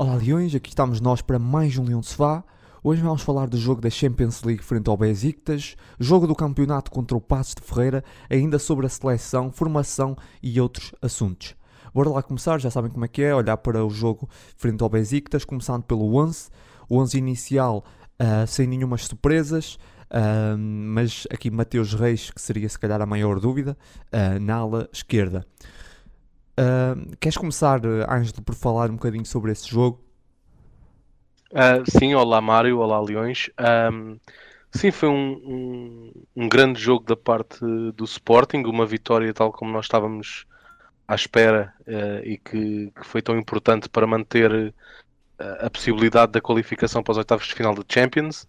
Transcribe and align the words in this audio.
Olá 0.00 0.14
Leões, 0.14 0.54
aqui 0.54 0.68
estamos 0.68 1.00
nós 1.00 1.20
para 1.20 1.40
mais 1.40 1.76
um 1.76 1.82
Leão 1.82 1.98
de 1.98 2.06
Sofá. 2.06 2.44
Hoje 2.84 3.02
vamos 3.02 3.20
falar 3.20 3.48
do 3.48 3.56
jogo 3.56 3.80
da 3.80 3.90
Champions 3.90 4.44
League 4.44 4.62
frente 4.62 4.88
ao 4.88 4.96
Besiktas, 4.96 5.74
jogo 5.98 6.24
do 6.24 6.36
campeonato 6.36 6.88
contra 6.88 7.16
o 7.16 7.20
Passos 7.20 7.56
de 7.56 7.62
Ferreira, 7.62 8.04
ainda 8.30 8.60
sobre 8.60 8.86
a 8.86 8.88
seleção, 8.88 9.50
formação 9.50 10.16
e 10.40 10.60
outros 10.60 10.94
assuntos. 11.02 11.56
Bora 11.92 12.10
lá 12.10 12.22
começar, 12.22 12.60
já 12.60 12.70
sabem 12.70 12.92
como 12.92 13.06
é 13.06 13.08
que 13.08 13.22
é, 13.22 13.34
olhar 13.34 13.56
para 13.56 13.84
o 13.84 13.90
jogo 13.90 14.28
frente 14.56 14.80
ao 14.84 14.88
Besiktas, 14.88 15.44
começando 15.44 15.82
pelo 15.82 16.14
11. 16.14 16.48
O 16.88 16.96
11 16.98 17.18
inicial 17.18 17.84
uh, 18.22 18.46
sem 18.46 18.68
nenhumas 18.68 19.04
surpresas, 19.04 19.80
uh, 20.12 20.56
mas 20.56 21.26
aqui 21.28 21.50
Mateus 21.50 21.92
Reis, 21.94 22.30
que 22.30 22.40
seria 22.40 22.68
se 22.68 22.78
calhar 22.78 23.02
a 23.02 23.06
maior 23.06 23.40
dúvida, 23.40 23.76
uh, 24.12 24.38
na 24.38 24.58
ala 24.58 24.88
esquerda. 24.92 25.44
Uh, 26.58 27.16
queres 27.20 27.38
começar, 27.38 27.80
Ângelo, 28.10 28.42
por 28.42 28.52
falar 28.52 28.90
um 28.90 28.94
bocadinho 28.94 29.24
sobre 29.24 29.52
esse 29.52 29.68
jogo? 29.68 30.02
Uh, 31.52 31.88
sim, 31.88 32.14
olá 32.14 32.40
Mário, 32.40 32.80
olá 32.80 33.00
Leões. 33.00 33.48
Um, 33.92 34.18
sim, 34.72 34.90
foi 34.90 35.08
um, 35.08 35.32
um, 35.44 36.12
um, 36.34 36.48
grande 36.48 36.80
jogo 36.80 37.06
da 37.06 37.16
parte 37.16 37.60
do 37.60 38.04
Sporting, 38.04 38.64
uma 38.64 38.84
vitória 38.84 39.32
tal 39.32 39.52
como 39.52 39.70
nós 39.70 39.84
estávamos 39.84 40.46
à 41.06 41.14
espera 41.14 41.72
uh, 41.86 42.26
e 42.26 42.36
que, 42.38 42.90
que, 42.90 43.06
foi 43.06 43.22
tão 43.22 43.38
importante 43.38 43.88
para 43.88 44.04
manter 44.06 44.74
a 45.38 45.70
possibilidade 45.70 46.32
da 46.32 46.40
qualificação 46.40 47.04
para 47.04 47.12
os 47.12 47.18
oitavos 47.18 47.46
de 47.46 47.54
final 47.54 47.72
da 47.72 47.84
Champions. 47.88 48.48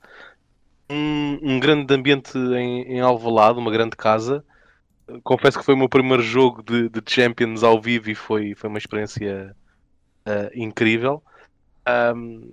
Um, 0.90 1.60
grande 1.60 1.94
ambiente 1.94 2.36
em, 2.36 2.96
em 2.96 3.02
Alvalade, 3.02 3.60
uma 3.60 3.70
grande 3.70 3.96
casa 3.96 4.44
confesso 5.24 5.60
que 5.60 5.66
foi 5.66 5.74
o 5.74 5.78
meu 5.78 5.90
primeiro 5.90 6.24
jogo 6.24 6.64
de, 6.64 6.90
de 6.90 7.02
Champions 7.06 7.64
ao 7.64 7.82
vivo 7.82 8.10
e 8.10 8.16
foi, 8.16 8.56
foi 8.56 8.70
uma 8.70 8.78
experiência 8.78 9.56
uh, 10.28 10.50
incrível. 10.54 11.24
Um, 12.16 12.50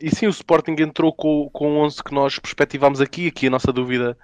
e 0.00 0.14
sim, 0.14 0.26
o 0.26 0.30
Sporting 0.30 0.76
entrou 0.78 1.12
com, 1.12 1.48
com 1.52 1.78
11 1.78 2.02
que 2.02 2.14
nós 2.14 2.38
perspectivámos 2.38 3.00
aqui. 3.00 3.28
Aqui 3.28 3.46
a 3.46 3.50
nossa 3.50 3.72
dúvida, 3.72 4.16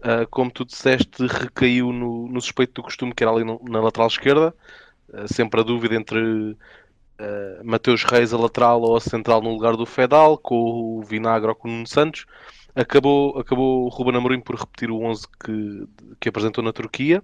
uh, 0.00 0.28
como 0.30 0.50
tu 0.50 0.64
disseste, 0.64 1.26
recaiu 1.26 1.92
no, 1.92 2.28
no 2.28 2.40
suspeito 2.40 2.74
do 2.74 2.82
costume, 2.82 3.14
que 3.14 3.24
era 3.24 3.32
ali 3.32 3.44
no, 3.44 3.60
na 3.68 3.80
lateral 3.80 4.08
esquerda. 4.08 4.54
Uh, 5.08 5.32
sempre 5.32 5.60
a 5.60 5.64
dúvida 5.64 5.94
entre 5.94 6.56
Mateus 7.62 8.02
Reis 8.02 8.34
a 8.34 8.36
lateral 8.36 8.82
ou 8.82 8.96
a 8.96 9.00
central 9.00 9.40
no 9.40 9.50
lugar 9.50 9.76
do 9.76 9.86
Fedal, 9.86 10.36
com 10.36 10.98
o 10.98 11.02
Vinagre 11.02 11.48
ou 11.48 11.54
com 11.54 11.68
o 11.68 11.70
Nuno 11.70 11.86
Santos 11.86 12.26
acabou, 12.74 13.38
acabou 13.38 13.84
o 13.84 13.88
Ruben 13.88 14.16
Amorim 14.16 14.40
por 14.40 14.56
repetir 14.56 14.90
o 14.90 15.00
11 15.00 15.26
que, 15.42 15.88
que 16.20 16.28
apresentou 16.28 16.62
na 16.62 16.72
Turquia 16.72 17.22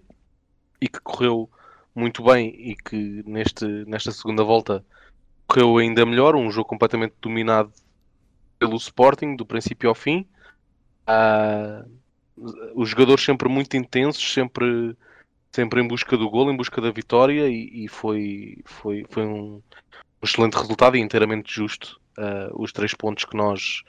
e 0.81 0.89
que 0.89 1.01
correu 1.01 1.51
muito 1.95 2.23
bem 2.23 2.49
e 2.49 2.77
que 2.77 3.23
neste, 3.27 3.65
nesta 3.87 4.13
segunda 4.13 4.45
volta 4.45 4.85
correu 5.47 5.79
ainda 5.79 6.07
melhor, 6.07 6.37
um 6.37 6.51
jogo 6.51 6.69
completamente 6.69 7.15
dominado 7.21 7.73
pelo 8.59 8.77
Sporting, 8.77 9.35
do 9.35 9.45
princípio 9.45 9.89
ao 9.89 9.95
fim. 9.95 10.27
Uh, 11.09 12.01
os 12.75 12.89
jogadores 12.89 13.25
sempre 13.25 13.49
muito 13.49 13.77
intensos, 13.77 14.33
sempre, 14.33 14.97
sempre 15.51 15.83
em 15.83 15.89
busca 15.89 16.17
do 16.17 16.31
gol, 16.31 16.51
em 16.51 16.57
busca 16.57 16.81
da 16.81 16.91
vitória 16.91 17.49
e, 17.49 17.85
e 17.85 17.89
foi, 17.89 18.59
foi, 18.65 19.05
foi 19.11 19.27
um, 19.27 19.57
um 19.57 20.25
excelente 20.25 20.55
resultado 20.55 20.97
e 20.97 21.01
inteiramente 21.01 21.53
justo 21.53 22.00
uh, 22.19 22.63
os 22.63 22.73
três 22.73 22.95
pontos 22.95 23.25
que 23.25 23.37
nós, 23.37 23.83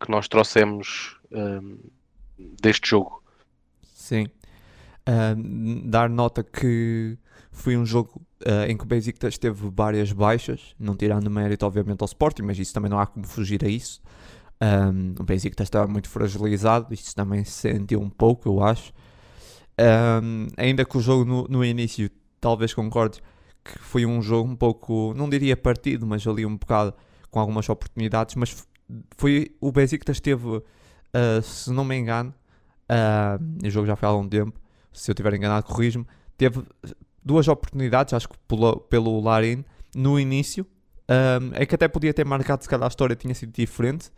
que 0.00 0.10
nós 0.10 0.28
trouxemos 0.28 1.16
um, 1.32 1.78
deste 2.60 2.90
jogo. 2.90 3.22
Sim. 3.82 4.26
Uh, 5.08 5.88
dar 5.88 6.08
nota 6.08 6.42
que 6.42 7.18
foi 7.50 7.76
um 7.76 7.84
jogo 7.84 8.20
uh, 8.46 8.68
em 8.68 8.76
que 8.76 8.84
o 8.84 8.86
Besiktas 8.86 9.38
teve 9.38 9.70
várias 9.70 10.12
baixas, 10.12 10.74
não 10.78 10.96
tirando 10.96 11.30
mérito 11.30 11.64
obviamente 11.64 12.02
ao 12.02 12.06
Sporting, 12.06 12.42
mas 12.42 12.58
isso 12.58 12.74
também 12.74 12.90
não 12.90 12.98
há 12.98 13.06
como 13.06 13.26
fugir 13.26 13.64
a 13.64 13.68
isso. 13.68 14.00
Um, 14.60 15.14
o 15.18 15.24
Besiktas 15.24 15.66
estava 15.66 15.86
muito 15.86 16.08
fragilizado, 16.08 16.92
isso 16.94 17.14
também 17.14 17.44
se 17.44 17.52
sentiu 17.52 18.00
um 18.00 18.08
pouco, 18.08 18.48
eu 18.48 18.62
acho. 18.62 18.92
Um, 19.78 20.46
ainda 20.56 20.84
que 20.84 20.96
o 20.96 21.00
jogo 21.00 21.24
no, 21.24 21.46
no 21.48 21.64
início, 21.64 22.10
talvez 22.40 22.72
concorde, 22.72 23.20
que 23.64 23.78
foi 23.78 24.06
um 24.06 24.22
jogo 24.22 24.50
um 24.50 24.56
pouco, 24.56 25.12
não 25.16 25.28
diria 25.28 25.56
partido, 25.56 26.06
mas 26.06 26.26
ali 26.26 26.46
um 26.46 26.56
bocado 26.56 26.94
com 27.34 27.40
algumas 27.40 27.68
oportunidades, 27.68 28.36
mas 28.36 28.64
foi 29.16 29.56
o 29.60 29.72
Besiktas 29.72 30.20
teve, 30.20 30.46
uh, 30.46 30.62
se 31.42 31.72
não 31.72 31.84
me 31.84 31.96
engano, 31.96 32.32
uh, 32.88 33.66
o 33.66 33.68
jogo 33.68 33.88
já 33.88 33.96
foi 33.96 34.06
há 34.08 34.12
algum 34.12 34.28
tempo, 34.28 34.60
se 34.92 35.10
eu 35.10 35.12
estiver 35.14 35.34
enganado, 35.34 35.66
corrijo-me, 35.66 36.06
teve 36.38 36.62
duas 37.24 37.48
oportunidades, 37.48 38.14
acho 38.14 38.28
que 38.28 38.36
pelo, 38.46 38.76
pelo 38.82 39.20
Larin, 39.20 39.64
no 39.96 40.20
início, 40.20 40.64
um, 41.10 41.50
é 41.54 41.66
que 41.66 41.74
até 41.74 41.88
podia 41.88 42.14
ter 42.14 42.24
marcado 42.24 42.62
se 42.62 42.68
calhar 42.68 42.84
a 42.84 42.88
história 42.88 43.16
tinha 43.16 43.34
sido 43.34 43.52
diferente, 43.52 44.12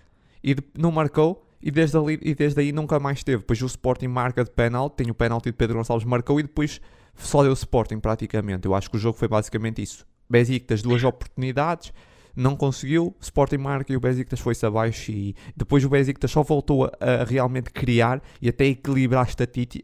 e 0.45 0.55
de, 0.55 0.63
não 0.77 0.93
marcou, 0.93 1.49
e 1.63 1.71
desde, 1.71 1.97
ali, 1.97 2.19
e 2.21 2.35
desde 2.35 2.61
aí 2.61 2.71
nunca 2.71 3.01
mais 3.01 3.25
teve. 3.25 3.39
Depois 3.39 3.63
o 3.63 3.67
Sporting 3.67 4.09
marca 4.09 4.45
de 4.45 4.51
penalti, 4.51 4.97
tem 4.97 5.11
o 5.11 5.15
penalti 5.15 5.47
de 5.47 5.55
Pedro 5.55 5.79
Gonçalves, 5.79 6.07
marcou, 6.07 6.39
e 6.39 6.43
depois 6.43 6.83
só 7.15 7.43
deu 7.43 7.53
o 7.53 7.55
Sporting 7.55 7.99
praticamente. 7.99 8.67
Eu 8.67 8.75
acho 8.75 8.91
que 8.91 8.97
o 8.97 9.01
jogo 9.01 9.17
foi 9.17 9.27
basicamente 9.27 9.81
isso. 9.81 10.07
Besiktas, 10.29 10.83
duas 10.83 11.03
oportunidades, 11.03 11.95
não 12.37 12.55
conseguiu, 12.55 13.17
Sporting 13.21 13.57
marca 13.57 13.93
e 13.93 13.97
o 13.97 14.01
Besiktas 14.01 14.39
foi-se 14.39 14.65
abaixo 14.67 15.11
e 15.11 15.35
depois 15.57 15.85
o 15.85 15.89
Besiktas 15.89 16.31
só 16.31 16.43
voltou 16.43 16.85
a, 16.85 16.91
a 17.23 17.25
realmente 17.25 17.71
criar 17.71 18.23
e 18.41 18.49
até 18.49 18.67
equilibrar 18.67 19.27
as, 19.27 19.35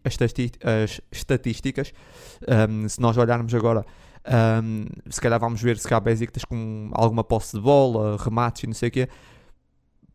as, 0.05 0.25
as 0.63 1.01
estatísticas. 1.11 1.93
Um, 2.47 2.87
se 2.89 3.01
nós 3.01 3.17
olharmos 3.17 3.55
agora, 3.55 3.87
um, 4.63 4.85
se 5.09 5.21
calhar 5.21 5.41
vamos 5.41 5.63
ver 5.63 5.79
se 5.79 5.89
cá 5.89 5.99
Besiktas 5.99 6.45
com 6.45 6.91
alguma 6.93 7.25
posse 7.25 7.57
de 7.57 7.63
bola, 7.63 8.19
remates 8.23 8.65
e 8.65 8.67
não 8.67 8.75
sei 8.75 8.91
o 8.91 8.93
quê, 8.93 9.09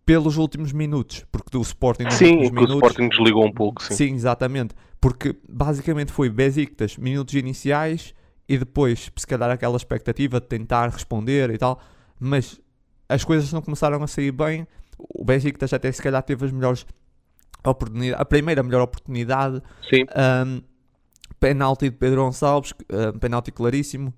pelos 0.05 0.37
últimos 0.37 0.71
minutos, 0.71 1.25
porque 1.31 1.49
do 1.51 1.61
Sporting 1.61 2.03
nos 2.03 2.13
sim, 2.13 2.35
últimos 2.35 2.51
minutos, 2.51 2.73
o 2.75 2.87
Sporting 2.87 3.09
desligou 3.09 3.45
um 3.45 3.51
pouco, 3.51 3.83
sim. 3.83 3.93
Sim, 3.93 4.13
exatamente, 4.13 4.75
porque 5.01 5.35
basicamente 5.49 6.11
foi 6.11 6.29
Besiktas, 6.29 6.97
minutos 6.97 7.33
iniciais 7.33 8.13
e 8.47 8.57
depois, 8.57 9.11
se 9.13 9.27
calhar 9.27 9.49
aquela 9.49 9.75
expectativa 9.75 10.39
de 10.39 10.47
tentar 10.47 10.87
responder 10.89 11.49
e 11.49 11.57
tal, 11.57 11.81
mas 12.19 12.59
as 13.09 13.23
coisas 13.23 13.51
não 13.51 13.61
começaram 13.61 14.01
a 14.03 14.07
sair 14.07 14.31
bem. 14.31 14.67
O 14.97 15.23
Besiktas 15.23 15.73
até 15.73 15.91
se 15.91 16.01
calhar 16.01 16.21
teve 16.23 16.45
as 16.45 16.51
melhores 16.51 16.85
oportunidades, 17.63 18.21
a 18.21 18.25
primeira 18.25 18.63
melhor 18.63 18.81
oportunidade. 18.81 19.61
Sim. 19.89 20.05
Um, 20.45 20.61
penalti 21.39 21.89
de 21.89 21.95
Pedro 21.95 22.23
Gonçalves, 22.23 22.73
um, 22.91 23.19
penalti 23.19 23.51
claríssimo, 23.51 24.13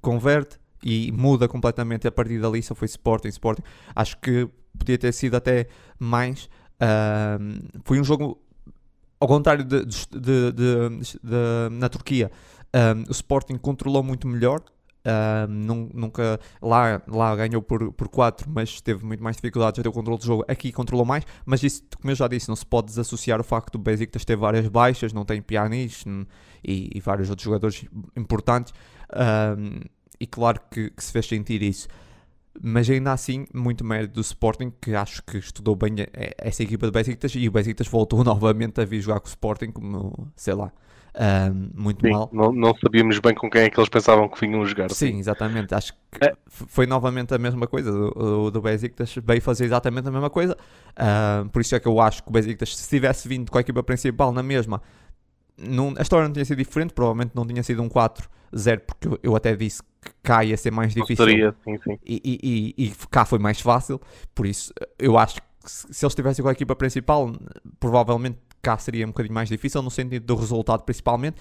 converte 0.00 0.58
e 0.82 1.12
muda 1.12 1.48
completamente 1.48 2.06
a 2.06 2.12
partir 2.12 2.40
dali. 2.40 2.62
Só 2.62 2.74
foi 2.74 2.86
Sporting, 2.86 3.28
Sporting. 3.28 3.62
Acho 3.94 4.18
que 4.18 4.48
podia 4.78 4.98
ter 4.98 5.12
sido 5.12 5.36
até 5.36 5.68
mais. 5.98 6.48
Um, 6.80 7.58
foi 7.84 8.00
um 8.00 8.04
jogo 8.04 8.40
ao 9.20 9.26
contrário 9.26 9.64
de, 9.64 9.84
de, 9.84 10.06
de, 10.10 10.52
de 10.52 11.68
na 11.72 11.88
Turquia. 11.88 12.30
o 13.08 13.10
Sporting 13.10 13.56
controlou 13.56 14.02
muito 14.02 14.28
melhor, 14.28 14.62
Uh, 15.08 15.48
nunca 15.94 16.38
lá, 16.60 17.00
lá 17.08 17.34
ganhou 17.34 17.62
por, 17.62 17.92
por 17.94 18.08
4, 18.08 18.46
mas 18.50 18.78
teve 18.82 19.06
muito 19.06 19.22
mais 19.22 19.36
dificuldades 19.36 19.78
a 19.78 19.82
ter 19.82 19.88
o 19.88 19.92
controle 19.92 20.18
do 20.18 20.24
jogo. 20.24 20.44
Aqui 20.46 20.70
controlou 20.70 21.06
mais, 21.06 21.24
mas 21.46 21.62
isso, 21.62 21.82
como 21.96 22.10
eu 22.10 22.14
já 22.14 22.28
disse, 22.28 22.46
não 22.46 22.56
se 22.56 22.66
pode 22.66 22.88
desassociar 22.88 23.40
o 23.40 23.44
facto 23.44 23.72
do 23.72 23.78
Besiktas 23.78 24.24
ter 24.24 24.36
várias 24.36 24.68
baixas, 24.68 25.12
não 25.12 25.24
tem 25.24 25.40
Pjanic 25.40 26.04
e, 26.62 26.90
e, 26.94 27.00
vários 27.00 27.30
outros 27.30 27.44
jogadores 27.44 27.86
importantes. 28.14 28.74
Uh, 29.10 29.88
e 30.20 30.26
claro 30.26 30.60
que, 30.70 30.90
que, 30.90 31.02
se 31.02 31.10
fez 31.10 31.26
sentir 31.26 31.62
isso. 31.62 31.88
Mas 32.60 32.90
ainda 32.90 33.12
assim, 33.12 33.46
muito 33.54 33.84
mérito 33.84 34.14
do 34.14 34.20
Sporting, 34.20 34.72
que 34.82 34.94
acho 34.94 35.22
que 35.22 35.38
estudou 35.38 35.74
bem 35.74 35.94
essa 36.36 36.62
equipa 36.62 36.86
do 36.86 36.92
Besiktas 36.92 37.32
e 37.34 37.48
o 37.48 37.52
Besiktas 37.52 37.86
voltou 37.86 38.22
novamente 38.24 38.80
a 38.80 38.84
vir 38.84 39.00
jogar 39.00 39.20
com 39.20 39.26
o 39.26 39.30
Sporting, 39.30 39.70
como 39.70 40.28
sei 40.36 40.54
lá 40.54 40.70
muito 41.74 42.06
Sim, 42.06 42.12
mal. 42.12 42.30
Não, 42.32 42.52
não, 42.52 42.74
sabíamos 42.76 43.18
bem 43.18 43.34
com 43.34 43.50
quem 43.50 43.62
é 43.62 43.70
que 43.70 43.78
eles 43.78 43.88
pensavam 43.88 44.28
que 44.28 44.40
vinham 44.40 44.64
jogar. 44.64 44.88
Sim, 44.90 45.18
exatamente. 45.18 45.74
Acho 45.74 45.92
que 45.92 46.24
é. 46.24 46.32
foi 46.46 46.86
novamente 46.86 47.34
a 47.34 47.38
mesma 47.38 47.66
coisa. 47.66 47.90
O, 47.90 48.44
o 48.44 48.50
do 48.50 48.60
Besiktas 48.60 49.16
veio 49.24 49.42
fazer 49.42 49.64
exatamente 49.64 50.06
a 50.06 50.12
mesma 50.12 50.30
coisa. 50.30 50.56
Uh, 50.92 51.48
por 51.48 51.60
isso 51.60 51.74
é 51.74 51.80
que 51.80 51.88
eu 51.88 52.00
acho 52.00 52.22
que 52.22 52.28
o 52.28 52.32
Besiktas, 52.32 52.76
se 52.76 52.88
tivesse 52.88 53.26
vindo 53.26 53.50
com 53.50 53.58
a 53.58 53.60
equipa 53.60 53.82
principal 53.82 54.32
na 54.32 54.44
mesma, 54.44 54.80
não, 55.56 55.92
a 55.98 56.02
história 56.02 56.26
não 56.26 56.32
tinha 56.32 56.44
sido 56.44 56.58
diferente. 56.58 56.94
Provavelmente 56.94 57.32
não 57.34 57.44
tinha 57.44 57.64
sido 57.64 57.82
um 57.82 57.88
4-0, 57.88 58.80
porque 58.86 59.08
eu, 59.08 59.18
eu, 59.20 59.36
até 59.36 59.56
disse 59.56 59.82
que 59.82 60.12
cá 60.22 60.44
ia 60.44 60.56
ser 60.56 60.70
mais 60.70 60.94
difícil. 60.94 61.24
Seria, 61.24 61.54
sim, 61.64 61.76
sim. 61.82 61.98
E, 62.06 62.22
e, 62.24 62.74
e, 62.78 62.84
e 62.86 62.92
cá 63.10 63.24
foi 63.24 63.40
mais 63.40 63.60
fácil. 63.60 64.00
Por 64.32 64.46
isso, 64.46 64.72
eu 64.96 65.18
acho 65.18 65.42
que 65.42 65.48
se 65.68 66.04
eles 66.04 66.12
estivessem 66.12 66.42
com 66.42 66.48
a 66.48 66.52
equipa 66.52 66.76
principal, 66.76 67.32
provavelmente 67.80 68.38
cá 68.62 68.78
seria 68.78 69.04
um 69.04 69.08
bocadinho 69.08 69.34
mais 69.34 69.48
difícil, 69.48 69.82
no 69.82 69.90
sentido 69.90 70.24
do 70.24 70.34
resultado 70.34 70.82
principalmente. 70.82 71.40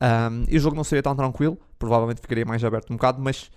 Um, 0.00 0.44
e 0.48 0.56
o 0.56 0.60
jogo 0.60 0.74
não 0.74 0.84
seria 0.84 1.02
tão 1.02 1.14
tranquilo, 1.14 1.58
provavelmente 1.78 2.20
ficaria 2.20 2.44
mais 2.46 2.64
aberto 2.64 2.90
um 2.90 2.96
bocado, 2.96 3.20
mas 3.20 3.50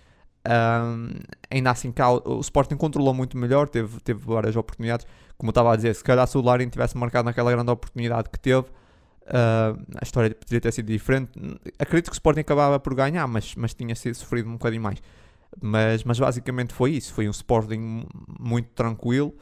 um, 0.46 1.10
ainda 1.50 1.72
assim 1.72 1.90
cá 1.90 2.12
o, 2.12 2.38
o, 2.38 2.40
Sporting 2.42 2.76
controlou 2.76 3.14
muito 3.14 3.38
melhor, 3.38 3.70
teve, 3.70 4.00
teve 4.02 4.20
várias 4.26 4.56
oportunidades. 4.56 5.08
Como 5.38 5.50
eu 5.50 5.52
estava 5.52 5.72
a 5.74 5.76
dizer, 5.76 5.96
se 5.96 6.04
calhar 6.04 6.28
se 6.28 6.38
o 6.38 6.42
Larin 6.42 6.68
tivesse 6.68 6.98
marcado 6.98 7.26
naquela 7.26 7.50
grande 7.50 7.72
oportunidade 7.72 8.30
que 8.30 8.38
teve, 8.40 8.60
uh, 8.60 9.80
a 9.96 10.04
história 10.04 10.36
poderia 10.36 10.60
ter 10.60 10.74
sido 10.74 10.88
diferente. 10.88 11.32
Acredito 11.80 12.08
que 12.08 12.12
o 12.12 12.14
Sporting 12.14 12.42
acabava 12.42 12.78
por 12.80 12.94
ganhar, 12.94 13.26
mas, 13.28 13.56
mas 13.56 13.74
tinha 13.74 13.96
sido 13.96 14.16
sofrido 14.16 14.50
um 14.50 14.54
bocadinho 14.54 14.84
mais. 14.84 15.02
Mas, 15.62 16.04
mas 16.04 16.20
basicamente 16.20 16.74
foi 16.74 16.92
isso. 16.92 17.14
Foi 17.14 17.28
um 17.28 17.32
Sporting 17.32 18.06
muito 18.40 18.70
tranquilo. 18.70 19.34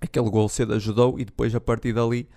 Aquele 0.00 0.30
gol 0.30 0.48
cedo 0.48 0.74
ajudou 0.74 1.18
e 1.18 1.24
depois 1.24 1.54
a 1.54 1.60
partir 1.60 1.92
dali. 1.92 2.28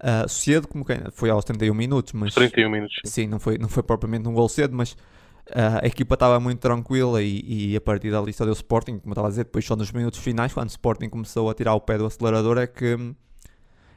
Uh, 0.00 0.28
cedo, 0.28 0.68
como 0.68 0.84
quem, 0.84 0.98
foi 1.12 1.28
aos 1.28 1.44
31 1.44 1.74
minutos, 1.74 2.12
mas 2.12 2.32
31 2.32 2.70
minutos. 2.70 2.96
Sim, 3.04 3.26
não, 3.26 3.40
foi, 3.40 3.58
não 3.58 3.68
foi 3.68 3.82
propriamente 3.82 4.28
um 4.28 4.32
gol 4.32 4.48
cedo, 4.48 4.76
mas 4.76 4.92
uh, 4.92 5.82
a 5.82 5.86
equipa 5.86 6.14
estava 6.14 6.38
muito 6.38 6.60
tranquila 6.60 7.20
e, 7.20 7.72
e, 7.72 7.76
a 7.76 7.80
partir 7.80 8.12
dali 8.12 8.32
só 8.32 8.44
deu 8.44 8.52
Sporting, 8.52 8.98
como 8.98 9.10
eu 9.10 9.12
estava 9.12 9.26
a 9.26 9.30
dizer, 9.30 9.44
depois 9.44 9.64
só 9.64 9.74
nos 9.74 9.90
minutos 9.90 10.20
finais, 10.20 10.52
quando 10.52 10.68
o 10.68 10.70
Sporting 10.70 11.08
começou 11.08 11.50
a 11.50 11.54
tirar 11.54 11.74
o 11.74 11.80
pé 11.80 11.98
do 11.98 12.06
acelerador, 12.06 12.58
é 12.58 12.66
que 12.66 12.96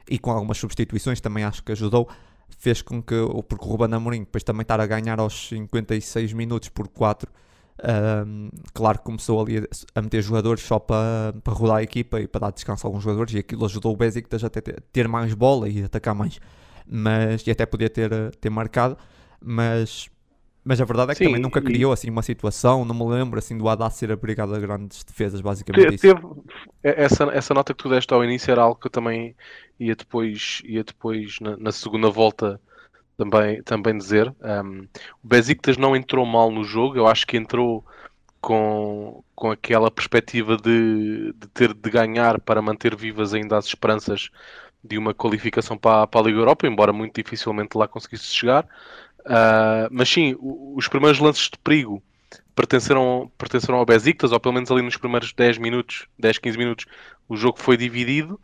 e 0.09 0.17
com 0.17 0.31
algumas 0.31 0.57
substituições 0.57 1.21
também 1.21 1.43
acho 1.43 1.63
que 1.63 1.71
ajudou, 1.71 2.09
fez 2.57 2.81
com 2.81 3.01
que, 3.01 3.15
porque 3.47 3.65
o 3.65 3.69
Ruben 3.69 3.93
Amorim 3.93 4.19
depois 4.21 4.43
também 4.43 4.63
estar 4.63 4.81
a 4.81 4.85
ganhar 4.85 5.19
aos 5.19 5.49
56 5.49 6.33
minutos 6.33 6.69
por 6.69 6.87
4 6.87 7.31
um, 7.83 8.49
claro 8.73 8.99
que 8.99 9.05
começou 9.05 9.41
ali 9.41 9.67
a, 9.95 10.01
meter 10.01 10.21
jogadores 10.21 10.63
só 10.63 10.77
para, 10.77 11.33
para 11.43 11.53
rodar 11.53 11.77
a 11.77 11.83
equipa 11.83 12.19
e 12.19 12.27
para 12.27 12.41
dar 12.41 12.51
descanso 12.51 12.85
a 12.85 12.89
alguns 12.89 13.03
jogadores 13.03 13.33
e 13.33 13.39
aquilo 13.39 13.65
ajudou 13.65 13.93
o 13.93 13.97
Besiktas 13.97 14.43
a 14.43 14.49
ter, 14.49 15.07
mais 15.07 15.33
bola 15.33 15.67
e 15.67 15.83
atacar 15.83 16.13
mais 16.13 16.39
mas, 16.87 17.45
e 17.47 17.51
até 17.51 17.65
podia 17.65 17.89
ter, 17.89 18.11
ter 18.35 18.49
marcado 18.49 18.97
mas, 19.43 20.09
mas 20.63 20.79
a 20.79 20.85
verdade 20.85 21.11
é 21.11 21.15
que 21.15 21.19
Sim, 21.19 21.25
também 21.25 21.41
nunca 21.41 21.59
criou 21.59 21.91
assim 21.91 22.09
uma 22.09 22.21
situação, 22.21 22.85
não 22.85 22.93
me 22.93 23.03
lembro 23.05 23.39
assim 23.39 23.57
do 23.57 23.67
Haddad 23.67 23.93
ser 23.95 24.11
abrigado 24.11 24.53
a 24.53 24.59
grandes 24.59 25.03
defesas, 25.03 25.41
basicamente. 25.41 25.97
Te, 25.97 26.01
teve, 26.01 26.21
essa, 26.83 27.23
essa 27.33 27.53
nota 27.53 27.73
que 27.73 27.81
tu 27.81 27.89
deste 27.89 28.13
ao 28.13 28.23
início 28.23 28.51
era 28.51 28.61
algo 28.61 28.79
que 28.79 28.85
eu 28.85 28.91
também 28.91 29.35
ia 29.79 29.95
depois, 29.95 30.61
ia 30.63 30.83
depois 30.83 31.39
na, 31.41 31.57
na 31.57 31.71
segunda 31.71 32.11
volta 32.11 32.61
também, 33.17 33.61
também 33.63 33.97
dizer. 33.97 34.33
Um, 34.41 34.87
o 35.23 35.27
Besiktas 35.27 35.77
não 35.77 35.95
entrou 35.95 36.25
mal 36.25 36.51
no 36.51 36.63
jogo, 36.63 36.97
eu 36.97 37.07
acho 37.07 37.25
que 37.27 37.37
entrou 37.37 37.85
com, 38.41 39.23
com 39.35 39.51
aquela 39.51 39.91
perspectiva 39.91 40.57
de, 40.57 41.33
de 41.33 41.47
ter 41.49 41.73
de 41.73 41.89
ganhar 41.89 42.39
para 42.41 42.61
manter 42.61 42.95
vivas 42.95 43.33
ainda 43.33 43.57
as 43.57 43.65
esperanças 43.65 44.29
de 44.83 44.97
uma 44.97 45.13
qualificação 45.13 45.77
para, 45.77 46.07
para 46.07 46.21
a 46.21 46.23
Liga 46.23 46.39
Europa, 46.39 46.67
embora 46.67 46.91
muito 46.91 47.21
dificilmente 47.21 47.77
lá 47.77 47.87
conseguisse 47.87 48.25
chegar. 48.25 48.65
Uh, 49.19 49.87
mas 49.91 50.09
sim, 50.09 50.35
os 50.39 50.87
primeiros 50.87 51.19
lances 51.19 51.43
de 51.43 51.57
perigo 51.59 52.01
pertenceram, 52.55 53.31
pertenceram 53.37 53.77
ao 53.77 53.85
Besiktas, 53.85 54.31
ou 54.31 54.39
pelo 54.39 54.55
menos 54.55 54.71
ali 54.71 54.81
nos 54.81 54.97
primeiros 54.97 55.33
10 55.33 55.59
minutos, 55.59 56.07
10, 56.17 56.39
15 56.39 56.57
minutos, 56.57 56.85
o 57.29 57.37
jogo 57.37 57.59
foi 57.59 57.77
dividido. 57.77 58.39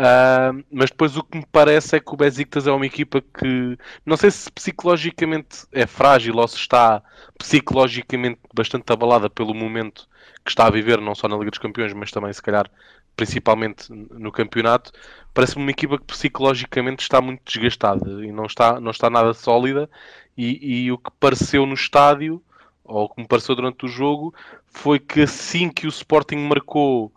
Uh, 0.00 0.64
mas 0.70 0.88
depois 0.88 1.14
o 1.14 1.22
que 1.22 1.36
me 1.36 1.44
parece 1.52 1.96
é 1.96 2.00
que 2.00 2.14
o 2.14 2.16
Besiktas 2.16 2.66
é 2.66 2.72
uma 2.72 2.86
equipa 2.86 3.20
que 3.20 3.76
não 4.06 4.16
sei 4.16 4.30
se 4.30 4.50
psicologicamente 4.50 5.66
é 5.72 5.86
frágil 5.86 6.36
ou 6.36 6.48
se 6.48 6.56
está 6.56 7.02
psicologicamente 7.36 8.40
bastante 8.54 8.90
abalada 8.90 9.28
pelo 9.28 9.52
momento 9.52 10.08
que 10.42 10.50
está 10.50 10.66
a 10.66 10.70
viver, 10.70 11.02
não 11.02 11.14
só 11.14 11.28
na 11.28 11.36
Liga 11.36 11.50
dos 11.50 11.58
Campeões, 11.58 11.92
mas 11.92 12.10
também 12.10 12.32
se 12.32 12.40
calhar 12.40 12.70
principalmente 13.14 13.92
no 13.92 14.32
campeonato. 14.32 14.90
Parece-me 15.34 15.64
uma 15.64 15.70
equipa 15.70 15.98
que 15.98 16.04
psicologicamente 16.04 17.02
está 17.02 17.20
muito 17.20 17.42
desgastada 17.44 18.24
e 18.24 18.32
não 18.32 18.46
está, 18.46 18.80
não 18.80 18.92
está 18.92 19.10
nada 19.10 19.34
sólida. 19.34 19.90
E, 20.34 20.84
e 20.84 20.92
o 20.92 20.96
que 20.96 21.10
pareceu 21.20 21.66
no 21.66 21.74
estádio, 21.74 22.42
ou 22.82 23.04
o 23.04 23.08
que 23.10 23.20
me 23.20 23.28
pareceu 23.28 23.54
durante 23.54 23.84
o 23.84 23.88
jogo, 23.88 24.34
foi 24.64 24.98
que 24.98 25.20
assim 25.20 25.68
que 25.68 25.86
o 25.86 25.90
Sporting 25.90 26.38
marcou 26.38 27.12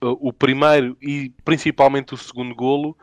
o 0.00 0.32
primeiro 0.32 0.96
e 1.00 1.32
principalmente 1.44 2.14
o 2.14 2.16
segundo 2.16 2.54
golo, 2.54 2.96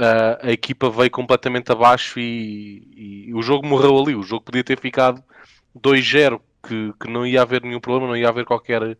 uh, 0.00 0.46
a 0.46 0.50
equipa 0.50 0.90
veio 0.90 1.10
completamente 1.10 1.70
abaixo 1.70 2.18
e, 2.18 3.26
e, 3.28 3.34
o 3.34 3.42
jogo 3.42 3.66
morreu 3.66 3.96
ali. 3.98 4.14
O 4.14 4.22
jogo 4.22 4.44
podia 4.44 4.64
ter 4.64 4.78
ficado 4.78 5.22
2-0, 5.78 6.40
que, 6.66 6.92
que 7.00 7.08
não 7.08 7.26
ia 7.26 7.42
haver 7.42 7.62
nenhum 7.62 7.80
problema, 7.80 8.08
não 8.08 8.16
ia 8.16 8.28
haver 8.28 8.44
qualquer, 8.44 8.98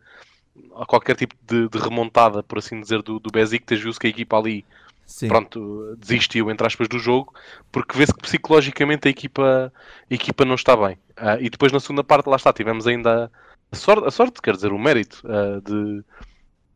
qualquer 0.87 1.15
tipo 1.15 1.35
de, 1.45 1.67
de 1.67 1.77
remontada, 1.77 2.41
por 2.41 2.59
assim 2.59 2.79
dizer, 2.79 3.01
do, 3.01 3.19
do 3.19 3.29
Besiktas. 3.29 3.81
Viu-se 3.81 3.99
que 3.99 4.07
a 4.07 4.09
equipa 4.09 4.37
ali 4.37 4.65
Sim. 5.05 5.27
pronto, 5.27 5.95
desistiu, 5.97 6.49
entre 6.49 6.65
aspas, 6.65 6.87
do 6.87 6.97
jogo, 6.97 7.33
porque 7.69 7.97
vê-se 7.97 8.13
que 8.13 8.21
psicologicamente 8.21 9.09
a 9.09 9.11
equipa, 9.11 9.73
a 10.09 10.13
equipa 10.13 10.45
não 10.45 10.55
está 10.55 10.75
bem. 10.77 10.95
Uh, 11.17 11.37
e 11.41 11.49
depois 11.49 11.73
na 11.73 11.81
segunda 11.81 12.03
parte, 12.03 12.27
lá 12.27 12.37
está, 12.37 12.53
tivemos 12.53 12.87
ainda 12.87 13.29
a 13.69 13.75
sorte, 13.75 14.07
a 14.07 14.11
sorte 14.11 14.41
quer 14.41 14.55
dizer, 14.55 14.71
o 14.71 14.79
mérito 14.79 15.21
uh, 15.25 15.61
de 15.61 16.01
de 16.01 16.03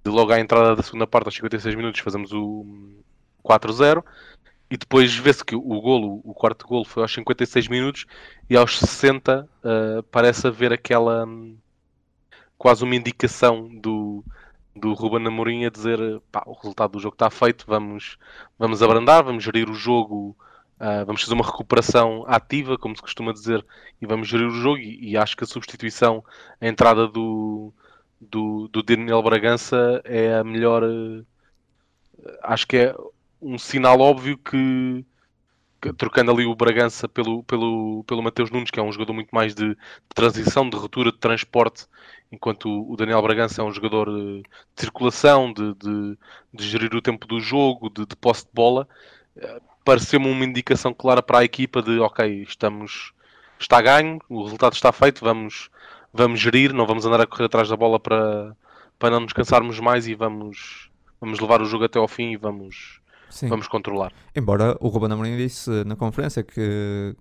logo 0.09 0.31
à 0.31 0.39
entrada 0.39 0.75
da 0.75 0.83
segunda 0.83 1.07
parte, 1.07 1.27
aos 1.27 1.35
56 1.35 1.75
minutos, 1.75 2.01
fazemos 2.01 2.31
o 2.31 2.65
4-0 3.43 4.03
e 4.69 4.77
depois 4.77 5.15
vê-se 5.15 5.45
que 5.45 5.55
o 5.55 5.81
golo, 5.81 6.21
o 6.23 6.33
quarto 6.33 6.67
golo 6.67 6.85
foi 6.85 7.03
aos 7.03 7.13
56 7.13 7.67
minutos 7.67 8.05
e 8.49 8.57
aos 8.57 8.79
60 8.79 9.43
uh, 9.43 9.47
eh, 9.63 10.01
parece 10.11 10.47
haver 10.47 10.73
aquela 10.73 11.25
um, 11.25 11.55
quase 12.57 12.83
uma 12.83 12.95
indicação 12.95 13.69
do, 13.75 14.23
do 14.75 14.93
Ruben 14.93 15.27
Amorim 15.27 15.65
a 15.65 15.69
dizer 15.69 15.99
pá, 16.31 16.43
o 16.47 16.53
resultado 16.53 16.93
do 16.93 16.99
jogo 16.99 17.15
está 17.15 17.29
feito, 17.29 17.65
vamos, 17.67 18.17
vamos 18.57 18.81
abrandar, 18.81 19.23
vamos 19.23 19.43
gerir 19.43 19.69
o 19.69 19.75
jogo, 19.75 20.35
uh, 20.79 21.05
vamos 21.05 21.21
fazer 21.21 21.35
uma 21.35 21.45
recuperação 21.45 22.25
ativa, 22.27 22.77
como 22.77 22.95
se 22.95 23.01
costuma 23.03 23.31
dizer, 23.31 23.63
e 24.01 24.07
vamos 24.07 24.27
gerir 24.27 24.47
o 24.47 24.51
jogo 24.51 24.79
e, 24.79 25.11
e 25.11 25.17
acho 25.17 25.37
que 25.37 25.43
a 25.43 25.47
substituição, 25.47 26.23
a 26.59 26.67
entrada 26.67 27.07
do 27.07 27.71
do, 28.29 28.67
do 28.69 28.83
Daniel 28.83 29.21
Bragança 29.21 30.01
é 30.03 30.35
a 30.35 30.43
melhor. 30.43 30.83
Eh, 30.83 31.23
acho 32.43 32.67
que 32.67 32.77
é 32.77 32.95
um 33.41 33.57
sinal 33.57 33.99
óbvio 33.99 34.37
que, 34.37 35.05
que, 35.81 35.93
trocando 35.93 36.31
ali 36.31 36.45
o 36.45 36.55
Bragança 36.55 37.07
pelo, 37.07 37.43
pelo, 37.43 38.03
pelo 38.05 38.23
Mateus 38.23 38.49
Nunes, 38.51 38.71
que 38.71 38.79
é 38.79 38.83
um 38.83 38.91
jogador 38.91 39.13
muito 39.13 39.29
mais 39.31 39.53
de, 39.53 39.69
de 39.69 39.77
transição, 40.13 40.69
de 40.69 40.77
ruptura, 40.77 41.11
de 41.11 41.17
transporte, 41.17 41.85
enquanto 42.31 42.69
o, 42.69 42.93
o 42.93 42.97
Daniel 42.97 43.21
Bragança 43.21 43.61
é 43.61 43.65
um 43.65 43.71
jogador 43.71 44.09
de, 44.09 44.41
de 44.41 44.81
circulação, 44.81 45.53
de, 45.53 45.73
de, 45.75 46.17
de, 46.53 46.67
gerir 46.67 46.93
o 46.95 47.01
tempo 47.01 47.27
do 47.27 47.39
jogo, 47.39 47.89
de, 47.89 48.05
de 48.05 48.15
posse 48.15 48.45
de 48.45 48.51
bola. 48.53 48.87
Eh, 49.37 49.61
pareceu-me 49.85 50.27
uma 50.29 50.45
indicação 50.45 50.93
clara 50.93 51.21
para 51.21 51.39
a 51.39 51.43
equipa 51.45 51.81
de 51.81 51.99
ok, 51.99 52.43
estamos, 52.43 53.13
está 53.59 53.81
ganho, 53.81 54.19
o 54.29 54.43
resultado 54.43 54.73
está 54.73 54.91
feito, 54.91 55.23
vamos, 55.23 55.69
vamos 56.15 56.39
gerir, 56.39 56.73
não 56.73 56.85
vamos 56.87 57.05
andar 57.05 57.21
a 57.21 57.27
correr 57.27 57.45
atrás 57.45 57.69
da 57.69 57.75
bola 57.75 57.99
para, 57.99 58.55
para 58.97 59.11
não 59.11 59.21
nos 59.21 59.33
cansarmos 59.33 59.79
mais 59.79 60.07
e 60.07 60.15
vamos, 60.15 60.89
vamos 61.19 61.39
levar 61.39 61.61
o 61.61 61.65
jogo 61.65 61.83
até 61.83 61.99
ao 61.99 62.07
fim 62.07 62.31
e 62.31 62.37
vamos, 62.37 63.01
Sim. 63.29 63.47
vamos 63.47 63.67
controlar. 63.67 64.11
Embora 64.35 64.77
o 64.79 64.87
Ruben 64.87 65.11
Amorim 65.11 65.37
disse 65.37 65.69
na 65.83 65.95
conferência 65.95 66.43
que, 66.43 67.15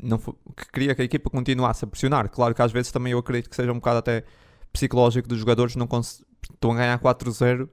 não 0.00 0.18
que 0.18 0.70
queria 0.72 0.94
que 0.94 1.02
a 1.02 1.04
equipa 1.04 1.30
continuasse 1.30 1.84
a 1.84 1.88
pressionar. 1.88 2.28
Claro 2.28 2.54
que 2.54 2.62
às 2.62 2.72
vezes 2.72 2.92
também 2.92 3.12
eu 3.12 3.18
acredito 3.18 3.48
que 3.48 3.56
seja 3.56 3.72
um 3.72 3.76
bocado 3.76 3.98
até 3.98 4.24
psicológico 4.72 5.28
dos 5.28 5.38
jogadores, 5.38 5.76
não 5.76 5.86
estão 5.86 6.72
a 6.72 6.74
ganhar 6.74 6.98
4-0, 6.98 7.68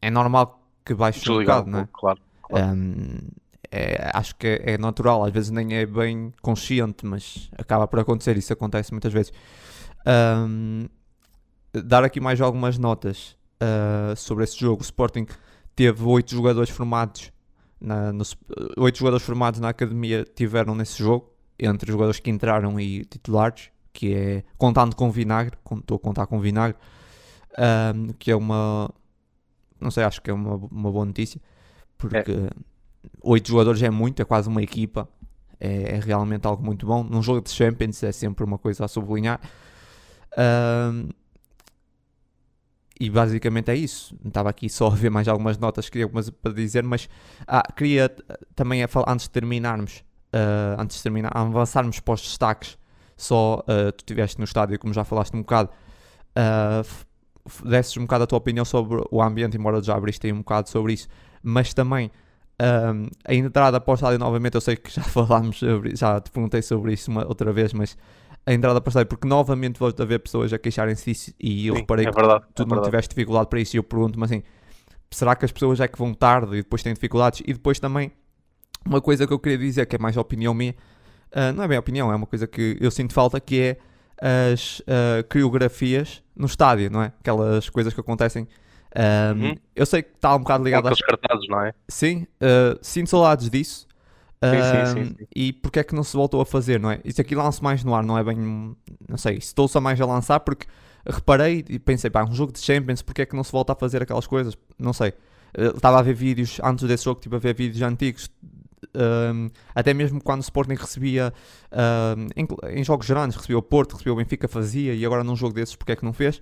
é 0.00 0.10
normal 0.10 0.62
que 0.84 0.94
baixe 0.94 1.30
um 1.30 1.38
bocado, 1.40 1.70
não 1.70 1.80
é? 1.80 1.88
Claro. 1.92 2.20
claro. 2.42 2.66
Um, 2.72 3.18
é, 3.76 4.08
acho 4.14 4.36
que 4.36 4.60
é, 4.64 4.78
natural, 4.78 5.24
às 5.24 5.32
vezes 5.32 5.50
nem 5.50 5.74
é 5.74 5.84
bem 5.84 6.32
consciente, 6.40 7.04
mas 7.04 7.50
acaba 7.58 7.88
por 7.88 7.98
acontecer, 7.98 8.36
isso 8.36 8.52
acontece 8.52 8.92
muitas 8.92 9.12
vezes. 9.12 9.32
Um, 10.06 10.86
dar 11.72 12.04
aqui 12.04 12.20
mais 12.20 12.40
algumas 12.40 12.78
notas 12.78 13.36
uh, 13.60 14.14
sobre 14.14 14.44
esse 14.44 14.56
jogo. 14.56 14.80
O 14.80 14.84
Sporting 14.84 15.26
teve 15.74 16.04
oito 16.04 16.30
jogadores 16.30 16.70
formados, 16.70 17.32
na, 17.80 18.12
oito 18.76 18.96
jogadores 18.96 19.26
formados 19.26 19.58
na 19.58 19.70
academia 19.70 20.24
tiveram 20.24 20.76
nesse 20.76 21.02
jogo, 21.02 21.34
entre 21.58 21.90
os 21.90 21.92
jogadores 21.92 22.20
que 22.20 22.30
entraram 22.30 22.78
e 22.78 23.04
titulares, 23.04 23.70
que 23.92 24.14
é 24.14 24.44
contando 24.56 24.94
com 24.94 25.10
vinagre, 25.10 25.58
estou 25.78 25.96
a 25.96 25.98
contar 25.98 26.28
com 26.28 26.38
vinagre, 26.38 26.78
um, 27.58 28.12
que 28.20 28.30
é 28.30 28.36
uma, 28.36 28.88
não 29.80 29.90
sei, 29.90 30.04
acho 30.04 30.22
que 30.22 30.30
é 30.30 30.32
uma, 30.32 30.54
uma 30.54 30.92
boa 30.92 31.04
notícia, 31.04 31.40
porque 31.98 32.18
é 32.18 32.73
oito 33.22 33.48
jogadores 33.48 33.82
é 33.82 33.90
muito, 33.90 34.20
é 34.20 34.24
quase 34.24 34.48
uma 34.48 34.62
equipa. 34.62 35.08
É, 35.60 35.96
é, 35.96 36.00
realmente 36.00 36.46
algo 36.46 36.62
muito 36.64 36.86
bom. 36.86 37.02
Num 37.02 37.22
jogo 37.22 37.40
de 37.40 37.50
Champions 37.50 38.02
é 38.02 38.12
sempre 38.12 38.44
uma 38.44 38.58
coisa 38.58 38.84
a 38.84 38.88
sublinhar. 38.88 39.40
Um, 40.36 41.08
e 42.98 43.10
basicamente 43.10 43.70
é 43.70 43.74
isso. 43.74 44.16
Estava 44.24 44.50
aqui 44.50 44.68
só 44.68 44.86
a 44.88 44.94
ver 44.94 45.10
mais 45.10 45.26
algumas 45.28 45.58
notas, 45.58 45.88
queria 45.88 46.04
algumas 46.04 46.30
para 46.30 46.52
dizer, 46.52 46.82
mas 46.84 47.08
ah, 47.46 47.62
queria 47.74 48.08
também, 48.54 48.82
antes 49.06 49.26
de 49.26 49.30
terminarmos, 49.30 50.04
uh, 50.32 50.80
antes 50.80 50.98
de 50.98 51.02
terminar, 51.02 51.30
avançarmos 51.34 52.00
para 52.00 52.14
os 52.14 52.22
destaques, 52.22 52.78
só 53.16 53.58
uh, 53.60 53.92
tu 53.92 54.02
estiveste 54.02 54.38
no 54.38 54.44
estádio, 54.44 54.78
como 54.78 54.92
já 54.92 55.04
falaste 55.04 55.34
um 55.34 55.40
bocado, 55.40 55.70
uh, 56.36 57.68
desses 57.68 57.96
um 57.96 58.02
bocado 58.02 58.24
a 58.24 58.26
tua 58.26 58.38
opinião 58.38 58.64
sobre 58.64 59.04
o 59.10 59.20
ambiente, 59.20 59.56
embora 59.56 59.82
já 59.82 59.94
abriste 59.96 60.26
aí 60.26 60.32
um 60.32 60.38
bocado 60.38 60.68
sobre 60.68 60.92
isso, 60.92 61.08
mas 61.42 61.74
também 61.74 62.10
um, 62.60 63.08
a 63.24 63.34
entrada 63.34 63.80
para 63.80 63.90
o 63.90 63.94
estádio, 63.94 64.18
novamente, 64.18 64.54
eu 64.54 64.60
sei 64.60 64.76
que 64.76 64.90
já 64.90 65.02
falámos 65.04 65.58
sobre 65.58 65.96
já 65.96 66.20
te 66.20 66.30
perguntei 66.30 66.62
sobre 66.62 66.92
isso 66.92 67.10
uma, 67.10 67.26
outra 67.26 67.52
vez, 67.52 67.72
mas 67.72 67.96
a 68.46 68.52
entrada 68.52 68.80
para 68.80 68.88
o 68.88 68.90
estádio, 68.90 69.08
porque 69.08 69.26
novamente 69.26 69.78
vou 69.78 69.92
haver 69.98 70.20
pessoas 70.20 70.52
a 70.52 70.58
queixarem-se 70.58 71.04
disso 71.10 71.34
e 71.40 71.66
eu 71.66 71.74
Sim, 71.74 71.80
reparei 71.80 72.06
é 72.06 72.10
verdade, 72.10 72.46
que 72.46 72.52
tu 72.54 72.62
é 72.62 72.66
não 72.66 72.82
tiveste 72.82 73.10
dificuldade 73.10 73.48
para 73.48 73.60
isso 73.60 73.76
e 73.76 73.78
eu 73.78 73.82
pergunto-me 73.82 74.24
assim, 74.24 74.42
será 75.10 75.34
que 75.34 75.44
as 75.44 75.52
pessoas 75.52 75.80
é 75.80 75.88
que 75.88 75.98
vão 75.98 76.12
tarde 76.12 76.54
e 76.54 76.62
depois 76.62 76.82
têm 76.82 76.92
dificuldades? 76.92 77.40
E 77.46 77.52
depois 77.52 77.78
também, 77.78 78.12
uma 78.84 79.00
coisa 79.00 79.26
que 79.26 79.32
eu 79.32 79.38
queria 79.38 79.58
dizer, 79.58 79.86
que 79.86 79.96
é 79.96 79.98
mais 79.98 80.16
opinião 80.16 80.52
minha, 80.52 80.74
uh, 81.32 81.52
não 81.54 81.64
é 81.64 81.68
bem 81.68 81.78
opinião, 81.78 82.12
é 82.12 82.14
uma 82.14 82.26
coisa 82.26 82.46
que 82.46 82.76
eu 82.80 82.90
sinto 82.90 83.14
falta, 83.14 83.40
que 83.40 83.60
é 83.60 83.78
as 84.20 84.80
uh, 84.80 85.24
coreografias 85.28 86.22
no 86.36 86.46
estádio, 86.46 86.90
não 86.90 87.02
é? 87.02 87.12
Aquelas 87.20 87.68
coisas 87.68 87.92
que 87.92 88.00
acontecem. 88.00 88.46
Um, 88.96 89.42
uhum. 89.42 89.54
Eu 89.74 89.86
sei 89.86 90.02
que 90.02 90.10
está 90.14 90.34
um 90.34 90.40
bocado 90.40 90.64
ligado 90.64 90.88
às... 90.88 91.00
cartazes, 91.00 91.48
não 91.48 91.60
é? 91.60 91.72
Sim, 91.88 92.26
uh, 92.40 92.78
sinto 92.80 93.10
saudades 93.10 93.50
disso. 93.50 93.86
Sim, 94.44 94.94
sim, 94.94 95.04
sim, 95.06 95.26
e 95.34 95.52
porque 95.54 95.78
é 95.78 95.84
que 95.84 95.94
não 95.94 96.04
se 96.04 96.14
voltou 96.14 96.38
a 96.38 96.44
fazer, 96.44 96.78
não 96.78 96.90
é? 96.90 97.00
Isso 97.02 97.18
aqui 97.18 97.34
lança 97.34 97.62
mais 97.62 97.82
no 97.82 97.94
ar, 97.94 98.04
não 98.04 98.18
é 98.18 98.22
bem. 98.22 98.36
Não 99.08 99.16
sei, 99.16 99.36
estou-se 99.36 99.76
a 99.78 99.80
mais 99.80 99.98
a 99.98 100.04
lançar 100.04 100.38
porque 100.40 100.66
reparei 101.06 101.64
e 101.66 101.78
pensei, 101.78 102.10
pá, 102.10 102.22
um 102.22 102.34
jogo 102.34 102.52
de 102.52 102.58
Champions, 102.58 103.00
porque 103.00 103.22
é 103.22 103.26
que 103.26 103.34
não 103.34 103.42
se 103.42 103.50
volta 103.50 103.72
a 103.72 103.76
fazer 103.76 104.02
aquelas 104.02 104.26
coisas? 104.26 104.54
Não 104.78 104.92
sei. 104.92 105.14
Estava 105.56 105.98
a 105.98 106.02
ver 106.02 106.12
vídeos 106.12 106.60
antes 106.62 106.86
desse 106.86 107.04
jogo, 107.04 107.20
tipo 107.20 107.34
a 107.36 107.38
ver 107.38 107.54
vídeos 107.54 107.80
antigos 107.80 108.28
um, 108.94 109.50
até 109.74 109.94
mesmo 109.94 110.22
quando 110.22 110.40
o 110.40 110.42
Sporting 110.42 110.74
recebia 110.74 111.32
um, 112.16 112.26
em, 112.36 112.78
em, 112.78 112.84
jogos 112.84 113.08
grandes, 113.08 113.36
recebia 113.36 113.58
o 113.58 113.62
Porto, 113.62 113.92
recebia 113.92 114.12
o 114.12 114.16
Benfica, 114.16 114.46
fazia 114.48 114.94
e 114.94 115.04
agora 115.04 115.24
num 115.24 115.36
jogo 115.36 115.54
desses, 115.54 115.74
porque 115.74 115.92
é 115.92 115.96
que 115.96 116.04
não 116.04 116.12
fez? 116.12 116.40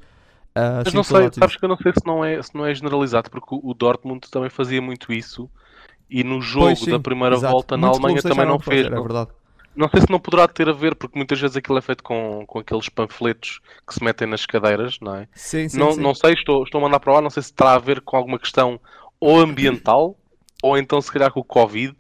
Uh, 0.54 0.84
Mas 0.84 0.92
não 0.92 1.02
sei, 1.02 1.30
sabes 1.32 1.56
que 1.56 1.64
eu 1.64 1.68
não 1.68 1.78
sei 1.78 1.92
se 1.92 2.06
não 2.06 2.22
é, 2.22 2.42
se 2.42 2.54
não 2.54 2.66
é 2.66 2.74
generalizado, 2.74 3.30
porque 3.30 3.48
o, 3.50 3.72
Dortmund 3.72 4.30
também 4.30 4.50
fazia 4.50 4.82
muito 4.82 5.10
isso 5.10 5.48
e 6.10 6.22
no 6.22 6.42
jogo 6.42 6.66
pois, 6.66 6.80
sim, 6.80 6.90
da 6.90 7.00
primeira 7.00 7.36
exato. 7.36 7.52
volta 7.52 7.76
na 7.76 7.88
Alemanha 7.88 8.20
também 8.20 8.44
não 8.44 8.58
fez. 8.58 8.82
Fazer, 8.82 8.96
é 8.96 9.00
verdade. 9.00 9.30
Não 9.74 9.88
sei 9.88 10.02
se 10.02 10.10
não 10.10 10.20
poderá 10.20 10.46
ter 10.46 10.68
a 10.68 10.72
ver, 10.72 10.94
porque 10.94 11.18
muitas 11.18 11.40
vezes 11.40 11.56
aquilo 11.56 11.78
é 11.78 11.80
feito 11.80 12.02
com, 12.02 12.44
com 12.46 12.58
aqueles 12.58 12.90
panfletos 12.90 13.60
que 13.86 13.94
se 13.94 14.04
metem 14.04 14.28
nas 14.28 14.44
cadeiras, 14.44 14.98
não 15.00 15.14
é? 15.14 15.28
Sim, 15.34 15.66
sim, 15.70 15.78
não, 15.78 15.92
sim. 15.92 16.00
não 16.00 16.14
sei, 16.14 16.34
estou, 16.34 16.62
estou 16.62 16.78
a 16.78 16.82
mandar 16.82 17.00
para 17.00 17.14
lá, 17.14 17.22
não 17.22 17.30
sei 17.30 17.42
se 17.42 17.54
terá 17.54 17.72
a 17.72 17.78
ver 17.78 18.02
com 18.02 18.14
alguma 18.14 18.38
questão 18.38 18.78
ou 19.18 19.40
ambiental, 19.40 20.14
ou 20.62 20.76
então 20.76 21.00
se 21.00 21.10
calhar 21.10 21.32
com 21.32 21.40
o 21.40 21.44
Covid, 21.44 21.96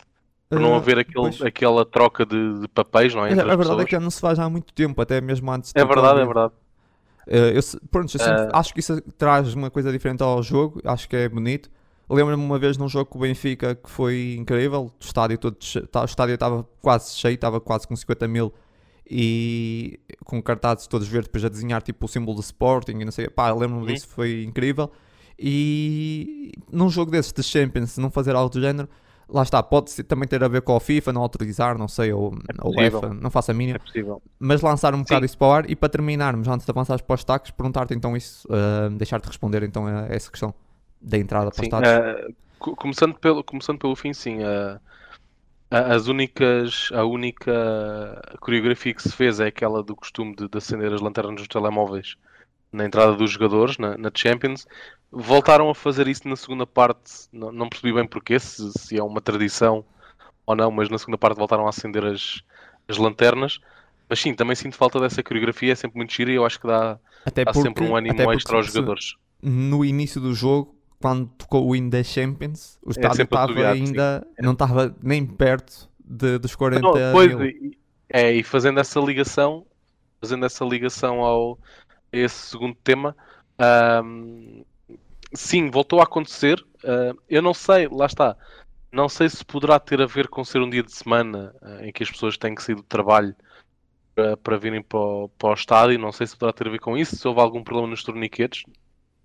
por 0.50 0.60
não 0.60 0.74
ah, 0.74 0.76
haver 0.76 0.98
aquele, 0.98 1.48
aquela 1.48 1.86
troca 1.86 2.26
de, 2.26 2.60
de, 2.60 2.68
papéis, 2.68 3.14
não 3.14 3.24
é? 3.24 3.32
a 3.32 3.34
verdade 3.34 3.56
pessoas. 3.56 3.80
é 3.80 3.84
que 3.86 3.98
não 3.98 4.10
se 4.10 4.20
faz 4.20 4.38
há 4.38 4.50
muito 4.50 4.74
tempo, 4.74 5.00
até 5.00 5.18
mesmo 5.18 5.50
antes. 5.50 5.72
É 5.74 5.82
verdade, 5.82 6.20
é 6.20 6.24
verdade. 6.26 6.52
Uh, 7.26 7.54
eu, 7.54 7.60
pronto, 7.90 8.10
sempre, 8.10 8.42
uh... 8.44 8.50
acho 8.52 8.74
que 8.74 8.80
isso 8.80 9.00
traz 9.16 9.54
uma 9.54 9.70
coisa 9.70 9.92
diferente 9.92 10.22
ao 10.22 10.42
jogo, 10.42 10.80
acho 10.84 11.08
que 11.08 11.16
é 11.16 11.28
bonito. 11.28 11.70
Lembro-me 12.10 12.42
uma 12.44 12.58
vez 12.58 12.76
num 12.76 12.88
jogo 12.88 13.06
com 13.06 13.18
o 13.18 13.22
Benfica 13.22 13.74
que 13.74 13.88
foi 13.88 14.36
incrível, 14.38 14.86
o 14.86 14.92
estádio 15.00 15.38
todo 15.38 15.56
o 15.56 16.04
estádio 16.04 16.34
estava 16.34 16.68
quase 16.82 17.14
cheio, 17.16 17.34
estava 17.34 17.60
quase 17.60 17.86
com 17.88 17.96
50 17.96 18.28
mil 18.28 18.52
e 19.08 19.98
com 20.24 20.42
cartazes 20.42 20.86
todos 20.86 21.08
verdes 21.08 21.28
depois 21.28 21.44
a 21.44 21.48
desenhar 21.48 21.82
tipo 21.82 22.04
o 22.04 22.08
símbolo 22.08 22.36
do 22.36 22.40
Sporting 22.40 22.98
e 23.00 23.04
não 23.04 23.12
sei, 23.12 23.28
pá, 23.28 23.52
lembro-me 23.52 23.86
disso, 23.86 24.08
foi 24.08 24.42
incrível. 24.44 24.90
E 25.38 26.52
num 26.70 26.88
jogo 26.88 27.10
desses 27.10 27.32
de 27.32 27.42
Champions, 27.42 27.96
não 27.98 28.10
fazer 28.10 28.34
algo 28.34 28.50
do 28.50 28.60
género, 28.60 28.88
lá 29.32 29.42
está, 29.42 29.62
pode 29.62 30.02
também 30.04 30.28
ter 30.28 30.44
a 30.44 30.48
ver 30.48 30.62
com 30.62 30.76
a 30.76 30.80
FIFA, 30.80 31.12
não 31.12 31.22
autorizar, 31.22 31.78
não 31.78 31.88
sei, 31.88 32.12
ou 32.12 32.32
é 32.32 32.62
o 32.62 32.70
UEFA, 32.70 33.14
não 33.14 33.30
faço 33.30 33.50
a 33.50 33.54
mínima. 33.54 33.76
É 33.76 33.78
possível. 33.78 34.22
Mas 34.38 34.60
lançar 34.60 34.94
um 34.94 34.98
Sim. 34.98 35.04
bocado 35.04 35.26
isso 35.26 35.38
para 35.38 35.46
o 35.46 35.52
ar 35.52 35.70
e 35.70 35.74
para 35.74 35.88
terminarmos, 35.88 36.46
antes 36.48 36.66
de 36.66 36.70
avançar 36.70 37.02
para 37.02 37.14
os 37.14 37.20
destaques, 37.20 37.50
perguntar-te 37.50 37.94
então 37.94 38.16
isso, 38.16 38.46
uh, 38.48 38.90
deixar-te 38.90 39.26
responder 39.26 39.62
então 39.62 39.86
a 39.86 40.06
essa 40.08 40.30
questão 40.30 40.54
da 41.00 41.18
entrada 41.18 41.50
para 41.50 41.62
os 41.62 41.68
destaques. 41.68 42.34
Uh, 42.60 42.76
começando, 42.76 43.14
pelo, 43.14 43.42
começando 43.42 43.78
pelo 43.78 43.96
fim, 43.96 44.12
sim. 44.12 44.38
Uh, 44.38 44.78
as 45.70 46.06
únicas, 46.06 46.90
a 46.92 47.04
única 47.04 48.20
coreografia 48.40 48.92
que 48.92 49.02
se 49.02 49.10
fez 49.10 49.40
é 49.40 49.46
aquela 49.46 49.82
do 49.82 49.96
costume 49.96 50.36
de, 50.36 50.46
de 50.46 50.58
acender 50.58 50.92
as 50.92 51.00
lanternas 51.00 51.36
dos 51.36 51.48
telemóveis 51.48 52.16
na 52.72 52.84
entrada 52.84 53.14
dos 53.14 53.30
jogadores 53.30 53.78
na, 53.78 53.96
na 53.96 54.10
Champions. 54.14 54.66
Voltaram 55.10 55.68
a 55.68 55.74
fazer 55.74 56.08
isso 56.08 56.26
na 56.26 56.36
segunda 56.36 56.66
parte, 56.66 57.28
não, 57.30 57.52
não 57.52 57.68
percebi 57.68 57.92
bem 57.92 58.06
porquê, 58.06 58.38
se, 58.38 58.72
se, 58.78 58.98
é 58.98 59.02
uma 59.02 59.20
tradição 59.20 59.84
ou 60.46 60.56
não, 60.56 60.70
mas 60.70 60.88
na 60.88 60.98
segunda 60.98 61.18
parte 61.18 61.36
voltaram 61.36 61.66
a 61.66 61.68
acender 61.68 62.04
as, 62.04 62.42
as 62.88 62.96
lanternas. 62.96 63.60
Mas 64.08 64.20
sim, 64.20 64.34
também 64.34 64.56
sinto 64.56 64.76
falta 64.76 64.98
dessa 64.98 65.22
coreografia, 65.22 65.72
é 65.72 65.74
sempre 65.74 65.98
muito 65.98 66.12
gira 66.12 66.30
e 66.30 66.34
eu 66.34 66.44
acho 66.44 66.60
que 66.60 66.66
dá, 66.66 66.98
até 67.24 67.44
dá 67.44 67.52
porque, 67.52 67.68
sempre 67.68 67.84
um 67.84 67.94
ânimo 67.94 68.32
extra 68.32 68.56
aos 68.56 68.66
jogadores. 68.66 69.16
No 69.40 69.84
início 69.84 70.20
do 70.20 70.34
jogo, 70.34 70.74
quando 71.00 71.26
tocou 71.36 71.68
o 71.68 71.76
hino 71.76 71.90
da 71.90 72.02
Champions, 72.02 72.78
o 72.82 72.90
é 72.90 72.92
estádio 72.92 73.22
estava 73.22 73.68
ainda, 73.68 74.26
sim. 74.26 74.42
não 74.42 74.52
estava 74.52 74.94
nem 75.02 75.26
perto 75.26 75.88
de, 76.04 76.38
dos 76.38 76.54
40 76.54 76.82
não, 76.82 77.12
pois, 77.12 77.34
mil. 77.34 77.72
É, 78.08 78.32
e 78.32 78.42
fazendo 78.42 78.78
essa 78.78 79.00
ligação, 79.00 79.66
fazendo 80.20 80.44
essa 80.44 80.64
ligação 80.64 81.20
ao 81.20 81.58
esse 82.12 82.50
segundo 82.50 82.74
tema, 82.76 83.16
um, 84.04 84.64
sim, 85.34 85.70
voltou 85.70 86.00
a 86.00 86.04
acontecer. 86.04 86.60
Uh, 86.84 87.18
eu 87.28 87.42
não 87.42 87.54
sei, 87.54 87.88
lá 87.88 88.06
está. 88.06 88.36
Não 88.90 89.08
sei 89.08 89.28
se 89.28 89.44
poderá 89.44 89.78
ter 89.80 90.00
a 90.02 90.06
ver 90.06 90.28
com 90.28 90.44
ser 90.44 90.60
um 90.60 90.68
dia 90.68 90.82
de 90.82 90.92
semana 90.92 91.54
uh, 91.62 91.84
em 91.84 91.92
que 91.92 92.02
as 92.02 92.10
pessoas 92.10 92.36
têm 92.36 92.54
que 92.54 92.62
sair 92.62 92.74
do 92.74 92.82
trabalho 92.82 93.34
para, 94.14 94.36
para 94.36 94.58
virem 94.58 94.82
para 94.82 94.98
o, 94.98 95.28
para 95.38 95.50
o 95.50 95.54
estádio. 95.54 95.98
Não 95.98 96.12
sei 96.12 96.26
se 96.26 96.36
poderá 96.36 96.52
ter 96.52 96.68
a 96.68 96.70
ver 96.70 96.80
com 96.80 96.96
isso. 96.96 97.16
Se 97.16 97.26
houve 97.26 97.40
algum 97.40 97.62
problema 97.64 97.88
nos 97.88 98.04
torniquetes, 98.04 98.64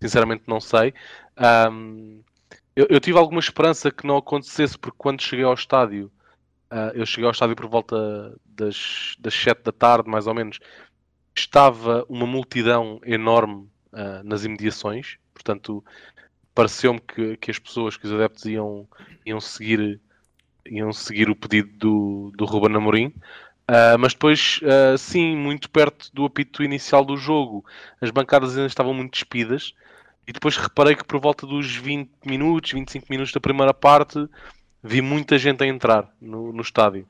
sinceramente 0.02 0.44
não 0.48 0.60
sei. 0.60 0.94
Um, 1.70 2.22
eu, 2.76 2.88
eu, 2.90 3.00
tive 3.00 3.18
alguma 3.18 3.40
esperança 3.40 3.92
que 3.92 4.06
não 4.06 4.18
acontecesse, 4.18 4.78
porque 4.78 4.98
quando 4.98 5.22
cheguei 5.22 5.44
ao 5.44 5.54
estádio, 5.54 6.12
uh, 6.72 6.94
eu 6.94 7.06
cheguei 7.06 7.26
ao 7.26 7.32
estádio 7.32 7.56
por 7.56 7.68
volta 7.68 8.36
das, 8.46 9.16
das 9.20 9.34
7 9.34 9.64
da 9.64 9.72
tarde, 9.72 10.10
mais 10.10 10.28
ou 10.28 10.34
menos, 10.34 10.60
estava 11.40 12.06
uma 12.10 12.26
multidão 12.26 13.00
enorme 13.06 13.70
uh, 13.94 14.24
nas 14.24 14.44
imediações, 14.44 15.18
portanto, 15.34 15.84
pareceu-me 16.54 17.00
que, 17.00 17.38
que, 17.38 17.52
as 17.52 17.60
pessoas, 17.60 17.96
que 17.96 18.08
os 18.08 18.14
adeptos 18.14 18.46
iam, 18.46 18.88
iam, 19.26 19.40
seguir, 19.40 20.00
iam 20.66 20.92
seguir 20.92 21.30
o 21.30 21.36
pedido 21.36 21.70
do, 21.78 22.32
do 22.36 22.46
Ruben 22.46 22.76
Amorim. 22.76 23.14
Uh, 23.70 24.00
mas 24.00 24.14
depois, 24.14 24.60
uh, 24.64 24.98
sim, 24.98 25.36
muito 25.36 25.70
perto 25.70 26.10
do 26.14 26.26
apito 26.26 26.64
inicial 26.64 27.04
do 27.04 27.18
jogo, 27.18 27.66
as 28.02 28.10
bancadas 28.10 28.56
ainda 28.56 28.68
estavam 28.68 28.94
muito 28.94 29.12
despidas. 29.12 29.74
E 30.26 30.34
depois 30.34 30.58
reparei 30.58 30.96
que 30.96 31.06
por 31.06 31.22
volta 31.22 31.46
dos 31.46 31.76
20 31.76 32.10
minutos, 32.26 32.72
25 32.72 33.06
minutos 33.10 33.32
da 33.32 33.40
primeira 33.40 33.74
parte, 33.74 34.28
vi 34.84 35.02
muita 35.02 35.38
gente 35.38 35.64
a 35.64 35.68
entrar 35.68 36.10
no, 36.20 36.52
no 36.52 36.62
estádio. 36.62 37.08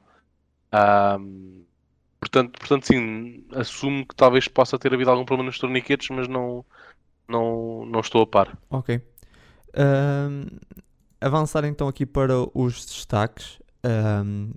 Um, 0.74 1.63
portanto, 2.29 2.60
portanto, 2.60 2.86
sim, 2.86 3.46
assumo 3.53 4.05
que 4.05 4.15
talvez 4.15 4.48
possa 4.48 4.77
ter 4.77 4.93
havido 4.93 5.10
algum 5.10 5.25
problema 5.25 5.48
nos 5.48 5.57
torniquetes, 5.57 6.10
mas 6.10 6.27
não, 6.27 6.65
não, 7.27 7.86
não 7.86 8.00
estou 8.00 8.22
a 8.22 8.27
par. 8.27 8.57
Ok. 8.69 9.01
avançar 11.19 11.63
então 11.65 11.88
aqui 11.88 12.05
para 12.05 12.34
os 12.53 12.86
destaques. 12.86 13.60
Um, 13.86 14.51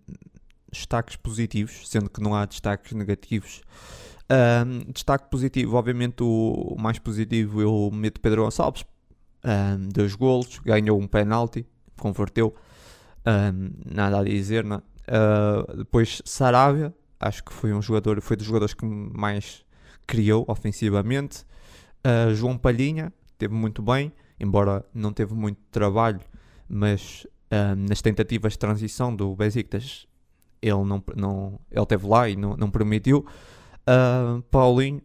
destaques 0.73 1.17
positivos, 1.17 1.89
sendo 1.89 2.09
que 2.09 2.21
não 2.21 2.35
há 2.35 2.45
destaques 2.45 2.93
negativos. 2.93 3.61
Um, 4.31 4.93
destaque 4.93 5.29
positivo, 5.29 5.77
obviamente 5.77 6.23
o, 6.23 6.77
mais 6.79 6.99
positivo 6.99 7.61
eu 7.61 7.91
meto 7.93 8.21
Pedro 8.21 8.45
Gonçalves, 8.45 8.85
um, 9.45 9.89
dois 9.89 10.15
golos, 10.15 10.61
ganhou 10.61 11.01
um 11.01 11.09
penalti, 11.09 11.67
converteu, 11.99 12.55
um, 13.27 13.71
nada 13.93 14.21
a 14.21 14.25
dizer, 14.25 14.63
não 14.63 14.81
uh, 15.11 15.77
Depois 15.77 16.23
Sarabia, 16.25 16.95
acho 17.21 17.45
que 17.45 17.53
foi 17.53 17.73
um 17.73 17.83
jogador, 17.83 18.21
foi 18.23 18.37
dos 18.37 18.47
jogadores 18.47 18.75
que 18.75 18.85
mais 18.85 19.65
criou 20.07 20.45
ofensivamente. 20.49 21.45
Uh, 22.05 22.35
João 22.35 22.57
Palhinha 22.57 23.13
teve 23.39 23.55
muito 23.55 23.83
bem, 23.83 24.13
embora 24.41 24.85
não 24.95 25.13
teve 25.13 25.35
muito 25.35 25.61
trabalho, 25.71 26.21
mas 26.67 27.27
uh, 27.53 27.77
nas 27.77 28.01
tentativas 28.01 28.55
de 28.55 28.59
transição 28.59 29.15
do 29.15 29.37
Besiktas 29.37 30.07
ele 30.63 30.85
não, 30.85 31.03
não 31.17 31.61
ele 31.71 31.87
teve 31.87 32.07
lá 32.07 32.29
e 32.29 32.37
não, 32.37 32.57
não 32.57 32.71
permitiu. 32.71 33.27
Uh, 33.83 34.43
Paulinho, 34.51 35.03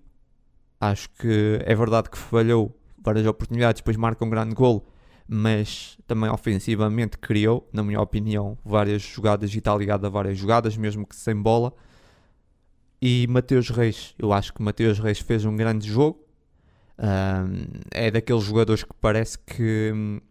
acho 0.79 1.10
que 1.12 1.60
é 1.65 1.75
verdade 1.75 2.10
que 2.10 2.17
falhou 2.17 2.77
várias 3.01 3.25
oportunidades, 3.25 3.81
depois 3.81 3.98
marca 3.98 4.24
um 4.25 4.29
grande 4.29 4.53
gol, 4.53 4.88
mas 5.27 5.98
também 6.07 6.29
ofensivamente 6.29 7.17
criou, 7.17 7.67
na 7.72 7.84
minha 7.84 8.01
opinião, 8.01 8.57
várias 8.63 9.01
jogadas 9.01 9.53
e 9.53 9.57
está 9.57 9.75
ligado 9.75 10.05
a 10.05 10.10
várias 10.10 10.38
jogadas, 10.38 10.75
mesmo 10.77 11.05
que 11.05 11.15
sem 11.15 11.36
bola. 11.36 11.74
E 13.01 13.27
Mateus 13.27 13.69
Reis, 13.69 14.15
eu 14.17 14.31
acho 14.31 14.53
que 14.53 14.61
Mateus 14.61 14.99
Reis 14.99 15.19
fez 15.19 15.45
um 15.45 15.55
grande 15.55 15.87
jogo, 15.87 16.19
é 17.91 18.09
daqueles 18.09 18.43
jogadores 18.43 18.83
que 18.83 18.93
parece 19.01 19.37
que, 19.39 20.21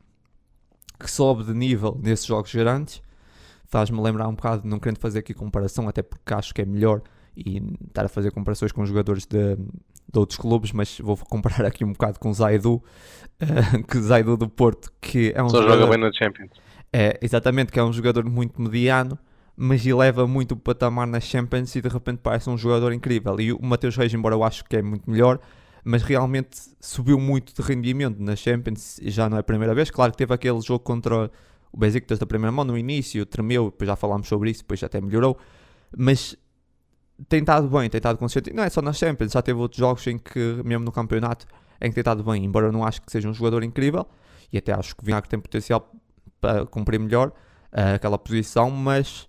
que 0.98 1.10
sobe 1.10 1.44
de 1.44 1.54
nível 1.54 2.00
nesses 2.02 2.26
jogos 2.26 2.54
grandes. 2.54 3.02
Faz-me 3.66 4.00
lembrar 4.00 4.28
um 4.28 4.34
bocado, 4.34 4.66
não 4.66 4.78
querendo 4.78 4.98
fazer 4.98 5.18
aqui 5.20 5.34
comparação, 5.34 5.88
até 5.88 6.02
porque 6.02 6.32
acho 6.32 6.54
que 6.54 6.62
é 6.62 6.64
melhor 6.64 7.02
e 7.36 7.62
estar 7.86 8.04
a 8.04 8.08
fazer 8.08 8.30
comparações 8.30 8.72
com 8.72 8.84
jogadores 8.86 9.26
de, 9.26 9.56
de 9.56 10.18
outros 10.18 10.38
clubes, 10.38 10.72
mas 10.72 10.98
vou 11.00 11.16
comparar 11.16 11.66
aqui 11.66 11.84
um 11.84 11.92
bocado 11.92 12.18
com 12.18 12.30
o 12.30 12.34
Zaidu, 12.34 12.74
uh, 12.74 13.82
que 13.88 14.00
Zaidu 14.00 14.36
do 14.36 14.48
Porto, 14.48 14.92
que 15.00 15.32
é 15.34 15.42
um 15.42 15.48
Só 15.48 15.62
jogador, 15.62 15.80
joga 15.80 15.96
bem 15.96 16.04
na 16.04 16.12
Champions. 16.12 16.50
É, 16.92 17.18
exatamente, 17.20 17.72
que 17.72 17.78
é 17.78 17.84
um 17.84 17.92
jogador 17.92 18.24
muito 18.24 18.60
mediano, 18.62 19.18
mas 19.56 19.86
eleva 19.86 20.26
muito 20.26 20.52
o 20.52 20.56
patamar 20.56 21.06
na 21.06 21.20
Champions 21.20 21.74
e 21.76 21.80
de 21.80 21.88
repente 21.88 22.18
parece 22.22 22.50
um 22.50 22.58
jogador 22.58 22.92
incrível. 22.92 23.38
E 23.40 23.52
o 23.52 23.62
Mateus 23.62 23.96
Reis, 23.96 24.12
embora 24.12 24.34
eu 24.34 24.42
acho 24.42 24.64
que 24.64 24.76
é 24.76 24.82
muito 24.82 25.08
melhor, 25.08 25.38
mas 25.84 26.02
realmente 26.02 26.58
subiu 26.80 27.18
muito 27.20 27.54
de 27.54 27.62
rendimento 27.66 28.18
na 28.20 28.34
Champions 28.34 28.98
e 28.98 29.10
já 29.10 29.28
não 29.28 29.36
é 29.36 29.40
a 29.40 29.44
primeira 29.44 29.74
vez. 29.74 29.90
Claro 29.90 30.12
que 30.12 30.18
teve 30.18 30.34
aquele 30.34 30.60
jogo 30.60 30.80
contra 30.80 31.30
o 31.72 31.76
Besiktas 31.76 32.18
da 32.18 32.26
primeira 32.26 32.50
mão 32.50 32.64
no 32.64 32.76
início, 32.76 33.24
tremeu, 33.26 33.70
depois 33.70 33.88
já 33.88 33.96
falámos 33.96 34.28
sobre 34.28 34.50
isso, 34.50 34.62
depois 34.62 34.82
até 34.82 35.00
melhorou, 35.00 35.36
mas 35.96 36.36
tem 37.28 37.40
estado 37.40 37.68
bem, 37.68 37.88
tem 37.88 37.98
estado 37.98 38.18
consciente. 38.18 38.52
Não 38.52 38.64
é 38.64 38.70
só 38.70 38.80
nas 38.82 38.96
Champions, 38.96 39.32
já 39.32 39.42
teve 39.42 39.58
outros 39.58 39.78
jogos 39.78 40.06
em 40.06 40.18
que, 40.18 40.60
mesmo 40.64 40.84
no 40.84 40.92
campeonato, 40.92 41.46
em 41.80 41.88
que 41.88 41.94
tem 41.94 42.00
estado 42.00 42.24
bem. 42.24 42.44
Embora 42.44 42.66
eu 42.66 42.72
não 42.72 42.84
acho 42.84 43.02
que 43.02 43.10
seja 43.10 43.28
um 43.28 43.34
jogador 43.34 43.62
incrível, 43.62 44.06
e 44.52 44.58
até 44.58 44.72
acho 44.72 44.96
que 44.96 45.02
o 45.02 45.06
Vinagre 45.06 45.28
tem 45.28 45.38
potencial 45.38 45.92
para 46.40 46.66
cumprir 46.66 46.98
melhor 46.98 47.28
uh, 47.28 47.94
aquela 47.94 48.18
posição, 48.18 48.70
mas 48.70 49.28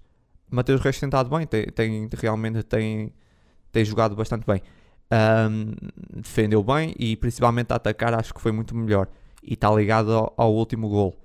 Mateus 0.56 0.82
Reis 0.82 1.00
tem 1.00 1.08
estado 1.08 1.30
bem, 1.30 1.46
tem, 1.46 1.66
tem, 1.66 2.10
realmente 2.20 2.64
tem, 2.64 3.14
tem 3.72 3.86
jogado 3.86 4.16
bastante 4.16 4.46
bem. 4.46 4.62
Um, 5.12 5.74
defendeu 6.20 6.64
bem 6.64 6.96
e 6.98 7.16
principalmente 7.16 7.72
a 7.72 7.76
atacar 7.76 8.14
acho 8.16 8.34
que 8.34 8.42
foi 8.42 8.52
muito 8.52 8.76
melhor 8.76 9.08
e 9.44 9.54
está 9.54 9.70
ligado 9.70 10.12
ao, 10.12 10.34
ao 10.36 10.54
último 10.54 10.90
gol. 10.90 11.16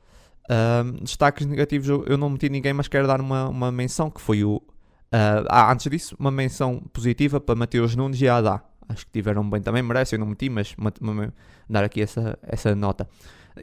Um, 0.50 1.04
destaques 1.04 1.46
negativos 1.46 1.88
eu, 1.88 2.18
não 2.18 2.28
meti 2.28 2.48
ninguém, 2.48 2.72
mas 2.72 2.88
quero 2.88 3.06
dar 3.06 3.20
uma, 3.20 3.48
uma 3.48 3.72
menção 3.72 4.10
que 4.10 4.20
foi 4.20 4.44
o. 4.44 4.56
Uh, 4.56 5.46
ah, 5.48 5.72
antes 5.72 5.90
disso, 5.90 6.16
uma 6.18 6.30
menção 6.30 6.82
positiva 6.92 7.40
para 7.40 7.54
Mateus 7.54 7.96
Nunes 7.96 8.20
e 8.20 8.28
Adá. 8.28 8.62
Acho 8.88 9.06
que 9.06 9.12
tiveram 9.12 9.48
bem 9.48 9.62
também, 9.62 9.82
merece, 9.82 10.16
eu 10.16 10.18
não 10.18 10.26
meti, 10.26 10.48
mas 10.48 10.74
dar 11.68 11.84
aqui 11.84 12.02
essa, 12.02 12.36
essa 12.42 12.74
nota. 12.74 13.08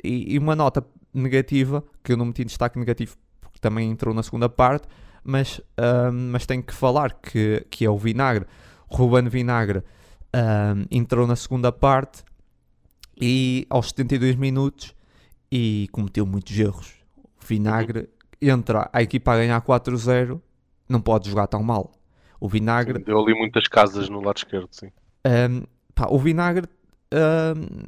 E, 0.03 0.35
e, 0.35 0.39
uma 0.39 0.55
nota 0.55 0.85
negativa, 1.13 1.83
que 2.01 2.13
eu 2.13 2.17
não 2.17 2.25
meti 2.25 2.45
destaque 2.45 2.79
negativo, 2.79 3.17
porque 3.41 3.59
também 3.59 3.91
entrou 3.91 4.13
na 4.13 4.23
segunda 4.23 4.47
parte, 4.47 4.87
mas, 5.27 5.59
um, 5.77 6.31
mas 6.31 6.45
tenho 6.45 6.63
que 6.63 6.73
falar 6.73 7.13
que, 7.13 7.65
que 7.69 7.85
é 7.85 7.89
o 7.89 7.97
Vinagre. 7.97 8.45
Ruben 8.87 9.27
Vinagre 9.27 9.83
um, 10.33 10.85
entrou 10.89 11.27
na 11.27 11.35
segunda 11.35 11.69
parte 11.69 12.23
e 13.19 13.67
aos 13.69 13.89
72 13.89 14.37
minutos 14.37 14.95
e 15.51 15.89
cometeu 15.91 16.25
muitos 16.25 16.57
erros. 16.57 16.93
O 17.17 17.45
Vinagre 17.45 18.09
entra 18.41 18.89
a 18.93 19.01
equipa 19.01 19.33
a 19.33 19.37
ganhar 19.37 19.61
4-0, 19.61 20.39
não 20.87 21.01
pode 21.01 21.29
jogar 21.29 21.47
tão 21.47 21.61
mal. 21.61 21.91
O 22.39 22.47
Vinagre. 22.47 22.99
Sim, 22.99 23.03
deu 23.03 23.19
ali 23.19 23.37
muitas 23.37 23.67
casas 23.67 24.07
no 24.07 24.21
lado 24.21 24.37
esquerdo, 24.37 24.69
sim. 24.71 24.91
Um, 25.25 25.63
pá, 25.93 26.07
o 26.09 26.17
Vinagre. 26.17 26.69
Um, 27.13 27.85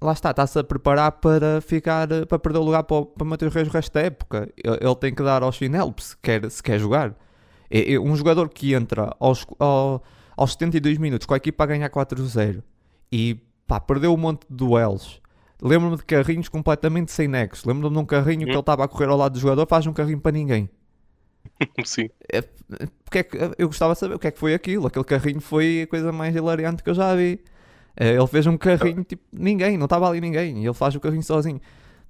lá 0.00 0.12
está, 0.12 0.30
está-se 0.30 0.58
a 0.58 0.64
preparar 0.64 1.12
para 1.12 1.60
ficar 1.60 2.08
para 2.26 2.38
perder 2.38 2.58
o 2.58 2.62
lugar 2.62 2.84
para, 2.84 3.04
para 3.04 3.24
Mateus 3.26 3.54
Reis 3.54 3.68
o 3.68 3.70
resto 3.70 3.92
da 3.92 4.02
época. 4.02 4.48
Ele, 4.56 4.78
ele 4.80 4.96
tem 4.96 5.14
que 5.14 5.22
dar 5.22 5.42
ao 5.42 5.52
chinelo 5.52 5.94
se 5.98 6.16
quer, 6.18 6.50
se 6.50 6.62
quer 6.62 6.78
jogar. 6.78 7.14
É, 7.70 7.94
é 7.94 8.00
um 8.00 8.14
jogador 8.16 8.48
que 8.48 8.74
entra 8.74 9.14
aos, 9.20 9.46
ao, 9.58 10.02
aos 10.36 10.52
72 10.52 10.98
minutos 10.98 11.26
com 11.26 11.34
a 11.34 11.36
equipa 11.36 11.64
a 11.64 11.66
ganhar 11.66 11.90
4-0 11.90 12.62
e 13.12 13.40
pá, 13.66 13.78
perdeu 13.78 14.12
um 14.14 14.16
monte 14.16 14.46
de 14.48 14.56
duelos 14.56 15.20
Lembro-me 15.60 15.96
de 15.96 16.04
carrinhos 16.04 16.48
completamente 16.48 17.10
sem 17.10 17.26
nexo. 17.26 17.66
Lembro-me 17.68 17.94
de 17.94 18.00
um 18.00 18.06
carrinho 18.06 18.46
que 18.46 18.52
ele 18.52 18.58
estava 18.60 18.84
a 18.84 18.88
correr 18.88 19.08
ao 19.08 19.16
lado 19.16 19.32
do 19.32 19.40
jogador, 19.40 19.66
faz 19.66 19.86
um 19.86 19.92
carrinho 19.92 20.20
para 20.20 20.32
ninguém. 20.32 20.70
Sim. 21.84 22.08
É, 22.32 22.42
porque 23.04 23.18
é 23.18 23.22
que, 23.24 23.36
eu 23.58 23.66
gostava 23.66 23.94
de 23.94 23.98
saber 23.98 24.14
o 24.14 24.18
que 24.18 24.28
é 24.28 24.30
que 24.30 24.38
foi 24.38 24.54
aquilo. 24.54 24.86
Aquele 24.86 25.04
carrinho 25.04 25.40
foi 25.40 25.82
a 25.82 25.86
coisa 25.86 26.12
mais 26.12 26.34
hilariante 26.34 26.82
que 26.82 26.90
eu 26.90 26.94
já 26.94 27.14
vi. 27.14 27.40
É, 28.00 28.10
ele 28.14 28.26
fez 28.28 28.46
um 28.46 28.56
carrinho, 28.56 29.02
tipo, 29.02 29.24
ninguém, 29.32 29.76
não 29.76 29.86
estava 29.86 30.08
ali 30.08 30.20
ninguém. 30.20 30.62
E 30.62 30.64
ele 30.64 30.74
faz 30.74 30.94
o 30.94 31.00
carrinho 31.00 31.22
sozinho. 31.22 31.60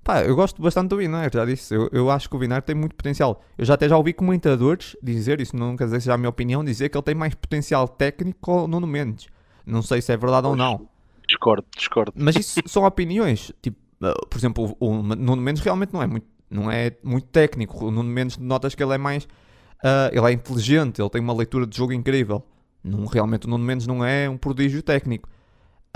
Pá, 0.05 0.23
eu 0.23 0.37
gosto 0.37 0.61
bastante 0.61 0.89
do 0.89 0.99
Binar, 0.99 1.31
já 1.33 1.45
disse. 1.47 1.75
Eu, 1.75 1.89
eu 1.91 2.11
acho 2.11 2.29
que 2.29 2.37
o 2.37 2.39
Binar 2.39 2.63
tem 2.63 2.75
muito 2.75 2.95
potencial. 2.95 3.43
Eu 3.57 3.65
já 3.65 3.75
até 3.75 3.89
já 3.89 3.97
ouvi 3.97 4.13
comentadores 4.13 4.95
dizer, 5.03 5.41
isso 5.41 5.57
não 5.57 5.77
quer 5.77 5.85
dizer 5.85 6.01
seja 6.01 6.15
a 6.15 6.19
minha 6.19 6.29
opinião, 6.29 6.63
dizer 6.63 6.91
que 6.91 6.97
ele 6.97 7.03
tem 7.03 7.15
mais 7.15 7.35
potencial 7.35 7.89
técnico 7.89 8.39
que 8.43 8.51
o 8.51 8.69
Nuno 8.69 8.87
Mendes. 8.87 9.29
Não 9.65 9.81
sei 9.81 10.03
se 10.03 10.13
é 10.13 10.17
verdade 10.17 10.47
ou 10.47 10.55
não. 10.55 10.89
Discordo, 11.27 11.67
discordo. 11.77 12.13
Mas 12.15 12.37
isso 12.37 12.61
são 12.69 12.85
opiniões. 12.85 13.51
Tipo, 13.63 13.79
uh, 14.03 14.27
por 14.29 14.39
exemplo, 14.39 14.77
o, 14.79 14.89
o 14.89 15.03
Nuno 15.03 15.43
Mendes 15.43 15.63
realmente 15.63 15.93
não 15.93 16.03
é 16.03 16.07
muito, 16.07 16.27
não 16.51 16.71
é 16.71 16.93
muito 17.03 17.29
técnico. 17.29 17.87
O 17.87 17.91
Nuno 17.91 18.09
Mendes 18.09 18.37
notas 18.37 18.75
que 18.75 18.83
ele 18.83 18.95
é 18.95 18.99
mais. 18.99 19.25
Uh, 19.25 20.11
ele 20.13 20.27
é 20.27 20.33
inteligente, 20.33 21.01
ele 21.01 21.11
tem 21.11 21.21
uma 21.21 21.35
leitura 21.35 21.67
de 21.67 21.77
jogo 21.77 21.93
incrível. 21.93 22.45
Não, 22.85 23.07
realmente 23.07 23.47
o 23.47 23.51
Nuno 23.51 23.65
Mendes 23.65 23.87
não 23.87 24.05
é 24.05 24.29
um 24.29 24.37
prodígio 24.37 24.83
técnico. 24.83 25.29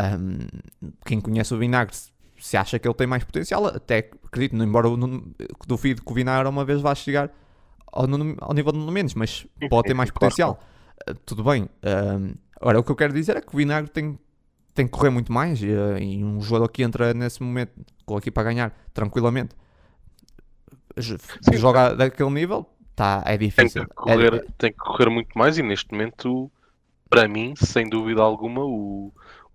Um, 0.03 0.39
quem 1.05 1.21
conhece 1.21 1.55
o 1.55 1.59
Vinagre 1.59 1.95
se 2.39 2.57
acha 2.57 2.79
que 2.79 2.89
ele 2.89 2.95
tem 2.95 3.07
mais 3.07 3.23
potencial, 3.23 3.67
até 3.67 4.11
acredito, 4.25 4.57
embora 4.57 4.89
Nuno, 4.89 5.33
duvido 5.67 6.03
que 6.03 6.11
o 6.11 6.15
Vinagre 6.15 6.49
uma 6.49 6.65
vez 6.65 6.81
vá 6.81 6.95
chegar 6.95 7.31
ao, 7.87 8.05
ao 8.41 8.55
nível 8.55 8.73
do 8.73 8.79
Nuno 8.79 8.91
Mendes, 8.91 9.15
mas 9.15 9.47
pode 9.71 9.89
ter 9.89 9.95
mais 9.95 10.11
potencial. 10.11 10.59
Uh, 11.09 11.15
tudo 11.27 11.45
bem. 11.45 11.69
Um, 11.85 12.35
agora, 12.61 12.81
o 12.81 12.85
que 12.85 12.91
eu 12.91 12.97
quero 12.97 13.13
dizer 13.13 13.37
é 13.37 13.41
que 13.41 13.55
o 13.55 13.57
Vinagre 13.57 13.91
tem 13.91 14.19
tem 14.75 14.87
que 14.87 14.93
correr 14.93 15.11
muito 15.11 15.33
mais 15.33 15.63
e, 15.63 15.71
eh, 15.71 16.03
e, 16.03 16.25
um 16.25 16.41
jogador 16.41 16.69
que 16.69 16.83
entra 16.83 17.13
nesse 17.13 17.43
momento 17.43 17.73
com 18.07 18.17
aqui 18.17 18.31
para 18.31 18.45
ganhar 18.45 18.75
tranquilamente 18.95 19.55
se 20.99 21.57
joga 21.57 21.95
daquele 21.95 22.31
nível 22.31 22.67
tá, 22.95 23.23
é 23.27 23.37
difícil 23.37 23.83
tem 23.83 23.89
que, 23.89 23.95
correr, 23.95 24.35
é, 24.35 24.45
tem 24.59 24.73
que 24.73 24.79
correr 24.79 25.11
muito 25.11 25.37
mais 25.37 25.59
e 25.59 25.63
neste 25.63 25.93
momento 25.93 26.51
para 27.09 27.29
mim 27.29 27.55
sem 27.57 27.89
dúvida 27.89 28.23
alguma 28.23 28.65
o, 28.65 29.13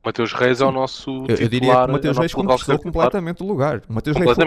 Mateus 0.08 0.32
Reis 0.32 0.62
é 0.62 0.65
o 0.65 0.72
nosso 0.72 1.26
eu, 1.28 1.36
eu 1.36 1.50
diria 1.50 1.76
que 1.76 1.89
o 1.89 1.91
Mateus 1.91 2.17
é 2.17 2.20
Reis 2.22 2.34
conquistou 2.34 2.80
completamente 2.80 3.43
o 3.43 3.46
lugar. 3.46 3.82
O 3.89 3.93
Mateus 3.93 4.15
Reis 4.15 4.38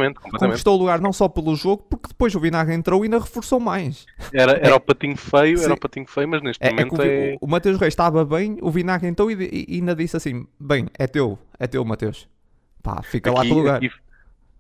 conquistou 0.41 0.75
o 0.75 0.79
lugar 0.79 1.01
não 1.03 1.13
só 1.13 1.29
pelo 1.29 1.55
jogo, 1.55 1.85
porque 1.89 2.09
depois 2.09 2.35
o 2.35 2.41
Vinagre 2.41 2.75
entrou 2.75 3.03
e 3.03 3.05
ainda 3.05 3.19
reforçou 3.19 3.61
mais. 3.61 4.07
Era, 4.33 4.53
era 4.53 4.71
é, 4.71 4.75
o 4.75 4.81
patinho 4.81 5.17
feio, 5.19 5.59
Sim. 5.59 5.65
era 5.65 5.75
o 5.75 5.79
patinho 5.79 6.07
feio, 6.07 6.29
mas 6.29 6.43
neste 6.43 6.65
é, 6.65 6.71
momento 6.71 7.03
é... 7.03 7.33
é... 7.33 7.37
O, 7.41 7.45
o 7.45 7.49
Mateus 7.49 7.79
Reis 7.79 7.93
estava 7.93 8.25
bem, 8.25 8.57
o 8.63 8.71
Vinagre 8.71 9.07
entrou 9.07 9.31
e, 9.31 9.35
e, 9.35 9.67
e, 9.69 9.75
ainda 9.77 9.95
disse 9.95 10.17
assim, 10.17 10.47
bem, 10.59 10.87
é 10.99 11.07
teu, 11.07 11.39
é 11.59 11.67
teu 11.67 11.85
Mateus. 11.85 12.27
Pá, 12.83 13.03
fica 13.03 13.31
aqui, 13.31 13.39
lá 13.39 13.45
com 13.45 13.55
o 13.55 13.59
lugar. 13.59 13.77
Aqui, 13.77 13.91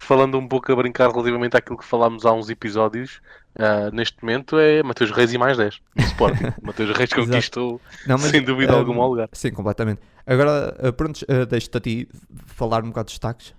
falando 0.00 0.38
um 0.38 0.48
pouco 0.48 0.72
a 0.72 0.76
brincar 0.76 1.10
relativamente 1.10 1.56
àquilo 1.56 1.78
que 1.78 1.84
falámos 1.84 2.24
há 2.24 2.32
uns 2.32 2.48
episódios, 2.48 3.20
uh, 3.54 3.94
neste 3.94 4.16
momento 4.22 4.58
é 4.58 4.82
Mateus 4.82 5.10
Reis 5.10 5.32
e 5.32 5.38
mais 5.38 5.58
10 5.58 5.80
no 5.94 6.04
Sporting. 6.04 6.44
Mateus 6.62 6.96
Reis 6.96 7.12
conquistou 7.12 7.80
Não, 8.06 8.16
mas, 8.18 8.30
sem 8.30 8.42
dúvida 8.42 8.74
um, 8.74 8.78
alguma 8.78 9.04
o 9.04 9.10
lugar. 9.10 9.28
Sim, 9.32 9.52
completamente. 9.52 10.00
Agora, 10.26 10.74
uh, 10.82 10.92
pronto, 10.92 11.20
uh, 11.22 11.44
deixo-te 11.46 11.76
a 11.76 11.80
ti 11.80 12.08
falar 12.46 12.82
um 12.82 12.88
bocado 12.88 13.08
de 13.08 13.12
destaques. 13.12 13.54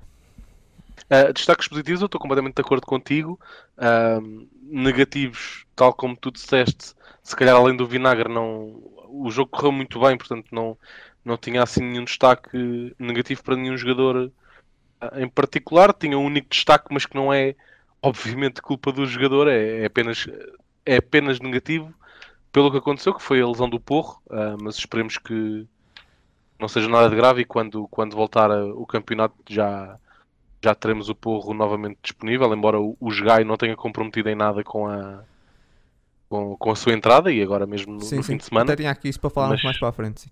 Uh, 1.12 1.32
destaques 1.32 1.68
positivos, 1.68 2.02
eu 2.02 2.08
estou 2.08 2.20
completamente 2.20 2.56
de 2.56 2.62
acordo 2.62 2.88
contigo. 2.88 3.40
Uh, 3.78 4.48
negativos, 4.64 5.66
tal 5.76 5.94
como 5.94 6.18
tu 6.18 6.32
disseste, 6.32 6.96
se 7.24 7.36
calhar 7.36 7.56
além 7.56 7.78
do 7.78 7.86
vinagre, 7.86 8.28
não, 8.28 8.82
o 9.10 9.30
jogo 9.30 9.52
correu 9.52 9.72
muito 9.72 10.00
bem, 10.00 10.18
portanto 10.18 10.48
não, 10.52 10.76
não 11.24 11.38
tinha 11.38 11.62
assim 11.62 11.84
nenhum 11.84 12.04
destaque 12.04 12.96
negativo 12.98 13.44
para 13.44 13.56
nenhum 13.56 13.78
jogador 13.78 14.32
em 15.16 15.28
particular. 15.28 15.94
Tinha 15.94 16.18
um 16.18 16.26
único 16.26 16.50
destaque, 16.50 16.88
mas 16.92 17.06
que 17.06 17.16
não 17.16 17.32
é 17.32 17.56
obviamente 18.02 18.62
culpa 18.62 18.92
do 18.92 19.06
jogador, 19.06 19.48
é, 19.48 19.84
é 19.84 19.86
apenas, 19.86 20.28
é 20.86 20.98
apenas 20.98 21.40
negativo 21.40 21.94
pelo 22.52 22.72
que 22.72 22.78
aconteceu, 22.78 23.14
que 23.14 23.22
foi 23.22 23.42
a 23.42 23.48
lesão 23.48 23.70
do 23.70 23.80
Porro, 23.80 24.22
uh, 24.28 24.58
mas 24.62 24.76
esperemos 24.76 25.18
que 25.18 25.66
não 26.60 26.68
seja 26.68 26.90
nada 26.90 27.10
de 27.10 27.16
grave 27.16 27.42
e 27.42 27.46
quando, 27.46 27.88
quando 27.88 28.16
voltar 28.16 28.52
a, 28.52 28.66
o 28.66 28.86
campeonato 28.86 29.36
já, 29.48 29.98
já 30.62 30.76
teremos 30.76 31.10
o 31.10 31.16
Porro 31.16 31.54
novamente 31.54 31.98
disponível, 32.04 32.54
embora 32.54 32.80
o, 32.80 32.98
o 33.00 33.10
Gai 33.24 33.44
não 33.44 33.56
tenha 33.56 33.76
comprometido 33.76 34.30
em 34.30 34.36
nada 34.36 34.64
com 34.64 34.88
a, 34.88 35.24
com, 36.28 36.58
com 36.58 36.72
a 36.72 36.76
sua 36.76 36.94
entrada 36.94 37.32
e 37.32 37.42
agora 37.42 37.66
mesmo 37.66 37.94
no, 37.94 38.02
sim, 38.02 38.18
no 38.18 38.24
sim. 38.24 38.34
fim 38.34 38.38
de 38.38 38.46
semana. 38.46 38.66
Até 38.66 38.78
tinha 38.78 38.92
aqui 38.92 39.08
isso 39.08 39.20
para 39.20 39.30
falarmos 39.30 39.58
mas, 39.58 39.64
mais 39.64 39.80
para 39.80 39.90
a 39.90 39.94
frente. 39.94 40.22
Sim, 40.22 40.30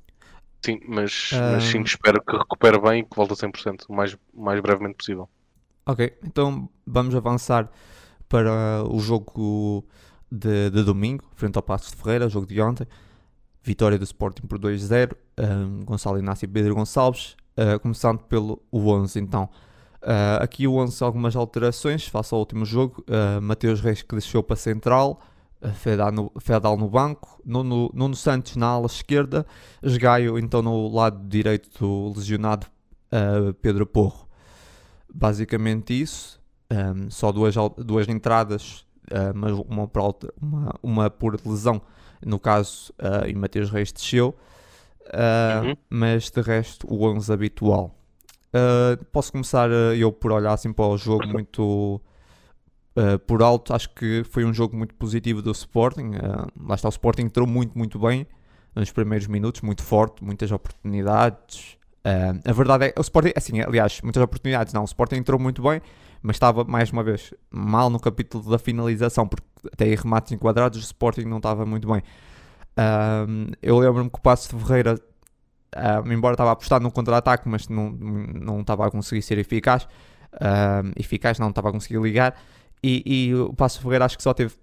sim 0.64 0.80
mas, 0.88 1.32
mas 1.34 1.64
sim, 1.64 1.82
espero 1.82 2.22
que 2.22 2.36
recupere 2.36 2.80
bem 2.80 3.02
e 3.02 3.04
que 3.04 3.16
volte 3.16 3.34
a 3.34 3.36
100% 3.36 3.86
o 3.88 3.94
mais, 3.94 4.18
mais 4.34 4.60
brevemente 4.60 4.96
possível. 4.96 5.30
Ok, 5.86 6.18
então 6.24 6.70
vamos 6.86 7.16
avançar 7.16 7.70
para 8.28 8.84
o 8.88 9.00
jogo 9.00 9.86
de, 10.32 10.70
de 10.70 10.84
domingo, 10.84 11.24
frente 11.36 11.56
ao 11.56 11.64
Passos 11.64 11.92
de 11.92 11.98
Ferreira, 11.98 12.30
jogo 12.30 12.46
de 12.46 12.62
ontem. 12.62 12.88
Vitória 13.62 13.98
do 13.98 14.04
Sporting 14.04 14.44
por 14.44 14.60
2-0. 14.60 15.14
Um, 15.38 15.84
Gonçalo 15.84 16.18
Inácio 16.20 16.46
e 16.46 16.48
Pedro 16.48 16.76
Gonçalves. 16.76 17.36
Uh, 17.58 17.80
começando 17.80 18.20
pelo 18.20 18.62
11, 18.72 19.20
então. 19.20 19.50
Uh, 20.02 20.42
aqui 20.42 20.66
o 20.66 20.76
11 20.76 21.04
algumas 21.04 21.36
alterações 21.36 22.08
face 22.08 22.34
ao 22.34 22.40
último 22.40 22.66
jogo. 22.66 23.04
Uh, 23.08 23.42
Mateus 23.42 23.82
Reis 23.82 24.02
que 24.02 24.16
deixou 24.16 24.42
para 24.42 24.56
central. 24.56 25.22
Uh, 25.62 25.74
Fedal, 25.74 26.12
no, 26.12 26.32
Fedal 26.40 26.78
no 26.78 26.90
banco. 26.90 27.42
Nuno, 27.46 27.92
Nuno 27.94 28.16
Santos 28.16 28.56
na 28.56 28.68
ala 28.68 28.86
esquerda. 28.86 29.46
Esgaio 29.84 30.38
então 30.40 30.62
no 30.62 30.88
lado 30.88 31.28
direito 31.28 31.70
do 31.80 32.14
lesionado 32.18 32.68
Pedro 33.62 33.88
Porro. 33.88 34.28
Basicamente 35.12 36.00
isso. 36.00 36.40
Um, 36.72 37.10
só 37.10 37.32
duas, 37.32 37.56
duas 37.78 38.08
entradas, 38.08 38.86
uh, 39.12 39.34
mas 39.34 39.52
uma 39.54 39.88
por, 39.88 40.16
uma, 40.40 40.76
uma 40.84 41.10
por 41.10 41.36
lesão, 41.44 41.82
no 42.24 42.40
caso, 42.40 42.94
uh, 43.00 43.28
e 43.28 43.34
Mateus 43.34 43.72
Reis 43.72 43.92
desceu. 43.92 44.36
Uh, 45.06 45.70
uhum. 45.70 45.78
Mas 45.90 46.30
de 46.30 46.42
resto, 46.42 46.86
o 46.88 47.04
11 47.06 47.34
habitual. 47.34 47.96
Uh, 48.50 49.04
posso 49.06 49.32
começar 49.32 49.70
eu 49.72 50.12
por 50.12 50.32
olhar 50.32 50.54
assim 50.54 50.72
para 50.72 50.86
o 50.86 50.98
jogo 50.98 51.28
muito 51.28 52.00
por 53.28 53.42
alto. 53.42 53.74
Acho 53.74 53.90
que 53.94 54.24
foi 54.30 54.44
um 54.46 54.54
jogo 54.54 54.76
muito 54.76 54.94
positivo 54.96 55.42
do 55.42 55.52
Sporting. 55.52 56.12
lá 56.60 56.76
está, 56.76 56.88
o 56.88 56.90
Sporting 56.90 57.24
entrou 57.24 57.48
muito, 57.48 57.78
muito 57.78 57.98
bem 58.00 58.28
nos 58.76 58.92
primeiros 58.92 59.28
minutos, 59.28 59.62
muito 59.62 59.84
forte, 59.84 60.24
muitas 60.24 60.52
oportunidades. 60.52 61.78
Uh, 62.00 62.40
a 62.50 62.54
verdade 62.54 62.86
é 62.88 62.94
o 62.98 63.02
Sporting, 63.02 63.34
assim, 63.36 63.62
aliás, 63.62 64.02
muitas 64.02 64.24
oportunidades. 64.24 64.74
Não, 64.74 64.82
o 64.82 64.86
Sporting 64.86 65.16
entrou 65.16 65.40
muito 65.40 65.62
bem, 65.62 65.82
mas 66.22 66.36
estava 66.36 66.64
mais 66.64 66.92
uma 66.92 67.04
vez 67.04 67.34
mal 67.52 67.90
no 67.90 68.00
capítulo 68.00 68.50
da 68.50 68.58
finalização, 68.58 69.28
porque 69.28 69.46
até 69.72 69.88
em 69.88 69.96
remates 69.96 70.32
enquadrados 70.32 70.80
o 70.80 70.82
Sporting 70.82 71.26
não 71.26 71.38
estava 71.38 71.66
muito 71.66 71.88
bem. 71.92 72.02
Eu 73.62 73.78
lembro-me 73.78 74.10
que 74.10 74.18
o 74.18 74.22
Passo 74.22 74.56
de 74.56 74.64
Ferreira, 74.64 74.98
embora 76.06 76.36
estava 76.36 76.52
apostado 76.52 76.82
no 76.82 76.92
contra-ataque, 76.92 77.50
mas 77.50 77.68
não, 77.68 77.90
não 77.90 78.62
estava 78.62 78.88
a 78.88 78.92
conseguir 78.92 79.22
ser 79.22 79.38
eficaz. 79.38 79.86
Eficaz, 80.96 81.38
não 81.40 81.50
estava 81.50 81.70
a 81.70 81.72
conseguir 81.74 82.00
ligar. 82.00 82.42
E, 82.82 83.04
e 83.06 83.36
o 83.36 83.54
Passo 83.54 83.82
Ferreira 83.82 84.06
acho 84.06 84.18
que 84.18 84.24
só 84.24 84.34
teve 84.34 84.54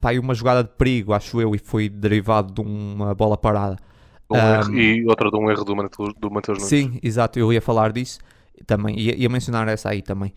pá, 0.00 0.12
uma 0.12 0.34
jogada 0.34 0.62
de 0.62 0.70
perigo, 0.70 1.12
acho 1.12 1.40
eu, 1.40 1.54
e 1.54 1.58
foi 1.58 1.88
derivado 1.88 2.52
de 2.52 2.60
uma 2.60 3.14
bola 3.14 3.36
parada. 3.36 3.76
Um 4.30 4.36
erro, 4.36 4.74
e 4.74 5.06
outra 5.06 5.30
de 5.30 5.36
um 5.36 5.50
erro 5.50 5.64
do, 5.64 5.74
do 6.18 6.30
Mateus 6.30 6.58
Nunes. 6.58 6.68
Sim, 6.68 6.98
exato, 7.02 7.38
eu 7.38 7.52
ia 7.52 7.60
falar 7.60 7.92
disso 7.92 8.18
também, 8.66 8.98
ia, 8.98 9.16
ia 9.16 9.28
mencionar 9.28 9.68
essa 9.68 9.90
aí 9.90 10.02
também. 10.02 10.32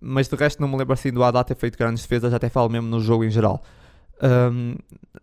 mas 0.00 0.28
de 0.28 0.36
resto 0.36 0.60
não 0.60 0.68
me 0.68 0.76
lembro 0.76 0.92
assim 0.92 1.12
do 1.12 1.22
Haddad 1.22 1.46
ter 1.46 1.56
feito 1.56 1.76
grandes 1.76 2.02
defesas, 2.02 2.32
até 2.32 2.48
falo 2.48 2.68
mesmo 2.68 2.88
no 2.88 3.00
jogo 3.00 3.24
em 3.24 3.30
geral. 3.30 3.62
Um, 4.22 4.76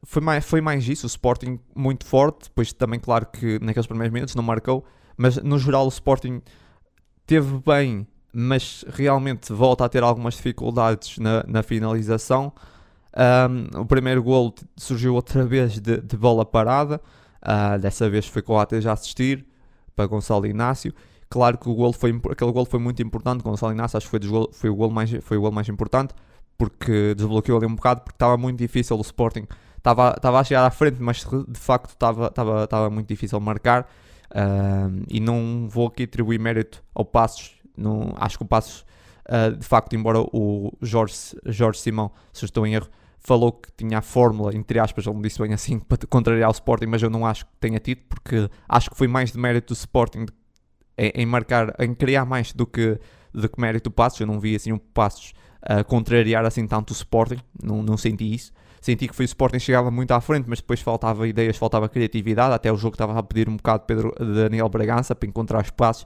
foi, 0.04 0.22
mais, 0.22 0.46
foi 0.46 0.60
mais 0.60 0.88
isso, 0.88 1.06
o 1.06 1.08
Sporting 1.08 1.60
muito 1.76 2.06
forte, 2.06 2.46
depois 2.46 2.74
também 2.74 3.00
claro 3.00 3.28
que 3.28 3.60
naqueles 3.60 3.86
primeiros 3.86 4.12
minutos 4.12 4.36
não 4.36 4.44
marcou, 4.44 4.84
mas 5.16 5.38
no 5.38 5.58
geral 5.60 5.86
o 5.86 5.90
Sporting 5.90 6.42
teve 7.26 7.62
bem, 7.66 8.08
mas 8.40 8.86
realmente 8.90 9.52
volta 9.52 9.84
a 9.84 9.90
ter 9.90 10.04
algumas 10.04 10.36
dificuldades 10.36 11.18
na, 11.18 11.44
na 11.48 11.64
finalização. 11.64 12.54
Um, 13.18 13.82
o 13.82 13.84
primeiro 13.84 14.22
golo 14.22 14.54
surgiu 14.76 15.16
outra 15.16 15.42
vez 15.48 15.80
de, 15.80 16.00
de 16.00 16.16
bola 16.16 16.46
parada, 16.46 17.02
uh, 17.42 17.80
dessa 17.80 18.08
vez 18.08 18.28
foi 18.28 18.44
com 18.44 18.60
AT 18.60 18.80
já 18.80 18.94
assistir 18.94 19.44
para 19.96 20.06
Gonçalo 20.06 20.46
Inácio. 20.46 20.94
Claro 21.28 21.58
que 21.58 21.68
o 21.68 21.74
golo 21.74 21.94
foi, 21.94 22.12
aquele 22.30 22.52
golo 22.52 22.68
foi 22.68 22.80
muito 22.80 23.02
importante, 23.02 23.42
Gonçalo 23.42 23.74
Inácio 23.74 23.98
acho 23.98 24.06
que 24.06 24.12
foi, 24.12 24.50
foi, 24.52 24.70
o 24.70 24.76
golo 24.76 24.92
mais, 24.92 25.10
foi 25.24 25.38
o 25.38 25.52
mais 25.52 25.68
importante, 25.68 26.14
porque 26.60 27.16
desbloqueou 27.16 27.58
ali 27.58 27.66
um 27.66 27.74
bocado, 27.74 28.02
porque 28.02 28.18
estava 28.18 28.38
muito 28.38 28.60
difícil 28.60 28.96
o 28.98 29.02
Sporting, 29.02 29.48
estava, 29.80 30.16
a 30.22 30.44
chegar 30.44 30.64
à 30.64 30.70
frente, 30.70 31.02
mas 31.02 31.26
de 31.48 31.60
facto 31.60 31.90
estava, 31.90 32.28
estava, 32.28 32.66
estava 32.66 32.90
muito 32.92 33.08
difícil 33.08 33.40
marcar, 33.40 33.90
e 35.10 35.20
não 35.20 35.68
vou 35.70 35.88
aqui 35.88 36.04
atribuir 36.04 36.40
mérito 36.40 36.84
ao 36.94 37.04
Passos, 37.04 37.57
não, 37.78 38.14
acho 38.18 38.38
que 38.38 38.44
o 38.44 38.48
Passos, 38.48 38.86
uh, 39.30 39.56
de 39.56 39.66
facto, 39.66 39.96
embora 39.96 40.20
o 40.20 40.72
Jorge, 40.82 41.14
Jorge 41.46 41.80
Simão, 41.80 42.12
se 42.34 42.46
estou 42.46 42.66
em 42.66 42.74
erro, 42.74 42.88
falou 43.20 43.52
que 43.52 43.70
tinha 43.76 43.98
a 43.98 44.02
fórmula, 44.02 44.56
entre 44.56 44.80
aspas, 44.80 45.06
ele 45.06 45.16
me 45.16 45.24
disse 45.24 45.40
bem 45.40 45.54
assim, 45.54 45.80
para 45.88 45.98
contrariar 46.10 46.50
o 46.50 46.54
Sporting, 46.54 46.88
mas 46.88 47.02
eu 47.02 47.10
não 47.10 47.26
acho 47.26 47.46
que 47.46 47.52
tenha 47.60 47.80
tido, 47.80 48.02
porque 48.10 48.50
acho 48.68 48.90
que 48.90 48.98
foi 48.98 49.08
mais 49.08 49.32
de 49.32 49.38
mérito 49.38 49.74
do 49.74 49.78
Sporting 49.78 50.26
em, 50.98 51.12
em 51.14 51.26
marcar, 51.26 51.76
em 51.80 51.94
criar 51.94 52.26
mais 52.26 52.54
do 52.54 52.66
que, 52.66 53.00
do 53.34 53.50
que 53.50 53.60
mérito 53.60 53.90
do 53.90 53.94
Passos. 53.94 54.20
Eu 54.20 54.28
não 54.28 54.40
vi 54.40 54.56
assim 54.56 54.72
um 54.72 54.78
Passos 54.78 55.34
uh, 55.64 55.84
contrariar 55.86 56.46
assim 56.46 56.66
tanto 56.66 56.92
o 56.92 56.94
Sporting, 56.94 57.40
não, 57.62 57.84
não 57.84 57.98
senti 57.98 58.34
isso. 58.34 58.52
Senti 58.80 59.08
que 59.08 59.16
foi 59.16 59.26
o 59.26 59.28
Sporting 59.28 59.60
chegava 59.60 59.92
muito 59.92 60.12
à 60.12 60.22
frente, 60.22 60.46
mas 60.48 60.60
depois 60.60 60.80
faltava 60.80 61.28
ideias, 61.28 61.58
faltava 61.58 61.90
criatividade. 61.90 62.54
Até 62.54 62.72
o 62.72 62.78
jogo 62.78 62.94
estava 62.94 63.18
a 63.18 63.24
pedir 63.24 63.50
um 63.50 63.58
bocado 63.58 63.82
de 63.82 63.88
Pedro, 63.88 64.14
de 64.18 64.34
Daniel 64.34 64.70
Bragança 64.70 65.16
para 65.16 65.28
encontrar 65.28 65.62
espaços. 65.62 66.06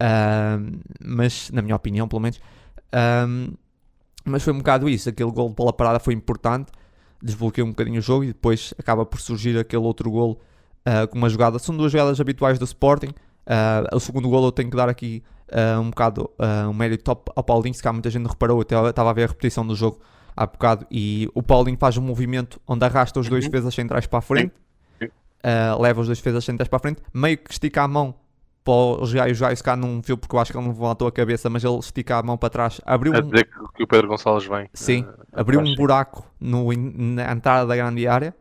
Uh, 0.00 0.80
mas, 1.04 1.50
na 1.50 1.62
minha 1.62 1.76
opinião, 1.76 2.08
pelo 2.08 2.20
menos. 2.20 2.38
Uh, 2.38 3.56
mas 4.24 4.42
foi 4.42 4.52
um 4.52 4.58
bocado 4.58 4.88
isso. 4.88 5.08
Aquele 5.08 5.30
gol 5.30 5.48
de 5.50 5.54
bola 5.54 5.72
parada 5.72 6.00
foi 6.00 6.14
importante, 6.14 6.72
desbloqueou 7.22 7.66
um 7.66 7.70
bocadinho 7.70 7.98
o 7.98 8.02
jogo 8.02 8.24
e 8.24 8.28
depois 8.28 8.72
acaba 8.78 9.04
por 9.04 9.20
surgir 9.20 9.58
aquele 9.58 9.82
outro 9.82 10.10
gol 10.10 10.40
uh, 10.86 11.06
com 11.08 11.18
uma 11.18 11.28
jogada. 11.28 11.58
São 11.58 11.76
duas 11.76 11.92
jogadas 11.92 12.20
habituais 12.20 12.58
do 12.58 12.64
Sporting. 12.64 13.08
Uh, 13.46 13.94
o 13.94 14.00
segundo 14.00 14.28
gol 14.28 14.44
eu 14.44 14.52
tenho 14.52 14.70
que 14.70 14.76
dar 14.76 14.88
aqui 14.88 15.22
uh, 15.50 15.78
um 15.78 15.90
bocado 15.90 16.30
um 16.66 16.72
mérito 16.72 17.10
ao, 17.10 17.22
ao 17.36 17.44
Paulinho, 17.44 17.74
se 17.74 17.82
cá 17.82 17.92
muita 17.92 18.08
gente 18.08 18.26
reparou, 18.26 18.64
eu 18.70 18.88
estava 18.88 19.10
a 19.10 19.12
ver 19.12 19.24
a 19.24 19.26
repetição 19.26 19.66
do 19.66 19.74
jogo 19.74 20.00
há 20.34 20.46
bocado 20.46 20.86
e 20.90 21.28
o 21.34 21.42
Paulinho 21.42 21.76
faz 21.76 21.98
um 21.98 22.00
movimento 22.00 22.58
onde 22.66 22.86
arrasta 22.86 23.20
os 23.20 23.28
dois 23.28 23.44
uhum. 23.44 23.50
defesas 23.50 23.74
centrais 23.74 24.06
para 24.06 24.20
a 24.20 24.22
frente, 24.22 24.54
leva 25.78 26.00
os 26.00 26.06
dois 26.06 26.18
defesas 26.18 26.42
centrais 26.42 26.68
para 26.68 26.78
a 26.78 26.80
frente, 26.80 27.02
meio 27.12 27.36
que 27.36 27.52
estica 27.52 27.82
a 27.82 27.88
mão 27.88 28.14
para 28.64 28.72
o 28.72 29.06
Jair, 29.06 29.32
o 29.32 29.34
Jair 29.34 29.62
cá 29.62 29.76
não 29.76 30.00
viu 30.00 30.16
porque 30.16 30.34
eu 30.34 30.40
acho 30.40 30.50
que 30.50 30.56
ele 30.56 30.66
não 30.66 30.72
levantou 30.72 31.06
a 31.06 31.12
cabeça, 31.12 31.50
mas 31.50 31.62
ele 31.62 31.78
estica 31.78 32.16
a 32.16 32.22
mão 32.22 32.38
para 32.38 32.48
trás, 32.48 32.80
abriu 32.84 33.14
a 33.14 33.20
dizer 33.20 33.46
que 33.74 33.82
o 33.82 33.86
Pedro 33.86 34.08
Gonçalves 34.08 34.48
vem. 34.48 34.70
Sim, 34.72 35.02
uh, 35.02 35.14
abriu 35.34 35.60
um 35.60 35.74
buraco 35.74 36.26
no, 36.40 36.72
na 36.72 37.30
entrada 37.30 37.66
da 37.66 37.76
grande 37.76 38.08
área, 38.08 38.34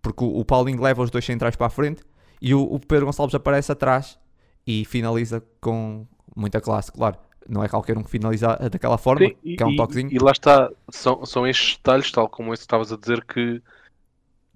porque 0.00 0.24
o, 0.24 0.38
o 0.38 0.44
Paulinho 0.44 0.82
leva 0.82 1.02
os 1.02 1.10
dois 1.10 1.24
centrais 1.24 1.54
para 1.54 1.66
a 1.66 1.70
frente 1.70 2.02
e 2.40 2.54
o, 2.54 2.62
o, 2.62 2.80
Pedro 2.80 3.06
Gonçalves 3.06 3.34
aparece 3.34 3.70
atrás 3.70 4.18
e 4.66 4.86
finaliza 4.86 5.44
com 5.60 6.06
muita 6.34 6.60
classe, 6.60 6.90
claro. 6.90 7.18
Não 7.46 7.62
é 7.62 7.68
qualquer 7.68 7.96
um 7.96 8.02
que 8.02 8.10
finaliza 8.10 8.56
daquela 8.70 8.98
forma, 8.98 9.26
Sim, 9.26 9.36
e, 9.42 9.56
que 9.56 9.62
é 9.62 9.66
um 9.66 9.76
toquezinho. 9.76 10.10
E, 10.10 10.16
e 10.16 10.18
lá 10.18 10.32
está, 10.32 10.70
são, 10.90 11.24
são 11.24 11.46
estes 11.46 11.76
detalhes, 11.76 12.10
tal 12.10 12.28
como 12.28 12.52
esse 12.52 12.60
que 12.60 12.66
estavas 12.66 12.92
a 12.92 12.96
dizer, 12.96 13.24
que 13.24 13.62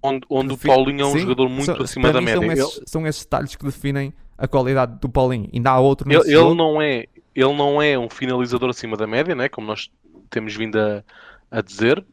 onde, 0.01 0.25
onde 0.29 0.53
o 0.53 0.57
Paulinho 0.57 1.01
é 1.01 1.05
um 1.05 1.11
Sim, 1.11 1.19
jogador 1.19 1.49
muito 1.49 1.65
são, 1.65 1.81
acima 1.81 2.13
da 2.13 2.21
média. 2.21 2.39
São 2.39 2.51
esses, 2.51 2.81
são 2.85 3.07
esses 3.07 3.23
detalhes 3.23 3.55
que 3.55 3.65
definem 3.65 4.13
a 4.37 4.47
qualidade 4.47 4.99
do 4.99 5.09
Paulinho. 5.09 5.49
Ainda 5.53 5.71
há 5.71 5.79
outro 5.79 6.11
ele, 6.11 6.21
ele 6.21 6.55
não 6.55 6.81
é 6.81 7.05
Ele 7.35 7.53
não 7.53 7.81
é 7.81 7.97
um 7.97 8.09
finalizador 8.09 8.69
acima 8.69 8.97
da 8.97 9.07
média, 9.07 9.35
né? 9.35 9.49
como 9.49 9.67
nós 9.67 9.91
temos 10.29 10.55
vindo 10.55 10.77
a, 10.79 11.03
a 11.51 11.61
dizer. 11.61 12.03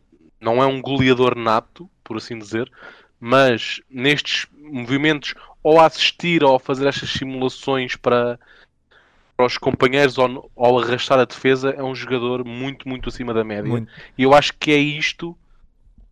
Não 0.41 0.63
é 0.63 0.67
um 0.67 0.81
goleador 0.81 1.37
nato, 1.37 1.89
por 2.03 2.17
assim 2.17 2.39
dizer. 2.39 2.71
Mas 3.19 3.81
nestes 3.91 4.47
movimentos, 4.59 5.35
ou 5.63 5.79
a 5.79 5.87
assistir 5.87 6.43
ou 6.43 6.57
a 6.57 6.61
fazer 6.61 6.87
estas 6.87 7.11
simulações 7.11 7.97
para, 7.97 8.39
para 9.37 9.47
os 9.47 9.59
companheiros 9.59 10.17
ou, 10.17 10.51
ou 10.57 10.79
arrastar 10.81 11.19
a 11.19 11.27
defesa, 11.27 11.71
é 11.71 11.83
um 11.83 11.95
jogador 11.95 12.45
muito, 12.45 12.89
muito 12.89 13.09
acima 13.11 13.35
da 13.35 13.45
média. 13.45 13.69
Muito. 13.69 13.91
E 14.17 14.23
eu 14.23 14.33
acho 14.33 14.55
que 14.59 14.71
é 14.71 14.79
isto 14.79 15.37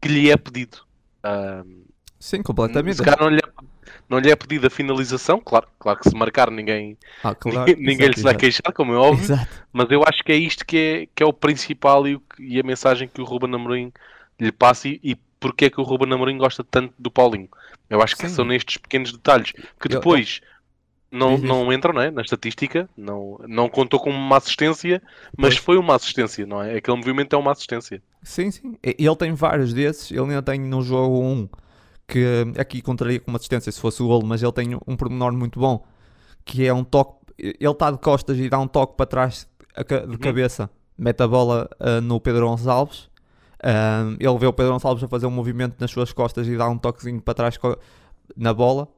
que 0.01 0.09
lhe 0.09 0.31
é 0.31 0.37
pedido. 0.37 0.79
Sim, 2.21 2.43
completamente. 2.43 2.97
Se 2.97 3.03
calhar 3.03 3.21
não 3.21 3.31
lhe, 3.31 3.39
é, 3.39 3.48
não 4.09 4.19
lhe 4.19 4.31
é 4.31 4.37
pedida 4.37 4.69
a 4.69 4.71
finalização, 4.71 5.41
claro, 5.45 5.69
claro 5.79 5.99
que 6.01 6.09
se 6.09 6.17
marcar 6.17 6.51
ninguém, 6.51 6.97
ah, 7.23 7.35
claro, 7.37 7.59
ninguém, 7.59 7.77
ninguém 7.77 8.07
exato, 8.07 8.11
lhe 8.11 8.17
se 8.17 8.23
vai 8.23 8.35
queixar, 8.35 8.73
como 8.73 8.93
é 8.93 8.97
óbvio, 8.97 9.25
exato. 9.25 9.65
mas 9.73 9.91
eu 9.91 10.03
acho 10.07 10.25
que 10.25 10.33
é 10.33 10.37
isto 10.37 10.65
que 10.65 10.77
é, 10.77 11.09
que 11.15 11.23
é 11.23 11.27
o 11.27 11.33
principal 11.33 12.07
e, 12.07 12.17
o, 12.17 12.23
e 12.39 12.59
a 12.59 12.63
mensagem 12.63 13.09
que 13.09 13.21
o 13.21 13.25
Ruben 13.25 13.55
Amorim 13.55 13.93
lhe 14.41 14.53
passa 14.53 14.89
e, 14.89 15.01
e 15.03 15.17
porque 15.41 15.67
é 15.67 15.71
que 15.71 15.81
o 15.81 15.85
Ruben 15.85 16.13
Amorim 16.13 16.39
gosta 16.39 16.65
tanto 16.65 16.93
do 16.99 17.11
Paulinho. 17.11 17.49
Eu 17.89 18.03
acho 18.03 18.17
que 18.17 18.29
Sim. 18.29 18.35
são 18.35 18.45
nestes 18.45 18.77
pequenos 18.77 19.13
detalhes 19.13 19.53
que 19.81 19.89
depois 19.89 20.41
eu, 21.11 21.19
eu... 21.19 21.19
não, 21.19 21.39
não 21.39 21.73
entram 21.73 21.95
né, 21.95 22.11
na 22.11 22.23
estatística, 22.23 22.89
não, 22.97 23.41
não 23.47 23.69
contou 23.69 24.01
como 24.01 24.17
uma 24.17 24.37
assistência, 24.37 25.01
mas 25.37 25.55
pois. 25.55 25.65
foi 25.65 25.79
uma 25.79 25.95
assistência, 25.95 26.45
não 26.45 26.63
é? 26.63 26.77
Aquele 26.77 26.97
movimento 26.97 27.35
é 27.35 27.39
uma 27.39 27.53
assistência. 27.53 28.03
Sim, 28.23 28.51
sim. 28.51 28.77
Ele 28.83 29.17
tem 29.17 29.33
vários 29.33 29.73
desses, 29.73 30.11
ele 30.11 30.21
ainda 30.21 30.43
tem 30.43 30.61
no 30.61 30.83
jogo 30.83 31.23
um 31.23 31.49
que 32.09 32.25
aqui 32.59 32.81
contaria 32.81 33.21
com 33.21 33.31
uma 33.31 33.37
assistência 33.37 33.71
se 33.71 33.79
fosse 33.79 34.03
o 34.03 34.09
golo, 34.09 34.27
mas 34.27 34.43
ele 34.43 34.53
tem 34.53 34.75
um 34.75 34.97
pormenor 34.97 35.33
muito 35.33 35.61
bom, 35.61 35.85
que 36.45 36.67
é 36.67 36.73
um 36.73 36.83
toque, 36.83 37.19
ele 37.39 37.57
está 37.61 37.91
de 37.91 37.99
costas 37.99 38.39
e 38.39 38.49
dá 38.49 38.59
um 38.59 38.67
toque 38.67 38.97
para 38.97 39.05
trás 39.05 39.47
de 39.77 39.95
uhum. 39.95 40.17
cabeça, 40.17 40.71
mete 40.97 41.23
a 41.23 41.29
bola 41.29 41.69
uh, 41.79 42.01
no 42.01 42.19
Pedro 42.19 42.49
Gonçalves, 42.49 43.11
uh, 43.63 44.17
ele 44.19 44.39
vê 44.39 44.47
o 44.47 44.53
Pedro 44.55 44.73
Gonçalves 44.73 45.05
a 45.05 45.09
fazer 45.09 45.27
um 45.27 45.31
movimento 45.31 45.77
nas 45.79 45.91
suas 45.91 46.11
costas 46.11 46.49
e 46.49 46.57
dá 46.57 46.67
um 46.67 46.79
toquezinho 46.79 47.21
para 47.21 47.35
trás 47.35 47.59
na 48.35 48.55
bola, 48.55 48.89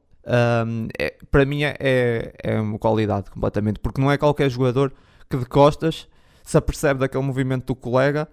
um, 0.65 0.87
é, 0.97 1.15
para 1.29 1.45
mim 1.45 1.63
é, 1.63 1.75
é, 1.79 2.33
é 2.41 2.61
uma 2.61 2.79
qualidade 2.79 3.29
completamente, 3.29 3.79
porque 3.79 3.99
não 3.99 4.09
é 4.09 4.17
qualquer 4.17 4.49
jogador 4.49 4.93
que 5.29 5.35
de 5.35 5.45
costas 5.45 6.07
se 6.43 6.57
apercebe 6.57 7.01
daquele 7.01 7.23
movimento 7.23 7.65
do 7.65 7.75
colega 7.75 8.27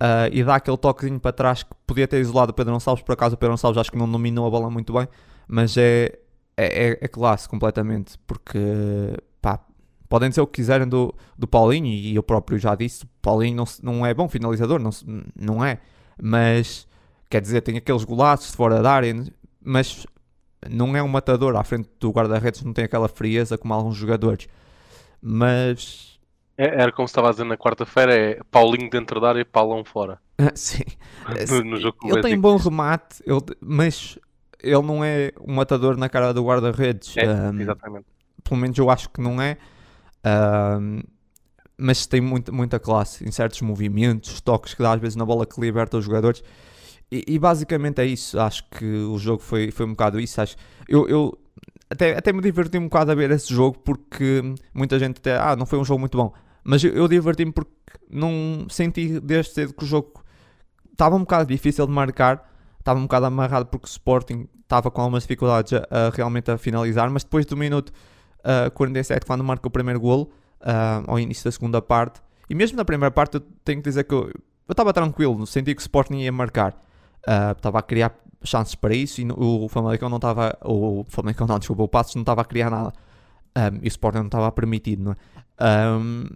Uh, 0.00 0.30
e 0.30 0.44
dá 0.44 0.54
aquele 0.54 0.76
toquezinho 0.76 1.18
para 1.18 1.32
trás 1.32 1.64
que 1.64 1.70
podia 1.84 2.06
ter 2.06 2.20
isolado 2.20 2.52
o 2.52 2.54
Pedro 2.54 2.72
Gonçalves. 2.72 3.02
Por 3.02 3.12
acaso, 3.12 3.34
o 3.34 3.38
Pedro 3.38 3.54
Gonçalves 3.54 3.80
acho 3.80 3.90
que 3.90 3.98
não 3.98 4.10
dominou 4.10 4.46
a 4.46 4.50
bola 4.50 4.70
muito 4.70 4.92
bem, 4.92 5.08
mas 5.48 5.76
é, 5.76 6.18
é, 6.56 6.90
é, 6.90 6.98
é 7.00 7.08
classe 7.08 7.48
completamente. 7.48 8.16
Porque 8.26 8.58
pá, 9.42 9.58
podem 10.08 10.28
dizer 10.28 10.40
o 10.40 10.46
que 10.46 10.54
quiserem 10.54 10.86
do, 10.86 11.12
do 11.36 11.48
Paulinho, 11.48 11.86
e 11.86 12.14
eu 12.14 12.22
próprio 12.22 12.58
já 12.58 12.76
disse: 12.76 13.04
Paulinho 13.20 13.56
não, 13.56 13.64
não 13.82 14.06
é 14.06 14.14
bom 14.14 14.28
finalizador, 14.28 14.78
não, 14.78 14.90
não 15.34 15.64
é, 15.64 15.78
mas 16.22 16.86
quer 17.28 17.40
dizer, 17.40 17.60
tem 17.62 17.76
aqueles 17.76 18.04
golaços 18.04 18.50
de 18.50 18.56
fora 18.56 18.80
da 18.80 18.92
área, 18.92 19.14
mas 19.60 20.06
não 20.70 20.96
é 20.96 21.02
um 21.02 21.08
matador 21.08 21.56
à 21.56 21.64
frente 21.64 21.88
do 22.00 22.10
guarda-redes, 22.10 22.62
não 22.62 22.72
tem 22.72 22.84
aquela 22.84 23.08
frieza 23.08 23.58
como 23.58 23.74
alguns 23.74 23.96
jogadores. 23.96 24.46
Mas 25.20 26.17
é, 26.58 26.82
era 26.82 26.90
como 26.90 27.06
estava 27.06 27.28
a 27.28 27.30
dizer 27.30 27.44
na 27.44 27.56
quarta-feira, 27.56 28.12
é 28.12 28.40
Paulinho 28.50 28.90
dentro 28.90 29.20
da 29.20 29.28
área 29.28 29.40
e 29.40 29.44
Paulão 29.44 29.84
fora. 29.84 30.18
Sim. 30.56 30.82
no, 31.48 31.64
no 31.64 31.76
jogo 31.80 31.96
ele 32.02 32.20
tem 32.20 32.38
bom 32.38 32.56
remate, 32.56 33.22
ele, 33.24 33.40
mas 33.60 34.18
ele 34.60 34.82
não 34.82 35.04
é 35.04 35.30
um 35.40 35.54
matador 35.54 35.96
na 35.96 36.08
cara 36.08 36.34
do 36.34 36.44
guarda-redes. 36.44 37.16
É, 37.16 37.26
um, 37.28 37.60
exatamente. 37.60 38.06
Pelo 38.42 38.60
menos 38.60 38.76
eu 38.76 38.90
acho 38.90 39.08
que 39.08 39.20
não 39.20 39.40
é. 39.40 39.56
Um, 40.80 41.00
mas 41.80 42.06
tem 42.06 42.20
muita, 42.20 42.50
muita 42.50 42.80
classe 42.80 43.24
em 43.24 43.30
certos 43.30 43.60
movimentos, 43.62 44.40
toques 44.40 44.74
que 44.74 44.82
dá 44.82 44.92
às 44.92 45.00
vezes 45.00 45.14
na 45.14 45.24
bola 45.24 45.46
que 45.46 45.60
liberta 45.60 45.96
os 45.96 46.04
jogadores. 46.04 46.42
E, 47.10 47.24
e, 47.28 47.38
basicamente 47.38 48.00
é 48.00 48.04
isso. 48.04 48.38
Acho 48.38 48.68
que 48.68 48.84
o 48.84 49.16
jogo 49.16 49.40
foi, 49.40 49.70
foi 49.70 49.86
um 49.86 49.90
bocado 49.90 50.18
isso. 50.18 50.40
Acho, 50.40 50.56
eu, 50.88 51.08
eu 51.08 51.38
até, 51.88 52.18
até 52.18 52.32
me 52.32 52.42
diverti 52.42 52.76
um 52.78 52.88
bocado 52.88 53.12
a 53.12 53.14
ver 53.14 53.30
esse 53.30 53.54
jogo 53.54 53.78
porque 53.78 54.42
muita 54.74 54.98
gente 54.98 55.18
até, 55.18 55.38
ah, 55.38 55.54
não 55.54 55.64
foi 55.64 55.78
um 55.78 55.84
jogo 55.84 56.00
muito 56.00 56.18
bom. 56.18 56.34
Mas 56.64 56.82
eu, 56.84 56.92
eu 56.92 57.08
diverti-me 57.08 57.52
porque 57.52 57.70
não 58.10 58.66
senti 58.68 59.20
desde 59.20 59.52
cedo 59.52 59.74
que 59.74 59.84
o 59.84 59.86
jogo 59.86 60.22
estava 60.92 61.16
um 61.16 61.20
bocado 61.20 61.46
difícil 61.46 61.86
de 61.86 61.92
marcar. 61.92 62.50
estava 62.78 62.98
um 62.98 63.02
bocado 63.02 63.26
amarrado 63.26 63.66
porque 63.66 63.86
o 63.86 63.88
Sporting 63.88 64.48
estava 64.62 64.90
com 64.90 65.00
algumas 65.00 65.22
dificuldades 65.22 65.72
a, 65.72 65.86
a 65.90 66.10
realmente 66.10 66.50
a 66.50 66.58
finalizar, 66.58 67.10
mas 67.10 67.24
depois 67.24 67.46
do 67.46 67.56
minuto 67.56 67.92
uh, 68.40 68.70
47, 68.72 69.24
quando 69.24 69.42
marca 69.42 69.66
o 69.66 69.70
primeiro 69.70 69.98
golo, 69.98 70.30
uh, 70.60 71.10
ao 71.10 71.18
início 71.18 71.44
da 71.44 71.52
segunda 71.52 71.80
parte, 71.80 72.20
e 72.50 72.54
mesmo 72.54 72.76
na 72.76 72.84
primeira 72.84 73.10
parte 73.10 73.36
eu 73.36 73.40
tenho 73.64 73.78
que 73.82 73.88
dizer 73.88 74.04
que 74.04 74.14
eu 74.14 74.30
estava 74.68 74.92
tranquilo, 74.92 75.46
senti 75.46 75.74
que 75.74 75.80
o 75.80 75.82
Sporting 75.82 76.16
ia 76.16 76.32
marcar, 76.32 76.72
uh, 77.26 77.52
estava 77.56 77.78
a 77.78 77.82
criar 77.82 78.14
chances 78.44 78.74
para 78.74 78.94
isso 78.94 79.20
e 79.20 79.24
no, 79.24 79.34
o 79.64 79.68
Famalicão 79.68 80.08
não 80.08 80.16
estava, 80.16 80.56
o 80.64 81.04
Famalicão 81.08 81.46
não, 81.46 81.58
desculpa, 81.58 81.82
o 81.82 81.88
Passos 81.88 82.14
não 82.14 82.22
estava 82.22 82.42
a 82.42 82.44
criar 82.44 82.70
nada, 82.70 82.92
um, 83.56 83.78
e 83.82 83.86
o 83.86 83.88
Sporting 83.88 84.18
não 84.18 84.26
estava 84.26 84.46
a 84.46 84.52
permitir, 84.52 84.98
não 84.98 85.12
é? 85.12 85.16
Um, 85.60 86.26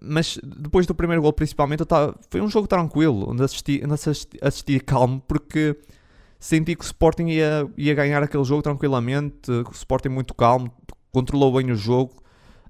mas 0.00 0.38
depois 0.42 0.86
do 0.86 0.94
primeiro 0.94 1.22
gol 1.22 1.32
principalmente 1.32 1.84
tava, 1.84 2.14
foi 2.30 2.40
um 2.40 2.48
jogo 2.48 2.66
tranquilo, 2.66 3.30
onde 3.30 3.42
assisti, 3.42 3.80
onde 3.84 3.94
assisti, 3.94 4.38
assisti 4.40 4.80
calmo 4.80 5.22
porque 5.26 5.76
senti 6.38 6.74
que 6.74 6.82
o 6.82 6.86
Sporting 6.86 7.28
ia, 7.28 7.68
ia 7.76 7.94
ganhar 7.94 8.22
aquele 8.22 8.44
jogo 8.44 8.62
tranquilamente, 8.62 9.50
o 9.50 9.70
Sporting 9.72 10.08
muito 10.08 10.34
calmo, 10.34 10.70
controlou 11.12 11.52
bem 11.54 11.70
o 11.70 11.76
jogo, 11.76 12.22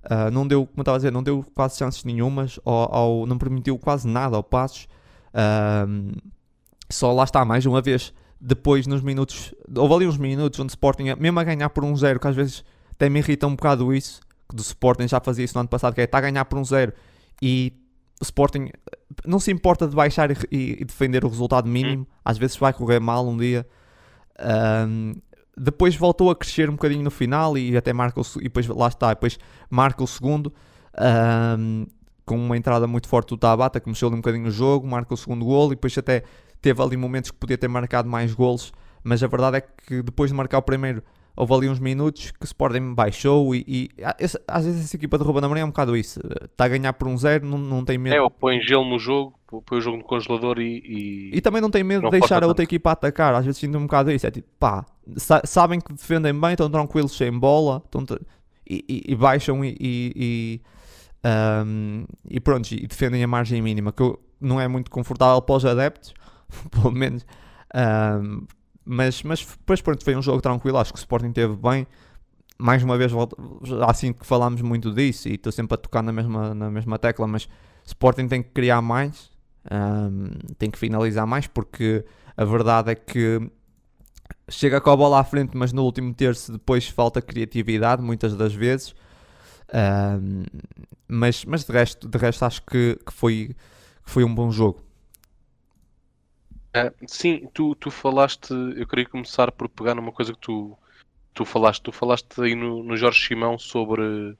uh, 0.04 0.30
não 0.30 0.46
deu, 0.46 0.66
como 0.66 0.82
estava 0.82 0.96
a 0.96 0.98
dizer, 0.98 1.10
não 1.10 1.22
deu 1.22 1.44
quase 1.54 1.78
chances 1.78 2.04
nenhumas, 2.04 2.60
ao, 2.64 2.94
ao 2.94 3.26
não 3.26 3.38
permitiu 3.38 3.78
quase 3.78 4.06
nada 4.06 4.36
ao 4.36 4.42
Passos, 4.42 4.86
uh, 5.34 6.12
só 6.90 7.12
lá 7.12 7.24
está, 7.24 7.44
mais 7.44 7.66
uma 7.66 7.80
vez, 7.80 8.12
depois 8.40 8.86
nos 8.86 9.02
minutos, 9.02 9.54
houve 9.76 9.94
ali 9.94 10.06
uns 10.06 10.18
minutos 10.18 10.60
onde 10.60 10.70
o 10.70 10.74
Sporting, 10.74 11.14
mesmo 11.18 11.40
a 11.40 11.44
ganhar 11.44 11.70
por 11.70 11.84
um 11.84 11.96
zero, 11.96 12.20
que 12.20 12.28
às 12.28 12.36
vezes 12.36 12.64
até 12.92 13.08
me 13.08 13.18
irrita 13.18 13.46
um 13.46 13.56
bocado 13.56 13.92
isso, 13.92 14.20
do 14.52 14.62
Sporting 14.62 15.08
já 15.08 15.20
fazia 15.20 15.44
isso 15.44 15.54
no 15.54 15.60
ano 15.60 15.68
passado, 15.68 15.94
que 15.94 16.00
é 16.00 16.04
estar 16.04 16.18
a 16.18 16.20
ganhar 16.20 16.44
por 16.44 16.58
um 16.58 16.64
zero 16.64 16.92
e 17.40 17.72
o 18.20 18.24
Sporting 18.24 18.70
não 19.26 19.38
se 19.38 19.50
importa 19.50 19.86
de 19.86 19.94
baixar 19.94 20.30
e, 20.30 20.36
e 20.50 20.84
defender 20.84 21.24
o 21.24 21.28
resultado 21.28 21.68
mínimo, 21.68 22.02
hum. 22.02 22.06
às 22.24 22.38
vezes 22.38 22.56
vai 22.56 22.72
correr 22.72 23.00
mal 23.00 23.26
um 23.26 23.36
dia. 23.36 23.66
Um, 24.88 25.14
depois 25.56 25.94
voltou 25.94 26.30
a 26.30 26.36
crescer 26.36 26.68
um 26.68 26.72
bocadinho 26.72 27.02
no 27.02 27.10
final 27.10 27.56
e 27.56 27.76
até 27.76 27.92
marca 27.92 28.20
o, 28.20 28.24
e 28.38 28.44
depois 28.44 28.66
lá 28.66 28.88
está, 28.88 29.10
depois 29.10 29.38
marca 29.70 30.02
o 30.02 30.06
segundo 30.06 30.52
um, 31.58 31.86
com 32.26 32.36
uma 32.36 32.56
entrada 32.56 32.86
muito 32.86 33.08
forte 33.08 33.28
do 33.28 33.36
Tabata 33.36 33.78
que 33.78 33.88
mexeu 33.88 34.08
um 34.08 34.16
bocadinho 34.16 34.48
o 34.48 34.50
jogo, 34.50 34.86
marca 34.86 35.14
o 35.14 35.16
segundo 35.16 35.44
gol 35.44 35.68
e 35.68 35.70
depois 35.70 35.96
até 35.96 36.24
teve 36.60 36.82
ali 36.82 36.96
momentos 36.96 37.30
que 37.30 37.36
podia 37.36 37.56
ter 37.56 37.68
marcado 37.68 38.08
mais 38.08 38.34
golos, 38.34 38.72
mas 39.02 39.22
a 39.22 39.26
verdade 39.26 39.58
é 39.58 39.60
que 39.60 40.02
depois 40.02 40.30
de 40.30 40.36
marcar 40.36 40.58
o 40.58 40.62
primeiro 40.62 41.02
houve 41.36 41.54
ali 41.54 41.68
uns 41.68 41.80
minutos 41.80 42.30
que 42.30 42.42
o 42.42 42.44
Sporting 42.44 42.94
baixou 42.94 43.54
e, 43.54 43.64
e 43.66 43.90
esse, 44.18 44.40
às 44.46 44.64
vezes 44.64 44.84
essa 44.84 44.96
equipa 44.96 45.18
de 45.18 45.24
Ruben 45.24 45.44
Amorim 45.44 45.60
é 45.60 45.64
um 45.64 45.68
bocado 45.68 45.96
isso. 45.96 46.20
Está 46.44 46.66
a 46.66 46.68
ganhar 46.68 46.92
por 46.92 47.08
um 47.08 47.16
zero, 47.16 47.46
não, 47.46 47.58
não 47.58 47.84
tem 47.84 47.98
medo. 47.98 48.14
É, 48.14 48.22
ou 48.22 48.30
põe 48.30 48.60
gelo 48.60 48.84
no 48.84 48.98
jogo, 48.98 49.34
põe 49.66 49.78
o 49.78 49.80
jogo 49.80 49.98
no 49.98 50.04
congelador 50.04 50.60
e... 50.60 50.82
E, 50.84 51.30
e 51.36 51.40
também 51.40 51.60
não 51.60 51.70
tem 51.70 51.82
medo 51.82 52.04
de 52.04 52.10
deixar 52.10 52.42
a 52.44 52.46
outra 52.46 52.62
tanto. 52.62 52.70
equipa 52.70 52.92
atacar. 52.92 53.34
Às 53.34 53.44
vezes 53.44 53.60
sinto 53.60 53.76
um 53.76 53.82
bocado 53.82 54.10
isso. 54.12 54.26
É 54.26 54.30
tipo, 54.30 54.48
pá, 54.58 54.86
sa 55.16 55.42
sabem 55.44 55.80
que 55.80 55.92
defendem 55.92 56.38
bem, 56.38 56.52
estão 56.52 56.70
tranquilos 56.70 57.16
sem 57.16 57.32
bola 57.36 57.82
estão 57.84 58.04
e, 58.68 58.84
e, 58.88 59.12
e, 59.12 59.16
baixam 59.16 59.64
e... 59.64 59.76
e 59.80 60.60
um, 61.26 62.04
e 62.28 62.38
pronto, 62.38 62.70
e 62.70 62.86
defendem 62.86 63.24
a 63.24 63.26
margem 63.26 63.62
mínima, 63.62 63.92
que 63.92 64.02
não 64.38 64.60
é 64.60 64.68
muito 64.68 64.90
confortável 64.90 65.40
para 65.40 65.54
os 65.56 65.64
adeptos, 65.64 66.14
pelo 66.70 66.92
menos... 66.92 67.26
Um, 67.74 68.46
mas, 68.84 69.22
mas 69.22 69.44
depois 69.44 69.80
pronto, 69.80 70.04
foi 70.04 70.16
um 70.16 70.22
jogo 70.22 70.40
tranquilo, 70.40 70.78
acho 70.78 70.92
que 70.92 70.98
o 70.98 71.00
Sporting 71.00 71.32
teve 71.32 71.56
bem. 71.56 71.86
Mais 72.58 72.82
uma 72.82 72.96
vez, 72.96 73.12
assim 73.88 74.12
que 74.12 74.24
falámos 74.24 74.62
muito 74.62 74.92
disso, 74.92 75.28
e 75.28 75.34
estou 75.34 75.50
sempre 75.50 75.74
a 75.74 75.76
tocar 75.76 76.02
na 76.02 76.12
mesma, 76.12 76.54
na 76.54 76.70
mesma 76.70 76.98
tecla, 76.98 77.26
mas 77.26 77.48
Sporting 77.84 78.28
tem 78.28 78.42
que 78.42 78.50
criar 78.50 78.80
mais, 78.80 79.30
um, 79.70 80.30
tem 80.56 80.70
que 80.70 80.78
finalizar 80.78 81.26
mais, 81.26 81.46
porque 81.46 82.04
a 82.36 82.44
verdade 82.44 82.92
é 82.92 82.94
que 82.94 83.40
chega 84.48 84.80
com 84.80 84.90
a 84.90 84.96
bola 84.96 85.20
à 85.20 85.24
frente, 85.24 85.56
mas 85.56 85.72
no 85.72 85.82
último 85.82 86.14
terço 86.14 86.52
depois 86.52 86.88
falta 86.88 87.20
criatividade, 87.20 88.02
muitas 88.02 88.36
das 88.36 88.54
vezes. 88.54 88.94
Um, 89.72 90.44
mas, 91.08 91.44
mas 91.44 91.64
de 91.64 91.72
resto, 91.72 92.08
de 92.08 92.18
resto 92.18 92.44
acho 92.44 92.62
que, 92.62 92.98
que, 93.04 93.12
foi, 93.12 93.56
que 94.04 94.10
foi 94.10 94.24
um 94.24 94.34
bom 94.34 94.50
jogo. 94.50 94.80
Uh, 96.74 96.92
sim, 97.06 97.48
tu, 97.54 97.76
tu 97.76 97.88
falaste, 97.88 98.52
eu 98.76 98.84
queria 98.86 99.06
começar 99.06 99.52
por 99.52 99.68
pegar 99.68 99.94
numa 99.94 100.10
coisa 100.10 100.32
que 100.32 100.40
tu, 100.40 100.76
tu 101.32 101.44
falaste. 101.44 101.82
Tu 101.82 101.92
falaste 101.92 102.40
aí 102.40 102.56
no, 102.56 102.82
no 102.82 102.96
Jorge 102.96 103.24
Simão 103.28 103.56
sobre 103.56 104.36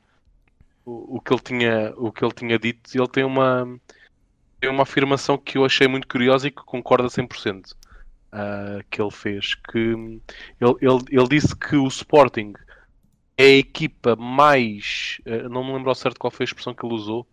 o, 0.85 1.17
o, 1.17 1.21
que 1.21 1.33
ele 1.33 1.43
tinha, 1.43 1.95
o 1.97 2.11
que 2.11 2.25
ele 2.25 2.35
tinha 2.35 2.59
dito. 2.59 2.91
Ele 2.93 3.09
tem 3.09 3.23
uma, 3.23 3.79
tem 4.61 4.69
uma 4.69 4.83
afirmação 4.83 5.39
que 5.39 5.59
eu 5.59 5.65
achei 5.65 5.87
muito 5.87 6.09
curiosa 6.09 6.49
e 6.49 6.51
que 6.51 6.65
concorda 6.65 7.07
100%. 7.07 7.71
Uh, 7.71 7.77
ah, 8.33 8.81
que 8.91 9.01
ele 9.01 9.11
fez. 9.13 9.55
Que 9.55 9.79
ele, 9.79 10.21
ele, 10.61 11.05
ele 11.11 11.29
disse 11.29 11.55
que 11.55 11.77
o 11.77 11.87
Sporting 11.87 12.53
é 13.37 13.45
a 13.45 13.59
equipa 13.59 14.17
mais. 14.17 15.21
Uh, 15.25 15.49
não 15.49 15.63
me 15.63 15.73
lembro 15.73 15.89
ao 15.89 15.95
certo 15.95 16.19
qual 16.19 16.33
foi 16.33 16.43
a 16.43 16.49
expressão 16.49 16.75
que 16.75 16.85
ele 16.85 16.95
usou 16.95 17.25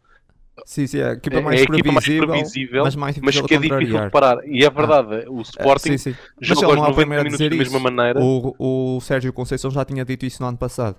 Sim, 0.66 0.88
sim, 0.88 1.00
é 1.00 1.10
a 1.10 1.14
equipa 1.14 1.42
mais, 1.42 1.60
é 1.60 1.62
a 1.62 1.64
equipa 1.64 1.92
mais 1.92 2.06
previsível, 2.06 2.84
mas 2.84 2.96
mais 2.96 3.18
mas 3.18 3.42
que 3.42 3.56
é 3.56 3.58
difícil 3.58 4.02
de 4.02 4.10
parar. 4.10 4.46
E 4.48 4.64
é 4.64 4.70
verdade, 4.70 5.26
ah. 5.26 5.32
o 5.32 5.42
Sporting 5.42 5.98
sim, 5.98 6.12
sim. 6.12 6.16
jogou 6.40 6.72
aos 6.72 6.96
90 6.98 7.06
minutos 7.06 7.40
da 7.40 7.50
mesma 7.50 7.80
maneira. 7.80 8.20
O, 8.20 8.96
o 8.98 9.02
Sérgio 9.02 9.34
Conceição 9.34 9.72
já 9.72 9.84
tinha 9.86 10.06
dito 10.06 10.26
isso 10.26 10.42
no 10.42 10.50
ano 10.50 10.58
passado. 10.58 10.98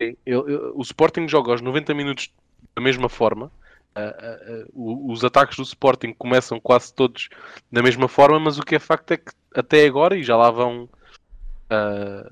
Sim, 0.00 0.16
o 0.74 0.82
Sporting 0.82 1.28
joga 1.28 1.52
aos 1.52 1.60
90 1.60 1.94
minutos 1.94 2.30
da 2.74 2.82
mesma 2.82 3.08
forma. 3.08 3.50
Uh, 3.96 4.70
uh, 4.76 4.80
uh, 4.80 5.12
os 5.12 5.24
ataques 5.24 5.56
do 5.56 5.64
Sporting 5.64 6.14
começam 6.16 6.60
quase 6.60 6.94
todos 6.94 7.28
da 7.72 7.82
mesma 7.82 8.06
forma, 8.06 8.38
mas 8.38 8.58
o 8.58 8.62
que 8.62 8.76
é 8.76 8.78
facto 8.78 9.10
é 9.12 9.16
que 9.16 9.32
até 9.54 9.84
agora, 9.84 10.16
e 10.16 10.22
já 10.22 10.36
lá 10.36 10.50
vão 10.50 10.88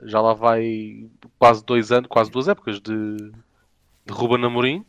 já 0.03 0.21
lá 0.21 0.35
vai 0.35 1.07
quase 1.39 1.65
dois 1.65 1.93
anos, 1.93 2.09
quase 2.09 2.29
duas 2.29 2.49
épocas 2.49 2.81
de, 2.81 3.17
de 3.17 4.13
Ruben 4.13 4.45
Amorim, 4.45 4.85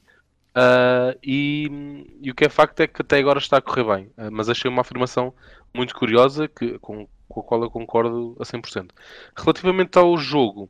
Uh, 0.59 1.17
e, 1.23 2.05
e, 2.21 2.29
o 2.29 2.35
que 2.35 2.43
é 2.43 2.49
facto 2.49 2.81
é 2.81 2.87
que 2.87 3.01
até 3.01 3.17
agora 3.17 3.39
está 3.39 3.57
a 3.57 3.61
correr 3.61 3.83
bem. 3.83 4.05
Uh, 4.17 4.29
mas 4.29 4.49
achei 4.49 4.69
uma 4.69 4.81
afirmação 4.81 5.33
muito 5.73 5.95
curiosa 5.95 6.49
que, 6.49 6.77
com, 6.79 7.07
com, 7.29 7.39
a 7.39 7.43
qual 7.43 7.63
eu 7.63 7.71
concordo 7.71 8.35
a 8.39 8.43
100%. 8.43 8.89
Relativamente 9.37 9.97
ao 9.97 10.17
jogo, 10.17 10.69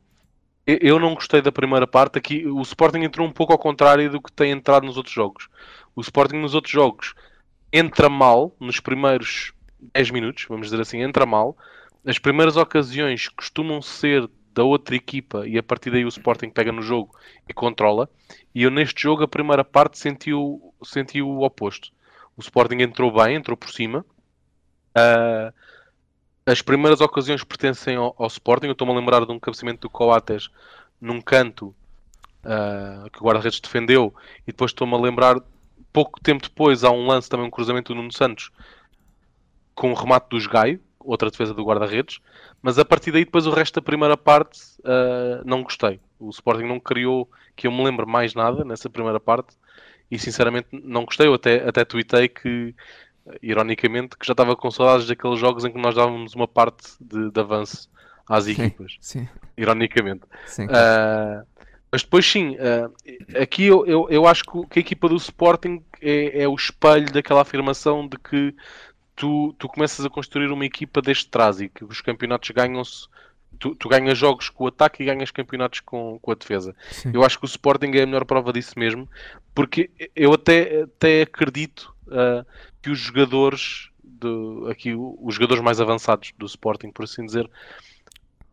eu 0.68 1.00
não 1.00 1.16
gostei 1.16 1.42
da 1.42 1.52
primeira 1.52 1.88
parte. 1.88 2.20
Aqui 2.20 2.46
o 2.46 2.62
Sporting 2.62 3.00
entrou 3.00 3.28
um 3.28 3.32
pouco 3.32 3.52
ao 3.52 3.58
contrário 3.58 4.12
do 4.12 4.22
que 4.22 4.32
tem 4.32 4.52
entrado 4.52 4.86
nos 4.86 4.98
outros 4.98 5.16
jogos. 5.16 5.48
O 5.96 6.02
Sporting 6.02 6.38
nos 6.38 6.54
outros 6.54 6.72
jogos 6.72 7.16
entra 7.74 8.10
mal 8.10 8.56
nos 8.60 8.80
primeiros 8.80 9.54
10 9.94 10.12
minutos, 10.12 10.46
vamos 10.48 10.68
dizer 10.68 10.82
assim, 10.82 11.02
entra 11.02 11.26
mal. 11.26 11.58
As 12.06 12.20
primeiras 12.20 12.58
ocasiões 12.58 13.28
costumam 13.30 13.82
ser 13.82 14.30
da 14.60 14.64
outra 14.66 14.94
equipa 14.94 15.48
e 15.48 15.58
a 15.58 15.64
partir 15.64 15.90
daí 15.90 16.04
o 16.04 16.10
Sporting 16.10 16.50
pega 16.50 16.70
no 16.70 16.82
jogo 16.82 17.16
e 17.48 17.54
controla. 17.54 18.10
E 18.54 18.64
eu 18.64 18.70
neste 18.70 19.02
jogo, 19.02 19.24
a 19.24 19.28
primeira 19.28 19.64
parte, 19.64 19.98
senti 19.98 20.34
o, 20.34 20.74
senti 20.84 21.22
o 21.22 21.40
oposto. 21.44 21.92
O 22.36 22.42
Sporting 22.42 22.82
entrou 22.82 23.10
bem, 23.10 23.36
entrou 23.36 23.56
por 23.56 23.70
cima. 23.70 24.06
Uh, 24.90 25.54
as 26.46 26.62
primeiras 26.62 27.00
ocasiões 27.00 27.42
pertencem 27.42 27.96
ao, 27.96 28.14
ao 28.20 28.28
Sporting. 28.28 28.66
Eu 28.68 28.74
estou-me 28.74 28.92
a 28.94 28.98
lembrar 28.98 29.26
de 29.26 29.32
um 29.32 29.40
cabeceamento 29.40 29.82
do 29.82 29.90
Coates 29.90 30.50
num 31.00 31.22
canto 31.22 31.74
uh, 32.44 33.10
que 33.12 33.22
o 33.22 33.24
guarda-redes 33.24 33.62
defendeu. 33.62 34.14
E 34.42 34.48
depois 34.48 34.72
estou-me 34.72 34.94
a 34.94 34.98
lembrar, 34.98 35.38
pouco 35.94 36.20
tempo 36.20 36.44
depois, 36.44 36.84
há 36.84 36.92
um 36.92 37.08
lance 37.08 37.30
também, 37.30 37.48
um 37.48 37.52
cruzamento 37.52 37.94
do 37.94 37.96
Nuno 37.96 38.12
Santos 38.12 38.52
com 39.74 39.94
o 39.94 39.96
remate 39.96 40.28
do 40.30 40.50
Gaio, 40.50 40.82
outra 41.10 41.30
defesa 41.32 41.54
do 41.54 41.64
guarda-redes. 41.64 42.20
Mas 42.62 42.78
a 42.78 42.86
partir 42.86 43.12
daí, 43.12 43.26
depois 43.26 43.48
o 43.48 43.52
resto 43.52 43.76
da 43.76 43.82
primeira 43.82 44.16
parte, 44.16 44.60
uh, 44.80 45.44
não 45.44 45.64
gostei. 45.64 46.00
O 46.20 46.30
Sporting 46.30 46.66
não 46.66 46.80
criou, 46.80 47.30
que 47.56 47.68
eu 47.68 47.72
me 47.72 47.84
lembro 47.84 48.08
mais 48.08 48.34
nada 48.36 48.64
nessa 48.64 48.90
primeira 48.90 49.20
parte. 49.20 49.56
E 50.12 50.18
sinceramente 50.18 50.68
não 50.72 51.06
gostei. 51.06 51.28
Eu 51.28 51.34
até, 51.34 51.68
até 51.68 51.84
tuitei 51.84 52.28
que, 52.28 52.76
ironicamente, 53.42 54.18
que 54.18 54.26
já 54.26 54.34
estava 54.34 54.56
com 54.56 54.70
saudades 54.70 55.08
daqueles 55.08 55.40
jogos 55.40 55.66
em 55.66 55.72
que 55.72 55.80
nós 55.80 55.96
dávamos 55.96 56.36
uma 56.36 56.48
parte 56.48 56.88
de, 57.00 57.32
de 57.32 57.40
avanço 57.40 57.90
às 58.28 58.48
equipas. 58.48 58.98
Sim. 59.02 59.28
Ironicamente. 59.58 60.22
Sim, 60.46 60.66
uh, 60.66 61.46
mas 61.92 62.04
depois 62.04 62.26
sim, 62.26 62.56
uh, 62.56 63.42
aqui 63.42 63.66
eu, 63.66 63.86
eu, 63.86 64.08
eu, 64.10 64.28
acho 64.28 64.44
que 64.70 64.80
a 64.80 64.82
equipa 64.82 65.10
do 65.10 65.16
Sporting 65.16 65.84
é, 66.00 66.44
é 66.44 66.48
o 66.48 66.54
espelho 66.54 67.12
daquela 67.12 67.42
afirmação 67.42 68.08
de 68.08 68.18
que 68.18 68.54
tu, 69.20 69.54
tu 69.60 69.68
começas 69.68 70.06
a 70.06 70.10
construir 70.10 70.50
uma 70.50 70.66
equipa 70.66 71.02
deste 71.02 71.28
trás 71.30 71.60
e 71.60 71.68
que 71.68 71.84
os 71.84 72.00
campeonatos 72.00 72.50
ganham-se. 72.52 73.08
Tu, 73.60 73.76
tu, 73.76 73.90
ganhas 73.90 74.18
jogos 74.18 74.48
com 74.48 74.64
o 74.64 74.68
ataque 74.68 75.04
e 75.04 75.06
ganhas 75.06 75.30
campeonatos 75.30 75.82
com, 75.82 76.18
com 76.22 76.32
a 76.32 76.36
defesa. 76.36 76.74
Sim. 76.90 77.12
Eu 77.14 77.26
acho 77.26 77.38
que 77.38 77.44
o 77.44 77.46
Sporting 77.46 77.92
é 77.96 78.04
a 78.04 78.06
melhor 78.06 78.24
prova 78.24 78.54
disso 78.54 78.80
mesmo, 78.80 79.10
porque 79.54 79.90
eu 80.16 80.32
até, 80.32 80.84
até 80.84 81.24
acredito 81.24 81.94
uh, 82.08 82.46
que 82.82 82.90
os 82.90 82.98
jogadores, 82.98 83.90
de, 84.02 84.72
aqui 84.72 84.96
os 84.96 85.36
jogadores 85.36 85.62
mais 85.62 85.82
avançados 85.82 86.32
do 86.38 86.46
Sporting, 86.46 86.90
por 86.90 87.04
assim 87.04 87.26
dizer, 87.26 87.50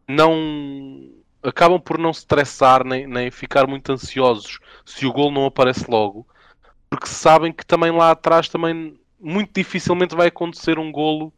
não 0.09 1.12
acabam 1.44 1.81
por 1.81 1.96
não 1.96 2.12
se 2.12 2.20
estressar 2.20 2.85
nem, 2.85 3.07
nem 3.07 3.31
ficar 3.31 3.68
muito 3.68 3.92
ansiosos 3.92 4.59
se 4.85 5.07
o 5.07 5.12
gol 5.12 5.31
não 5.31 5.46
aparece 5.46 5.88
logo, 5.88 6.26
porque 6.90 7.07
sabem 7.07 7.52
que 7.52 7.64
também 7.64 7.92
lá 7.92 8.11
atrás 8.11 8.48
também 8.48 8.98
muito 9.20 9.52
dificilmente 9.55 10.14
vai 10.14 10.29
acontecer 10.29 10.79
um 10.79 10.92
golo 10.92 11.33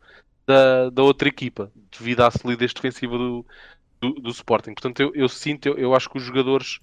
da, 0.47 0.91
da 0.91 1.03
outra 1.03 1.29
equipa, 1.29 1.71
devido 1.91 2.23
à 2.23 2.31
solidez 2.31 2.73
defensiva 2.73 3.17
do, 3.17 3.47
do, 4.01 4.13
do 4.15 4.31
Sporting. 4.31 4.75
Portanto, 4.75 5.01
eu, 5.01 5.13
eu 5.15 5.29
sinto, 5.29 5.67
eu, 5.67 5.79
eu, 5.79 5.95
acho 5.95 6.09
que 6.09 6.17
os 6.17 6.25
jogadores 6.25 6.81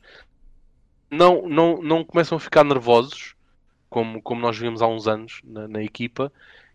não, 1.10 1.47
não, 1.47 1.81
não 1.81 2.03
começam 2.03 2.38
a 2.38 2.39
ficar 2.39 2.63
nervosos, 2.63 3.36
como, 3.89 4.21
como 4.21 4.41
nós 4.41 4.58
vimos 4.58 4.81
há 4.81 4.88
uns 4.88 5.08
anos 5.08 5.41
na, 5.43 5.67
na 5.67 5.84
equipa, 5.84 6.31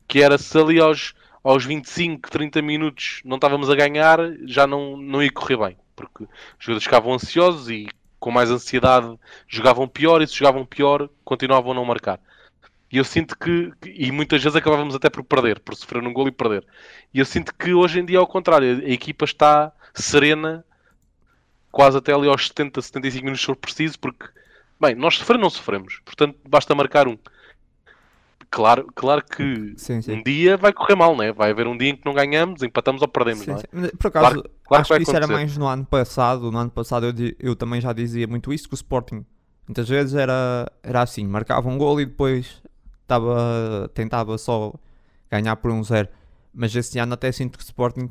que 0.08 0.22
era 0.22 0.36
se 0.38 0.58
ali 0.58 0.80
aos, 0.80 1.14
aos 1.44 1.64
25, 1.64 2.30
30 2.30 2.62
minutos 2.62 3.20
não 3.24 3.36
estávamos 3.36 3.70
a 3.70 3.74
ganhar, 3.74 4.18
já 4.44 4.66
não, 4.66 4.96
não 4.96 5.22
ia 5.22 5.30
correr 5.30 5.56
bem, 5.56 5.76
porque 5.94 6.24
os 6.24 6.30
jogadores 6.58 6.84
ficavam 6.84 7.14
ansiosos 7.14 7.70
e 7.70 7.88
com 8.18 8.30
mais 8.30 8.50
ansiedade 8.50 9.18
jogavam 9.48 9.88
pior, 9.88 10.20
e 10.20 10.26
se 10.26 10.36
jogavam 10.36 10.66
pior, 10.66 11.08
continuavam 11.24 11.72
a 11.72 11.74
não 11.74 11.84
marcar. 11.84 12.20
E 12.92 12.98
eu 12.98 13.04
sinto 13.04 13.38
que, 13.38 13.72
e 13.86 14.10
muitas 14.10 14.42
vezes 14.42 14.56
acabávamos 14.56 14.96
até 14.96 15.08
por 15.08 15.22
perder, 15.22 15.60
por 15.60 15.76
sofrer 15.76 16.02
um 16.02 16.12
gol 16.12 16.26
e 16.26 16.32
perder. 16.32 16.66
E 17.14 17.20
eu 17.20 17.24
sinto 17.24 17.54
que 17.54 17.72
hoje 17.72 18.00
em 18.00 18.04
dia, 18.04 18.18
ao 18.18 18.26
contrário, 18.26 18.82
a 18.84 18.90
equipa 18.90 19.24
está 19.24 19.72
serena, 19.94 20.64
quase 21.70 21.98
até 21.98 22.12
ali 22.12 22.28
aos 22.28 22.48
70, 22.48 22.82
75 22.82 23.24
minutos 23.24 23.40
se 23.40 23.46
for 23.46 23.56
preciso, 23.56 23.98
porque, 23.98 24.26
bem, 24.80 24.96
nós 24.96 25.16
sofrer 25.16 25.38
não 25.38 25.48
sofremos, 25.48 26.00
portanto 26.04 26.36
basta 26.48 26.74
marcar 26.74 27.06
um. 27.06 27.16
Claro, 28.50 28.88
claro 28.96 29.24
que 29.24 29.74
sim, 29.76 30.02
sim. 30.02 30.12
um 30.12 30.22
dia 30.24 30.56
vai 30.56 30.72
correr 30.72 30.96
mal, 30.96 31.16
né? 31.16 31.32
vai 31.32 31.52
haver 31.52 31.68
um 31.68 31.78
dia 31.78 31.90
em 31.90 31.96
que 31.96 32.04
não 32.04 32.12
ganhamos, 32.12 32.64
empatamos 32.64 33.00
ou 33.00 33.06
perdemos. 33.06 33.44
Sim, 33.44 33.52
é? 33.52 33.88
Por 33.96 34.08
acaso, 34.08 34.10
claro, 34.10 34.50
claro 34.64 34.80
acho 34.80 34.88
que, 34.88 34.96
que 34.96 35.02
isso 35.04 35.14
era 35.14 35.28
mais 35.28 35.56
no 35.56 35.68
ano 35.68 35.84
passado. 35.84 36.50
No 36.50 36.58
ano 36.58 36.70
passado 36.70 37.06
eu, 37.06 37.14
eu 37.38 37.54
também 37.54 37.80
já 37.80 37.92
dizia 37.92 38.26
muito 38.26 38.52
isso, 38.52 38.66
que 38.66 38.74
o 38.74 38.76
Sporting 38.76 39.24
muitas 39.68 39.88
vezes 39.88 40.14
era, 40.16 40.68
era 40.82 41.02
assim: 41.02 41.24
marcava 41.28 41.68
um 41.68 41.78
gol 41.78 42.00
e 42.00 42.06
depois 42.06 42.60
tava, 43.10 43.90
tentava 43.92 44.38
só 44.38 44.72
ganhar 45.28 45.56
por 45.56 45.72
um 45.72 45.82
zero. 45.82 46.08
Mas 46.54 46.74
este 46.74 46.98
ano 46.98 47.14
até 47.14 47.32
sinto 47.32 47.58
que 47.58 47.64
o 47.64 47.66
Sporting 47.66 48.10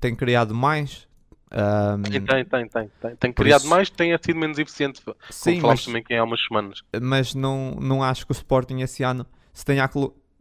tem 0.00 0.14
criado 0.14 0.54
mais. 0.54 1.08
Um, 1.52 2.02
tem, 2.02 2.12
tem, 2.24 2.44
tem, 2.44 2.68
tem, 2.68 2.90
tem. 3.00 3.16
Tem 3.16 3.32
criado 3.32 3.60
isso... 3.60 3.70
mais, 3.70 3.90
tem 3.90 4.16
sido 4.18 4.38
menos 4.38 4.58
eficiente. 4.58 5.00
Sim, 5.30 5.60
como 5.60 5.68
mas, 5.68 5.84
também 5.84 6.02
que 6.02 6.14
há 6.14 6.24
umas 6.24 6.42
semanas. 6.44 6.82
Mas 7.00 7.34
não, 7.34 7.76
não 7.80 8.02
acho 8.02 8.26
que 8.26 8.32
o 8.32 8.34
Sporting 8.34 8.80
esse 8.80 9.02
ano 9.02 9.26
se 9.52 9.64
tenha 9.64 9.84
a 9.84 9.88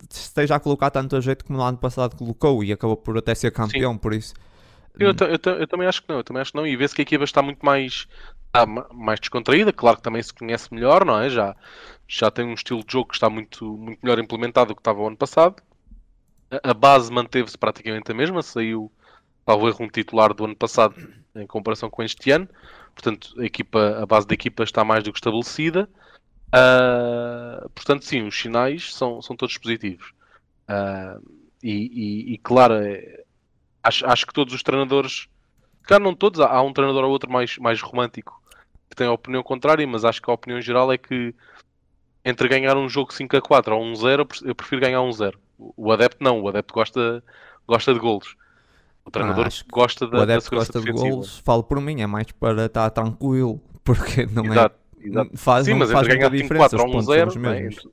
esteja 0.09 0.55
a 0.55 0.59
colocar 0.59 0.89
tanto 0.89 1.15
a 1.15 1.21
jeito 1.21 1.45
como 1.45 1.59
no 1.59 1.65
ano 1.65 1.77
passado 1.77 2.15
colocou 2.15 2.63
e 2.63 2.71
acabou 2.71 2.97
por 2.97 3.17
até 3.17 3.35
ser 3.35 3.51
campeão, 3.51 3.93
Sim. 3.93 3.99
por 3.99 4.13
isso. 4.13 4.33
Eu, 4.97 5.09
eu, 5.09 5.55
eu, 5.59 5.67
também 5.67 5.87
acho 5.87 6.01
que 6.01 6.09
não, 6.09 6.17
eu 6.17 6.23
também 6.23 6.41
acho 6.41 6.51
que 6.51 6.57
não. 6.57 6.65
E 6.65 6.75
vê-se 6.75 6.95
que 6.95 7.01
a 7.01 7.03
equipa 7.03 7.23
está 7.23 7.41
muito 7.41 7.63
mais, 7.63 8.07
está 8.47 8.65
mais 8.65 9.19
descontraída, 9.19 9.71
claro 9.71 9.97
que 9.97 10.03
também 10.03 10.21
se 10.21 10.33
conhece 10.33 10.73
melhor, 10.73 11.05
não 11.05 11.19
é? 11.19 11.29
Já, 11.29 11.55
já 12.11 12.29
tem 12.29 12.45
um 12.45 12.53
estilo 12.53 12.83
de 12.83 12.91
jogo 12.91 13.07
que 13.07 13.15
está 13.15 13.29
muito, 13.29 13.77
muito 13.77 13.99
melhor 14.03 14.19
implementado 14.19 14.67
do 14.67 14.75
que 14.75 14.81
estava 14.81 14.99
o 14.99 15.07
ano 15.07 15.15
passado. 15.15 15.63
A, 16.61 16.73
base 16.73 17.09
manteve-se 17.09 17.57
praticamente 17.57 18.11
a 18.11 18.13
mesma, 18.13 18.41
saiu 18.41 18.91
talvez 19.45 19.79
um 19.79 19.87
titular 19.87 20.33
do 20.33 20.43
ano 20.43 20.55
passado 20.55 20.93
em 21.33 21.47
comparação 21.47 21.89
com 21.89 22.03
este 22.03 22.29
ano. 22.31 22.49
Portanto, 22.93 23.33
a, 23.39 23.45
equipa, 23.45 23.99
a 24.01 24.05
base 24.05 24.27
da 24.27 24.33
equipa 24.33 24.61
está 24.61 24.83
mais 24.83 25.05
do 25.05 25.13
que 25.13 25.19
estabelecida. 25.19 25.89
Uh, 26.49 27.69
portanto, 27.69 28.03
sim, 28.03 28.27
os 28.27 28.37
sinais 28.37 28.93
são, 28.93 29.21
são 29.21 29.33
todos 29.33 29.57
positivos. 29.57 30.13
Uh, 30.69 31.31
e, 31.63 31.71
e, 31.71 32.33
e, 32.33 32.37
claro, 32.39 32.73
é, 32.73 33.23
acho, 33.81 34.05
acho 34.05 34.27
que 34.27 34.33
todos 34.33 34.53
os 34.53 34.61
treinadores, 34.61 35.29
claro, 35.83 36.03
não 36.03 36.13
todos, 36.13 36.41
há 36.41 36.61
um 36.61 36.73
treinador 36.73 37.05
ou 37.05 37.11
outro 37.11 37.31
mais, 37.31 37.57
mais 37.57 37.79
romântico 37.79 38.41
que 38.89 38.97
tem 38.97 39.07
a 39.07 39.13
opinião 39.13 39.41
contrária, 39.41 39.87
mas 39.87 40.03
acho 40.03 40.21
que 40.21 40.29
a 40.29 40.33
opinião 40.33 40.59
geral 40.59 40.91
é 40.91 40.97
que 40.97 41.33
entre 42.23 42.47
ganhar 42.47 42.77
um 42.77 42.87
jogo 42.87 43.13
5 43.13 43.37
a 43.37 43.41
4 43.41 43.75
ou 43.75 43.83
1 43.83 43.95
0, 43.95 44.27
eu 44.43 44.55
prefiro 44.55 44.81
ganhar 44.81 45.01
1 45.01 45.11
0. 45.11 45.39
O 45.57 45.91
adepto 45.91 46.23
não, 46.23 46.41
o 46.41 46.47
adepto 46.47 46.73
gosta, 46.73 47.23
gosta 47.67 47.93
de 47.93 47.99
golos. 47.99 48.35
O 49.03 49.11
treinador 49.11 49.47
ah, 49.47 49.65
gosta 49.71 50.07
da, 50.07 50.19
o 50.19 50.21
adepto 50.21 50.55
gosta 50.55 50.79
de 50.79 50.91
golos, 50.91 51.39
falo 51.39 51.63
por 51.63 51.79
mim, 51.81 52.01
é 52.01 52.07
mais 52.07 52.31
para 52.31 52.65
estar 52.65 52.89
tranquilo, 52.91 53.59
porque 53.83 54.25
não 54.27 54.45
é 54.45 54.49
Exato. 54.49 54.75
é 54.75 55.07
Exato. 55.07 55.37
Faz, 55.37 55.65
Sim, 55.65 55.73
mas 55.73 55.89
entre 55.89 56.15
ganhar 56.15 56.31
5-4 56.31 56.79
ou 56.79 57.01
1-0, 57.01 57.39
né? 57.39 57.65
entre, 57.65 57.89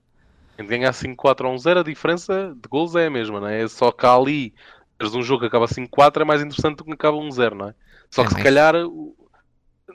entre 0.59 0.79
ganhar 0.79 0.93
5-4 0.93 1.47
ou 1.47 1.55
1-0, 1.55 1.79
a 1.79 1.83
diferença 1.83 2.55
de 2.55 2.69
gols 2.69 2.95
é 2.95 3.07
a 3.07 3.11
mesma, 3.11 3.41
não 3.41 3.49
é? 3.49 3.67
Só 3.67 3.91
que 3.91 4.05
ali, 4.05 4.55
teres 4.99 5.15
um 5.15 5.23
jogo 5.23 5.41
que 5.41 5.47
acaba 5.47 5.67
5-4 5.67 6.21
é 6.21 6.25
mais 6.25 6.43
interessante 6.43 6.79
do 6.79 6.85
que 6.85 6.93
acaba 6.93 7.17
1-0, 7.17 7.55
não 7.55 7.69
é? 7.69 7.75
Só 8.11 8.23
é 8.23 8.27
que 8.27 8.35
se 8.35 8.43
calhar, 8.43 8.75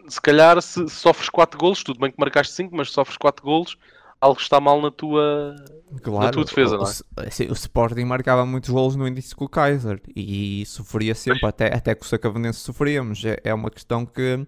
se 0.08 0.22
calhar, 0.22 0.62
se 0.62 0.89
sofres 0.89 1.30
4 1.30 1.60
golos, 1.60 1.84
tudo 1.84 2.00
bem 2.00 2.12
que 2.12 2.19
marcaste 2.19 2.54
5, 2.54 2.76
mas 2.76 2.88
se 2.88 2.96
sofres 2.96 3.17
4 3.17 3.46
golos, 3.46 3.78
algo 4.23 4.39
está 4.39 4.59
mal 4.62 4.81
na 4.81 4.89
tua, 4.89 5.53
claro, 6.01 6.25
na 6.25 6.31
tua 6.31 6.45
defesa, 6.45 6.75
o, 6.75 6.79
não 6.79 6.88
é? 6.88 7.45
O, 7.47 7.51
o 7.51 7.53
Sporting 7.53 8.05
marcava 8.05 8.45
muitos 8.45 8.69
golos 8.69 8.95
no 8.95 9.05
início 9.05 9.36
com 9.36 9.43
o 9.45 9.49
Kaiser 9.49 10.01
e 10.15 10.65
sofria 10.65 11.13
sempre, 11.13 11.45
até, 11.45 11.75
até 11.75 11.93
que 11.93 12.05
o 12.05 12.07
Sacavenense 12.07 12.59
sofríamos. 12.59 13.23
É, 13.25 13.38
é 13.43 13.53
uma 13.53 13.69
questão 13.69 14.05
que 14.05 14.47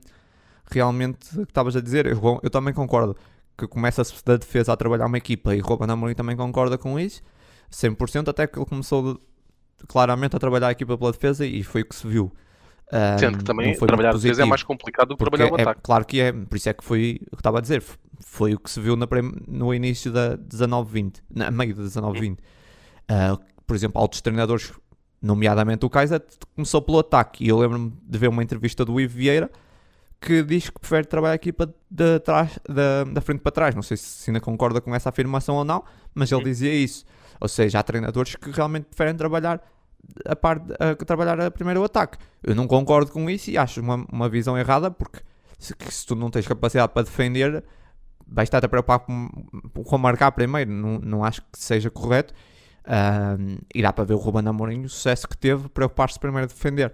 realmente 0.72 1.30
que 1.30 1.42
estavas 1.42 1.76
a 1.76 1.82
dizer, 1.82 2.06
eu, 2.06 2.40
eu, 2.42 2.50
também 2.50 2.74
concordo 2.74 3.18
que 3.58 3.68
começa-se 3.68 4.14
da 4.24 4.38
defesa 4.38 4.72
a 4.72 4.78
trabalhar 4.78 5.06
uma 5.08 5.18
equipa 5.18 5.54
e 5.54 5.60
Ruben 5.60 5.90
Amorim 5.92 6.16
também 6.16 6.36
concorda 6.36 6.78
com 6.78 6.98
isso, 7.00 7.22
100%, 7.72 8.30
até 8.30 8.48
que 8.48 8.58
ele 8.58 8.66
começou 8.66 9.20
claramente 9.88 10.36
a 10.36 10.40
trabalhar 10.40 10.70
a 10.70 10.72
equipa 10.72 10.98
pela 10.98 11.12
defesa 11.12 11.46
e 11.46 11.64
foi 11.64 11.82
o 11.82 11.86
que 11.86 11.96
se 11.96 12.08
viu. 12.08 12.32
Um, 12.92 13.18
Sendo 13.18 13.38
que 13.40 13.44
também 13.44 13.76
trabalhar 13.76 14.14
defesa 14.14 14.44
é 14.44 14.46
mais 14.46 14.62
complicado 14.62 15.10
do 15.10 15.18
que 15.18 15.24
trabalhar 15.24 15.52
o 15.52 15.58
é, 15.58 15.62
ataque. 15.62 15.82
Claro 15.82 16.06
que 16.06 16.22
é, 16.22 16.32
por 16.32 16.56
isso 16.56 16.70
é 16.70 16.74
que 16.74 16.84
foi 16.84 17.20
o 17.32 17.36
que 17.36 17.40
estava 17.40 17.58
a 17.58 17.62
dizer, 17.62 17.84
foi 18.20 18.54
o 18.54 18.60
que 18.60 18.70
se 18.70 18.80
viu 18.80 18.96
na, 18.96 19.08
no 19.48 19.74
início 19.74 20.12
da 20.12 20.38
19-20, 20.38 21.16
na 21.34 21.50
meio 21.50 21.76
da 21.76 21.84
19-20. 21.84 22.34
Uh, 22.34 22.38
ah, 23.10 23.40
por 23.66 23.76
exemplo, 23.76 24.00
altos 24.00 24.22
treinadores, 24.22 24.72
nomeadamente 25.22 25.86
o 25.86 25.90
Kaiser, 25.90 26.22
começou 26.56 26.82
pelo 26.82 27.00
ataque 27.00 27.44
e 27.44 27.50
eu 27.50 27.58
lembro-me 27.58 27.92
de 28.04 28.18
ver 28.18 28.28
uma 28.28 28.44
entrevista 28.44 28.86
do 28.86 29.00
Ivo 29.00 29.16
Vieira 29.16 29.50
que 30.22 30.44
diz 30.44 30.70
que 30.70 30.80
prefere 30.80 31.06
trabalhar 31.06 31.34
a 31.34 31.36
equipa 31.36 31.74
de 31.90 32.20
trás, 32.20 32.58
da, 32.68 33.04
da 33.04 33.22
frente 33.22 33.42
para 33.42 33.52
trás. 33.52 33.76
Não 33.76 33.84
sei 33.84 33.98
se 33.98 34.30
ainda 34.30 34.40
concorda 34.40 34.82
com 34.82 34.94
essa 34.94 35.10
afirmação 35.10 35.56
ou 35.56 35.64
não, 35.64 35.84
mas 36.14 36.32
ele 36.32 36.44
dizia 36.44 36.74
isso. 36.74 37.06
Ou 37.40 37.48
seja, 37.48 37.80
há 37.80 37.84
treinadores 37.84 38.36
que 38.36 38.50
realmente 38.50 38.86
preferem 38.86 39.16
trabalhar 39.16 39.62
a 40.26 40.36
parte 40.36 40.66
a, 40.80 40.96
trabalhar 40.96 41.40
a 41.40 41.52
primeiro 41.52 41.82
o 41.82 41.84
ataque. 41.84 42.18
Eu 42.44 42.56
não 42.56 42.68
concordo 42.68 43.12
com 43.12 43.30
isso 43.30 43.50
e 43.50 43.58
acho 43.58 43.82
uma, 43.82 44.06
uma 44.12 44.30
visão 44.30 44.58
errada 44.58 44.90
porque 44.92 45.20
se, 45.58 45.74
se 45.90 46.06
tu 46.06 46.16
não 46.16 46.30
tens 46.30 46.48
capacidade 46.48 46.94
para 46.94 47.04
defender, 47.04 47.64
vais 48.28 48.48
estar 48.48 48.64
a 48.64 48.68
preocupar 48.68 49.00
com, 49.00 49.30
com 49.84 49.98
marcar 49.98 50.32
primeiro. 50.32 50.72
Não, 50.72 51.00
não 51.00 51.24
acho 51.24 51.42
que 51.42 51.60
seja 51.60 51.90
correto. 51.90 52.34
Uh, 52.86 53.60
irá 53.74 53.92
para 53.92 54.04
ver 54.04 54.14
o 54.14 54.18
Ruben 54.18 54.48
Amorim 54.48 54.84
o 54.84 54.90
sucesso 54.90 55.28
que 55.28 55.36
teve, 55.36 55.68
preocupar-se 55.70 56.20
primeiro 56.20 56.46
a 56.46 56.48
defender. 56.48 56.94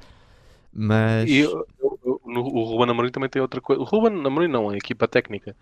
Mas. 0.73 1.29
E 1.29 1.45
o 1.45 2.63
Ruben 2.63 2.89
Amorim 2.89 3.11
também 3.11 3.29
tem 3.29 3.41
outra 3.41 3.59
coisa. 3.59 3.81
O 3.81 3.85
Ruben 3.85 4.25
Amorim 4.25 4.47
não, 4.47 4.69
a 4.69 4.77
equipa 4.77 5.07
técnica 5.07 5.55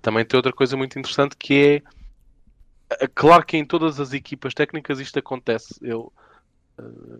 também 0.00 0.24
tem 0.24 0.36
outra 0.36 0.52
coisa 0.52 0.76
muito 0.76 0.98
interessante 0.98 1.36
que 1.36 1.82
é. 1.82 3.06
Claro 3.14 3.44
que 3.44 3.56
em 3.56 3.64
todas 3.64 3.98
as 3.98 4.12
equipas 4.12 4.54
técnicas 4.54 5.00
isto 5.00 5.18
acontece. 5.18 5.74
Eu, 5.82 6.12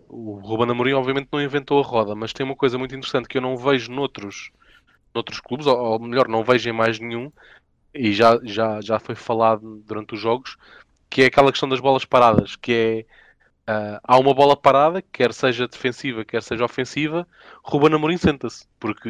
o 0.07 0.39
Ruben 0.39 0.71
Amorim 0.71 0.93
obviamente 0.93 1.29
não 1.31 1.41
inventou 1.41 1.79
a 1.79 1.85
roda, 1.85 2.15
mas 2.15 2.33
tem 2.33 2.45
uma 2.45 2.55
coisa 2.55 2.77
muito 2.77 2.95
interessante 2.95 3.27
que 3.27 3.37
eu 3.37 3.41
não 3.41 3.55
vejo 3.57 3.91
noutros, 3.91 4.51
noutros 5.13 5.39
clubes, 5.39 5.67
ou, 5.67 5.77
ou 5.77 5.99
melhor, 5.99 6.27
não 6.27 6.43
vejo 6.43 6.69
em 6.69 6.73
mais 6.73 6.99
nenhum, 6.99 7.31
e 7.93 8.13
já, 8.13 8.39
já, 8.43 8.81
já 8.81 8.99
foi 8.99 9.15
falado 9.15 9.81
durante 9.85 10.13
os 10.13 10.19
jogos, 10.19 10.57
que 11.09 11.23
é 11.23 11.25
aquela 11.25 11.51
questão 11.51 11.69
das 11.69 11.79
bolas 11.79 12.05
paradas, 12.05 12.55
que 12.55 12.73
é 12.73 13.05
Uh, 13.67 13.97
há 14.03 14.19
uma 14.19 14.31
bola 14.31 14.55
parada, 14.55 15.01
quer 15.01 15.33
seja 15.33 15.67
defensiva, 15.67 16.23
quer 16.23 16.43
seja 16.43 16.63
ofensiva, 16.63 17.27
Ruben 17.63 17.95
Amorim 17.95 18.15
senta-se, 18.15 18.67
porque 18.79 19.09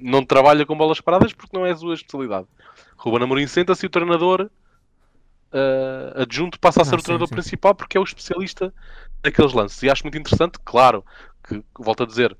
não 0.00 0.24
trabalha 0.24 0.64
com 0.64 0.74
bolas 0.74 1.02
paradas 1.02 1.34
porque 1.34 1.54
não 1.54 1.66
é 1.66 1.72
a 1.72 1.76
sua 1.76 1.92
especialidade. 1.92 2.46
Ruben 2.96 3.24
Amorim 3.24 3.46
senta-se 3.46 3.84
e 3.84 3.88
o 3.88 3.90
treinador 3.90 4.48
uh, 5.52 6.22
adjunto 6.22 6.58
passa 6.58 6.80
a 6.80 6.82
ah, 6.82 6.84
ser 6.86 6.94
ah, 6.94 6.98
o 6.98 7.02
treinador 7.02 7.28
sim. 7.28 7.34
principal 7.34 7.74
porque 7.74 7.98
é 7.98 8.00
o 8.00 8.04
especialista 8.04 8.72
daqueles 9.24 9.52
lances. 9.52 9.82
E 9.82 9.90
acho 9.90 10.04
muito 10.04 10.18
interessante, 10.18 10.58
claro, 10.64 11.04
que, 11.46 11.62
volto 11.78 12.04
a 12.04 12.06
dizer, 12.06 12.36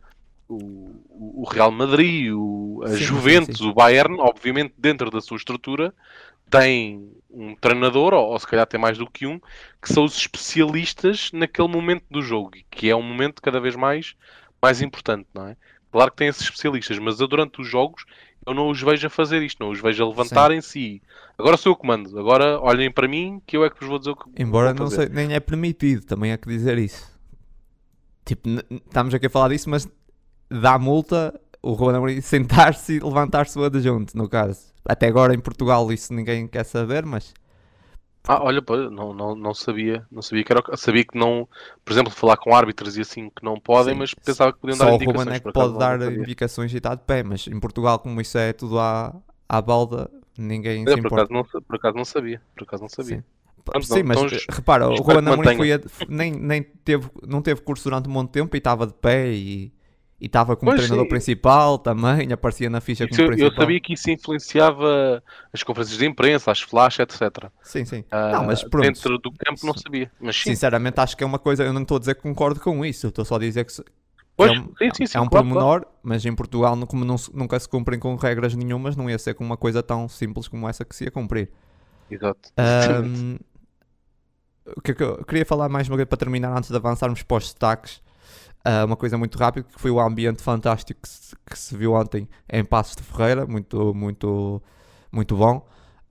o, 0.49 1.43
o 1.43 1.49
Real 1.51 1.73
Madrid, 1.73 2.33
o, 2.33 2.83
a 2.85 2.91
sim, 2.91 2.99
Juventus, 2.99 3.59
sim, 3.59 3.69
o 3.69 3.75
Bayern, 3.75 4.17
obviamente 4.21 4.75
dentro 4.79 5.11
da 5.11 5.21
sua 5.21 5.37
estrutura, 5.37 5.93
tem 6.49 7.11
um 7.31 7.57
treinador, 7.57 8.15
ou, 8.15 8.31
ou, 8.31 8.39
se 8.39 8.47
calhar 8.47 8.67
tem 8.67 8.79
mais 8.79 8.99
do 8.99 9.11
que 9.11 9.27
um, 9.27 9.41
que 9.83 9.93
são 9.93 10.05
os 10.05 10.17
especialistas 10.17 11.31
naquele 11.33 11.69
momento 11.69 12.05
do 12.11 12.23
jogo, 12.23 12.53
que 12.71 12.89
é 12.89 12.95
um 12.95 13.03
momento 13.03 13.43
cada 13.43 13.59
vez 13.59 13.75
mais, 13.75 14.15
mais 14.63 14.81
importante, 14.81 15.27
não 15.35 15.49
é? 15.49 15.57
Claro 15.91 16.11
que 16.11 16.17
tem 16.17 16.29
esses 16.29 16.43
especialistas, 16.43 16.99
mas 16.99 17.21
eu 17.21 17.29
durante 17.29 17.61
os 17.61 17.69
jogos 17.69 18.05
eu 18.47 18.55
não 18.55 18.69
os 18.69 18.81
vejo 18.81 19.07
a 19.07 19.11
fazer 19.11 19.43
isto, 19.43 19.63
não 19.63 19.71
os 19.71 19.81
vejo 19.81 20.05
a 20.05 20.09
levantarem-se 20.09 20.79
e 20.79 21.03
agora 21.39 21.57
sou 21.57 21.73
eu 21.73 21.77
que 21.77 21.87
mando, 21.87 22.19
agora 22.19 22.59
olhem 22.61 22.91
para 22.91 23.09
mim 23.09 23.41
que 23.47 23.57
eu 23.57 23.65
é 23.65 23.71
que 23.71 23.81
vos 23.81 23.89
vou 23.89 23.99
dizer 23.99 24.11
o 24.11 24.17
que 24.17 24.31
Embora 24.37 24.75
não 24.75 24.89
sei, 24.89 25.09
nem 25.09 25.33
é 25.33 25.41
permitido, 25.41 26.05
também 26.05 26.33
é 26.33 26.37
que 26.37 26.49
dizer 26.49 26.79
isso. 26.79 27.13
Tipo, 28.25 28.49
estamos 28.71 29.13
aqui 29.13 29.27
a 29.27 29.31
falar 29.31 29.49
disso, 29.49 29.69
mas 29.69 29.89
dá 30.51 30.79
multa 30.79 31.39
o 31.63 31.73
Ruben 31.73 31.97
Amorim 31.97 32.21
sentar-se 32.23 32.95
e 32.95 33.01
levantar-se 33.01 33.59
o 33.59 33.65
adjunto, 33.65 34.17
no 34.17 34.29
caso. 34.29 34.73
Até 34.87 35.07
agora 35.07 35.35
em 35.35 35.41
Portugal 35.41 35.91
isso 35.93 36.13
ninguém 36.13 36.47
quer 36.47 36.65
saber, 36.65 37.05
mas 37.07 37.33
Ah, 38.27 38.43
olha, 38.43 38.63
não, 38.91 39.13
não, 39.13 39.35
não 39.37 39.55
sabia, 39.55 40.07
não 40.11 40.23
sabia 40.23 40.45
que 40.45 40.53
era, 40.53 40.61
o- 40.61 40.77
sabia 40.77 41.05
que 41.05 41.17
não, 41.19 41.47
por 41.85 41.93
exemplo, 41.93 42.11
falar 42.11 42.37
com 42.39 42.55
árbitros 42.55 42.97
e 42.97 43.03
assim 43.03 43.29
que 43.31 43.45
não 43.45 43.61
podem, 43.61 43.95
Sim, 43.95 43.95
mas 43.95 44.15
pensava 44.15 44.53
que 44.53 44.59
podiam 44.61 44.79
Só 44.79 44.87
dar 44.87 44.93
o 44.93 44.97
indicações. 44.97 44.97
Ruben 44.97 45.35
é 45.35 45.41
que 45.41 45.49
pode 45.51 45.77
dar 45.79 46.01
indicações 46.03 46.73
e 46.73 46.77
está 46.79 46.95
de 46.95 47.03
pé, 47.05 47.23
mas 47.23 47.47
em 47.47 47.59
Portugal, 47.61 47.99
como 47.99 48.21
isso 48.21 48.39
é 48.39 48.53
tudo 48.53 48.79
à, 48.79 49.15
à 49.49 49.61
balda, 49.63 50.11
ninguém 50.39 50.87
É, 50.87 50.93
se 50.93 50.99
por, 51.01 51.09
importa. 51.09 51.09
acaso 51.09 51.33
não, 51.33 51.45
por 51.45 51.77
acaso 51.77 51.97
não 51.97 52.05
sabia, 52.05 52.41
por 52.55 52.65
acaso 52.65 52.83
não 52.83 52.89
sabia. 52.89 53.19
Sim. 53.19 53.25
Pronto, 53.65 53.87
Sim, 53.87 54.03
não, 54.03 54.05
mas 54.05 54.23
então, 54.23 54.29
repara, 54.49 54.89
o 54.91 55.01
Ruben 55.03 55.27
que 55.27 55.29
Amorim 55.29 55.51
foi 55.51 55.73
a- 55.73 55.81
nem, 56.09 56.33
nem 56.33 56.63
teve, 56.63 57.11
não 57.27 57.43
teve 57.43 57.61
curso 57.63 57.85
durante 57.85 58.09
um 58.09 58.13
monte 58.13 58.29
de 58.29 58.33
tempo 58.35 58.55
e 58.57 58.59
estava 58.59 58.87
de 58.87 58.95
pé 58.95 59.33
e 59.33 59.74
e 60.25 60.27
estava 60.27 60.57
como 60.57 60.71
Pois, 60.71 60.81
treinador 60.81 61.05
sim. 61.05 61.09
principal 61.11 61.79
também, 61.79 62.33
aparecia 62.33 62.71
na 62.71 62.81
ficha 62.81 63.05
Isso 63.05 63.11
como 63.11 63.21
eu, 63.21 63.25
eu 63.39 63.51
principal. 63.51 63.63
sabia 63.63 63.79
que 63.79 63.93
isso 63.93 64.11
influenciava 64.11 65.23
as 65.53 65.63
conferências 65.63 65.99
de 65.99 66.07
imprensa, 66.07 66.51
as 66.51 66.63
flash, 66.63 66.99
etc. 66.99 67.51
Sim, 67.63 67.85
sim. 67.85 68.05
Ah, 68.11 68.33
não, 68.33 68.45
mas 68.45 68.65
pronto. 68.65 68.87
dentro 68.87 69.19
do 69.19 69.31
campo 69.33 69.67
não 69.67 69.75
sabia. 69.77 70.11
Mas 70.19 70.37
sim, 70.37 70.55
Sinceramente, 70.55 70.99
acho 70.99 71.15
que 71.15 71.23
é 71.23 71.27
uma 71.27 71.39
coisa. 71.39 71.63
Eu 71.63 71.75
não 71.75 71.83
estou 71.83 71.99
a 71.99 72.01
dizer 72.01 72.15
que 72.15 72.23
concordo 72.23 72.59
com 72.59 72.83
isso. 72.87 73.09
Estou 73.09 73.23
só 73.25 73.37
a 73.37 73.39
dizer 73.39 73.65
que, 73.67 73.73
pois, 74.35 74.51
é 74.51 74.55
um, 74.59 74.65
sim, 74.79 74.91
sim, 74.95 75.07
sim, 75.07 75.19
é 75.19 75.21
um 75.21 75.29
claro, 75.29 75.47
claro. 75.47 75.49
pormenor, 75.49 75.87
mas 76.03 76.25
em 76.25 76.35
Portugal, 76.35 76.75
como 76.87 77.05
não 77.05 77.17
nunca 77.35 77.61
se 77.61 77.69
cumprem 77.69 77.99
com 78.01 78.17
regras 78.17 78.55
nenhumas, 78.55 78.97
não 78.97 79.11
ia 79.11 79.19
ser 79.19 79.35
com 79.35 79.45
uma 79.45 79.59
coisa 79.59 79.83
tão 79.83 80.09
simples 80.09 80.49
como 80.49 80.67
essa 80.67 80.85
que 80.87 80.97
se 80.97 81.05
ia 81.05 81.11
cumprir. 81.11 81.51
Exato. 82.11 82.51
Ahm, 82.57 83.37
o 84.77 84.81
que 84.81 84.93
é 84.93 84.95
eu 84.99 85.25
queria 85.25 85.45
falar 85.45 85.69
mais 85.69 85.89
uma 85.89 85.97
vez 85.97 86.09
para 86.09 86.17
terminar, 86.17 86.57
antes 86.57 86.71
de 86.71 86.77
avançarmos 86.77 87.23
para 87.23 87.37
os 87.37 87.45
destaques, 87.45 88.03
ah, 88.65 88.85
uma 88.85 88.97
coisa 88.97 89.19
muito 89.19 89.37
rápida, 89.39 89.67
que 89.71 89.81
foi 89.81 89.91
o 89.91 90.01
ambiente 90.01 90.43
fantástico 90.43 91.01
que 91.03 91.09
se, 91.09 91.37
que 91.47 91.59
se 91.59 91.77
viu 91.77 91.93
ontem 91.95 92.29
em 92.51 92.65
Passos 92.65 92.97
de 92.97 93.03
Ferreira, 93.03 93.47
muito, 93.47 93.93
muito, 93.95 94.63
muito 95.13 95.37
bom. 95.37 95.67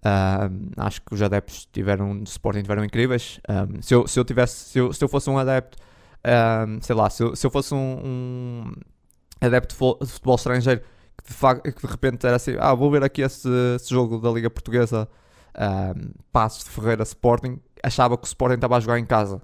Ahm, 0.06 0.72
acho 0.78 1.02
que 1.02 1.14
os 1.14 1.22
adeptos 1.22 1.66
tiveram 1.72 2.22
de 2.22 2.30
Sporting 2.30 2.62
tiveram 2.62 2.84
incríveis. 2.84 3.40
Ahm, 3.48 3.82
se, 3.82 3.94
eu, 3.96 4.08
se 4.08 4.20
eu 4.20 4.26
tivesse, 4.26 4.70
se 4.70 4.80
eu, 4.80 4.92
se 4.94 5.04
eu 5.04 5.08
fosse 5.10 5.30
um 5.30 5.38
adepto, 5.38 5.78
ahm, 6.24 6.80
sei 6.82 6.96
lá, 6.96 7.10
se 7.10 7.24
eu, 7.24 7.36
se 7.36 7.46
eu 7.48 7.52
fosse 7.52 7.74
um, 7.74 8.00
um 8.04 8.72
adepto 9.42 9.76
de 10.02 10.08
futebol 10.12 10.36
estrangeiro 10.36 10.82
que 11.22 11.30
de, 11.30 11.34
facto, 11.34 11.72
que 11.72 11.82
de 11.82 11.92
repente 11.92 12.26
era 12.26 12.36
assim, 12.36 12.56
ah, 12.60 12.74
vou 12.74 12.90
ver 12.92 13.04
aqui 13.04 13.22
esse, 13.22 13.48
esse 13.76 13.90
jogo 13.90 14.20
da 14.20 14.30
Liga 14.32 14.50
Portuguesa 14.50 15.08
um, 15.96 16.12
Passos 16.32 16.64
de 16.64 16.70
Ferreira 16.72 17.04
Sporting, 17.04 17.60
achava 17.84 18.18
que 18.18 18.24
o 18.24 18.28
Sporting 18.28 18.56
estava 18.56 18.78
a 18.78 18.80
jogar 18.80 19.00
em 19.00 19.06
casa. 19.06 19.42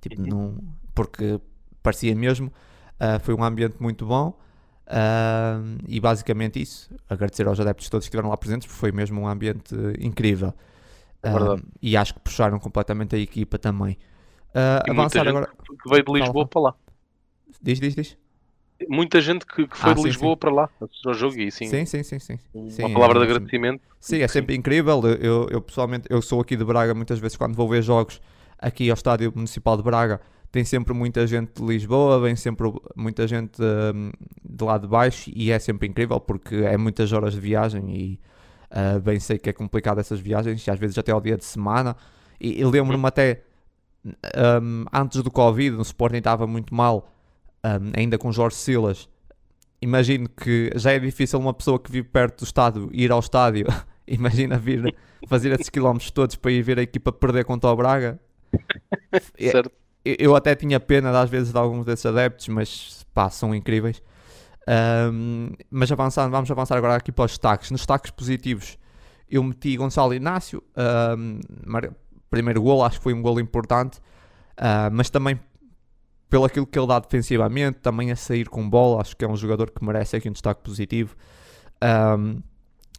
Tipo, 0.00 0.20
Uhum. 0.22 0.26
não, 0.28 0.58
porque 0.94 1.40
parecia 1.88 2.14
mesmo. 2.14 2.48
Uh, 3.00 3.18
foi 3.20 3.34
um 3.34 3.42
ambiente 3.42 3.76
muito 3.80 4.04
bom. 4.06 4.38
um, 4.90 5.78
e 5.86 5.98
basicamente 6.00 6.60
isso. 6.60 6.90
Agradecer 7.08 7.46
aos 7.46 7.58
adeptos 7.60 7.88
todos 7.88 8.04
que 8.04 8.08
estiveram 8.08 8.28
lá 8.30 8.36
presentes, 8.36 8.66
porque 8.66 8.78
foi 8.80 8.92
mesmo 8.92 9.20
um 9.20 9.26
ambiente 9.28 9.74
incrível. 10.00 10.52
Verdade. 11.22 11.62
e 11.82 11.96
acho 11.96 12.14
que 12.14 12.20
puxaram 12.20 12.58
completamente 12.60 13.14
a 13.16 13.18
equipa 13.18 13.58
também. 13.58 13.98
Uh, 14.50 14.92
muita 14.92 14.92
avançar 14.92 15.24
gente 15.24 15.28
agora. 15.28 15.48
que 15.82 15.88
veio 15.90 16.04
de 16.04 16.12
Lisboa 16.12 16.46
fala. 16.46 16.48
para 16.48 16.60
lá. 16.60 16.74
Diz, 17.60 17.80
diz, 17.80 17.94
diz. 17.94 18.16
Muita 18.88 19.20
gente 19.20 19.44
que, 19.44 19.66
que 19.66 19.76
foi 19.76 19.90
Ah, 19.90 19.94
de 19.94 20.00
sim, 20.02 20.06
Lisboa 20.08 20.36
para 20.36 20.52
lá 20.52 20.70
ao 21.04 21.14
jogo 21.14 21.36
e 21.36 21.48
assim, 21.48 21.66
Sim, 21.66 21.84
sim, 21.84 22.02
sim, 22.04 22.18
sim. 22.20 22.38
uma 22.54 22.70
Sim, 22.70 22.92
palavra 22.92 23.18
é 23.18 23.26
de 23.26 23.32
agradecimento. 23.32 23.82
Sim, 24.00 24.20
é 24.22 24.28
sempre 24.28 24.54
incrível. 24.54 25.00
Eu, 25.04 25.14
eu, 25.16 25.48
eu, 25.50 25.60
pessoalmente, 25.60 26.06
eu 26.08 26.22
sou 26.22 26.40
aqui 26.40 26.56
de 26.56 26.64
Braga, 26.64 26.94
muitas 26.94 27.18
vezes 27.18 27.36
quando 27.36 27.54
vou 27.56 27.68
ver 27.68 27.82
jogos 27.82 28.20
aqui 28.56 28.88
ao 28.88 28.94
Estádio 28.94 29.32
Municipal 29.34 29.76
de 29.76 29.82
Braga, 29.82 30.20
tem 30.50 30.64
sempre 30.64 30.94
muita 30.94 31.26
gente 31.26 31.52
de 31.54 31.66
Lisboa, 31.66 32.20
vem 32.20 32.34
sempre 32.34 32.72
muita 32.96 33.26
gente 33.26 33.60
hum, 33.62 34.10
de 34.44 34.64
lá 34.64 34.78
de 34.78 34.86
baixo 34.86 35.30
e 35.34 35.50
é 35.50 35.58
sempre 35.58 35.86
incrível 35.88 36.18
porque 36.18 36.56
é 36.56 36.76
muitas 36.76 37.12
horas 37.12 37.34
de 37.34 37.40
viagem 37.40 37.94
e 37.94 38.20
ah, 38.70 38.98
bem 38.98 39.18
sei 39.18 39.38
que 39.38 39.48
é 39.48 39.52
complicado 39.52 39.98
essas 39.98 40.20
viagens, 40.20 40.66
e 40.66 40.70
às 40.70 40.78
vezes 40.78 40.98
até 40.98 41.12
ao 41.12 41.20
dia 41.20 41.36
de 41.36 41.44
semana. 41.44 41.96
E, 42.40 42.60
e 42.60 42.64
lembro-me 42.64 43.06
até 43.06 43.42
hum, 44.62 44.84
antes 44.92 45.22
do 45.22 45.30
Covid, 45.30 45.76
no 45.76 45.82
Sporting 45.82 46.18
estava 46.18 46.46
muito 46.46 46.74
mal, 46.74 47.10
hum, 47.64 47.92
ainda 47.96 48.18
com 48.18 48.30
Jorge 48.30 48.56
Silas. 48.56 49.08
Imagino 49.80 50.28
que 50.28 50.72
já 50.74 50.92
é 50.92 50.98
difícil 50.98 51.38
uma 51.38 51.54
pessoa 51.54 51.78
que 51.78 51.90
vive 51.90 52.08
perto 52.08 52.40
do 52.40 52.44
estádio 52.44 52.90
ir 52.92 53.10
ao 53.12 53.20
estádio. 53.20 53.66
Imagina 54.06 54.58
vir 54.58 54.94
fazer 55.26 55.52
esses 55.52 55.68
quilómetros 55.68 56.10
todos 56.10 56.34
para 56.36 56.50
ir 56.50 56.62
ver 56.62 56.78
a 56.78 56.82
equipa 56.82 57.12
perder 57.12 57.44
contra 57.44 57.70
o 57.70 57.76
Braga. 57.76 58.18
É- 59.36 59.50
Certo? 59.52 59.70
Eu- 60.18 60.36
até 60.36 60.54
tinha 60.54 60.78
pena 60.80 61.10
às 61.18 61.28
vezes 61.30 61.52
de 61.52 61.58
alguns 61.58 61.84
desses 61.84 62.06
adeptos, 62.06 62.48
mas 62.48 63.04
pá, 63.14 63.28
são 63.30 63.54
incríveis. 63.54 64.02
Ahm, 64.66 65.52
mas 65.70 65.90
avançando, 65.90 66.30
vamos 66.30 66.50
avançar 66.50 66.76
agora 66.76 66.94
aqui 66.96 67.10
para 67.10 67.24
os 67.24 67.32
destaques. 67.32 67.70
Nos 67.70 67.80
destaques 67.80 68.10
positivos, 68.10 68.78
eu 69.28 69.42
meti 69.42 69.76
Gonçalo 69.76 70.14
Inácio, 70.14 70.62
mar- 71.66 71.90
primeiro 72.30 72.60
gol, 72.62 72.84
acho 72.84 72.98
que 72.98 73.02
foi 73.04 73.14
um 73.14 73.22
gol 73.22 73.40
importante, 73.40 73.98
ah, 74.56 74.90
mas 74.92 75.08
também 75.10 75.38
pelo 76.28 76.44
aquilo 76.44 76.66
que 76.66 76.78
ele 76.78 76.86
dá 76.86 76.98
defensivamente, 76.98 77.78
também 77.78 78.10
a 78.12 78.16
sair 78.16 78.48
com 78.50 78.68
bola, 78.68 79.00
acho 79.00 79.16
que 79.16 79.24
é 79.24 79.28
um 79.28 79.36
jogador 79.36 79.70
que 79.70 79.82
merece 79.82 80.16
aqui 80.16 80.28
um 80.28 80.32
destaque 80.32 80.62
positivo. 80.62 81.16
Ahm, 81.80 82.40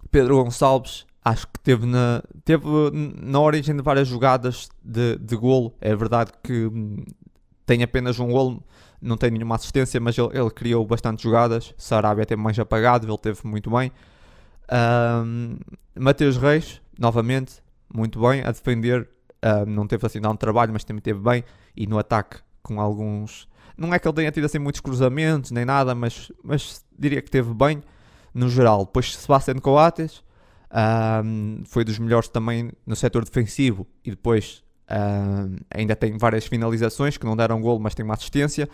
Pedro 0.10 0.44
Gonçalves, 0.44 1.06
acho 1.24 1.48
que 1.48 1.60
teve 1.60 1.86
na, 1.86 2.24
teve 2.44 2.66
na 3.22 3.40
origem 3.40 3.76
de 3.76 3.82
várias 3.82 4.08
jogadas 4.08 4.70
de, 4.84 5.18
de 5.18 5.36
golo. 5.36 5.74
É 5.82 5.96
verdade 5.96 6.32
que 6.44 6.66
hum, 6.68 7.04
tem 7.66 7.84
apenas 7.84 8.20
um 8.20 8.30
golo, 8.30 8.64
não 9.02 9.18
tem 9.18 9.32
nenhuma 9.32 9.56
assistência, 9.56 10.00
mas 10.00 10.18
ele, 10.18 10.30
ele 10.34 10.50
criou 10.50 10.86
bastante 10.86 11.24
jogadas. 11.24 11.74
Sarabia 11.78 12.26
teve 12.26 12.42
mais 12.42 12.58
apagado, 12.58 13.08
ele 13.08 13.18
teve 13.18 13.40
muito 13.46 13.70
bem. 13.70 13.92
Ahm, 14.70 15.58
Mateus 15.98 16.38
Reis, 16.38 16.82
novamente, 16.98 17.62
muito 17.94 18.20
bem 18.20 18.44
a 18.44 18.52
defender. 18.52 19.10
Ahm, 19.42 19.66
não 19.68 19.88
teve 19.88 20.06
assim 20.06 20.22
tanto 20.22 20.40
trabalho, 20.40 20.72
mas 20.74 20.84
também 20.84 21.02
teve 21.02 21.20
bem. 21.20 21.44
E 21.76 21.86
no 21.86 22.00
ataque, 22.00 22.38
com 22.64 22.80
alguns. 22.80 23.48
Não 23.78 23.94
é 23.94 24.00
que 24.00 24.08
ele 24.08 24.16
tenha 24.16 24.32
tido 24.32 24.46
assim 24.46 24.60
muitos 24.60 24.82
cruzamentos 24.82 25.52
nem 25.52 25.64
nada, 25.64 25.96
mas, 25.96 26.32
mas 26.44 26.84
diria 26.98 27.22
que 27.22 27.32
teve 27.32 27.54
bem 27.54 27.82
no 28.34 28.50
geral. 28.50 28.86
Depois 28.86 29.16
Sebastián 29.16 29.56
Coates 29.60 30.22
ahm, 30.70 31.64
foi 31.66 31.84
dos 31.84 32.00
melhores 32.00 32.30
também 32.30 32.72
no 32.86 32.96
setor 32.96 33.24
defensivo 33.26 33.88
e 34.04 34.12
depois 34.12 34.64
ahm, 34.88 35.56
ainda 35.70 35.96
tem 35.96 36.18
várias 36.18 36.46
finalizações 36.46 37.18
que 37.18 37.26
não 37.26 37.36
deram 37.36 37.62
golo, 37.62 37.80
mas 37.80 37.96
tem 37.96 38.04
uma 38.04 38.14
assistência. 38.14 38.70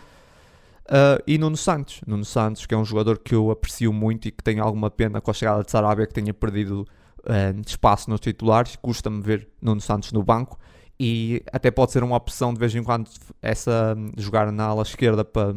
Ah, 0.88 1.20
e 1.26 1.38
Nuno 1.38 1.56
Santos, 1.56 2.00
Nuno 2.06 2.24
Santos, 2.24 2.66
que 2.66 2.74
é 2.74 2.78
um 2.78 2.84
jogador 2.84 3.18
que 3.18 3.34
eu 3.34 3.50
aprecio 3.50 3.92
muito 3.92 4.28
e 4.28 4.30
que 4.30 4.42
tenho 4.42 4.62
alguma 4.62 4.90
pena 4.90 5.20
com 5.20 5.30
a 5.30 5.34
chegada 5.34 5.62
de 5.62 5.70
Sarabia 5.70 6.06
que 6.06 6.14
tenha 6.14 6.32
perdido 6.32 6.86
espaço 7.66 8.08
nos 8.08 8.20
titulares. 8.20 8.76
Custa-me 8.76 9.20
ver 9.20 9.48
Nuno 9.60 9.80
Santos 9.80 10.12
no 10.12 10.22
banco 10.22 10.58
e 10.98 11.42
até 11.52 11.70
pode 11.70 11.92
ser 11.92 12.02
uma 12.04 12.16
opção 12.16 12.54
de 12.54 12.60
vez 12.60 12.74
em 12.74 12.82
quando 12.82 13.10
essa 13.42 13.96
jogar 14.16 14.50
na 14.52 14.64
ala 14.64 14.82
esquerda 14.82 15.24
para 15.24 15.54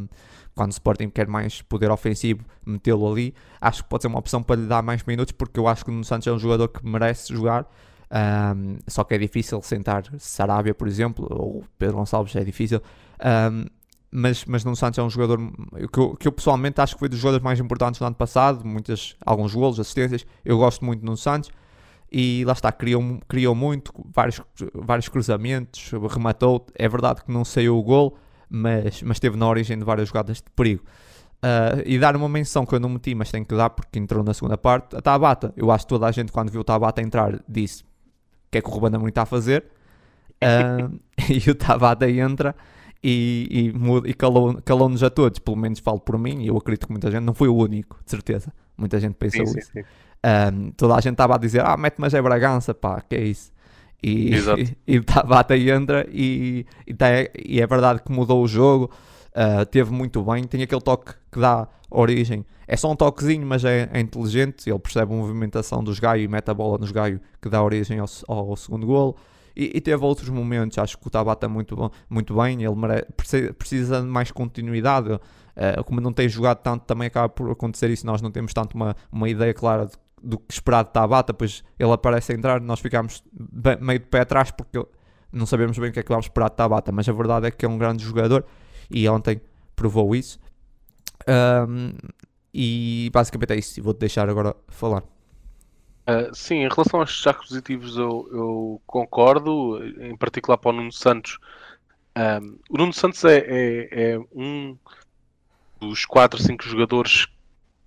quando 0.60 0.72
o 0.72 0.74
Sporting 0.74 1.10
quer 1.10 1.26
mais 1.26 1.62
poder 1.62 1.89
ofensivo, 1.89 2.43
metê-lo 2.66 3.10
ali. 3.10 3.34
Acho 3.62 3.82
que 3.82 3.89
pode 3.89 4.03
ser 4.03 4.10
uma 4.10 4.20
opção 4.20 4.43
para 4.43 4.60
lhe 4.60 4.68
dar 4.68 4.84
mais 4.84 5.01
minutos, 5.03 5.32
porque 5.32 5.57
eu 5.57 5.70
acho 5.70 5.86
que 5.86 5.89
o 5.89 6.03
Santos 6.03 6.28
é 6.28 6.34
um 6.34 6.38
jogador 6.38 6.68
que 6.68 6.86
merece 6.86 7.34
jogar. 7.34 7.66
Ahm, 8.12 8.78
só 8.86 9.05
que 9.05 9.14
é 9.14 9.18
difícil 9.18 9.62
sentar 9.62 10.03
Sarabia, 10.18 10.74
por 10.74 10.86
exemplo, 10.86 11.26
ou 11.30 11.64
Pedro 11.78 11.95
Gonçalves 11.95 12.36
é 12.36 12.43
difícil. 12.43 12.82
Ahm, 13.22 13.68
mas, 14.12 14.43
mas 14.43 14.66
Nuno 14.66 14.76
Santos 14.76 14.99
é 14.99 15.03
um 15.03 15.10
jogador 15.10 15.39
que 15.93 15.97
eu, 15.97 16.18
que 16.18 16.28
eu 16.28 16.32
pessoalmente 16.34 16.82
acho 16.82 16.95
que 16.95 16.99
foi 16.99 17.07
dos 17.07 17.20
jogadores 17.20 17.43
mais 17.43 17.57
importantes 17.57 17.97
do 17.97 18.05
ano 18.05 18.16
passado. 18.16 18.66
Muitas, 18.66 19.16
alguns 19.26 19.55
golos, 19.55 19.80
assistências. 19.80 20.26
Eu 20.43 20.57
gosto 20.57 20.84
muito 20.84 20.99
de 20.99 21.05
Nuno 21.05 21.16
Santos. 21.16 21.49
E 22.12 22.43
lá 22.43 22.51
está, 22.51 22.70
criou, 22.70 23.01
criou 23.30 23.55
muito, 23.55 23.93
vários, 24.14 24.41
vários 24.74 25.07
cruzamentos, 25.07 25.91
rematou. 26.10 26.66
É 26.76 26.89
verdade 26.89 27.24
que 27.24 27.32
não 27.32 27.45
saiu 27.45 27.78
o 27.78 27.84
gol, 27.84 28.18
mas, 28.50 29.02
mas 29.04 29.18
esteve 29.18 29.38
na 29.38 29.47
origem 29.47 29.78
de 29.78 29.84
várias 29.84 30.08
jogadas 30.08 30.38
de 30.38 30.50
perigo. 30.56 30.84
Uh, 31.38 31.82
e 31.86 31.97
dar 31.97 32.16
uma 32.16 32.28
menção 32.28 32.66
que 32.66 32.76
eu 32.76 32.80
não 32.80 32.89
meti, 32.89 33.16
mas 33.16 33.32
tenho 33.32 33.45
que 33.45 33.56
dar 33.56 33.70
porque 33.70 33.97
entrou 33.97 34.24
na 34.24 34.34
segunda 34.34 34.58
parte, 34.58 34.95
a 34.95 35.02
Tabata. 35.02 35.54
Eu 35.56 35.72
acho 35.72 35.86
que 35.86 35.89
toda 35.89 36.06
a 36.06 36.12
gente, 36.12 36.32
quando 36.32 36.52
viu 36.52 36.62
o 36.62 36.64
Tabata 36.64 37.02
entrar, 37.02 37.39
disse 37.47 37.84
o 37.84 37.86
que 38.52 38.58
é 38.58 38.62
que 38.62 38.68
o 38.68 38.72
Ruben 38.72 38.95
Amorim 38.95 39.10
está 39.10 39.22
a 39.22 39.26
fazer. 39.26 39.66
Uh, 40.43 41.00
e 41.30 41.50
o 41.50 41.56
Tabata 41.56 42.10
entra 42.10 42.56
e, 43.04 43.72
e, 44.06 44.10
e 44.10 44.14
calou- 44.14 44.62
calou-nos 44.64 45.02
a 45.04 45.10
todos, 45.10 45.39
pelo 45.39 45.56
menos 45.56 45.80
falo 45.80 46.00
por 46.00 46.18
mim, 46.18 46.41
e 46.41 46.47
eu 46.47 46.58
acredito 46.58 46.88
que 46.88 46.91
muita 46.91 47.10
gente, 47.10 47.24
não 47.24 47.34
foi 47.34 47.47
o 47.47 47.56
único, 47.56 48.00
de 48.04 48.12
certeza. 48.12 48.52
Muita 48.78 49.00
gente 49.00 49.14
pensou 49.16 49.45
Sim, 49.45 49.54
sim, 49.54 49.60
isso. 49.60 49.72
sim. 49.72 49.84
Um, 50.26 50.72
toda 50.72 50.95
a 50.95 51.00
gente 51.00 51.14
estava 51.14 51.36
a 51.36 51.38
dizer, 51.38 51.66
ah, 51.66 51.78
mete 51.78 51.95
mas 51.97 52.14
é 52.14 52.22
Bragança, 52.22 52.74
pá, 52.74 53.02
que 53.02 53.16
é 53.16 53.24
isso? 53.24 53.52
E, 54.02 54.34
Exato. 54.34 54.62
e 54.88 54.97
o 54.97 55.04
Tabata 55.04 55.58
entra 55.58 56.08
e, 56.12 56.66
e, 56.88 56.93
tá- 56.93 57.08
e 57.38 57.60
é 57.62 57.68
verdade 57.68 58.02
que 58.02 58.12
mudou 58.12 58.41
o 58.43 58.47
jogo, 58.47 58.89
uh, 59.36 59.66
teve 59.66 59.91
muito 59.91 60.22
bem, 60.24 60.43
tem 60.45 60.64
aquele 60.64 60.82
toque 60.82 61.14
que 61.32 61.39
dá 61.39 61.68
origem, 61.91 62.45
é 62.68 62.78
só 62.78 62.91
um 62.91 62.95
toquezinho, 62.95 63.45
mas 63.45 63.66
é, 63.66 63.89
é 63.91 64.00
inteligente, 64.00 64.70
ele 64.70 64.80
percebe 64.80 65.12
a 65.12 65.16
movimentação 65.16 65.84
dos 65.84 66.00
Gaio 66.00 66.24
e 66.24 66.28
mete 66.28 66.50
a 66.50 66.54
bola 66.54 66.78
nos 66.78 66.91
Gaio 66.91 67.20
que 67.41 67.50
dá 67.50 67.62
origem 67.64 68.00
ao, 68.00 68.08
ao 68.28 68.56
segundo 68.56 68.86
golo. 68.86 69.16
E, 69.56 69.72
e 69.76 69.82
teve 69.82 70.02
outros 70.06 70.30
momentos, 70.30 70.78
acho 70.78 70.97
que 70.97 71.08
o 71.08 71.10
Tabata 71.10 71.50
muito, 71.50 71.76
bom, 71.76 71.89
muito 72.10 72.36
bem, 72.36 72.64
ele 72.64 72.76
mere- 72.76 73.06
preci- 73.18 73.52
precisa 73.54 74.00
de 74.02 74.08
mais 74.08 74.32
continuidade, 74.32 75.12
uh, 75.12 75.84
como 75.84 76.00
não 76.00 76.14
tem 76.14 76.30
jogado 76.30 76.60
tanto, 76.60 76.86
também 76.86 77.08
acaba 77.08 77.28
por 77.28 77.50
acontecer 77.52 77.89
isso, 77.89 78.06
nós 78.06 78.22
não 78.22 78.32
temos 78.32 78.54
tanto 78.54 78.76
uma, 78.76 78.95
uma 79.12 79.28
ideia 79.28 79.54
clara 79.54 79.88
de 79.88 79.93
do 80.22 80.38
que 80.38 80.54
esperado 80.54 80.90
de 80.90 80.94
Tabata, 80.94 81.34
pois 81.34 81.64
ele 81.78 81.92
aparece 81.92 82.32
a 82.32 82.36
entrar, 82.36 82.62
nós 82.62 82.80
ficámos 82.80 83.24
meio 83.82 84.00
de 84.00 84.06
pé 84.06 84.22
atrás 84.22 84.52
porque 84.52 84.84
não 85.32 85.46
sabemos 85.46 85.78
bem 85.78 85.90
o 85.90 85.94
que 85.94 86.00
é 86.00 86.04
que 86.04 86.10
vamos 86.10 86.26
esperar 86.26 86.50
de 86.50 86.56
Tabata, 86.56 86.92
mas 86.92 87.08
a 87.08 87.14
verdade 87.14 87.48
é 87.48 87.52
que 87.52 87.66
é 87.66 87.70
um 87.70 87.78
grande 87.78 88.04
jogador 88.04 88.46
e 88.90 89.08
ontem 89.08 89.42
provou 89.76 90.16
isso. 90.16 90.40
Um, 91.28 91.94
e 92.54 93.10
basicamente 93.14 93.54
é 93.54 93.58
isso, 93.58 93.82
vou-te 93.82 94.00
deixar 94.00 94.30
agora 94.30 94.56
falar. 94.68 95.04
Uh, 96.10 96.34
sim, 96.34 96.64
em 96.64 96.70
relação 96.70 97.00
aos 97.00 97.12
destaques 97.12 97.50
positivos 97.50 97.96
eu, 97.96 98.28
eu, 98.32 98.82
concordo, 98.88 99.80
em 100.02 100.18
particular 100.18 100.58
para 100.58 100.72
o 100.72 100.74
Nuno 100.74 100.92
Santos. 100.92 101.38
Um, 102.18 102.58
o 102.70 102.78
Nuno 102.78 102.94
Santos 102.94 103.24
é, 103.26 103.38
é, 103.38 104.14
é 104.14 104.20
um 104.34 104.76
dos 105.80 106.06
4, 106.06 106.42
5 106.42 106.64
jogadores 106.64 107.28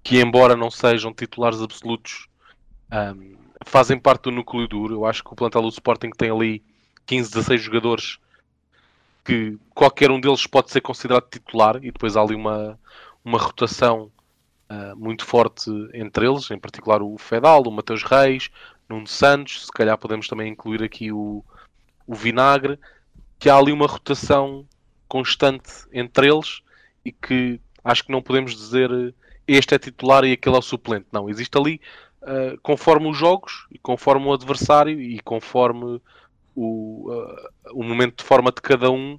que, 0.02 0.20
embora 0.20 0.56
não 0.56 0.70
sejam 0.70 1.12
titulares 1.12 1.60
absolutos, 1.60 2.28
um, 2.92 3.36
fazem 3.64 3.98
parte 3.98 4.24
do 4.24 4.30
núcleo 4.32 4.66
duro. 4.66 4.94
Eu 4.94 5.06
acho 5.06 5.22
que 5.22 5.32
o 5.32 5.36
plantel 5.36 5.62
do 5.62 5.68
Sporting 5.68 6.10
tem 6.10 6.30
ali 6.30 6.62
15, 7.06 7.30
16 7.30 7.62
jogadores 7.62 8.18
que 9.24 9.56
qualquer 9.74 10.10
um 10.10 10.20
deles 10.20 10.46
pode 10.46 10.70
ser 10.70 10.80
considerado 10.80 11.28
titular 11.30 11.76
e 11.76 11.92
depois 11.92 12.16
há 12.16 12.22
ali 12.22 12.34
uma, 12.34 12.78
uma 13.24 13.38
rotação 13.38 14.10
uh, 14.68 14.96
muito 14.96 15.24
forte 15.24 15.70
entre 15.94 16.26
eles, 16.26 16.50
em 16.50 16.58
particular 16.58 17.02
o 17.02 17.16
Fedal, 17.18 17.62
o 17.62 17.70
Mateus 17.70 18.02
Reis, 18.02 18.50
Nuno 18.88 19.06
Santos, 19.06 19.66
se 19.66 19.72
calhar 19.72 19.96
podemos 19.96 20.26
também 20.26 20.50
incluir 20.50 20.82
aqui 20.82 21.12
o, 21.12 21.44
o 22.06 22.14
Vinagre, 22.14 22.78
que 23.38 23.48
há 23.48 23.56
ali 23.56 23.70
uma 23.70 23.86
rotação 23.86 24.66
constante 25.08 25.70
entre 25.92 26.28
eles 26.28 26.62
e 27.04 27.12
que 27.12 27.60
acho 27.84 28.04
que 28.04 28.12
não 28.12 28.22
podemos 28.22 28.54
dizer 28.54 29.14
este 29.46 29.74
é 29.74 29.78
titular 29.78 30.24
e 30.24 30.32
aquele 30.32 30.56
é 30.56 30.58
o 30.58 30.62
suplente. 30.62 31.06
Não, 31.12 31.28
existe 31.28 31.56
ali 31.56 31.80
uh, 32.22 32.58
conforme 32.62 33.08
os 33.08 33.16
jogos 33.16 33.66
e 33.70 33.78
conforme 33.78 34.26
o 34.26 34.32
adversário 34.32 35.00
e 35.00 35.20
conforme 35.20 36.00
o, 36.54 37.10
uh, 37.10 37.48
o 37.72 37.82
momento 37.82 38.18
de 38.18 38.24
forma 38.24 38.50
de 38.52 38.60
cada 38.60 38.90
um 38.90 39.18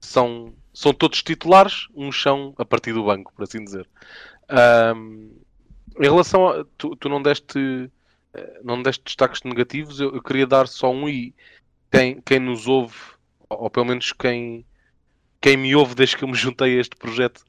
são, 0.00 0.52
são 0.72 0.92
todos 0.92 1.22
titulares, 1.22 1.88
uns 1.94 2.20
são 2.20 2.54
a 2.58 2.64
partir 2.64 2.92
do 2.92 3.04
banco, 3.04 3.32
por 3.34 3.44
assim 3.44 3.62
dizer. 3.62 3.88
Um, 4.96 5.30
em 5.98 6.04
relação 6.04 6.48
a. 6.48 6.64
Tu, 6.78 6.96
tu, 6.96 7.08
não 7.08 7.22
deste. 7.22 7.90
Eh, 8.32 8.60
não 8.62 8.82
deste 8.82 9.04
destaques 9.04 9.42
negativos, 9.42 10.00
eu, 10.00 10.14
eu, 10.14 10.22
queria 10.22 10.46
dar 10.46 10.68
só 10.68 10.90
um 10.90 11.08
e 11.08 11.34
quem, 11.90 12.20
quem 12.22 12.38
nos 12.38 12.66
ouve, 12.68 12.96
ou 13.48 13.68
pelo 13.68 13.86
menos 13.86 14.12
quem, 14.12 14.64
quem 15.40 15.56
me 15.56 15.74
ouve 15.74 15.94
desde 15.94 16.16
que 16.16 16.24
eu 16.24 16.28
me 16.28 16.34
juntei 16.34 16.76
a 16.76 16.80
este 16.80 16.96
projeto, 16.96 17.44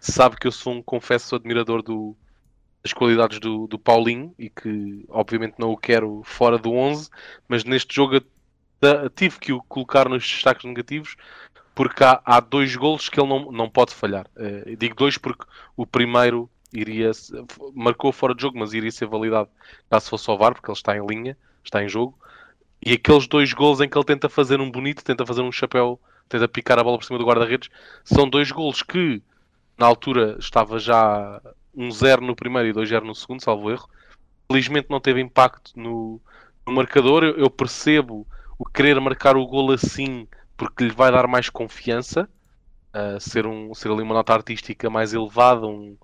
sabe 0.00 0.36
que 0.36 0.46
eu 0.46 0.52
sou 0.52 0.74
um 0.74 0.82
confesso 0.82 1.36
admirador 1.36 1.82
do, 1.82 2.16
das 2.82 2.92
qualidades 2.92 3.38
do, 3.38 3.66
do 3.66 3.78
Paulinho 3.78 4.34
e 4.38 4.48
que 4.48 5.04
obviamente 5.08 5.54
não 5.58 5.70
o 5.70 5.76
quero 5.76 6.22
fora 6.24 6.58
do 6.58 6.72
11, 6.72 7.08
mas 7.48 7.64
neste 7.64 7.94
jogo 7.94 8.20
tive 9.16 9.38
que 9.38 9.52
o 9.52 9.62
colocar 9.62 10.08
nos 10.08 10.22
destaques 10.22 10.64
negativos 10.64 11.16
porque 11.74 12.02
há, 12.02 12.20
há 12.24 12.40
dois 12.40 12.74
golos 12.74 13.08
que 13.08 13.20
ele 13.20 13.28
não, 13.28 13.52
não 13.52 13.70
pode 13.70 13.94
falhar. 13.94 14.26
Uh, 14.36 14.76
digo 14.76 14.96
dois 14.96 15.16
porque 15.16 15.44
o 15.76 15.86
primeiro 15.86 16.50
iria 16.72 17.12
marcou 17.74 18.12
fora 18.12 18.34
de 18.34 18.42
jogo, 18.42 18.58
mas 18.58 18.74
iria 18.74 18.90
ser 18.90 19.06
validado 19.06 19.48
caso 19.88 20.10
fosse 20.10 20.28
ao 20.28 20.36
VAR, 20.36 20.54
porque 20.54 20.68
ele 20.70 20.76
está 20.76 20.96
em 20.96 21.06
linha, 21.06 21.36
está 21.64 21.82
em 21.82 21.88
jogo. 21.88 22.18
E 22.84 22.92
aqueles 22.92 23.26
dois 23.26 23.52
gols 23.52 23.80
em 23.80 23.88
que 23.88 23.96
ele 23.96 24.04
tenta 24.04 24.28
fazer 24.28 24.60
um 24.60 24.70
bonito, 24.70 25.04
tenta 25.04 25.24
fazer 25.24 25.42
um 25.42 25.52
chapéu, 25.52 26.00
tenta 26.28 26.48
picar 26.48 26.78
a 26.78 26.84
bola 26.84 26.98
por 26.98 27.04
cima 27.04 27.18
do 27.18 27.24
guarda-redes, 27.24 27.70
são 28.04 28.28
dois 28.28 28.50
gols 28.50 28.82
que 28.82 29.22
na 29.78 29.86
altura 29.86 30.36
estava 30.38 30.78
já 30.78 31.40
1-0 31.76 32.20
no 32.20 32.34
primeiro 32.34 32.68
e 32.68 32.72
2-0 32.72 33.02
no 33.02 33.14
segundo, 33.14 33.42
salvo 33.42 33.70
erro. 33.70 33.88
Felizmente 34.50 34.88
não 34.90 35.00
teve 35.00 35.20
impacto 35.20 35.72
no, 35.76 36.20
no 36.66 36.72
marcador. 36.72 37.22
Eu, 37.22 37.36
eu 37.36 37.50
percebo 37.50 38.26
o 38.58 38.64
querer 38.64 39.00
marcar 39.00 39.36
o 39.36 39.46
gol 39.46 39.70
assim 39.70 40.26
porque 40.56 40.84
lhe 40.84 40.90
vai 40.90 41.12
dar 41.12 41.28
mais 41.28 41.48
confiança, 41.48 42.28
uh, 42.92 43.20
ser, 43.20 43.46
um, 43.46 43.72
ser 43.72 43.92
ali 43.92 44.02
uma 44.02 44.14
nota 44.14 44.34
artística 44.34 44.90
mais 44.90 45.14
elevada, 45.14 45.64
um, 45.64 45.96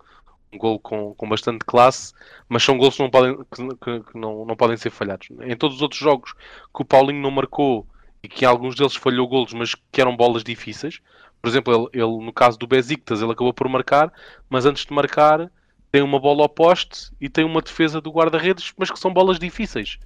um 0.53 0.59
gol 0.59 0.79
com, 0.79 1.12
com 1.14 1.29
bastante 1.29 1.64
classe, 1.64 2.12
mas 2.49 2.62
são 2.62 2.79
gols 2.79 2.95
que 2.95 3.03
não 3.03 3.11
podem, 3.11 3.37
que, 3.37 4.01
que 4.12 4.18
não, 4.18 4.45
não 4.45 4.55
podem 4.55 4.77
ser 4.77 4.91
falhados. 4.91 5.29
Em 5.43 5.57
todos 5.57 5.77
os 5.77 5.83
outros 5.83 6.01
jogos 6.01 6.33
que 6.33 6.83
o 6.83 6.85
Paulinho 6.85 7.20
não 7.20 7.33
marcou 7.33 7.85
e 8.22 8.29
que 8.29 8.45
em 8.45 8.49
alguns 8.49 8.77
deles 8.77 8.95
falhou 8.95 9.27
golos, 9.27 9.53
mas 9.53 9.75
que 9.75 10.01
eram 10.01 10.16
bolas 10.16 10.45
difíceis, 10.45 11.01
por 11.45 11.49
exemplo, 11.49 11.90
ele, 11.92 12.03
ele 12.03 12.24
no 12.24 12.32
caso 12.32 12.59
do 12.59 12.66
Besiktas, 12.66 13.20
ele 13.20 13.32
acabou 13.32 13.53
por 13.53 13.68
marcar, 13.68 14.11
mas 14.49 14.64
antes 14.64 14.86
de 14.86 14.95
marcar 14.95 15.53
tem 15.92 16.01
uma 16.01 16.18
bola 16.18 16.40
ao 16.40 16.49
poste 16.49 17.11
e 17.20 17.28
tem 17.28 17.45
uma 17.45 17.61
defesa 17.61 18.01
do 18.01 18.11
guarda-redes, 18.11 18.72
mas 18.78 18.90
que 18.90 18.99
são 18.99 19.12
bolas 19.12 19.38
difíceis. 19.38 19.99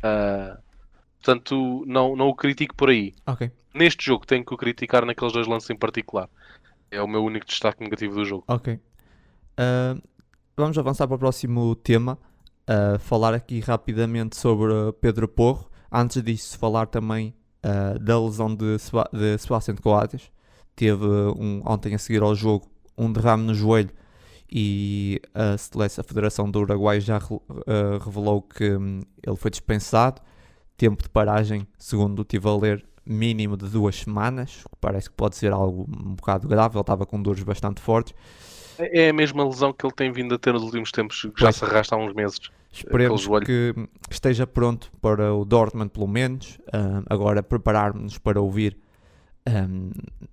Uh, 0.00 0.60
portanto, 1.16 1.82
não, 1.86 2.14
não 2.14 2.28
o 2.28 2.34
critico 2.34 2.74
por 2.74 2.90
aí. 2.90 3.14
Okay. 3.26 3.50
Neste 3.72 4.04
jogo 4.04 4.26
tenho 4.26 4.44
que 4.44 4.52
o 4.52 4.58
criticar 4.58 5.06
naqueles 5.06 5.32
dois 5.32 5.46
lances 5.46 5.70
em 5.70 5.74
particular. 5.74 6.28
É 6.90 7.00
o 7.00 7.08
meu 7.08 7.24
único 7.24 7.46
destaque 7.46 7.82
negativo 7.82 8.16
do 8.16 8.24
jogo. 8.26 8.44
Ok. 8.46 8.74
Uh, 8.74 10.02
vamos 10.54 10.76
avançar 10.76 11.06
para 11.06 11.16
o 11.16 11.18
próximo 11.18 11.74
tema. 11.76 12.18
Uh, 12.68 12.98
falar 12.98 13.32
aqui 13.32 13.58
rapidamente 13.58 14.36
sobre 14.36 14.70
Pedro 15.00 15.26
Porro. 15.28 15.70
Antes 15.90 16.22
disso, 16.22 16.58
falar 16.58 16.88
também 16.88 17.34
da 18.02 18.20
lesão 18.20 18.54
de, 18.54 18.76
de 18.76 19.38
Sebastián 19.38 19.76
Coates. 19.76 20.30
Teve 20.76 21.04
um, 21.04 21.62
ontem 21.64 21.94
a 21.94 21.98
seguir 21.98 22.22
ao 22.22 22.34
jogo 22.34 22.68
um 22.96 23.12
derrame 23.12 23.44
no 23.44 23.54
joelho 23.54 23.90
e 24.50 25.20
a, 25.34 25.56
Celeste, 25.56 26.00
a 26.00 26.04
Federação 26.04 26.50
do 26.50 26.60
Uruguai 26.60 27.00
já 27.00 27.20
revelou 28.04 28.42
que 28.42 28.76
um, 28.76 29.00
ele 29.26 29.36
foi 29.36 29.50
dispensado. 29.50 30.22
Tempo 30.76 31.02
de 31.02 31.08
paragem, 31.08 31.66
segundo 31.78 32.22
estive 32.22 32.48
a 32.48 32.56
ler, 32.56 32.84
mínimo 33.06 33.56
de 33.56 33.68
duas 33.68 33.96
semanas, 33.96 34.64
que 34.64 34.76
parece 34.80 35.08
que 35.08 35.16
pode 35.16 35.36
ser 35.36 35.52
algo 35.52 35.88
um 35.88 36.14
bocado 36.14 36.48
grave. 36.48 36.76
Ele 36.76 36.80
estava 36.80 37.06
com 37.06 37.20
dores 37.22 37.42
bastante 37.42 37.80
fortes. 37.80 38.14
É 38.78 39.10
a 39.10 39.12
mesma 39.12 39.44
lesão 39.44 39.72
que 39.72 39.86
ele 39.86 39.94
tem 39.94 40.10
vindo 40.10 40.34
a 40.34 40.38
ter 40.38 40.52
nos 40.52 40.64
últimos 40.64 40.90
tempos, 40.90 41.22
que 41.34 41.40
já 41.40 41.52
se 41.52 41.64
arrasta 41.64 41.94
há 41.94 41.98
uns 41.98 42.12
meses. 42.12 42.40
Esperemos 42.72 43.28
que 43.44 43.72
esteja 44.10 44.48
pronto 44.48 44.90
para 45.00 45.32
o 45.32 45.44
Dortmund, 45.44 45.90
pelo 45.90 46.08
menos. 46.08 46.58
Uh, 46.68 47.04
agora, 47.08 47.40
preparar-nos 47.40 48.18
para 48.18 48.40
ouvir 48.40 48.76
um, 49.48 49.90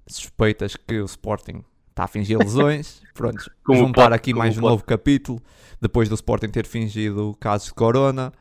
suspeitas 0.08 0.76
que 0.76 1.00
o 1.00 1.06
Sporting 1.06 1.64
está 1.90 2.06
a 2.06 2.08
fingir 2.08 2.38
lesões. 2.38 3.02
Pronto, 3.14 3.52
juntar 3.70 4.14
aqui 4.14 4.34
mais 4.34 4.58
um 4.58 4.62
novo 4.62 4.84
capítulo, 4.84 5.42
depois 5.80 6.10
do 6.10 6.16
Sporting 6.16 6.48
ter 6.48 6.66
fingido 6.66 7.36
casos 7.40 7.68
de 7.68 7.74
corona 7.74 8.32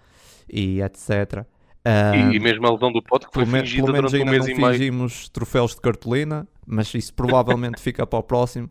e 0.49 0.81
etc. 0.81 1.45
Um, 1.85 2.33
e, 2.33 2.37
e, 2.37 2.41
mesmo 2.41 2.67
a 2.67 2.73
lesão 2.73 2.93
do 2.93 3.03
pote 3.03 3.27
que 3.27 3.33
foi 3.33 3.47
fingida 3.47 3.85
pelo 3.85 3.95
menos 3.95 4.13
durante 4.13 4.29
ainda 4.29 4.31
um 4.31 4.33
mês 4.33 4.47
não 4.47 4.55
e 4.55 4.61
meio. 4.61 4.73
fingimos 4.73 5.29
troféus 5.31 5.75
de 5.75 5.81
cartolina, 5.81 6.47
mas 6.67 6.93
isso 6.95 7.13
provavelmente 7.15 7.81
fica 7.83 8.07
para 8.07 8.19
o 8.19 8.23
próximo. 8.23 8.71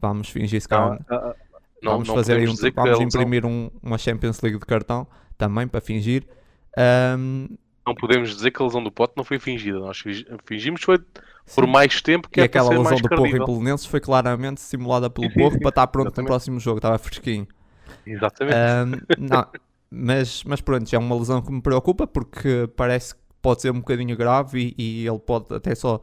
Vamos 0.00 0.30
fingir 0.30 0.60
se 0.60 0.68
calhar. 0.68 0.98
Não, 1.08 1.16
uh, 1.16 1.34
não, 1.82 1.92
vamos 1.92 2.08
não 2.08 2.14
fazer 2.14 2.36
aí 2.36 2.48
um, 2.48 2.54
vamos 2.54 3.00
imprimir 3.00 3.44
um, 3.44 3.70
uma 3.82 3.98
Champions 3.98 4.40
League 4.40 4.58
de 4.58 4.66
cartão 4.66 5.06
também 5.36 5.68
para 5.68 5.80
fingir. 5.80 6.26
Um, 7.16 7.48
não 7.88 7.94
podemos 7.94 8.34
dizer 8.34 8.50
que 8.50 8.60
a 8.60 8.64
lesão 8.66 8.82
do 8.82 8.92
pote 8.92 9.14
não 9.16 9.24
foi 9.24 9.38
fingida. 9.38 9.78
Nós 9.78 10.02
fingimos 10.44 10.82
foi 10.82 10.98
por 11.54 11.66
mais 11.66 12.00
tempo 12.02 12.28
que 12.28 12.40
e 12.40 12.42
é 12.42 12.44
aquela 12.44 12.70
lesão 12.70 12.96
do 12.96 13.08
Porro 13.08 13.26
em 13.26 13.44
Belenenses 13.44 13.86
foi 13.86 14.00
claramente 14.00 14.60
simulada 14.60 15.08
pelo 15.08 15.32
Porro 15.32 15.58
para 15.58 15.68
estar 15.68 15.86
pronto 15.86 16.20
no 16.20 16.26
próximo 16.26 16.60
jogo, 16.60 16.78
estava 16.78 16.98
fresquinho. 16.98 17.46
Exatamente. 18.06 18.56
Um, 18.56 19.00
não, 19.28 19.46
mas, 19.90 20.44
mas 20.44 20.60
pronto, 20.60 20.92
é 20.92 20.98
uma 20.98 21.16
lesão 21.16 21.40
que 21.42 21.52
me 21.52 21.60
preocupa 21.60 22.06
porque 22.06 22.68
parece 22.76 23.14
que 23.14 23.20
pode 23.40 23.62
ser 23.62 23.70
um 23.70 23.78
bocadinho 23.78 24.16
grave 24.16 24.74
e, 24.78 25.02
e 25.02 25.08
ele 25.08 25.18
pode 25.18 25.54
até 25.54 25.74
só 25.74 26.02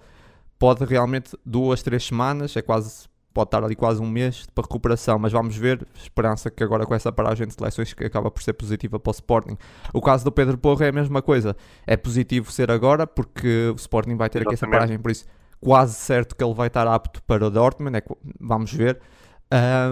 pode 0.57 0.85
realmente 0.85 1.37
duas, 1.45 1.83
três 1.83 2.05
semanas, 2.05 2.55
é 2.55 2.61
quase 2.61 3.07
pode 3.35 3.49
estar 3.49 3.61
ali 3.61 3.75
quase 3.75 4.01
um 4.01 4.09
mês 4.09 4.47
para 4.55 4.63
recuperação, 4.63 5.19
mas 5.19 5.33
vamos 5.33 5.57
ver, 5.57 5.85
esperança 5.93 6.49
que 6.49 6.63
agora 6.63 6.85
com 6.85 6.95
essa 6.95 7.11
paragem 7.11 7.45
de 7.45 7.53
seleções 7.53 7.93
que 7.93 8.05
acaba 8.05 8.31
por 8.31 8.41
ser 8.41 8.53
positiva 8.53 8.97
para 8.97 9.09
o 9.09 9.11
Sporting. 9.11 9.57
O 9.93 10.01
caso 10.01 10.23
do 10.23 10.31
Pedro 10.31 10.57
Porro 10.57 10.81
é 10.81 10.87
a 10.87 10.91
mesma 10.93 11.21
coisa, 11.21 11.53
é 11.85 11.97
positivo 11.97 12.49
ser 12.49 12.71
agora 12.71 13.05
porque 13.05 13.71
o 13.73 13.75
Sporting 13.75 14.15
vai 14.15 14.29
ter 14.29 14.39
Exatamente. 14.39 14.47
aqui 14.47 14.53
essa 14.53 14.71
paragem, 14.71 14.97
por 14.97 15.11
isso 15.11 15.25
quase 15.59 15.95
certo 15.95 16.33
que 16.33 16.43
ele 16.43 16.53
vai 16.53 16.67
estar 16.67 16.87
apto 16.87 17.21
para 17.23 17.45
o 17.45 17.51
Dortmund, 17.51 17.97
é, 17.97 18.03
vamos 18.39 18.71
ver, 18.71 19.01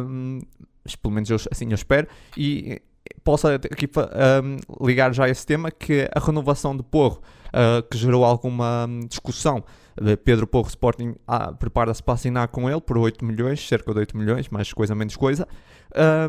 um, 0.08 0.39
pelo 1.02 1.14
menos 1.14 1.30
eu, 1.30 1.36
assim 1.52 1.68
eu 1.68 1.76
espero, 1.76 2.08
e 2.38 2.82
posso 3.24 3.47
aqui 3.47 3.89
um, 4.43 4.86
ligar 4.86 5.14
já 5.14 5.30
esse 5.30 5.45
tema, 5.45 5.72
que 5.72 6.10
a 6.14 6.20
renovação 6.20 6.76
de 6.76 6.84
Porro, 6.84 7.22
uh, 7.47 7.84
que 7.89 7.97
gerou 7.97 8.24
alguma 8.24 8.86
hum, 8.88 9.01
discussão, 9.08 9.64
Pedro 10.24 10.47
Porro 10.47 10.68
Sporting 10.68 11.16
ah, 11.28 11.54
prepara-se 11.54 12.01
para 12.01 12.16
assinar 12.16 12.47
com 12.47 12.70
ele 12.70 12.82
por 12.82 12.97
8 12.97 13.24
milhões, 13.24 13.68
cerca 13.68 13.93
de 13.93 13.99
8 13.99 14.18
milhões, 14.18 14.49
mais 14.49 14.74
coisa 14.74 14.95
menos 14.95 15.16
coisa. 15.16 15.47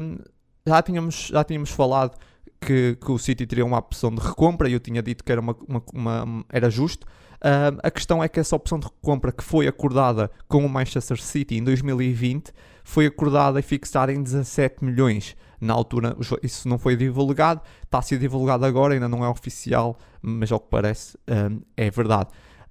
Um, 0.00 0.18
já, 0.66 0.82
tínhamos, 0.82 1.28
já 1.32 1.42
tínhamos 1.44 1.70
falado 1.70 2.16
que, 2.60 2.96
que, 2.96 3.10
o 3.10 3.18
City 3.18 3.46
teria 3.46 3.64
uma 3.64 3.78
opção 3.78 4.14
de 4.14 4.20
recompra 4.20 4.68
e 4.68 4.74
eu 4.74 4.80
tinha 4.80 5.02
dito 5.02 5.24
que 5.24 5.32
era, 5.32 5.40
uma, 5.40 5.56
uma, 5.66 5.82
uma 5.92 6.44
era 6.50 6.68
justo. 6.68 7.06
Uh, 7.36 7.78
a 7.82 7.90
questão 7.90 8.22
é 8.22 8.28
que 8.28 8.40
essa 8.40 8.56
opção 8.56 8.78
de 8.78 8.86
recompra 8.86 9.32
que 9.32 9.44
foi 9.44 9.66
acordada 9.66 10.30
com 10.48 10.64
o 10.64 10.68
Manchester 10.68 11.20
City 11.20 11.56
em 11.56 11.64
2020 11.64 12.52
foi 12.82 13.06
acordada 13.06 13.58
e 13.58 13.62
fixada 13.62 14.12
em 14.12 14.22
17 14.22 14.84
milhões 14.84 15.36
Na 15.64 15.74
altura 15.74 16.16
isso 16.42 16.68
não 16.68 16.78
foi 16.78 16.96
divulgado, 16.96 17.60
está 17.82 17.98
a 17.98 18.02
ser 18.02 18.18
divulgado 18.18 18.64
agora, 18.64 18.94
ainda 18.94 19.08
não 19.08 19.24
é 19.24 19.28
oficial, 19.28 19.98
mas 20.22 20.52
ao 20.52 20.60
que 20.60 20.68
parece 20.70 21.16
hum, 21.28 21.60
é 21.76 21.90
verdade. 21.90 22.30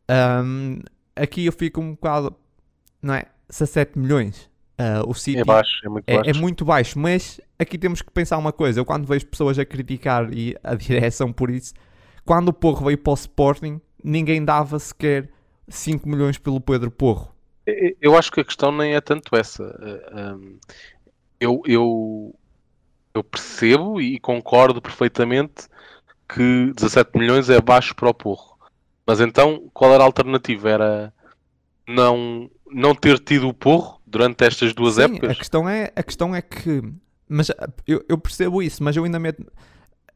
Hum, 0.09 0.79
aqui 1.15 1.45
eu 1.45 1.51
fico 1.53 1.81
um 1.81 1.91
bocado, 1.91 2.35
não 3.01 3.13
é? 3.15 3.25
17 3.49 3.97
milhões. 3.99 4.49
Ah, 4.77 5.03
o 5.07 5.13
City 5.13 5.41
É 5.41 5.43
baixo, 5.43 5.71
é 5.85 5.89
muito 5.89 6.05
é, 6.07 6.13
baixo. 6.15 6.29
é 6.29 6.33
muito 6.33 6.65
baixo, 6.65 6.99
mas 6.99 7.39
aqui 7.59 7.77
temos 7.77 8.01
que 8.01 8.11
pensar 8.11 8.37
uma 8.37 8.51
coisa. 8.51 8.79
Eu 8.79 8.85
quando 8.85 9.05
vejo 9.07 9.25
pessoas 9.27 9.57
a 9.59 9.65
criticar 9.65 10.33
e 10.33 10.55
a 10.63 10.75
direção 10.75 11.31
por 11.31 11.49
isso, 11.51 11.73
quando 12.25 12.49
o 12.49 12.53
Porro 12.53 12.85
veio 12.85 12.97
para 12.97 13.11
o 13.11 13.15
Sporting, 13.15 13.79
ninguém 14.03 14.43
dava 14.43 14.79
sequer 14.79 15.29
5 15.67 16.07
milhões 16.09 16.37
pelo 16.37 16.59
Pedro 16.61 16.91
Porro. 16.91 17.33
Eu- 18.01 18.17
acho 18.17 18.31
que 18.31 18.41
a 18.41 18.43
questão 18.45 18.71
nem 18.71 18.93
é 18.93 19.01
tanto 19.01 19.35
essa. 19.35 19.63
Uh, 19.63 20.35
um, 20.37 20.59
Eu, 21.39 21.61
eu, 21.65 22.35
eu 23.13 23.23
percebo 23.23 24.01
e 24.01 24.19
concordo 24.19 24.81
perfeitamente 24.81 25.67
que 26.27 26.73
17 26.75 27.17
milhões 27.17 27.49
é 27.49 27.61
baixo 27.61 27.95
para 27.95 28.09
o 28.09 28.13
porro. 28.13 28.57
Mas 29.05 29.19
então, 29.19 29.69
qual 29.73 29.93
era 29.93 30.03
a 30.03 30.05
alternativa? 30.05 30.69
Era 30.69 31.13
não, 31.87 32.49
não 32.71 32.95
ter 32.95 33.19
tido 33.19 33.47
o 33.47 33.53
porro 33.53 34.01
durante 34.05 34.43
estas 34.43 34.73
duas 34.73 34.95
Sim, 34.95 35.01
a 35.01 35.05
épocas? 35.05 35.37
questão 35.37 35.69
é, 35.69 35.91
a 35.95 36.03
questão 36.03 36.35
é 36.35 36.41
que. 36.41 36.81
Mas 37.27 37.49
ah, 37.51 37.69
eu, 37.85 38.03
eu 38.07 38.17
percebo 38.17 38.61
isso, 38.61 38.83
mas 38.83 38.95
eu 38.95 39.03
ainda 39.03 39.19
me, 39.19 39.33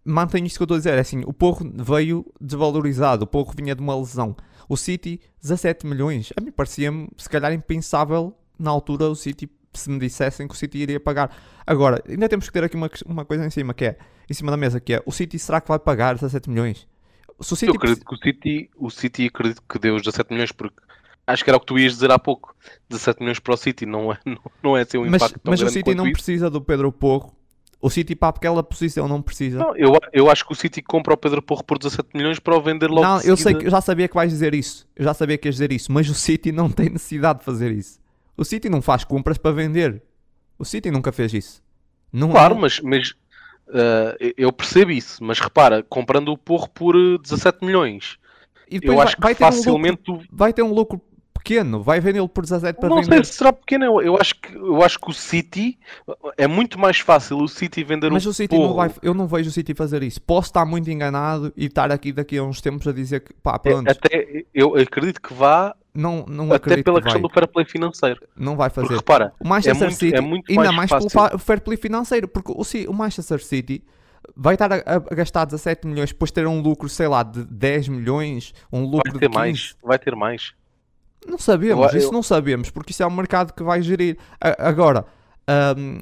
mantenho 0.03 0.45
isso 0.47 0.57
que 0.57 0.63
eu 0.63 0.65
estou 0.65 0.75
a 0.75 0.79
dizer. 0.79 0.93
É 0.93 0.99
assim, 0.99 1.21
o 1.25 1.33
Porro 1.33 1.69
veio 1.75 2.25
desvalorizado, 2.39 3.25
o 3.25 3.27
Porro 3.27 3.53
vinha 3.55 3.75
de 3.75 3.81
uma 3.81 3.95
lesão. 3.95 4.35
O 4.69 4.75
City, 4.75 5.19
17 5.41 5.85
milhões. 5.85 6.33
A 6.35 6.41
mim 6.41 6.51
parecia-me, 6.51 7.09
se 7.17 7.29
calhar, 7.29 7.53
impensável 7.53 8.37
na 8.57 8.71
altura 8.71 9.05
o 9.05 9.15
City, 9.15 9.49
se 9.77 9.89
me 9.89 9.99
dissessem 9.99 10.47
que 10.47 10.53
o 10.53 10.57
City 10.57 10.79
iria 10.79 10.99
pagar. 10.99 11.35
Agora, 11.65 12.01
ainda 12.07 12.27
temos 12.29 12.47
que 12.47 12.53
ter 12.53 12.63
aqui 12.63 12.75
uma, 12.75 12.89
uma 13.05 13.25
coisa 13.25 13.45
em 13.45 13.49
cima, 13.49 13.73
que 13.73 13.85
é, 13.85 13.97
em 14.29 14.33
cima 14.33 14.51
da 14.51 14.57
mesa, 14.57 14.79
que 14.79 14.93
é, 14.93 15.03
o 15.05 15.11
City 15.11 15.37
será 15.37 15.61
que 15.61 15.67
vai 15.67 15.79
pagar 15.79 16.15
17 16.15 16.49
milhões? 16.49 16.87
Se 17.39 17.53
o 17.53 17.55
City 17.55 17.71
Eu 17.71 17.75
acredito 17.75 18.05
que 18.05 18.13
o 18.13 18.17
City, 18.17 18.69
o 18.75 18.89
City 18.89 19.25
acredito 19.27 19.61
que 19.67 19.79
deu 19.79 19.95
os 19.95 20.01
17 20.01 20.33
milhões 20.33 20.51
porque 20.51 20.81
acho 21.27 21.43
que 21.43 21.49
era 21.49 21.57
o 21.57 21.59
que 21.59 21.65
tu 21.65 21.77
ias 21.77 21.93
dizer 21.93 22.09
há 22.09 22.17
pouco. 22.17 22.55
17 22.89 23.19
milhões 23.19 23.39
para 23.39 23.53
o 23.53 23.57
City 23.57 23.85
não 23.85 24.11
é, 24.11 24.17
não, 24.25 24.39
não 24.63 24.77
é 24.77 24.85
ser 24.85 24.97
um 24.97 25.01
mas, 25.01 25.21
impacto 25.21 25.39
tão 25.39 25.51
mas 25.51 25.59
o 25.59 25.63
grande 25.63 25.73
City 25.73 25.95
não 25.95 26.05
isso. 26.05 26.13
precisa 26.13 26.49
do 26.49 26.61
Pedro 26.61 26.91
Porro. 26.91 27.33
O 27.79 27.91
City 27.91 28.15
para 28.15 28.29
aquela 28.29 28.63
posição 28.63 29.07
não 29.07 29.21
precisa. 29.21 29.59
Não, 29.59 29.75
eu, 29.77 29.93
eu 30.11 30.31
acho 30.31 30.43
que 30.47 30.51
o 30.51 30.55
City 30.55 30.81
compra 30.81 31.13
o 31.13 31.17
Pedro 31.17 31.43
Porro 31.43 31.63
por 31.63 31.77
17 31.77 32.09
milhões 32.15 32.39
para 32.39 32.57
o 32.57 32.61
vender 32.61 32.89
logo 32.89 33.03
Não, 33.03 33.21
eu 33.21 33.37
sei 33.37 33.53
que 33.53 33.67
eu 33.67 33.69
já 33.69 33.81
sabia 33.81 34.07
que 34.07 34.15
vais 34.15 34.31
dizer 34.31 34.55
isso. 34.55 34.87
Eu 34.95 35.05
já 35.05 35.13
sabia 35.13 35.37
que 35.37 35.47
ias 35.47 35.55
dizer 35.55 35.71
isso, 35.71 35.91
mas 35.91 36.09
o 36.09 36.15
City 36.15 36.51
não 36.51 36.71
tem 36.71 36.89
necessidade 36.89 37.39
de 37.39 37.45
fazer 37.45 37.71
isso. 37.71 37.99
O 38.37 38.45
City 38.45 38.69
não 38.69 38.81
faz 38.81 39.03
compras 39.03 39.37
para 39.37 39.51
vender. 39.51 40.01
O 40.59 40.63
City 40.65 40.91
nunca 40.91 41.11
fez 41.11 41.33
isso. 41.33 41.63
Não, 42.13 42.29
Claro, 42.29 42.53
não- 42.55 42.61
mas, 42.61 42.79
mas 42.81 43.13
ah, 43.73 44.15
eu 44.37 44.51
percebo 44.53 44.91
isso, 44.91 45.23
mas 45.23 45.39
repara, 45.39 45.83
comprando 45.83 46.29
o 46.29 46.37
Porro 46.37 46.69
por 46.69 46.95
eh, 46.95 47.17
17 47.21 47.65
milhões, 47.65 48.17
e 48.69 48.79
depois 48.79 48.95
eu 48.95 48.95
vai, 48.97 49.05
acho 49.05 49.15
que 49.17 49.21
vai 49.21 49.35
ter 49.35 49.49
um 49.51 49.63
lucro, 49.63 49.81
facilmente 49.81 50.27
vai 50.31 50.53
ter 50.53 50.63
um 50.63 50.73
lucro 50.73 51.01
pequeno, 51.33 51.81
vai 51.81 51.99
vendê-lo 51.99 52.27
por 52.29 52.43
17 52.43 52.79
para 52.79 52.89
não 52.89 52.97
vender. 53.01 53.15
sei 53.15 53.23
se 53.23 53.33
será 53.33 53.53
pequeno, 53.53 53.85
eu, 53.85 54.01
eu 54.01 54.17
acho 54.19 54.35
que 54.35 54.53
eu 54.55 54.81
acho 54.83 54.99
que 54.99 55.09
o 55.09 55.13
City 55.13 55.77
é 56.37 56.47
muito 56.47 56.77
mais 56.79 56.99
fácil 56.99 57.37
o 57.39 57.47
City 57.47 57.83
vender 57.83 58.11
Mas 58.11 58.25
o 58.25 58.29
o 58.29 58.33
City 58.33 58.55
Porro. 58.55 58.67
não 58.69 58.73
vai, 58.75 58.91
eu 59.01 59.13
não 59.13 59.27
vejo 59.27 59.49
o 59.49 59.53
City 59.53 59.73
fazer 59.73 60.03
isso. 60.03 60.21
Posso 60.21 60.49
estar 60.49 60.65
muito 60.65 60.89
enganado 60.89 61.53
e 61.55 61.65
estar 61.65 61.91
aqui 61.91 62.11
daqui 62.11 62.37
a 62.37 62.43
uns 62.43 62.59
tempos 62.61 62.87
a 62.87 62.91
dizer 62.93 63.21
que 63.21 63.33
pá, 63.33 63.55
É, 63.55 63.59
pronto, 63.59 63.89
Até 63.89 64.45
eu 64.53 64.75
acredito 64.75 65.21
que 65.21 65.33
vá 65.33 65.75
não, 65.97 66.25
não 66.27 66.53
até 66.53 66.81
pela 66.83 66.99
que 66.99 67.05
questão 67.05 67.21
vai. 67.21 67.29
do 67.29 67.33
fair 67.33 67.47
play 67.47 67.65
financeiro. 67.65 68.21
Não 68.35 68.55
vai 68.55 68.69
Porque 68.69 68.87
fazer. 68.87 68.97
repara, 68.97 69.33
O 69.39 69.47
Manchester 69.47 69.87
muito- 69.87 69.99
City, 69.99 70.15
é 70.15 70.21
muito 70.21 70.49
ainda 70.51 70.71
mais 70.71 70.89
mais, 70.91 70.91
pelo 70.91 71.09
fa- 71.09 71.37
fair 71.37 71.61
play 71.61 71.77
financeiro, 71.77 72.27
porque 72.27 72.51
o, 72.51 72.89
o 72.91 72.93
Manchester 72.93 73.43
City 73.43 73.83
vai 74.35 74.55
estar 74.55 74.71
a, 74.71 74.77
a 74.85 75.15
gastar 75.15 75.45
17 75.45 75.87
milhões, 75.87 76.11
depois 76.11 76.31
ter 76.31 76.45
um 76.47 76.61
lucro, 76.61 76.87
sei 76.89 77.07
lá, 77.07 77.23
de 77.23 77.43
10 77.45 77.87
milhões, 77.87 78.53
um 78.71 78.81
lucro 78.83 79.11
vai 79.11 79.13
de 79.13 79.19
ter 79.19 79.27
15. 79.27 79.37
mais, 79.37 79.75
vai 79.83 79.99
ter 79.99 80.15
mais. 80.15 80.53
Não 81.27 81.37
sabemos, 81.37 81.91
Eu- 81.93 81.97
isso 81.99 82.07
eu- 82.09 82.11
não 82.13 82.23
sabemos, 82.23 82.69
porque 82.69 82.91
isso 82.91 83.03
é 83.03 83.07
um 83.07 83.11
mercado 83.11 83.53
que 83.53 83.63
vai 83.63 83.81
gerir. 83.81 84.17
A- 84.39 84.67
agora, 84.69 85.05
ahm, 85.47 85.99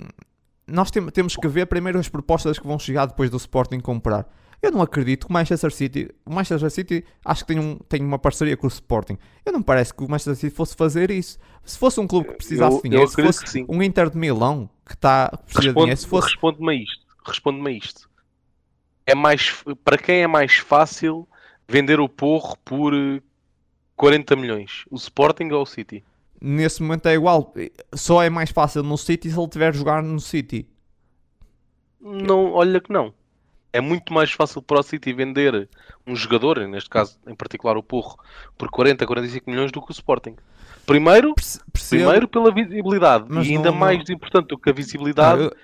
nós 0.68 0.92
tem- 0.92 1.06
temos 1.08 1.36
que 1.36 1.48
ver 1.48 1.66
primeiro 1.68 1.98
as 2.00 2.10
propostas 2.10 2.60
que 2.60 2.68
vão 2.68 2.78
chegar 2.80 3.06
depois 3.06 3.30
do 3.30 3.38
Sporting 3.38 3.80
comprar. 3.80 4.26
Eu 4.66 4.72
não 4.72 4.82
acredito 4.82 5.26
que 5.28 5.30
o 5.32 5.34
Manchester 5.34 5.72
City, 5.72 6.10
o 6.26 6.34
Manchester 6.34 6.70
City 6.72 7.06
acho 7.24 7.46
que 7.46 7.54
tem, 7.54 7.60
um, 7.60 7.78
tem 7.78 8.02
uma 8.04 8.18
parceria 8.18 8.58
com 8.58 8.66
o 8.66 8.70
Sporting. 8.70 9.18
Eu 9.46 9.54
não 9.54 9.62
parece 9.62 9.94
que 9.94 10.04
o 10.04 10.10
Manchester 10.10 10.36
City 10.36 10.56
fosse 10.56 10.76
fazer 10.76 11.12
isso. 11.12 11.38
Se 11.64 11.78
fosse 11.78 12.00
um 12.00 12.08
clube 12.08 12.30
que 12.30 12.36
precisasse 12.36 12.78
de 12.78 12.90
dinheiro, 12.90 13.08
se 13.08 13.22
fosse 13.24 13.66
um 13.70 13.84
Inter 13.84 14.10
de 14.10 14.18
Milão 14.18 14.70
que 14.86 14.94
está 14.94 15.30
que 15.30 15.38
precisa 15.44 15.62
de 15.62 15.66
Responde- 15.68 15.84
dinheiro, 15.86 16.02
se 16.02 16.08
fosse 16.08 16.28
Responde-me 16.30 16.72
a 16.72 16.74
isto. 16.76 17.06
Responde-me 17.26 17.70
a 17.70 17.74
isto. 17.74 18.10
É 19.06 19.14
mais, 19.16 19.64
para 19.84 19.98
quem 19.98 20.24
é 20.24 20.28
mais 20.28 20.56
fácil 20.58 21.28
vender 21.68 22.00
o 22.00 22.10
Porro 22.10 22.58
por 22.66 22.94
eh, 22.94 23.22
40 23.96 24.36
milhões? 24.36 24.84
O 24.90 24.96
Sporting 24.96 25.50
ou 25.52 25.62
o 25.62 25.66
City? 25.66 26.04
nesse 26.42 26.82
momento 26.84 27.08
é 27.08 27.14
igual. 27.16 27.54
Só 27.94 28.22
é 28.22 28.30
mais 28.30 28.52
fácil 28.52 28.84
no 28.84 28.98
City 28.98 29.32
se 29.32 29.40
ele 29.40 29.48
tiver 29.48 29.70
a 29.70 29.72
jogar 29.72 30.04
no 30.04 30.20
City. 30.20 30.68
Não, 32.00 32.52
olha 32.52 32.80
que 32.80 32.92
não. 32.92 33.14
É 33.76 33.82
muito 33.82 34.14
mais 34.14 34.32
fácil 34.32 34.62
para 34.62 34.80
o 34.80 34.84
City 34.84 35.12
vender 35.12 35.68
um 36.08 36.16
jogador, 36.16 36.60
neste 36.68 36.90
caso 36.90 37.18
em 37.28 37.36
particular 37.36 37.76
o 37.78 37.84
Porro, 37.84 38.18
por 38.58 38.70
40, 38.70 39.06
45 39.06 39.50
milhões 39.50 39.72
do 39.72 39.82
que 39.82 39.92
o 39.92 39.94
Sporting. 39.94 40.36
Primeiro, 40.86 41.34
Percebo. 41.36 42.04
primeiro 42.04 42.28
pela 42.28 42.52
visibilidade 42.54 43.26
Mas 43.28 43.48
e 43.48 43.52
ainda 43.56 43.72
não- 43.72 43.78
mais 43.78 44.08
importante 44.10 44.48
do 44.48 44.58
que 44.58 44.70
a 44.70 44.74
visibilidade, 44.74 45.44
eu- 45.44 45.56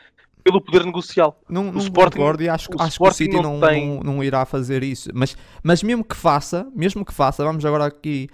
pelo 0.43 0.59
poder 0.59 0.84
negocial. 0.86 1.39
Não, 1.47 1.72
não 1.72 1.80
Sporting- 1.80 2.18
concordo 2.18 2.43
e 2.43 2.49
acho, 2.49 2.70
o 2.76 2.82
acho 2.82 2.97
que 2.99 3.07
o 3.07 3.12
City 3.12 3.39
não 3.41 3.59
tem- 3.59 3.99
não, 4.03 4.24
irá 4.24 4.43
fazer 4.45 4.84
isso. 4.84 5.09
Mas, 5.14 5.38
mas 5.64 5.82
mesmo 5.84 6.03
que 6.03 6.16
faça, 6.16 6.68
mesmo 6.76 7.05
que 7.05 7.14
faça, 7.14 7.43
vamos 7.45 7.64
agora 7.64 7.86
aqui. 7.86 8.28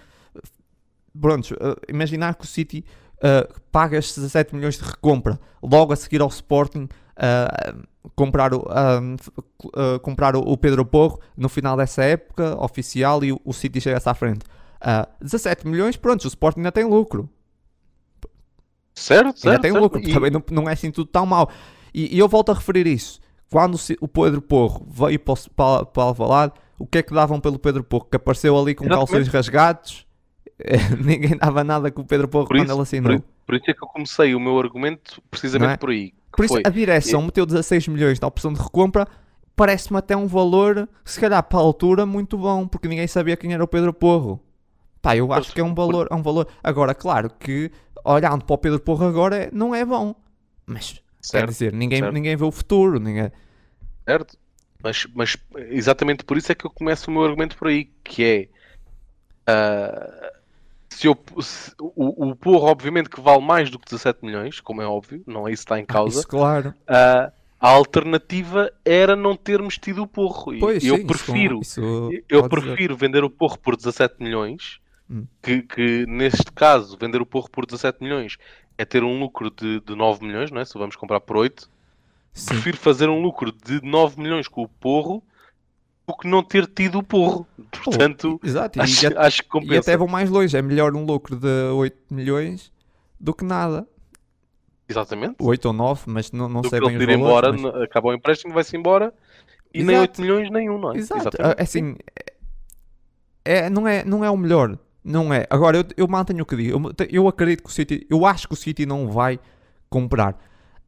Prontos, 1.20 1.52
eh, 1.52 1.76
imaginar 1.90 2.36
que 2.36 2.46
o 2.46 2.48
City 2.48 2.86
eh, 3.22 3.48
paga 3.72 3.98
estes 3.98 4.16
17 4.16 4.56
milhões 4.56 4.78
de 4.78 4.84
recompra, 4.86 5.40
logo 5.62 5.92
a 5.92 5.96
seguir 5.96 6.22
ao 6.22 6.28
Sporting 6.28 6.88
eh, 7.18 7.74
comprar, 8.16 8.54
o, 8.54 8.66
ah, 8.70 9.00
f- 9.20 9.32
eh, 9.76 10.00
comprar 10.00 10.36
o, 10.36 10.58
Pedro 10.58 10.86
Porro 10.86 11.20
no 11.36 11.50
final 11.50 11.76
dessa 11.78 12.04
época 12.04 12.56
oficial 12.64 13.24
e 13.24 13.32
o, 13.32 13.42
o 13.44 13.54
City 13.54 13.82
chega-se 13.82 14.08
à 14.10 14.14
frente. 14.14 14.46
Ah, 14.80 15.08
17 15.22 15.68
milhões, 15.68 15.98
pronto, 15.98 16.24
o 16.24 16.28
Sporting 16.28 16.60
ainda 16.60 16.72
tem 16.72 16.84
lucro. 16.86 17.30
Certo, 18.96 19.38
certo. 19.40 19.48
Ainda 19.48 19.62
tem 19.62 19.72
certo. 19.72 19.84
lucro, 19.84 20.00
E- 20.00 20.14
também 20.14 20.32
não, 20.32 20.44
não 20.52 20.70
é 20.70 20.74
assim 20.74 20.92
tudo 20.92 21.08
tão 21.08 21.26
mau. 21.26 21.50
E, 21.94 22.16
e 22.16 22.20
eu 22.20 22.28
volto 22.28 22.52
a 22.52 22.54
referir 22.56 22.88
isso. 22.88 23.20
Quando 23.52 23.78
o 24.02 24.08
Pedro 24.08 24.42
Porro 24.42 24.86
veio 24.90 25.20
para, 25.20 25.34
o- 25.34 25.50
para, 25.56 25.86
para 25.86 26.04
Alvalade, 26.04 26.54
o 26.78 26.86
que 26.86 26.98
é 27.00 27.04
que 27.04 27.14
davam 27.14 27.40
pelo 27.40 27.58
Pedro 27.60 27.84
Porro? 27.84 28.06
Que 28.06 28.18
apareceu 28.18 28.58
ali 28.58 28.76
com 28.76 28.86
Exatamente. 28.86 29.08
calções 29.10 29.28
rasgados. 29.28 30.06
Ninguém 31.04 31.38
dava 31.38 31.64
nada 31.64 31.92
com 31.92 32.02
o 32.02 32.06
Pedro 32.06 32.28
Porro 32.28 32.48
Por 32.48 32.58
quando 32.58 32.66
isso- 32.66 32.74
ele 32.74 32.82
assinou. 32.82 33.20
Por, 33.20 33.28
por 33.46 33.56
isso 33.56 33.72
é 33.72 33.74
que 33.74 33.84
eu 33.84 33.88
comecei 33.88 34.36
o 34.36 34.40
meu 34.40 34.60
argumento 34.60 35.22
precisamente 35.30 35.74
é? 35.74 35.78
por 35.78 35.90
aí. 35.92 36.14
Por 36.38 36.46
isso, 36.46 36.54
foi, 36.54 36.62
a 36.64 36.70
direção 36.70 37.24
meteu 37.24 37.48
16 37.48 37.88
milhões 37.88 38.20
na 38.20 38.28
opção 38.28 38.54
de 38.54 38.62
recompra. 38.62 39.08
Parece-me 39.56 39.98
até 39.98 40.16
um 40.16 40.28
valor, 40.28 40.88
se 41.04 41.20
calhar 41.20 41.42
para 41.42 41.58
a 41.58 41.62
altura, 41.62 42.06
muito 42.06 42.38
bom, 42.38 42.68
porque 42.68 42.88
ninguém 42.88 43.08
sabia 43.08 43.36
quem 43.36 43.56
era 43.56 43.64
o 43.64 43.68
Pedro 43.68 43.92
Porro. 43.92 44.40
Pá, 45.02 45.18
eu 45.18 45.34
acho 45.34 45.52
que 45.52 45.60
é 45.60 45.64
um 45.64 45.74
valor, 45.74 46.08
é 46.12 46.14
um 46.14 46.22
valor. 46.22 46.48
Agora, 46.64 46.94
claro 46.94 47.32
que 47.40 47.72
olhando 48.06 48.46
para 48.46 48.54
o 48.54 48.58
Pedro 48.58 48.80
Porro 48.80 49.08
agora 49.08 49.50
não 49.52 49.74
é 49.74 49.84
bom. 49.84 50.14
Mas 50.64 50.94
quer 50.94 51.02
certo, 51.22 51.50
dizer, 51.50 51.74
ninguém, 51.74 52.02
certo. 52.02 52.14
ninguém 52.14 52.36
vê 52.36 52.44
o 52.44 52.52
futuro. 52.52 53.00
Ninguém... 53.00 53.32
certo. 54.06 54.38
Mas, 54.84 55.08
mas 55.16 55.36
exatamente 55.70 56.24
por 56.24 56.38
isso 56.38 56.52
é 56.52 56.56
que 56.56 56.68
eu 56.68 56.70
começo 56.70 57.10
o 57.10 57.14
meu 57.14 57.24
argumento 57.24 57.58
por 57.58 57.68
aí, 57.68 57.86
que 58.04 58.24
é 58.24 58.48
ah, 59.48 60.34
se 60.90 61.08
eu, 61.08 61.18
se- 61.42 61.72
o, 61.80 62.30
o 62.30 62.36
Porro 62.36 62.68
obviamente 62.68 63.10
que 63.10 63.20
vale 63.22 63.42
mais 63.44 63.70
do 63.70 63.78
que 63.80 63.86
17 63.86 64.26
milhões, 64.26 64.60
como 64.60 64.82
é 64.82 64.88
óbvio, 64.88 65.22
não 65.28 65.48
é 65.48 65.52
isso 65.52 65.64
que 65.64 65.66
está 65.74 65.80
em 65.80 65.86
causa. 65.86 66.20
Isso, 66.20 66.28
claro. 66.28 66.74
Ah, 66.88 67.32
a 67.60 67.70
alternativa 67.70 68.72
era 68.86 69.16
não 69.16 69.36
termos 69.36 69.78
tido 69.78 70.04
o 70.04 70.08
Porro. 70.08 70.54
E 70.54 70.60
Pois, 70.60 70.84
eu 70.84 70.96
sim, 70.96 71.02
isso- 71.02 71.08
prefiro 71.08 71.60
isso 71.62 71.82
Eu 72.30 72.42
pode 72.48 72.62
dizer. 72.62 72.68
prefiro 72.74 72.96
vender 72.98 73.24
o 73.24 73.30
porro 73.30 73.58
por 73.58 73.76
17 73.76 74.16
milhões, 74.24 74.80
Hum. 75.10 75.26
que, 75.42 75.62
que 75.62 76.06
neste 76.08 76.52
caso, 76.52 76.98
vender 77.00 77.22
o 77.22 77.26
porro 77.26 77.50
por 77.50 77.66
17 77.66 78.04
milhões 78.04 78.38
é 78.78 78.84
ter 78.86 79.04
um 79.04 79.18
lucro 79.20 79.50
de, 79.50 79.80
de 79.80 79.96
9 79.96 80.26
milhões, 80.26 80.52
não 80.52 80.60
é? 80.62 80.66
Se 80.66 80.78
vamos 80.78 80.96
comprar 80.96 81.20
por 81.22 81.38
8, 81.38 81.70
Sim. 82.34 82.48
prefiro 82.50 82.78
fazer 82.78 83.08
um 83.10 83.22
lucro 83.22 83.52
de 83.52 83.82
9 83.84 84.22
milhões 84.22 84.48
com 84.48 84.62
o 84.62 84.68
porro 84.68 85.24
do 86.08 86.16
que 86.16 86.28
não 86.28 86.42
ter 86.42 86.66
tido 86.68 87.00
o 87.00 87.04
porro. 87.04 87.46
Portanto, 87.84 88.40
Exato, 88.42 88.80
e, 88.80 88.82
acho, 88.82 89.06
e, 89.06 89.18
acho 89.18 89.42
que 89.42 89.48
e 89.48 89.52
compensa. 89.52 89.80
até 89.92 89.98
vão 89.98 90.08
mais 90.08 90.30
longe. 90.30 90.56
É 90.56 90.62
melhor 90.62 90.96
um 90.96 91.06
lucro 91.06 91.36
de 91.36 91.48
8 91.74 91.98
milhões 92.14 92.72
do 93.20 93.34
que 93.34 93.44
nada. 93.44 93.86
Exatamente. 94.88 95.36
8 95.42 95.66
ou 95.66 95.74
9, 95.74 96.04
mas 96.08 96.32
não, 96.32 96.48
não 96.48 96.62
do 96.62 96.70
sei 96.70 96.80
que 96.80 96.86
bem 96.86 96.96
ele 96.96 97.04
os 97.06 97.12
ir 97.12 97.16
embora, 97.18 97.52
valores. 97.52 97.62
mas- 97.62 97.84
acaba 97.84 98.08
o 98.08 98.14
empréstimo, 98.14 98.54
vai-se 98.54 98.78
embora 98.78 99.14
e 99.74 99.84
nem 99.84 99.98
Exato. 99.98 100.12
8 100.14 100.22
milhões 100.22 100.50
nenhum, 100.50 100.80
não 100.80 100.94
é? 100.94 100.98
Exato. 100.98 101.22
Exatamente. 101.28 101.60
É 101.60 101.62
assim, 101.62 101.96
é, 103.44 103.58
é- 103.66 103.70
não, 103.70 103.86
é, 103.86 104.06
não 104.06 104.24
é 104.24 104.32
o 104.32 104.38
melhor. 104.38 104.80
Não 105.04 105.34
é. 105.34 105.46
Agora, 105.50 105.78
eu, 105.78 105.84
eu 105.98 106.08
mantenho 106.08 106.44
o 106.44 106.46
que 106.46 106.56
digo. 106.56 106.78
Eu, 106.80 107.08
eu 107.10 107.28
acredito 107.28 107.64
que 107.64 107.70
o 107.70 107.72
City. 107.72 108.08
Eu 108.10 108.26
acho 108.26 108.48
que 108.48 108.54
o 108.54 108.58
City 108.58 108.86
não 108.86 109.10
vai 109.10 109.40
comprar. 109.90 110.38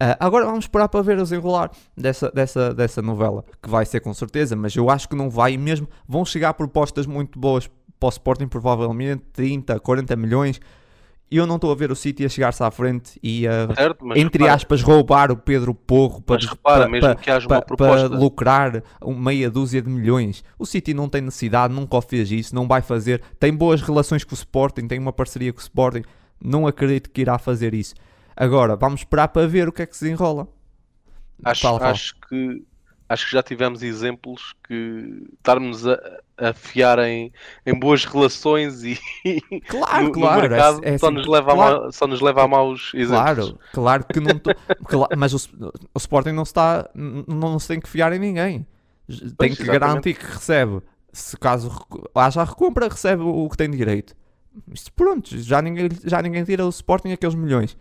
Uh, 0.01 0.15
agora 0.19 0.45
vamos 0.45 0.63
esperar 0.65 0.87
para 0.87 1.01
ver 1.01 1.17
o 1.19 1.23
desenrolar 1.23 1.71
dessa, 1.95 2.31
dessa, 2.31 2.73
dessa 2.73 3.01
novela, 3.01 3.43
que 3.61 3.69
vai 3.69 3.85
ser 3.85 3.99
com 3.99 4.13
certeza, 4.13 4.55
mas 4.55 4.73
eu 4.75 4.89
acho 4.89 5.09
que 5.09 5.15
não 5.15 5.29
vai, 5.29 5.53
e 5.53 5.57
mesmo 5.57 5.89
vão 6.07 6.23
chegar 6.23 6.53
propostas 6.53 7.05
muito 7.05 7.37
boas 7.37 7.67
para 7.99 8.07
o 8.07 8.09
Sporting, 8.09 8.47
provavelmente 8.47 9.23
30, 9.33 9.77
40 9.79 10.15
milhões. 10.15 10.61
E 11.31 11.37
eu 11.37 11.45
não 11.45 11.55
estou 11.57 11.71
a 11.71 11.75
ver 11.75 11.91
o 11.91 11.95
City 11.95 12.25
a 12.25 12.29
chegar-se 12.29 12.63
à 12.63 12.71
frente 12.71 13.19
e 13.21 13.45
a, 13.45 13.67
Certo, 13.75 14.03
entre 14.17 14.39
repara, 14.39 14.53
aspas, 14.55 14.81
roubar 14.81 15.31
o 15.31 15.37
Pedro 15.37 15.75
Porro 15.75 16.21
para, 16.21 16.37
repara, 16.47 16.85
para- 17.01 17.15
para- 17.47 17.61
para- 17.77 18.07
lucrar 18.17 18.83
meia 19.05 19.51
dúzia 19.51 19.79
de 19.81 19.89
milhões. 19.89 20.43
O 20.57 20.65
City 20.65 20.91
não 20.93 21.07
tem 21.07 21.21
necessidade, 21.21 21.71
nunca 21.73 22.01
fez 22.01 22.31
isso, 22.31 22.55
não 22.55 22.67
vai 22.67 22.81
fazer. 22.81 23.21
Tem 23.39 23.53
boas 23.53 23.81
relações 23.81 24.23
com 24.23 24.31
o 24.31 24.37
Sporting, 24.37 24.87
tem 24.87 24.97
uma 24.97 25.13
parceria 25.13 25.51
com 25.53 25.59
o 25.59 25.61
Sporting. 25.61 26.01
Não 26.43 26.65
acredito 26.65 27.11
que 27.11 27.21
irá 27.21 27.37
fazer 27.37 27.73
isso. 27.75 27.93
Agora, 28.39 28.75
vamos 28.77 29.01
esperar 29.01 29.27
para 29.27 29.47
ver 29.47 29.67
o 29.67 29.71
que 29.71 29.81
é 29.81 29.85
que 29.85 29.95
se 29.97 30.05
desenrola. 30.05 30.47
Acho, 31.43 31.61
Fala, 31.61 31.79
fala. 31.79 31.91
acho 31.91 32.15
que 32.27 32.63
acho 33.07 33.25
que 33.25 33.31
já 33.31 33.41
tivemos 33.41 33.81
exemplos 33.81 34.53
que 34.67 35.23
estarmos 35.33 35.87
a, 35.87 35.97
a 36.37 36.53
fiar 36.53 36.99
em, 36.99 37.33
em 37.65 37.73
boas 37.77 38.05
relações 38.05 38.83
e 38.83 38.99
Claro, 39.67 40.05
no, 40.05 40.11
claro. 40.11 40.43
no 40.43 40.49
mercado 40.49 40.79
é, 40.83 40.93
é 40.93 40.97
só, 40.97 41.07
assim, 41.07 41.15
nos 41.15 41.27
leva 41.27 41.53
claro, 41.53 41.85
a, 41.85 41.91
só 41.91 42.05
nos 42.07 42.21
leva 42.21 42.43
a 42.43 42.47
maus 42.47 42.91
exemplos. 42.93 43.23
Claro, 43.23 43.59
claro 43.73 44.05
que 44.05 44.19
não. 44.19 44.37
tô- 44.37 44.51
mas 45.17 45.33
o, 45.33 45.37
o 45.93 45.97
Sporting 45.97 46.31
não 46.33 46.45
se, 46.45 46.51
está, 46.51 46.89
n- 46.95 47.25
não 47.27 47.57
se 47.59 47.67
tem 47.67 47.79
que 47.79 47.89
fiar 47.89 48.13
em 48.13 48.19
ninguém. 48.19 48.65
Tem 49.07 49.17
Pois, 49.35 49.55
que 49.57 49.63
exatamente. 49.63 49.79
garantir 49.79 50.13
que 50.13 50.25
recebe. 50.25 50.81
Se 51.11 51.35
caso 51.35 51.71
haja 52.13 52.43
recompra, 52.43 52.87
recebe 52.87 53.23
o 53.23 53.45
o 53.45 53.49
que 53.49 53.57
tem 53.57 53.71
direito. 53.71 54.15
Isto 54.71 54.93
pronto, 54.93 55.35
já 55.39 55.61
ninguém, 55.63 55.89
já 56.05 56.21
ninguém 56.21 56.43
tira 56.43 56.63
o 56.65 56.69
Sporting 56.69 57.11
aqueles 57.11 57.33
milhões. 57.33 57.75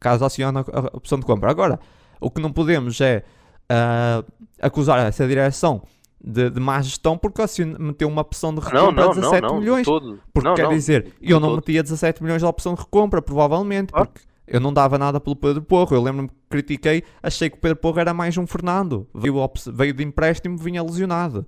Caso 0.00 0.24
acione 0.24 0.58
a, 0.58 0.60
a 0.60 0.96
opção 0.96 1.18
de 1.18 1.24
compra. 1.26 1.50
Agora, 1.50 1.78
o 2.20 2.30
que 2.30 2.40
não 2.40 2.52
podemos 2.52 3.00
é 3.00 3.22
ah, 3.68 4.22
acusar 4.60 5.06
essa 5.06 5.26
direção 5.26 5.82
de, 6.22 6.50
de 6.50 6.60
má 6.60 6.80
gestão 6.80 7.16
porque 7.16 7.42
acion- 7.42 7.76
meteu 7.78 8.08
uma 8.08 8.22
opção 8.22 8.54
de 8.54 8.60
recompra 8.60 9.04
não, 9.04 9.10
de 9.12 9.20
não, 9.20 9.30
17 9.30 9.42
não, 9.42 9.58
milhões. 9.60 9.84
todo. 9.84 10.18
Porque 10.32 10.54
quer 10.54 10.68
dizer, 10.68 11.12
eu 11.20 11.38
não 11.40 11.48
todo. 11.50 11.56
metia 11.56 11.82
17 11.82 12.22
milhões 12.22 12.40
de 12.42 12.46
opção 12.46 12.74
de 12.74 12.80
recompra, 12.80 13.20
provavelmente, 13.22 13.92
Claro. 13.92 14.08
porque 14.08 14.26
eu 14.46 14.60
não 14.60 14.72
dava 14.72 14.96
nada 14.98 15.20
pelo 15.20 15.36
Pedro 15.36 15.62
Porro. 15.62 15.94
Eu 15.96 16.02
lembro-me 16.02 16.28
que 16.28 16.34
critiquei, 16.48 17.02
achei 17.22 17.50
que 17.50 17.56
o 17.56 17.60
Pedro 17.60 17.76
Porro 17.78 17.98
era 18.00 18.14
mais 18.14 18.36
um 18.38 18.46
Fernando. 18.46 19.06
Veio, 19.14 19.34
veio 19.72 19.92
de 19.92 20.04
empréstimo, 20.04 20.56
vinha 20.56 20.82
lesionado. 20.82 21.44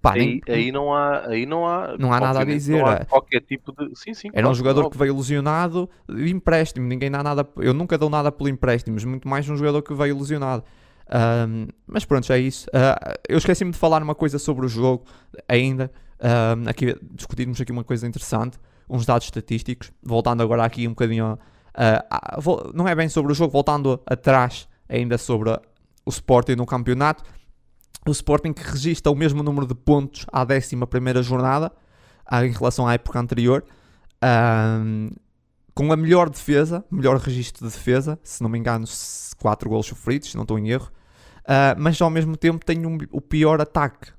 Pá, 0.00 0.14
nem- 0.14 0.40
Aí, 0.46 0.54
aí 0.54 0.72
não 0.72 0.94
há, 0.94 1.26
aí 1.26 1.44
não 1.44 1.66
há, 1.66 1.96
Não 1.98 2.12
há 2.12 2.20
nada 2.20 2.40
a 2.40 2.44
dizer, 2.44 2.78
Não 2.78 2.86
há 2.86 2.92
é. 2.94 3.04
qualquer 3.04 3.40
tipo 3.40 3.72
de. 3.72 3.90
Sim, 3.98 4.14
sim. 4.14 4.28
era 4.32 4.48
um 4.48 4.54
jogador 4.54 4.88
que 4.90 4.96
veio 4.96 5.16
lesionado 5.16 5.90
de 6.08 6.30
empréstimo. 6.30 6.86
Ninguém 6.86 7.10
dá 7.10 7.22
nada. 7.22 7.46
Eu 7.56 7.74
nunca 7.74 7.98
dou 7.98 8.08
nada 8.08 8.30
pelo 8.30 8.48
empréstimo, 8.48 8.94
mas 8.94 9.04
muito 9.04 9.26
mais 9.26 9.48
um 9.48 9.56
jogador 9.56 9.82
que 9.82 9.92
veio 9.92 10.16
lesionado. 10.16 10.62
Ahm, 11.10 11.68
mas 11.86 12.04
pronto, 12.04 12.32
é 12.32 12.38
isso. 12.38 12.66
Ah, 12.72 13.14
eu 13.28 13.38
esqueci-me 13.38 13.72
de 13.72 13.78
falar 13.78 14.02
uma 14.02 14.14
coisa 14.14 14.38
sobre 14.38 14.64
o 14.66 14.68
jogo 14.68 15.04
ainda. 15.48 15.90
Ahm, 16.20 16.68
aqui, 16.68 16.94
discutirmos 17.14 17.60
aqui 17.60 17.72
uma 17.72 17.82
coisa 17.84 18.06
interessante, 18.06 18.58
uns 18.88 19.04
dados 19.04 19.26
estatísticos. 19.26 19.90
Voltando 20.02 20.42
agora 20.42 20.64
aqui 20.64 20.86
um 20.86 20.90
bocadinho. 20.90 21.38
vol- 22.38 22.70
não 22.74 22.86
é 22.86 22.94
bem 22.94 23.08
sobre 23.08 23.32
o 23.32 23.34
jogo, 23.34 23.52
voltando 23.52 24.00
atrás 24.06 24.68
ainda 24.88 25.18
sobre 25.18 25.50
o 25.50 26.10
Sporting 26.10 26.54
no 26.56 26.66
campeonato. 26.66 27.24
O 28.08 28.12
Sporting 28.12 28.52
que 28.52 28.62
registra 28.62 29.12
o 29.12 29.14
mesmo 29.14 29.42
número 29.42 29.66
de 29.66 29.74
pontos 29.74 30.24
à 30.32 30.42
11 30.42 31.22
jornada 31.22 31.70
ah, 32.24 32.44
em 32.46 32.50
relação 32.50 32.86
à 32.88 32.94
época 32.94 33.18
anterior. 33.18 33.64
Ahm, 34.22 35.10
com 35.74 35.92
a 35.92 35.96
melhor 35.96 36.28
defesa, 36.28 36.84
melhor 36.90 37.18
registro 37.18 37.66
de 37.68 37.72
defesa, 37.72 38.18
se 38.22 38.42
não 38.42 38.48
me 38.50 38.58
engano, 38.58 38.84
4 39.38 39.68
golos 39.70 39.86
sofridos, 39.86 40.30
se 40.30 40.36
não 40.36 40.42
estou 40.42 40.58
em 40.58 40.70
erro, 40.70 40.90
Ah, 41.50 41.74
mas 41.78 41.98
ao 42.02 42.10
mesmo 42.10 42.36
tempo 42.36 42.62
tem 42.64 42.84
um- 42.84 42.98
o 43.10 43.20
pior 43.22 43.60
ataque 43.60 44.10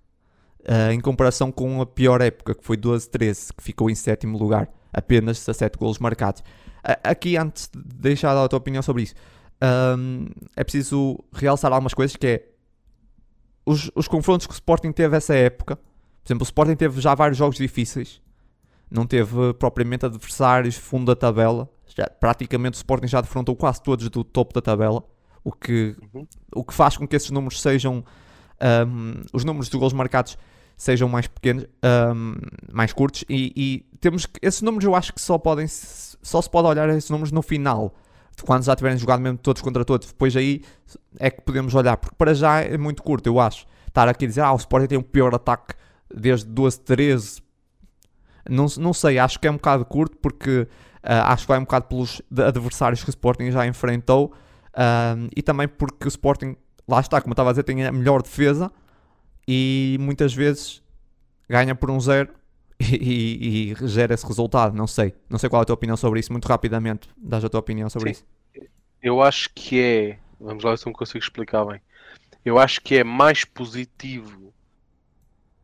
ah, 0.68 0.94
em 0.94 1.00
comparação 1.00 1.52
com 1.52 1.82
a 1.82 1.86
pior 1.86 2.22
época, 2.22 2.54
que 2.56 2.64
foi 2.64 2.76
12-13, 2.78 3.52
que 3.56 3.64
ficou 3.64 3.90
em 3.90 3.96
sétimo 3.96 4.38
lugar, 4.38 4.68
apenas 4.94 5.38
17 5.40 5.78
golos 5.78 6.00
marcados. 6.00 6.44
Ah, 6.84 6.98
aqui, 7.04 7.38
antes 7.38 7.70
de 7.74 7.82
deixar 7.98 8.36
a 8.38 8.48
tua 8.48 8.58
opinião 8.58 8.82
sobre 8.82 9.04
isso, 9.04 9.16
ahm, 9.62 10.28
é 10.56 10.64
preciso 10.64 11.20
realçar 11.34 11.72
algumas 11.72 11.94
coisas 11.94 12.16
que 12.16 12.28
é 12.28 12.46
os, 13.72 13.92
os 13.96 14.08
confrontos 14.08 14.48
que 14.48 14.54
o 14.54 14.56
Sporting 14.56 14.92
teve 14.92 15.16
essa 15.18 15.34
época. 15.36 15.76
Por 15.76 16.28
exemplo, 16.28 16.44
o 16.44 16.46
Sporting 16.48 16.76
teve 16.76 17.00
já 17.02 17.14
vários 17.16 17.38
jogos 17.38 17.58
difíceis 17.58 18.22
não 18.92 19.06
teve 19.06 19.54
propriamente 19.60 20.04
adversários 20.08 20.76
fundo 20.76 21.06
da 21.06 21.16
tabela. 21.16 21.70
Já, 21.96 22.08
praticamente 22.10 22.74
o 22.76 22.78
Sporting 22.80 23.08
já 23.08 23.22
defrontou 23.22 23.56
quase 23.56 23.84
todos 23.84 24.10
do 24.10 24.24
topo 24.24 24.52
da 24.52 24.62
tabela, 24.62 25.04
o 25.44 25.52
que, 25.52 25.96
Uhum. 26.14 26.26
o 26.56 26.64
que 26.64 26.74
faz 26.74 26.98
com 26.98 27.08
que 27.08 27.16
esses 27.16 27.30
números 27.30 27.62
sejam 27.62 28.04
ahm, 28.60 29.22
os 29.32 29.44
números 29.46 29.70
de 29.70 29.78
gols 29.78 29.94
marcados 29.94 30.38
sejam 30.76 31.08
mais 31.08 31.28
pequenos, 31.28 31.66
ahm, 31.84 32.34
mais 32.74 32.92
curtos 32.92 33.24
e, 33.30 33.54
e 33.56 33.98
temos 34.00 34.26
que, 34.26 34.40
esses 34.42 34.62
números 34.64 34.86
eu 34.86 34.96
acho 34.96 35.14
que 35.14 35.22
só 35.22 35.38
podem 35.38 35.68
se- 35.68 36.18
só 36.24 36.42
se 36.42 36.50
pode 36.50 36.68
olhar 36.68 36.90
esses 36.90 37.10
números 37.12 37.32
no 37.32 37.42
final 37.44 37.94
quando 38.46 38.64
já 38.64 38.76
tiverem 38.76 38.98
jogado 38.98 39.22
mesmo 39.22 39.38
todos 39.38 39.62
contra 39.62 39.84
todos 39.86 40.08
depois 40.08 40.36
aí 40.36 40.62
é 41.20 41.30
que 41.30 41.42
podemos 41.42 41.74
olhar 41.76 41.98
porque 41.98 42.16
para 42.18 42.34
já 42.34 42.62
é 42.62 42.78
muito 42.78 43.04
curto 43.04 43.28
eu 43.28 43.40
acho. 43.40 43.66
Estar 43.88 44.08
aqui 44.08 44.26
a 44.26 44.28
dizer 44.28 44.42
ah 44.42 44.54
o 44.54 44.58
Sporting 44.58 44.88
tem 44.88 44.98
o 44.98 45.04
pior 45.04 45.34
ataque 45.34 45.74
desde 46.14 46.48
12 46.48 46.80
13 46.82 47.42
não, 48.50 48.66
não 48.78 48.94
sei, 48.94 49.20
acho 49.20 49.40
que 49.40 49.48
é 49.48 49.52
um 49.52 49.56
bocado 49.56 49.86
curto 49.86 50.18
porque 50.18 50.68
ah, 51.04 51.34
acho 51.34 51.44
que 51.44 51.48
vai 51.48 51.60
um 51.60 51.64
bocado 51.64 51.86
pelos 51.88 52.22
adversários 52.46 53.04
que 53.04 53.10
o 53.10 53.12
Sporting 53.12 53.52
já 53.52 53.66
enfrentou 53.66 54.34
ahm, 54.74 55.28
e 55.36 55.42
também 55.42 55.68
porque 55.68 56.08
o 56.08 56.10
Sporting, 56.10 56.56
lá 56.88 57.00
está, 57.00 57.22
como 57.22 57.32
eu 57.32 57.34
estava 57.34 57.50
a 57.50 57.54
dizer, 57.54 57.64
tem 57.64 57.86
a 57.86 57.92
melhor 57.92 58.22
defesa 58.22 58.72
e 59.48 59.98
muitas 60.00 60.34
vezes 60.34 60.82
ganha 61.50 61.74
por 61.74 61.90
um 61.90 62.00
zero 62.00 62.30
e, 62.92 63.72
e- 63.74 63.88
gera 63.88 64.14
esse 64.14 64.26
resultado. 64.26 64.76
Não 64.76 64.88
sei, 64.88 65.14
não 65.30 65.38
sei 65.40 65.50
qual 65.50 65.62
é 65.62 65.64
a 65.64 65.66
tua 65.66 65.74
opinião 65.76 65.98
sobre 65.98 66.20
isso. 66.20 66.32
Muito 66.32 66.48
rapidamente, 66.48 67.10
dás 67.18 67.44
a 67.44 67.50
tua 67.50 67.60
opinião 67.60 67.90
sobre 67.90 68.10
Sim. 68.10 68.12
isso. 68.12 68.26
Eu 69.02 69.22
acho 69.22 69.50
que 69.54 69.80
é. 69.80 70.20
Vamos 70.40 70.64
lá 70.64 70.72
ver 70.72 70.78
se 70.78 70.88
eu 70.88 70.92
me 70.92 70.98
consigo 70.98 71.20
explicar 71.24 71.66
bem. 71.66 71.82
Eu 72.46 72.60
acho 72.60 72.82
que 72.82 72.96
é 72.96 73.04
mais 73.04 73.46
positivo 73.46 74.54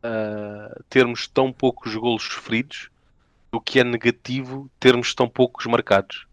ah, 0.02 0.80
termos 0.88 1.26
tão 1.26 1.52
poucos 1.52 1.94
golos 1.94 2.22
sofridos 2.24 2.90
do 3.52 3.60
que 3.60 3.80
é 3.80 3.84
negativo 3.84 4.70
termos 4.80 5.14
tão 5.14 5.28
poucos 5.28 5.66
marcados. 5.66 6.26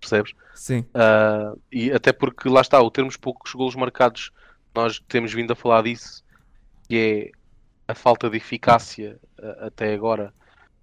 Percebes? 0.00 0.34
Sim, 0.54 0.84
Ah, 0.94 1.54
e 1.72 1.92
até 1.92 2.12
porque 2.12 2.48
lá 2.48 2.60
está, 2.62 2.80
o 2.82 2.90
termos 2.90 3.16
poucos 3.16 3.52
golos 3.54 3.76
marcados, 3.76 4.32
nós 4.74 5.00
temos 5.08 5.32
vindo 5.32 5.52
a 5.52 5.56
falar 5.56 5.82
disso, 5.84 6.24
que 6.88 6.96
é 6.96 7.37
a 7.88 7.94
falta 7.94 8.30
de 8.30 8.36
eficácia 8.36 9.18
ah, 9.42 9.66
até 9.68 9.94
agora 9.94 10.32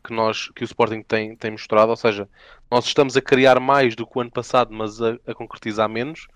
que, 0.05 0.13
nós, 0.13 0.49
que 0.49 0.63
o 0.63 0.65
Sporting 0.65 1.03
tem, 1.03 1.35
tem 1.35 1.51
mostrado, 1.51 1.91
ou 1.91 1.95
seja, 1.97 2.29
nós 2.69 2.85
estamos 2.85 3.17
a 3.17 3.21
criar 3.21 3.59
mais 3.59 3.95
do 3.95 4.05
que 4.05 4.17
o 4.17 4.21
ano 4.21 4.31
passado, 4.31 4.73
mas 4.73 5.01
a, 5.01 5.17
a 5.27 5.33
concretizar 5.33 5.89
menos, 5.89 6.27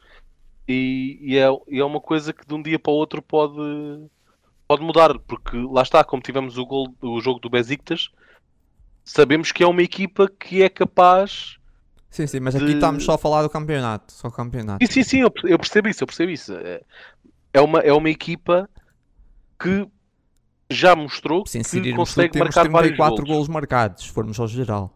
e, 0.67 1.19
e 1.21 1.37
é, 1.37 1.47
e 1.67 1.79
é 1.79 1.85
uma 1.85 2.01
coisa 2.01 2.33
que 2.33 2.45
de 2.47 2.53
um 2.53 2.61
dia 2.61 2.79
para 2.79 2.91
o 2.91 2.95
outro 2.95 3.21
pode, 3.21 3.53
pode 4.67 4.83
mudar, 4.83 5.17
porque 5.19 5.57
lá 5.57 5.81
está, 5.81 6.03
como 6.03 6.21
tivemos 6.21 6.57
o, 6.57 6.65
gol, 6.65 6.93
o 7.01 7.19
jogo 7.21 7.39
do 7.39 7.49
Besiktas, 7.49 8.09
sabemos 9.05 9.51
que 9.51 9.63
é 9.63 9.67
uma 9.67 9.81
equipa 9.81 10.29
que 10.39 10.61
é 10.61 10.69
capaz 10.69 11.57
sim, 12.09 12.27
sim, 12.27 12.39
mas 12.39 12.55
aqui 12.55 12.65
De- 12.65 12.73
estamos 12.73 13.03
só 13.03 13.13
a 13.13 13.17
falar 13.17 13.43
do 13.43 13.49
campeonato. 13.49 14.13
Só 14.13 14.29
campeonato. 14.29 14.85
Sim, 14.85 14.91
sim, 14.91 15.03
sim, 15.03 15.19
eu 15.21 15.57
percebo 15.59 15.87
isso, 15.89 16.03
eu 16.03 16.07
percebo 16.07 16.31
isso. 16.31 16.53
É- 16.53 16.81
É 17.51 17.61
uma, 17.61 17.79
é 17.79 17.91
uma 17.91 18.09
equipa 18.11 18.69
que 19.59 19.87
já 20.69 20.95
mostrou 20.95 21.43
que 21.43 21.51
consegue 21.95 22.29
temos 22.29 22.55
marcar 22.55 22.69
vários 22.69 22.91
34 22.95 23.15
golos. 23.15 23.29
golos 23.29 23.47
marcados, 23.47 24.03
se 24.03 24.09
formos 24.11 24.39
ao 24.39 24.47
geral, 24.47 24.93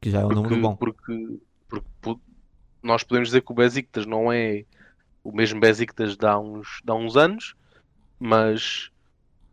que 0.00 0.10
já 0.10 0.20
é 0.20 0.24
um 0.24 0.28
número 0.28 0.48
Porque, 0.48 0.60
bom. 0.60 0.76
porque, 0.76 1.38
porque 1.68 1.86
po- 2.00 2.20
nós 2.82 3.02
podemos 3.02 3.28
dizer 3.28 3.42
que 3.42 3.50
o 3.52 3.54
Besiktas 3.54 4.06
não 4.06 4.32
é 4.32 4.64
o 5.24 5.32
mesmo 5.32 5.58
Besiktas 5.60 6.16
de 6.16 6.24
há 6.26 6.38
uns, 6.38 6.80
de 6.84 6.90
há 6.92 6.94
uns 6.94 7.16
anos, 7.16 7.54
mas 8.18 8.90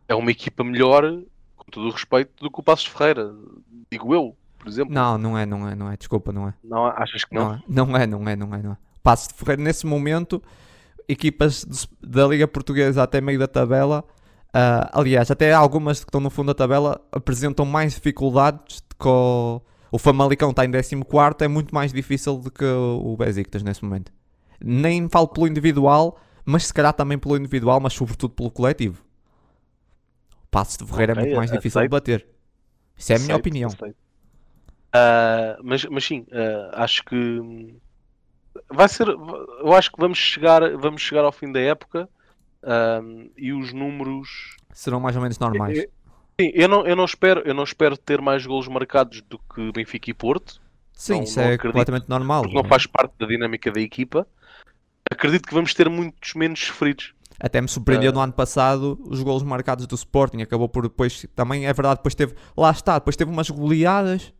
é 0.08 0.14
uma 0.14 0.30
equipa 0.30 0.62
melhor, 0.62 1.02
com 1.56 1.64
todo 1.70 1.88
o 1.88 1.90
respeito, 1.90 2.30
do 2.44 2.50
que 2.50 2.60
o 2.60 2.62
Passos 2.62 2.84
de 2.86 2.90
Ferreira, 2.92 3.34
digo 3.90 4.14
eu, 4.14 4.36
por 4.58 4.68
exemplo. 4.68 4.94
Não, 4.94 5.18
não 5.18 5.36
é, 5.36 5.44
não 5.44 5.68
é, 5.68 5.74
não 5.74 5.90
é, 5.90 5.96
desculpa, 5.96 6.32
não 6.32 6.48
é. 6.48 6.54
Não, 6.62 6.86
achas 6.86 7.24
que 7.24 7.34
não? 7.34 7.60
Não 7.68 7.96
é, 7.96 8.06
não 8.06 8.06
é, 8.06 8.06
não 8.06 8.28
é, 8.28 8.36
não 8.36 8.54
é. 8.54 8.62
Não 8.62 8.72
é. 8.72 8.76
Passos 9.02 9.28
de 9.28 9.34
Ferreira, 9.34 9.62
nesse 9.62 9.84
momento, 9.86 10.42
equipas 11.08 11.64
de- 11.64 11.88
da 12.08 12.26
Liga 12.26 12.46
Portuguesa 12.48 13.02
até 13.02 13.20
meio 13.20 13.38
da 13.38 13.48
tabela, 13.48 14.04
ah, 14.54 14.90
aliás, 15.00 15.30
até 15.30 15.52
algumas 15.54 16.00
que 16.00 16.06
estão 16.08 16.20
no 16.22 16.30
fundo 16.30 16.48
da 16.48 16.54
tabela 16.54 17.00
apresentam 17.12 17.66
mais 17.66 17.94
dificuldades 17.94 18.80
que 19.00 19.08
o, 19.08 19.60
o 19.92 19.98
Famalicão 19.98 20.50
está 20.50 20.64
em 20.64 20.70
14, 20.72 20.96
é 21.44 21.48
muito 21.48 21.74
mais 21.74 21.92
difícil 21.92 22.38
do 22.38 22.50
que 22.52 22.64
o 22.64 23.16
Besiktas 23.18 23.62
nesse 23.64 23.84
momento. 23.84 24.12
Nem 24.64 25.08
falo 25.08 25.28
pelo 25.28 25.48
individual, 25.48 26.18
mas 26.46 26.66
se 26.66 26.74
calhar 26.74 26.92
também 26.94 27.18
pelo 27.18 27.36
individual, 27.36 27.80
mas 27.80 27.94
sobretudo 27.94 28.34
pelo 28.34 28.50
coletivo. 28.50 29.02
O 30.44 30.46
Passos 30.50 30.76
de 30.78 30.86
Ferreira 30.86 31.12
é 31.12 31.16
Ok, 31.16 31.22
muito 31.22 31.34
mais 31.34 31.50
difícil 31.50 31.82
de 31.82 31.88
aceito. 31.88 31.96
bater. 31.96 32.26
Isso 32.96 33.12
é 33.12 33.16
a 33.16 33.20
minha 33.20 33.36
Aceito, 33.36 33.36
opinião. 33.36 33.78
aceito. 33.78 33.98
Ah, 34.92 35.56
mas, 35.62 35.84
mas 35.86 36.04
sim, 36.04 36.26
ah, 36.32 36.84
acho 36.84 37.04
que 37.04 37.16
vai 38.70 38.88
ser. 38.88 39.08
Eu 39.08 39.72
acho 39.74 39.90
que 39.92 40.00
vamos 40.00 40.18
chegar, 40.18 40.76
vamos 40.76 41.02
chegar 41.02 41.24
ao 41.24 41.32
fim 41.32 41.50
da 41.52 41.60
época 41.60 42.08
um, 42.64 43.30
e 43.36 43.52
os 43.52 43.72
números 43.72 44.56
serão 44.72 45.00
mais 45.00 45.16
ou 45.16 45.22
menos 45.22 45.38
normais. 45.38 45.78
Sim, 45.78 46.50
eu 46.52 46.68
não, 46.68 46.86
eu 46.86 46.96
não 46.96 47.04
espero, 47.04 47.42
eu 47.44 47.54
não 47.54 47.62
espero 47.62 47.96
ter 47.96 48.20
mais 48.20 48.44
golos 48.44 48.66
marcados 48.66 49.22
do 49.22 49.38
que 49.38 49.72
Benfica 49.72 50.10
e 50.10 50.14
Porto. 50.14 50.60
Sim, 50.92 51.14
não, 51.14 51.22
isso 51.22 51.40
não 51.40 51.46
é 51.46 51.58
completamente 51.58 52.08
normal. 52.08 52.42
Porque 52.42 52.56
não 52.56 52.64
é? 52.64 52.68
faz 52.68 52.86
parte 52.86 53.14
da 53.18 53.26
dinâmica 53.26 53.70
da 53.70 53.80
equipa. 53.80 54.26
Acredito 55.10 55.46
que 55.46 55.54
vamos 55.54 55.74
ter 55.74 55.88
muitos 55.88 56.34
menos 56.34 56.58
sofridos. 56.58 57.14
Até 57.38 57.60
me 57.60 57.68
surpreendeu 57.68 58.10
uh... 58.10 58.14
no 58.14 58.20
ano 58.20 58.32
passado 58.32 58.98
os 59.04 59.22
golos 59.22 59.42
marcados 59.42 59.86
do 59.86 59.94
Sporting. 59.94 60.42
Acabou 60.42 60.68
por 60.68 60.84
depois, 60.84 61.26
também 61.34 61.66
é 61.66 61.72
verdade, 61.72 61.96
depois 61.96 62.14
teve, 62.14 62.34
lá 62.56 62.70
está, 62.70 62.98
depois 62.98 63.16
teve 63.16 63.30
umas 63.30 63.50
goleadas 63.50 64.32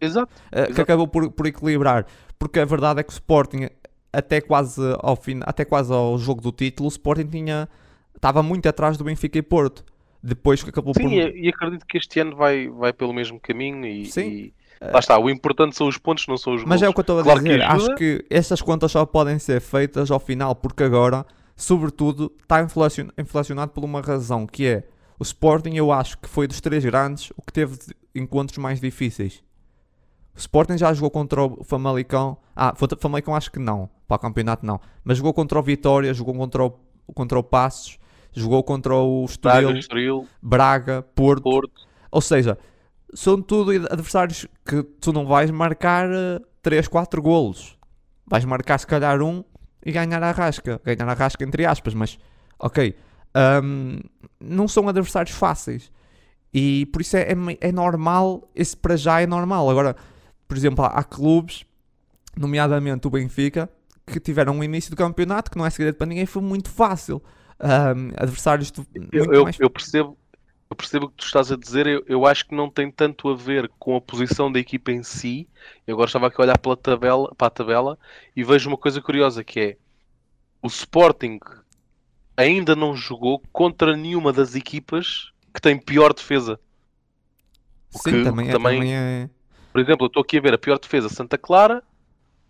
exato, 0.00 0.32
uh, 0.52 0.58
exato. 0.58 0.74
que 0.74 0.80
acabou 0.80 1.08
por, 1.08 1.30
por 1.30 1.46
equilibrar. 1.46 2.06
Porque 2.38 2.60
a 2.60 2.64
verdade 2.64 3.00
é 3.00 3.02
que 3.02 3.10
o 3.10 3.12
Sporting, 3.12 3.68
até 4.16 4.40
quase 4.40 4.80
ao 5.00 5.14
fim, 5.14 5.40
até 5.42 5.64
quase 5.64 5.92
ao 5.92 6.16
jogo 6.18 6.40
do 6.40 6.50
título, 6.50 6.88
o 6.88 6.90
Sporting 6.90 7.26
tinha 7.26 7.68
estava 8.14 8.42
muito 8.42 8.66
atrás 8.68 8.96
do 8.96 9.04
Benfica 9.04 9.38
e 9.38 9.42
Porto. 9.42 9.84
Depois 10.22 10.62
que 10.62 10.70
acabou 10.70 10.94
Sim, 10.94 11.02
por. 11.02 11.12
E, 11.12 11.48
acredito 11.48 11.86
que 11.86 11.98
este 11.98 12.18
ano 12.18 12.34
vai, 12.34 12.68
vai 12.68 12.92
pelo 12.92 13.12
mesmo 13.12 13.38
caminho 13.38 13.86
e, 13.86 14.06
Sim. 14.06 14.28
E... 14.28 14.54
Lá 14.80 14.98
está, 14.98 15.18
o 15.18 15.30
importante 15.30 15.76
são 15.76 15.86
os 15.86 15.96
pontos, 15.96 16.26
não 16.26 16.36
são 16.36 16.54
os 16.54 16.60
gols. 16.60 16.68
Mas 16.68 16.82
é 16.82 16.88
o 16.88 16.92
que 16.92 17.00
eu 17.00 17.02
estou 17.02 17.20
a 17.20 17.22
claro 17.22 17.40
dizer. 17.40 17.58
Que 17.58 17.64
Acho 17.64 17.94
que 17.94 18.24
essas 18.28 18.60
contas 18.60 18.92
só 18.92 19.06
podem 19.06 19.38
ser 19.38 19.60
feitas 19.60 20.10
ao 20.10 20.20
final, 20.20 20.54
porque 20.54 20.82
agora, 20.82 21.24
sobretudo, 21.54 22.32
está 22.42 22.66
inflacionado 23.18 23.72
por 23.72 23.84
uma 23.84 24.00
razão 24.00 24.46
que 24.46 24.66
é 24.66 24.84
o 25.18 25.22
Sporting. 25.22 25.74
Eu 25.74 25.92
acho 25.92 26.18
que 26.18 26.28
foi 26.28 26.46
dos 26.46 26.60
três 26.60 26.84
grandes 26.84 27.32
o 27.36 27.42
que 27.42 27.52
teve 27.52 27.78
encontros 28.14 28.58
mais 28.58 28.80
difíceis. 28.80 29.42
O 30.36 30.38
Sporting 30.38 30.76
já 30.76 30.92
jogou 30.92 31.10
contra 31.10 31.42
o 31.42 31.64
Famalicão. 31.64 32.36
Ah, 32.54 32.74
Famalicão 32.98 33.34
acho 33.34 33.50
que 33.50 33.58
não, 33.58 33.88
para 34.06 34.16
o 34.16 34.18
campeonato 34.18 34.66
não. 34.66 34.80
Mas 35.02 35.16
jogou 35.16 35.32
contra 35.32 35.58
o 35.58 35.62
Vitória, 35.62 36.12
jogou 36.12 36.34
contra 36.34 36.64
o, 36.64 36.70
contra 37.14 37.38
o 37.38 37.42
Passos 37.42 37.98
jogou 38.36 38.62
contra 38.62 38.94
o 38.94 39.24
Estoril, 39.24 39.62
Braga, 39.62 39.78
Estoril, 39.78 40.28
Braga 40.42 41.02
Porto. 41.14 41.42
Porto. 41.42 41.86
Ou 42.10 42.20
seja, 42.20 42.58
são 43.14 43.40
tudo 43.40 43.70
adversários 43.90 44.46
que 44.64 44.82
tu 44.82 45.12
não 45.12 45.26
vais 45.26 45.50
marcar 45.50 46.08
3, 46.62 46.86
eh, 46.86 46.88
4 46.88 47.22
golos. 47.22 47.76
Vais 48.26 48.44
marcar 48.44 48.78
se 48.78 48.86
calhar 48.86 49.22
um 49.22 49.42
e 49.84 49.90
ganhar 49.90 50.22
a 50.22 50.32
rasca. 50.32 50.80
Ganhar 50.84 51.08
a 51.08 51.14
rasca 51.14 51.42
entre 51.44 51.64
aspas, 51.64 51.94
mas 51.94 52.18
ok. 52.58 52.94
Um, 53.64 54.00
não 54.40 54.68
são 54.68 54.88
adversários 54.88 55.34
fáceis. 55.34 55.90
E 56.52 56.86
por 56.86 57.02
isso 57.02 57.16
é, 57.16 57.22
é, 57.22 57.36
é, 57.60 57.72
normal, 57.72 58.48
esse 58.54 58.76
para 58.76 58.96
já 58.96 59.20
é 59.20 59.26
normal. 59.26 59.68
Agora, 59.70 59.96
por 60.46 60.56
exemplo, 60.56 60.84
há, 60.84 60.88
há 60.88 61.04
clubes, 61.04 61.64
nomeadamente 62.36 63.06
o 63.06 63.10
Benfica, 63.10 63.68
que 64.06 64.20
tiveram 64.20 64.54
um 64.54 64.64
início 64.64 64.90
do 64.90 64.96
campeonato 64.96 65.50
que 65.50 65.58
não 65.58 65.66
é 65.66 65.70
segredo 65.70 65.96
para 65.96 66.06
ninguém, 66.06 66.26
foi 66.26 66.42
muito 66.42 66.70
fácil. 66.70 67.22
Um, 67.58 68.12
adversários 68.16 68.70
do, 68.70 68.86
eu, 69.10 69.32
eu, 69.32 69.44
mais... 69.44 69.58
eu, 69.58 69.70
percebo 69.70 70.18
eu 70.68 70.76
percebo 70.76 71.06
o 71.06 71.08
que 71.08 71.16
tu 71.16 71.24
estás 71.24 71.50
a 71.50 71.56
dizer 71.56 71.86
eu, 71.86 72.04
eu 72.06 72.26
acho 72.26 72.46
que 72.46 72.54
não 72.54 72.68
tem 72.68 72.90
tanto 72.90 73.30
a 73.30 73.34
ver 73.34 73.70
com 73.78 73.96
a 73.96 74.00
posição 74.00 74.52
da 74.52 74.60
equipa 74.60 74.92
em 74.92 75.02
si 75.02 75.48
eu 75.86 75.94
agora 75.94 76.06
estava 76.06 76.26
aqui 76.26 76.36
a 76.38 76.44
olhar 76.44 76.58
pela 76.58 76.76
tabela, 76.76 77.34
para 77.34 77.46
a 77.46 77.50
tabela 77.50 77.98
e 78.36 78.44
vejo 78.44 78.68
uma 78.68 78.76
coisa 78.76 79.00
curiosa 79.00 79.42
que 79.42 79.58
é 79.58 79.76
o 80.62 80.66
Sporting 80.66 81.38
ainda 82.36 82.76
não 82.76 82.94
jogou 82.94 83.42
contra 83.52 83.96
nenhuma 83.96 84.32
das 84.32 84.54
equipas 84.54 85.32
que 85.54 85.60
tem 85.60 85.78
pior 85.78 86.12
defesa. 86.12 86.60
O 87.94 87.98
Sim, 87.98 88.10
que, 88.10 88.24
também, 88.24 88.48
é, 88.48 88.52
também, 88.52 88.78
também 88.78 88.94
é... 88.94 89.30
Por 89.76 89.80
exemplo, 89.80 90.04
eu 90.04 90.06
estou 90.06 90.22
aqui 90.22 90.38
a 90.38 90.40
ver 90.40 90.54
a 90.54 90.58
pior 90.58 90.78
defesa 90.78 91.10
Santa 91.10 91.36
Clara, 91.36 91.82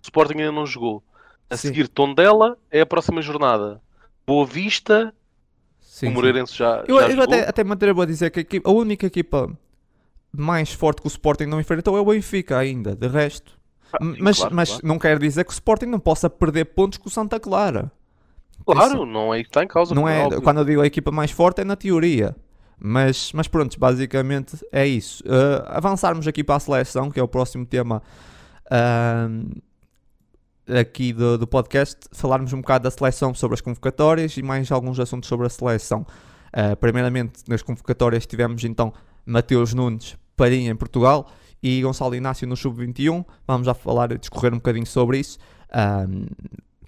o 0.01 0.05
Sporting 0.05 0.35
ainda 0.35 0.53
não 0.53 0.65
jogou. 0.65 1.03
A 1.51 1.57
Sim. 1.57 1.67
seguir 1.67 1.89
Tondela 1.89 2.57
é 2.71 2.83
a 2.83 2.87
próxima 2.87 3.21
jornada. 3.21 3.83
Boa 4.25 4.47
Vista, 4.47 5.13
sim, 5.81 6.07
o 6.07 6.13
Moreirense 6.13 6.53
sim. 6.53 6.59
já. 6.59 6.85
Eu, 6.87 7.01
já 7.01 7.09
eu 7.09 7.23
até, 7.23 7.49
até 7.49 7.65
me 7.65 7.73
atrevo 7.73 8.01
a 8.01 8.07
dizer 8.07 8.31
que 8.31 8.39
a, 8.39 8.43
equipa, 8.43 8.71
a, 8.71 8.73
única 8.73 9.07
equipa 9.07 9.51
mais 10.31 10.73
forte 10.73 11.03
que 11.03 11.09
o 11.09 11.11
Sporting 11.11 11.47
não 11.47 11.61
enfrentou 11.61 11.97
é 11.97 12.01
o 12.01 12.05
Benfica 12.05 12.59
ainda, 12.59 12.95
de 12.95 13.09
resto. 13.09 13.59
Ah, 13.93 13.99
mas 14.01 14.39
claro, 14.39 14.55
mas 14.55 14.69
claro. 14.69 14.87
não 14.87 14.97
quer 14.97 15.19
dizer 15.19 15.45
que 15.45 15.51
o 15.51 15.53
Sporting 15.53 15.87
não 15.87 15.99
possa 15.99 16.31
perder 16.31 16.67
pontos 16.67 16.97
com 16.97 17.09
o 17.09 17.11
Santa 17.11 17.41
Clara. 17.41 17.91
Claro, 18.65 18.95
isso, 18.95 19.05
não 19.05 19.35
é 19.35 19.43
que 19.43 19.49
está 19.49 19.65
em 19.65 19.69
causa. 19.69 19.97
Não 19.97 20.09
é, 20.09 20.41
quando 20.41 20.59
eu 20.59 20.65
digo 20.65 20.81
a 20.81 20.87
equipa 20.87 21.11
mais 21.11 21.33
forte 21.33 21.61
é 21.61 21.65
na 21.65 21.75
teoria. 21.75 22.37
Mas, 22.79 23.33
mas 23.33 23.49
pronto, 23.49 23.79
basicamente 23.79 24.57
é 24.71 24.87
isso. 24.87 25.23
Uh, 25.25 25.65
avançarmos 25.67 26.27
aqui 26.27 26.45
para 26.45 26.57
a 26.57 26.61
seleção, 26.61 27.11
que 27.11 27.19
é 27.19 27.23
o 27.23 27.29
próximo 27.29 27.65
tema. 27.65 28.03
Uh, 28.67 29.61
aqui 30.69 31.13
do, 31.13 31.39
do 31.39 31.47
podcast 31.47 31.97
falarmos 32.13 32.53
um 32.53 32.61
bocado 32.61 32.85
da 32.85 32.91
seleção 32.91 33.33
sobre 33.33 33.55
as 33.55 33.61
convocatórias 33.61 34.37
e 34.37 34.43
mais 34.43 34.71
alguns 34.73 34.99
assuntos 34.99 35.29
sobre 35.29 35.47
a 35.47 35.51
seleção. 35.51 36.07
Uh, 36.49 36.77
primeiramente, 36.77 37.43
nas 37.49 37.63
convocatórias 37.63 38.27
tivemos 38.27 38.63
então 38.65 38.93
Mateus 39.25 39.73
Nunes, 39.73 40.17
Parinha 40.37 40.71
em 40.71 40.77
Portugal 40.77 41.31
e 41.63 41.83
Gonçalo 41.83 42.15
Inácio 42.15 42.47
no 42.47 42.57
Sub-21. 42.57 43.25
Vamos 43.47 43.67
já 43.67 43.75
falar, 43.75 44.17
discorrer 44.19 44.53
um 44.53 44.57
bocadinho 44.57 44.87
sobre 44.87 45.19
isso. 45.19 45.39
Um, 45.75 46.27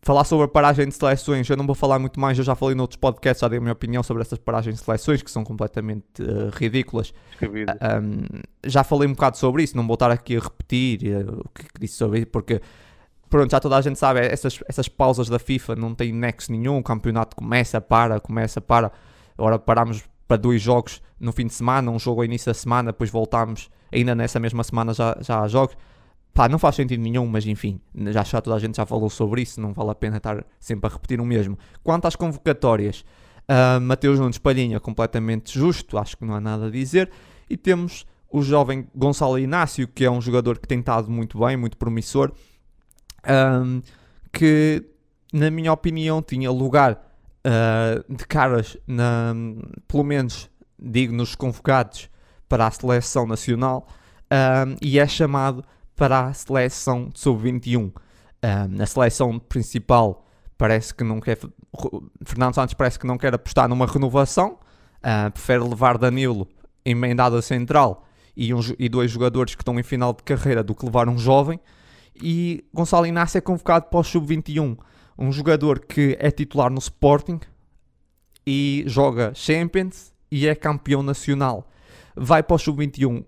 falar 0.08 0.24
sobre 0.24 0.46
a 0.46 0.48
paragem 0.48 0.88
de 0.88 0.94
seleções, 0.94 1.50
eu 1.50 1.56
não 1.58 1.66
vou 1.66 1.74
falar 1.74 1.98
muito 1.98 2.18
mais, 2.18 2.38
eu 2.38 2.42
já 2.42 2.54
falei 2.54 2.74
noutros 2.74 2.96
podcasts, 2.96 3.42
já 3.42 3.48
dei 3.48 3.58
a 3.58 3.60
minha 3.60 3.74
opinião 3.74 4.02
sobre 4.02 4.22
essas 4.22 4.38
paragens 4.38 4.76
de 4.76 4.82
seleções 4.82 5.20
que 5.20 5.30
são 5.30 5.44
completamente 5.44 6.22
uh, 6.22 6.48
ridículas. 6.50 7.12
Um, 7.42 8.40
já 8.64 8.82
falei 8.82 9.06
um 9.06 9.12
bocado 9.12 9.36
sobre 9.36 9.64
isso, 9.64 9.76
não 9.76 9.86
vou 9.86 9.92
estar 9.92 10.10
aqui 10.10 10.38
a 10.38 10.40
repetir 10.40 11.14
uh, 11.14 11.42
o 11.44 11.48
que 11.50 11.66
disse 11.78 11.98
sobre 11.98 12.20
isso, 12.20 12.28
porque 12.28 12.58
pronto, 13.28 13.50
já 13.50 13.60
toda 13.60 13.76
a 13.76 13.82
gente 13.82 13.98
sabe, 13.98 14.20
essas, 14.20 14.58
essas 14.66 14.88
pausas 14.88 15.28
da 15.28 15.38
FIFA 15.38 15.76
não 15.76 15.94
têm 15.94 16.10
nexo 16.10 16.52
nenhum, 16.52 16.78
o 16.78 16.82
campeonato 16.82 17.36
começa, 17.36 17.78
para, 17.78 18.18
começa, 18.18 18.62
para. 18.62 18.90
Agora 19.36 19.58
paramos 19.58 20.02
para 20.26 20.38
dois 20.38 20.62
jogos 20.62 21.02
no 21.20 21.32
fim 21.32 21.44
de 21.44 21.52
semana, 21.52 21.90
um 21.90 21.98
jogo 21.98 22.22
ao 22.22 22.24
início 22.24 22.46
da 22.46 22.54
semana, 22.54 22.92
depois 22.92 23.10
voltamos, 23.10 23.68
ainda 23.92 24.14
nessa 24.14 24.40
mesma 24.40 24.64
semana 24.64 24.94
já, 24.94 25.18
já 25.20 25.42
há 25.42 25.48
jogos. 25.48 25.76
Pá, 26.38 26.48
não 26.48 26.56
faz 26.56 26.76
sentido 26.76 27.00
nenhum, 27.00 27.26
mas 27.26 27.44
enfim, 27.48 27.80
já, 28.12 28.22
já 28.22 28.40
toda 28.40 28.54
a 28.54 28.60
gente 28.60 28.76
já 28.76 28.86
falou 28.86 29.10
sobre 29.10 29.42
isso, 29.42 29.60
não 29.60 29.72
vale 29.72 29.90
a 29.90 29.94
pena 29.96 30.18
estar 30.18 30.46
sempre 30.60 30.88
a 30.88 30.92
repetir 30.92 31.20
o 31.20 31.24
mesmo. 31.24 31.58
Quanto 31.82 32.06
às 32.06 32.14
convocatórias, 32.14 33.04
uh, 33.48 33.80
Mateus 33.80 34.20
Nunes 34.20 34.38
Palhinha, 34.38 34.78
completamente 34.78 35.58
justo, 35.58 35.98
acho 35.98 36.16
que 36.16 36.24
não 36.24 36.36
há 36.36 36.40
nada 36.40 36.68
a 36.68 36.70
dizer, 36.70 37.10
e 37.50 37.56
temos 37.56 38.06
o 38.30 38.40
jovem 38.40 38.86
Gonçalo 38.94 39.36
Inácio, 39.36 39.88
que 39.88 40.04
é 40.04 40.10
um 40.12 40.20
jogador 40.20 40.60
que 40.60 40.68
tem 40.68 40.78
estado 40.78 41.10
muito 41.10 41.40
bem, 41.40 41.56
muito 41.56 41.76
promissor, 41.76 42.30
um, 43.28 43.82
que, 44.32 44.84
na 45.32 45.50
minha 45.50 45.72
opinião, 45.72 46.22
tinha 46.22 46.52
lugar 46.52 47.04
uh, 47.44 48.14
de 48.14 48.24
caras, 48.24 48.76
na, 48.86 49.34
pelo 49.88 50.04
menos 50.04 50.48
digo, 50.78 51.12
nos 51.12 51.34
convocados 51.34 52.08
para 52.48 52.64
a 52.64 52.70
seleção 52.70 53.26
nacional 53.26 53.88
um, 54.30 54.76
e 54.80 55.00
é 55.00 55.06
chamado 55.08 55.64
para 55.98 56.26
a 56.26 56.32
seleção 56.32 57.08
de 57.08 57.18
sub-21. 57.18 57.90
Um, 57.90 58.82
a 58.82 58.86
seleção 58.86 59.38
principal 59.38 60.24
parece 60.56 60.94
que 60.94 61.02
não 61.04 61.20
quer. 61.20 61.38
Fernando 62.24 62.54
Santos 62.54 62.74
parece 62.74 62.98
que 62.98 63.06
não 63.06 63.18
quer 63.18 63.34
apostar 63.34 63.68
numa 63.68 63.86
renovação, 63.86 64.58
uh, 64.98 65.30
prefere 65.30 65.62
levar 65.64 65.98
Danilo 65.98 66.48
emendado 66.84 67.36
a 67.36 67.42
central 67.42 68.06
e, 68.36 68.54
um, 68.54 68.60
e 68.78 68.88
dois 68.88 69.10
jogadores 69.10 69.54
que 69.54 69.60
estão 69.60 69.78
em 69.78 69.82
final 69.82 70.14
de 70.14 70.22
carreira 70.22 70.62
do 70.62 70.74
que 70.74 70.86
levar 70.86 71.08
um 71.08 71.18
jovem 71.18 71.60
e 72.22 72.64
Gonçalo 72.72 73.06
Inácio 73.06 73.38
é 73.38 73.40
convocado 73.40 73.86
para 73.86 73.98
o 73.98 74.04
Sub-21, 74.04 74.76
um 75.18 75.32
jogador 75.32 75.80
que 75.80 76.16
é 76.20 76.30
titular 76.30 76.70
no 76.70 76.78
Sporting 76.78 77.40
e 78.46 78.84
joga 78.86 79.32
Champions 79.34 80.12
e 80.30 80.46
é 80.46 80.54
campeão 80.54 81.02
nacional. 81.02 81.68
Vai 82.16 82.42
para 82.42 82.54
o 82.54 82.58
Sub-21, 82.58 83.24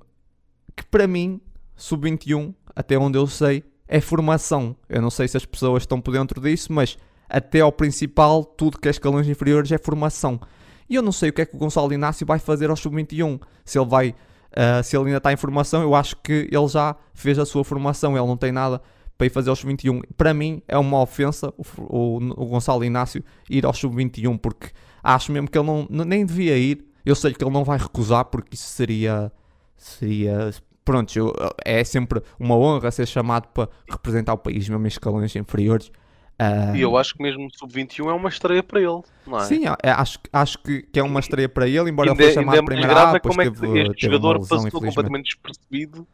que 0.76 0.84
para 0.84 1.06
mim, 1.06 1.40
Sub-21, 1.76 2.54
até 2.74 2.98
onde 2.98 3.18
eu 3.18 3.26
sei, 3.26 3.64
é 3.88 4.00
formação. 4.00 4.76
Eu 4.88 5.02
não 5.02 5.10
sei 5.10 5.28
se 5.28 5.36
as 5.36 5.44
pessoas 5.44 5.82
estão 5.82 6.00
por 6.00 6.12
dentro 6.12 6.40
disso, 6.40 6.72
mas 6.72 6.96
até 7.28 7.60
ao 7.60 7.72
principal, 7.72 8.44
tudo 8.44 8.78
que 8.78 8.88
é 8.88 8.90
escalões 8.90 9.28
inferiores 9.28 9.70
é 9.72 9.78
formação. 9.78 10.40
E 10.88 10.94
eu 10.94 11.02
não 11.02 11.12
sei 11.12 11.30
o 11.30 11.32
que 11.32 11.42
é 11.42 11.46
que 11.46 11.54
o 11.54 11.58
Gonçalo 11.58 11.92
Inácio 11.92 12.26
vai 12.26 12.38
fazer 12.38 12.70
ao 12.70 12.76
Sub-21. 12.76 13.40
Se 13.64 13.78
ele 13.78 13.88
vai 13.88 14.14
Uh, 14.50 14.82
se 14.82 14.96
ele 14.96 15.06
ainda 15.06 15.18
está 15.18 15.32
em 15.32 15.36
formação, 15.36 15.80
eu 15.80 15.94
acho 15.94 16.16
que 16.16 16.48
ele 16.50 16.68
já 16.68 16.96
fez 17.14 17.38
a 17.38 17.46
sua 17.46 17.62
formação, 17.62 18.16
ele 18.16 18.26
não 18.26 18.36
tem 18.36 18.50
nada 18.50 18.82
para 19.16 19.26
ir 19.26 19.30
fazer 19.30 19.50
aos 19.50 19.62
21. 19.62 20.00
Para 20.16 20.34
mim 20.34 20.62
é 20.66 20.76
uma 20.76 21.00
ofensa 21.00 21.54
o, 21.56 21.62
o, 21.78 22.16
o 22.16 22.46
Gonçalo 22.46 22.84
Inácio 22.84 23.22
ir 23.48 23.64
ao 23.64 23.72
sub-21, 23.72 24.38
porque 24.38 24.70
acho 25.02 25.30
mesmo 25.30 25.48
que 25.48 25.56
ele 25.56 25.66
não, 25.66 25.86
nem 25.88 26.26
devia 26.26 26.56
ir. 26.56 26.84
Eu 27.04 27.14
sei 27.14 27.32
que 27.32 27.44
ele 27.44 27.52
não 27.52 27.64
vai 27.64 27.78
recusar, 27.78 28.24
porque 28.24 28.54
isso 28.54 28.66
seria. 28.68 29.30
seria 29.76 30.50
pronto, 30.90 31.16
eu, 31.16 31.32
é 31.64 31.84
sempre 31.84 32.20
uma 32.36 32.56
honra 32.56 32.90
ser 32.90 33.06
chamado 33.06 33.46
para 33.54 33.68
representar 33.88 34.34
o 34.34 34.38
país, 34.38 34.68
mesmo 34.68 34.84
em 34.84 34.88
escalões 34.88 35.36
inferiores. 35.36 35.86
Uh... 35.86 36.74
E 36.74 36.80
eu 36.80 36.96
acho 36.96 37.14
que 37.14 37.22
mesmo 37.22 37.46
o 37.46 37.50
Sub-21 37.56 38.10
é 38.10 38.12
uma 38.12 38.28
estreia 38.28 38.60
para 38.60 38.80
ele, 38.80 39.00
não 39.24 39.38
é? 39.38 39.44
Sim, 39.44 39.66
é, 39.84 39.90
acho, 39.90 40.18
acho 40.32 40.58
que, 40.58 40.82
que 40.82 40.98
é 40.98 41.02
uma 41.02 41.20
estreia 41.20 41.48
para 41.48 41.68
ele, 41.68 41.90
embora 41.90 42.10
ele 42.10 42.20
fosse 42.20 42.34
chamado 42.34 42.58
a 42.58 42.64
primeira 42.64 42.92
grave 42.92 43.16
é 43.18 43.20
como 43.20 43.40
é 43.40 43.44
que 43.48 43.60
teve, 43.60 43.82
este 43.82 44.06
jogador 44.06 44.40
lesão, 44.40 44.64
passou 44.64 44.80
completamente 44.80 45.26
despercebido 45.26 46.04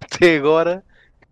até 0.00 0.36
agora, 0.36 0.84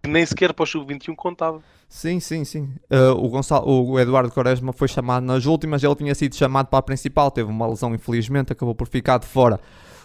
que 0.03 0.11
nem 0.11 0.27
sequer 0.27 0.53
para 0.53 0.65
o 0.65 0.67
Sub-21 0.67 1.15
contava. 1.15 1.63
Sim, 1.89 2.19
sim, 2.19 2.45
sim. 2.45 2.73
Uh, 2.91 3.13
o, 3.25 3.29
Gonçalo, 3.29 3.69
o 3.69 4.01
Eduardo 4.01 4.33
Quaresma 4.33 4.73
foi 4.73 4.89
chamado 4.89 5.25
nas 5.25 5.47
últimas, 5.47 5.85
ele 5.85 5.95
tinha 5.95 6.15
sido 6.17 6.35
chamado 6.35 6.67
para 6.67 6.81
a 6.81 6.83
principal, 6.83 7.31
teve 7.31 7.49
uma 7.49 7.69
lesão, 7.69 7.95
infelizmente, 7.95 8.53
acabou 8.53 8.75
por 8.75 8.89
ficar 8.89 9.19
de 9.19 9.27
fora. 9.27 9.61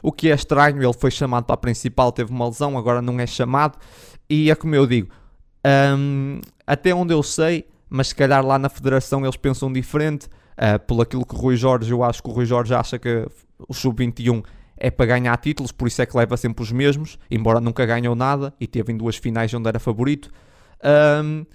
O 0.06 0.12
que 0.12 0.30
é 0.30 0.36
estranho, 0.36 0.84
ele 0.84 0.94
foi 0.94 1.10
chamado 1.10 1.46
para 1.46 1.56
a 1.56 1.58
principal, 1.58 2.12
teve 2.12 2.30
uma 2.30 2.46
lesão, 2.46 2.78
agora 2.78 3.02
não 3.02 3.20
é 3.20 3.26
chamado. 3.26 3.76
E 4.30 4.52
é 4.52 4.56
como 4.56 4.76
eu 4.76 4.86
digo, 4.86 5.10
um, 5.98 6.40
até 6.68 6.94
onde 6.94 7.12
eu 7.12 7.24
sei, 7.24 7.68
mas 7.90 8.10
se 8.10 8.16
calhar 8.16 8.46
lá 8.46 8.60
na 8.60 8.70
federação 8.70 9.26
eles 9.26 9.36
pensam 9.36 9.74
diferente. 9.74 10.28
Uh, 10.54 10.78
pelo 10.86 11.02
aquilo 11.02 11.26
que 11.26 11.34
o 11.34 11.38
Rui 11.40 11.56
Jorge, 11.56 11.90
eu 11.90 12.04
acho 12.04 12.22
que 12.22 12.30
o 12.30 12.32
Rui 12.32 12.46
Jorge 12.46 12.76
acha 12.76 13.00
que 13.00 13.28
o 13.68 13.74
Sub-21 13.74 14.46
é 14.78 14.92
para 14.92 15.08
ganhar 15.08 15.36
títulos, 15.38 15.72
por 15.72 15.88
isso 15.88 16.00
é 16.04 16.06
que 16.06 16.16
leva 16.16 16.38
sempre 16.38 16.62
os 16.62 16.72
mesmos, 16.72 17.18
embora 17.32 17.60
nunca 17.60 17.84
ganhou 17.84 18.14
nada 18.14 18.54
e 18.60 18.68
teve 18.68 18.94
em 18.94 18.98
duas 18.98 19.16
finais 19.16 19.52
onde 19.56 19.68
era 19.68 19.80
favorito. 19.80 20.30
Um, 21.24 21.48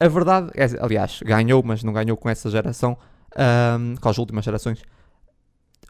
a 0.00 0.08
verdade 0.08 0.50
é, 0.54 0.64
aliás, 0.80 1.20
ganhou, 1.22 1.62
mas 1.62 1.84
não 1.84 1.92
ganhou 1.92 2.16
com 2.16 2.30
essa 2.30 2.48
geração, 2.48 2.96
um, 3.78 3.96
com 3.96 4.08
as 4.08 4.16
últimas 4.16 4.46
gerações. 4.46 4.82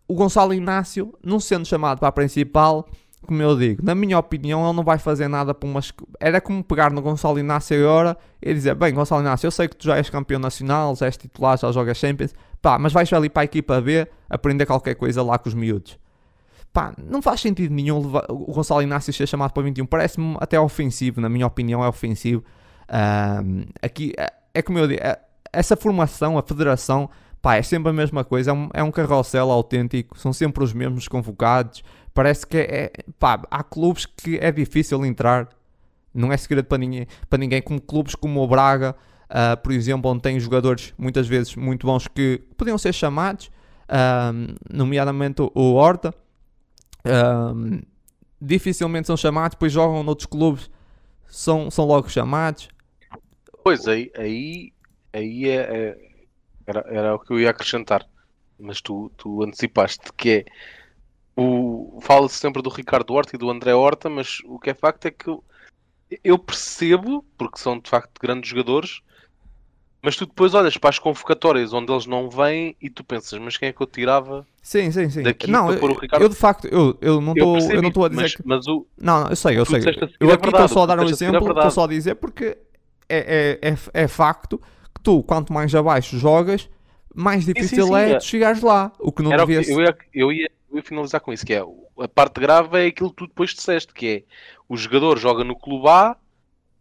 O 0.07 0.15
Gonçalo 0.15 0.53
Inácio, 0.53 1.15
não 1.23 1.41
sendo 1.41 1.67
chamado 1.67 1.99
para 1.99 2.09
a 2.09 2.13
principal, 2.13 2.87
como 3.27 3.41
eu 3.41 3.57
digo, 3.57 3.85
na 3.85 3.95
minha 3.95 4.19
opinião, 4.19 4.65
ele 4.65 4.77
não 4.77 4.85
vai 4.85 4.99
fazer 4.99 5.29
nada 5.29 5.55
para 5.55 5.69
umas. 5.69 5.93
Era 6.21 6.41
como 6.41 6.63
pegar 6.63 6.93
no 6.93 7.01
Gonçalo 7.01 7.39
Inácio 7.39 7.77
agora 7.79 8.17
e 8.41 8.53
dizer: 8.53 8.75
Bem, 8.75 8.93
Gonçalo 8.93 9.23
Inácio, 9.23 9.47
eu 9.47 9.51
sei 9.51 9.67
que 9.67 9.77
tu 9.77 9.85
já 9.87 9.97
és 9.97 10.11
campeão 10.11 10.39
nacional, 10.39 10.95
já 10.95 11.07
és 11.07 11.17
titular, 11.17 11.59
já 11.59 11.73
jogas 11.73 11.97
Champions, 11.97 12.35
pá, 12.61 12.79
mas 12.79 12.93
vais 12.93 13.11
ali 13.13 13.31
para 13.31 13.43
a 13.43 13.45
equipa 13.45 13.81
B 13.81 14.07
aprender 14.29 14.67
qualquer 14.67 14.95
coisa 14.95 15.23
lá 15.23 15.39
com 15.39 15.49
os 15.49 15.55
miúdos. 15.55 15.99
Pá, 16.73 16.93
não 16.99 17.23
faz 17.23 17.41
sentido 17.41 17.73
nenhum 17.73 18.03
levar, 18.03 18.27
o 18.29 18.53
Gonçalo 18.53 18.83
Inácio 18.83 19.13
ser 19.13 19.27
chamado 19.27 19.53
para 19.53 19.63
21. 19.63 19.87
Parece-me 19.87 20.37
até 20.41 20.59
ofensivo, 20.59 21.21
na 21.21 21.29
minha 21.29 21.47
opinião, 21.47 21.83
é 21.83 21.89
ofensivo. 21.89 22.45
Um, 22.91 23.65
aqui 23.81 24.13
é, 24.19 24.33
é, 24.53 24.61
como 24.61 24.79
eu 24.79 24.89
digo, 24.89 25.01
é, 25.03 25.19
essa 25.53 25.77
formação, 25.77 26.37
a 26.37 26.43
federação, 26.43 27.09
pá, 27.45 27.57
é 27.57 27.63
sempre 27.63 27.91
a 27.91 27.93
mesma 27.93 28.25
coisa. 28.25 28.53
É 28.53 28.55
um, 28.55 28.71
é 28.73 28.83
um 28.83 28.91
carrossel 28.91 29.51
autêntico, 29.51 30.19
são 30.19 30.33
sempre 30.33 30.65
os 30.65 30.73
mesmos 30.73 31.07
convocados. 31.07 31.85
Parece 32.15 32.47
que 32.47 32.57
é, 32.57 32.91
pá, 33.19 33.43
há 33.51 33.63
clubes 33.63 34.07
que 34.07 34.39
é 34.39 34.51
difícil 34.51 35.05
entrar, 35.05 35.51
não 36.15 36.33
é 36.33 36.39
segredo 36.39 36.65
para 36.65 36.79
ninguém, 36.79 37.07
para 37.29 37.39
ninguém 37.39 37.61
como 37.61 37.79
clubes 37.79 38.15
como 38.15 38.43
o 38.43 38.49
Braga, 38.49 38.97
uh, 39.25 39.61
por 39.63 39.73
exemplo, 39.73 40.11
onde 40.11 40.23
tem 40.23 40.41
jogadores 40.41 40.95
muitas 40.97 41.29
vezes 41.29 41.55
muito 41.55 41.87
bons 41.87 42.09
que 42.09 42.41
podiam 42.57 42.79
ser 42.79 42.95
chamados, 42.95 43.51
uh, 43.91 44.55
nomeadamente 44.73 45.43
o 45.43 45.75
Horta 45.75 46.15
um, 47.05 47.83
dificilmente 48.41 49.07
são 49.07 49.19
chamados, 49.19 49.51
depois 49.51 49.71
jogam 49.71 50.03
noutros 50.03 50.27
clubes, 50.27 50.71
são, 51.27 51.71
são 51.71 51.85
logo 51.85 52.09
chamados. 52.09 52.71
Pois 53.63 53.87
aí, 53.87 54.11
aí, 54.17 54.73
aí 55.13 55.49
é, 55.51 55.57
é 55.57 56.14
era, 56.67 56.85
era 56.89 57.15
o 57.15 57.19
que 57.19 57.33
eu 57.33 57.41
ia 57.41 57.51
acrescentar, 57.51 58.07
mas 58.59 58.81
tu, 58.81 59.11
tu 59.17 59.43
antecipaste 59.43 60.13
que 60.17 60.31
é 60.31 60.45
o 61.37 61.99
fala-se 62.01 62.37
sempre 62.37 62.63
do 62.63 62.71
Ricardo 62.71 63.13
Horta 63.13 63.35
e 63.35 63.39
do 63.39 63.51
André 63.51 63.75
Horta, 63.75 64.09
mas 64.09 64.39
o 64.45 64.59
que 64.59 64.71
é 64.71 64.75
facto 64.75 65.07
é 65.07 65.11
que 65.11 65.37
eu 66.23 66.39
percebo, 66.39 67.25
porque 67.37 67.59
são 67.59 67.79
de 67.79 67.91
facto 67.91 68.21
grandes 68.21 68.49
jogadores, 68.49 69.01
mas 70.01 70.17
tu 70.17 70.27
depois 70.27 70.53
olhas 70.55 70.77
para 70.77 70.91
as 70.91 70.99
convocatórias 70.99 71.73
onde 71.73 71.91
eles 71.91 72.07
não 72.07 72.29
vêm 72.29 72.77
e 72.81 72.91
tu 72.91 73.03
pensas, 73.03 73.39
mas 73.41 73.57
quem 73.57 73.71
é 73.71 73.73
que 73.73 73.81
eu 73.81 73.87
tirava 73.87 74.47
sim, 74.63 74.91
sim, 74.93 75.09
sim. 75.09 75.23
daqui 75.23 75.51
não, 75.51 75.69
para 75.69 75.79
pôr 75.79 75.91
o 75.91 75.99
Ricardo? 75.99 76.23
Eu 76.23 76.29
de 76.29 76.35
facto, 76.35 76.67
eu, 76.67 76.97
eu 77.01 77.21
não 77.21 77.33
estou 77.33 78.05
a 78.05 78.09
dizer 78.09 78.23
mas, 78.23 78.35
que... 78.37 78.43
Mas 78.45 78.67
o... 78.69 78.87
Não, 78.99 79.23
não, 79.23 79.31
eu 79.31 79.37
sei, 79.37 79.59
eu 79.59 79.65
sei. 79.65 79.81
Eu 80.21 80.31
aqui 80.31 80.49
estou 80.49 80.69
só 80.69 80.83
a 80.83 80.87
dar 80.87 81.01
um 81.01 81.09
exemplo, 81.09 81.49
estou 81.49 81.71
só 81.71 81.85
a 81.85 81.89
dizer 81.89 82.17
porque 82.17 82.57
é, 83.09 83.59
é, 83.63 83.71
é, 83.71 84.03
é, 84.03 84.09
facto 84.09 84.61
tu, 85.05 85.23
quanto 85.23 85.53
mais 85.53 85.75
abaixo 85.75 86.19
jogas, 86.19 86.69
mais 87.15 87.45
difícil 87.45 87.87
sim, 87.87 87.93
sim, 87.93 87.97
é, 87.97 88.13
é 88.13 88.21
chegares 88.21 88.63
lá. 88.63 88.91
O 88.99 89.13
que 89.13 89.23
não 89.23 89.33
Era 89.33 89.47
devia... 89.47 89.73
eu, 89.73 89.81
ia, 89.81 89.97
eu, 90.13 90.33
ia, 90.33 90.51
eu 90.71 90.77
ia 90.79 90.83
finalizar 90.83 91.21
com 91.21 91.33
isso, 91.33 91.47
que 91.47 91.55
é 91.55 91.63
a 91.99 92.09
parte 92.09 92.41
grave 92.41 92.85
é 92.85 92.87
aquilo 92.87 93.11
que 93.11 93.17
tu 93.17 93.27
depois 93.29 93.51
disseste, 93.51 93.95
que 93.95 94.07
é 94.07 94.23
o 94.69 94.77
jogador 94.77 95.19
joga 95.19 95.45
no 95.45 95.55
clube 95.55 95.89
A, 95.89 96.17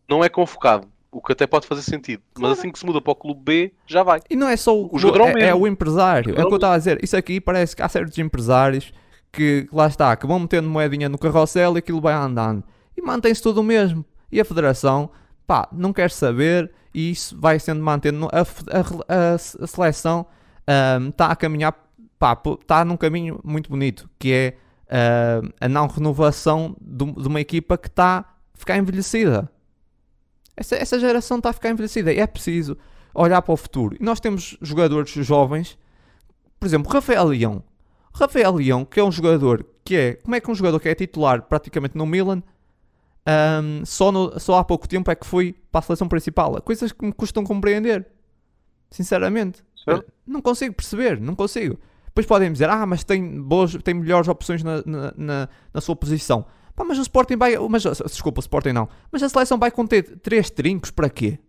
não 0.10 0.24
é 0.24 0.30
convocado 0.30 0.88
o 1.14 1.22
que 1.22 1.32
até 1.32 1.46
pode 1.46 1.68
fazer 1.68 1.84
sentido. 1.84 2.24
Claro. 2.34 2.50
Mas 2.50 2.60
assim 2.60 2.72
que 2.72 2.80
se 2.80 2.86
muda 2.86 3.00
para 3.00 3.12
o 3.12 3.16
clube 3.16 3.42
B, 3.44 3.74
já 3.86 4.02
vai. 4.02 4.20
E 4.30 4.36
não 4.36 4.50
é 4.50 4.58
só 4.58 4.76
o, 4.76 4.90
o 4.92 4.98
jogador 4.98 5.38
é, 5.38 5.50
é, 5.50 5.56
o 5.56 5.68
empresário. 5.68 6.34
O 6.34 6.40
é 6.40 6.44
o 6.44 6.48
que 6.48 6.54
eu 6.54 6.58
estava 6.58 6.74
a 6.74 6.78
dizer. 6.78 7.04
Isso 7.04 7.16
aqui 7.16 7.40
parece 7.40 7.76
que 7.76 7.82
há 7.84 7.88
certos 7.88 8.18
empresários 8.18 8.92
que 9.32 9.68
lá 9.72 9.88
está, 9.88 10.16
que 10.16 10.26
vão 10.26 10.40
metendo 10.40 10.70
moedinha 10.70 11.08
no 11.08 11.18
carrossel 11.18 11.76
e 11.76 11.80
aquilo 11.80 12.02
vai 12.02 12.14
andando. 12.14 12.64
E 12.98 13.02
mantém-se 13.02 13.42
tudo 13.42 13.62
o 13.62 13.64
mesmo. 13.64 14.04
E 14.32 14.40
a 14.42 14.46
federação, 14.46 15.12
pá, 15.46 15.68
não 15.72 15.94
quer 15.94 16.10
saber 16.10 16.72
e 16.94 17.12
isso 17.12 17.38
vai 17.40 17.60
sendo 17.60 17.82
mantido. 17.84 18.28
A, 18.32 18.42
a, 18.42 19.34
a, 19.34 19.38
seleção 19.38 20.26
está 21.10 21.28
um, 21.28 21.32
a 21.32 21.36
caminhar, 21.36 21.76
está 22.62 22.86
num 22.86 22.98
caminho 22.98 23.40
muito 23.44 23.70
bonito, 23.70 24.10
que 24.20 24.32
é 24.32 24.58
uh, 24.86 25.54
a 25.60 25.68
não 25.68 25.88
renovação 25.88 26.76
de, 26.80 27.12
de 27.12 27.28
uma 27.28 27.42
equipa 27.42 27.78
que 27.78 27.88
está 27.88 28.20
a 28.20 28.26
ficar 28.58 28.78
envelhecida. 28.78 29.50
Essa, 30.56 30.76
essa 30.76 31.00
geração 31.00 31.38
está 31.38 31.50
a 31.50 31.54
ficar 31.54 31.70
envelhecida 31.70 32.14
e 32.14 32.20
é 32.20 32.28
preciso 32.28 32.78
olhar 33.14 33.42
para 33.42 33.54
o 33.54 33.58
futuro. 33.58 33.96
E 34.00 34.04
nós 34.04 34.20
temos 34.20 34.58
jogadores 34.62 35.12
jovens, 35.12 35.78
por 36.60 36.68
exemplo, 36.68 36.92
Rafael 36.92 37.26
Leão. 37.26 37.64
Rafael 38.14 38.54
Leão, 38.54 38.86
que 38.86 39.00
é 39.00 39.04
um 39.04 39.12
jogador 39.12 39.66
que 39.84 39.96
é. 39.96 40.14
Como 40.16 40.36
é 40.36 40.40
que 40.40 40.50
um 40.50 40.56
jogador 40.56 40.80
que 40.80 40.88
é 40.88 40.96
titular 40.96 41.42
praticamente 41.42 41.98
no 41.98 42.06
Milan, 42.06 42.44
um, 43.28 43.86
só, 43.86 44.12
no, 44.12 44.40
só 44.40 44.58
há 44.58 44.64
pouco 44.64 44.88
tempo 44.88 45.10
é 45.10 45.16
que 45.16 45.26
foi 45.26 45.56
para 45.72 45.80
a 45.80 45.82
seleção 45.82 46.08
principal? 46.08 46.62
Coisas 46.62 46.92
que 46.92 47.06
me 47.06 47.14
custam 47.14 47.44
compreender. 47.44 48.08
Sinceramente. 48.90 49.64
Não 50.26 50.42
consigo 50.42 50.74
perceber, 50.74 51.20
não 51.20 51.36
consigo. 51.36 51.78
Depois 52.06 52.26
podem 52.26 52.52
dizer, 52.52 52.70
ah, 52.70 52.86
mas 52.86 53.04
tem, 53.04 53.42
boas, 53.42 53.74
tem 53.84 53.94
melhores 53.94 54.28
opções 54.28 54.64
na, 54.64 54.84
na, 54.86 55.14
na, 55.18 55.50
na 55.74 55.82
sua 55.82 55.96
posição. 55.96 56.46
Pá, 56.76 56.84
mas 56.84 56.98
o 57.00 57.02
Sporting 57.02 57.38
vai. 57.38 57.58
Mas, 57.70 57.84
desculpa, 57.84 58.40
o 58.40 58.42
Sporting 58.42 58.72
não. 58.72 58.88
Mas 59.12 59.24
a 59.24 59.30
seleção 59.30 59.58
vai 59.58 59.72
conter 59.72 60.20
três 60.20 60.50
trincos 60.50 60.92
para 60.92 61.10
quê? 61.10 61.40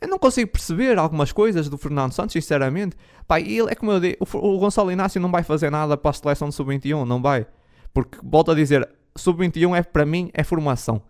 Eu 0.00 0.08
não 0.08 0.18
consigo 0.18 0.50
perceber 0.50 0.98
algumas 0.98 1.32
coisas 1.32 1.68
do 1.68 1.76
Fernando 1.76 2.12
Santos, 2.12 2.32
sinceramente. 2.32 2.96
Pá, 3.26 3.40
ele, 3.40 3.70
é 3.70 3.74
como 3.74 3.92
eu 3.92 4.00
digo, 4.00 4.16
o, 4.20 4.38
o 4.38 4.58
Gonçalo 4.58 4.90
Inácio 4.90 5.20
não 5.20 5.30
vai 5.30 5.42
fazer 5.42 5.70
nada 5.70 5.96
para 5.96 6.10
a 6.10 6.14
seleção 6.14 6.48
de 6.48 6.54
sub-21, 6.54 7.04
não 7.04 7.20
vai. 7.20 7.46
Porque, 7.92 8.18
volto 8.22 8.50
a 8.50 8.54
dizer, 8.54 8.88
sub-21 9.16 9.76
é 9.76 9.82
para 9.82 10.04
mim 10.04 10.30
é 10.32 10.42
formação. 10.42 11.02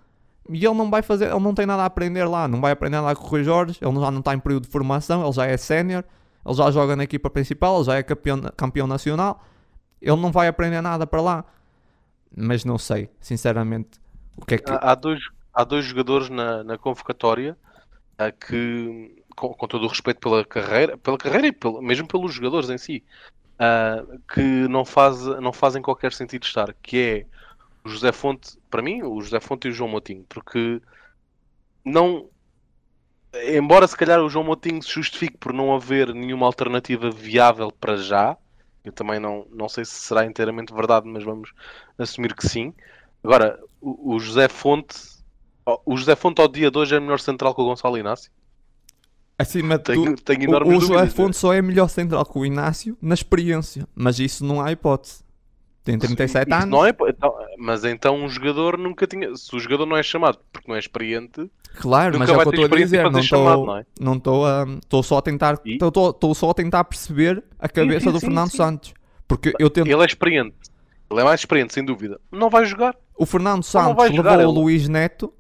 E 0.49 0.65
ele 0.65 0.75
não 0.75 0.91
vai 0.91 1.03
fazer, 1.03 1.31
ele 1.31 1.41
não 1.41 1.55
tem 1.55 1.65
nada 1.65 1.83
a 1.83 1.87
aprender 1.87 2.25
lá, 2.25 2.47
não 2.47 2.61
vai 2.61 2.73
aprender 2.73 3.01
nada 3.01 3.17
com 3.17 3.25
o 3.25 3.29
Rui 3.29 3.43
Jorge, 3.43 3.79
ele 3.81 3.99
já 3.99 4.11
não 4.11 4.19
está 4.19 4.35
em 4.35 4.39
período 4.39 4.65
de 4.65 4.69
formação, 4.69 5.23
ele 5.23 5.33
já 5.33 5.47
é 5.47 5.57
sénior, 5.57 6.05
ele 6.45 6.55
já 6.55 6.71
joga 6.71 6.95
na 6.95 7.05
equipa 7.05 7.31
principal, 7.31 7.77
ele 7.77 7.85
já 7.85 7.95
é 7.97 8.03
campeão, 8.03 8.41
campeão 8.55 8.87
nacional, 8.87 9.43
ele 10.03 10.21
não 10.21 10.31
vai 10.31 10.47
aprender 10.47 10.83
nada 10.83 11.07
para 11.07 11.23
lá 11.23 11.45
mas 12.37 12.65
não 12.65 12.79
sei, 12.79 13.09
sinceramente, 13.21 14.01
o 14.37 14.45
que 14.45 14.57
é 14.57 14.59
que. 14.59 14.71
Há, 14.71 14.95
dois, 14.95 15.21
há 15.53 15.65
dois 15.65 15.85
jogadores 15.85 16.29
na, 16.29 16.65
na 16.65 16.77
convocatória 16.77 17.57
uh, 18.15 18.47
que, 18.47 19.23
com, 19.37 19.55
com, 19.55 19.69
todo 19.69 19.85
o 19.85 19.89
respeito 19.89 20.21
pela 20.21 20.45
carreira, 20.45 20.99
pela 20.99 21.17
carreira 21.17 21.47
e 21.47 21.53
pelo, 21.53 21.81
mesmo 21.81 22.09
pelos 22.09 22.35
jogadores 22.35 22.69
em 22.71 22.79
si, 22.79 23.05
uh, 23.55 24.21
que 24.33 24.41
não, 24.69 24.85
faz, 24.85 25.25
não 25.25 25.53
fazem 25.53 25.81
qualquer 25.81 26.13
sentido 26.13 26.45
estar, 26.45 26.75
que 26.83 26.99
é 26.99 27.27
o 27.85 27.89
José 27.89 28.13
Fonte, 28.13 28.57
para 28.71 28.83
mim, 28.83 29.03
o 29.03 29.21
José 29.21 29.39
Fonte 29.41 29.69
e 29.69 29.71
o 29.71 29.75
João 29.75 29.91
Motinho, 29.91 30.25
porque 30.29 30.81
não. 31.85 32.29
Embora 33.53 33.87
se 33.87 33.97
calhar 33.97 34.21
o 34.21 34.29
João 34.29 34.45
Motinho 34.45 34.83
se 34.83 34.91
justifique 34.91 35.37
por 35.37 35.53
não 35.53 35.75
haver 35.75 36.15
nenhuma 36.15 36.47
alternativa 36.47 37.11
viável 37.11 37.71
para 37.73 37.97
já, 37.97 38.37
eu 38.85 38.93
também 38.93 39.19
não, 39.19 39.47
não 39.51 39.69
sei 39.69 39.85
se 39.85 39.93
será 39.93 40.25
inteiramente 40.25 40.73
verdade, 40.73 41.09
mas 41.09 41.25
vamos 41.25 41.53
assumir 41.99 42.35
que 42.35 42.47
sim. 42.47 42.73
Agora, 43.23 43.59
o, 43.81 44.15
o 44.15 44.21
José 44.21 44.49
Fonte, 44.49 44.97
o 45.85 45.97
José 45.97 46.15
Fonte 46.15 46.41
ao 46.41 46.49
dia 46.49 46.71
de 46.71 46.79
hoje 46.79 46.95
é 46.95 47.01
melhor 47.01 47.19
central 47.19 47.55
que 47.55 47.61
o 47.61 47.65
Gonçalo 47.65 47.99
Inácio? 47.99 48.31
Acima 49.37 49.79
de 49.79 49.85
tenho, 49.85 50.15
tenho 50.17 50.51
o, 50.51 50.77
o 50.77 50.81
José 50.81 51.07
Fonte 51.09 51.37
só 51.37 51.53
é 51.53 51.61
melhor 51.61 51.89
central 51.89 52.25
que 52.25 52.39
o 52.39 52.47
Inácio 52.47 52.97
na 53.03 53.15
experiência, 53.15 53.89
mas 53.95 54.21
isso 54.21 54.45
não 54.45 54.61
há 54.61 54.71
hipótese. 54.71 55.24
Tem 55.85 55.99
37 55.99 56.47
Sim, 56.47 56.53
anos. 56.55 56.69
Não 56.71 56.87
é, 56.87 56.97
então, 57.09 57.35
mas 57.59 57.85
então 57.85 58.17
um 58.17 58.27
jogador 58.27 58.79
nunca 58.79 59.07
tinha. 59.07 59.37
Se 59.37 59.55
o 59.55 59.61
jogador 59.61 59.85
não 59.85 59.97
é 59.97 60.03
chamado 60.03 60.39
porque 60.51 60.67
não 60.67 60.75
é 60.75 60.79
experiente. 60.79 61.51
Claro, 61.77 62.19
mas 62.19 62.31
é 62.31 62.33
o 62.33 62.41
que 62.41 62.47
eu 62.47 62.51
estou 62.51 62.65
a 62.65 62.81
dizer. 62.81 63.11
Não 63.11 63.21
estou 63.21 63.85
não 64.01 64.17
estou 64.17 64.47
estou 64.79 65.03
só 65.03 65.19
a 65.19 65.23
tentar. 65.23 65.61
Estou 65.63 66.35
só 66.35 66.51
a 66.51 66.55
tentar 66.55 66.85
perceber 66.85 67.45
a 67.59 67.69
cabeça 67.69 68.01
sim, 68.01 68.07
sim, 68.07 68.13
do 68.13 68.21
Fernando 68.21 68.51
Santos. 68.51 68.95
Porque 69.29 69.53
eu 69.59 69.69
tento... 69.69 69.87
Ele 69.87 70.03
é 70.03 70.07
experiente. 70.07 70.57
Ele 71.11 71.21
é 71.21 71.25
mais 71.25 71.41
experiente, 71.41 71.75
sem 71.75 71.85
dúvida. 71.85 72.19
Não 72.33 72.49
vai 72.49 72.65
jogar. 72.65 72.97
O 73.17 73.27
Fernando 73.27 73.63
Santos 73.63 74.11
levou 74.11 74.47
o 74.47 74.51
Luís 74.51 74.89
Neto. 74.89 75.33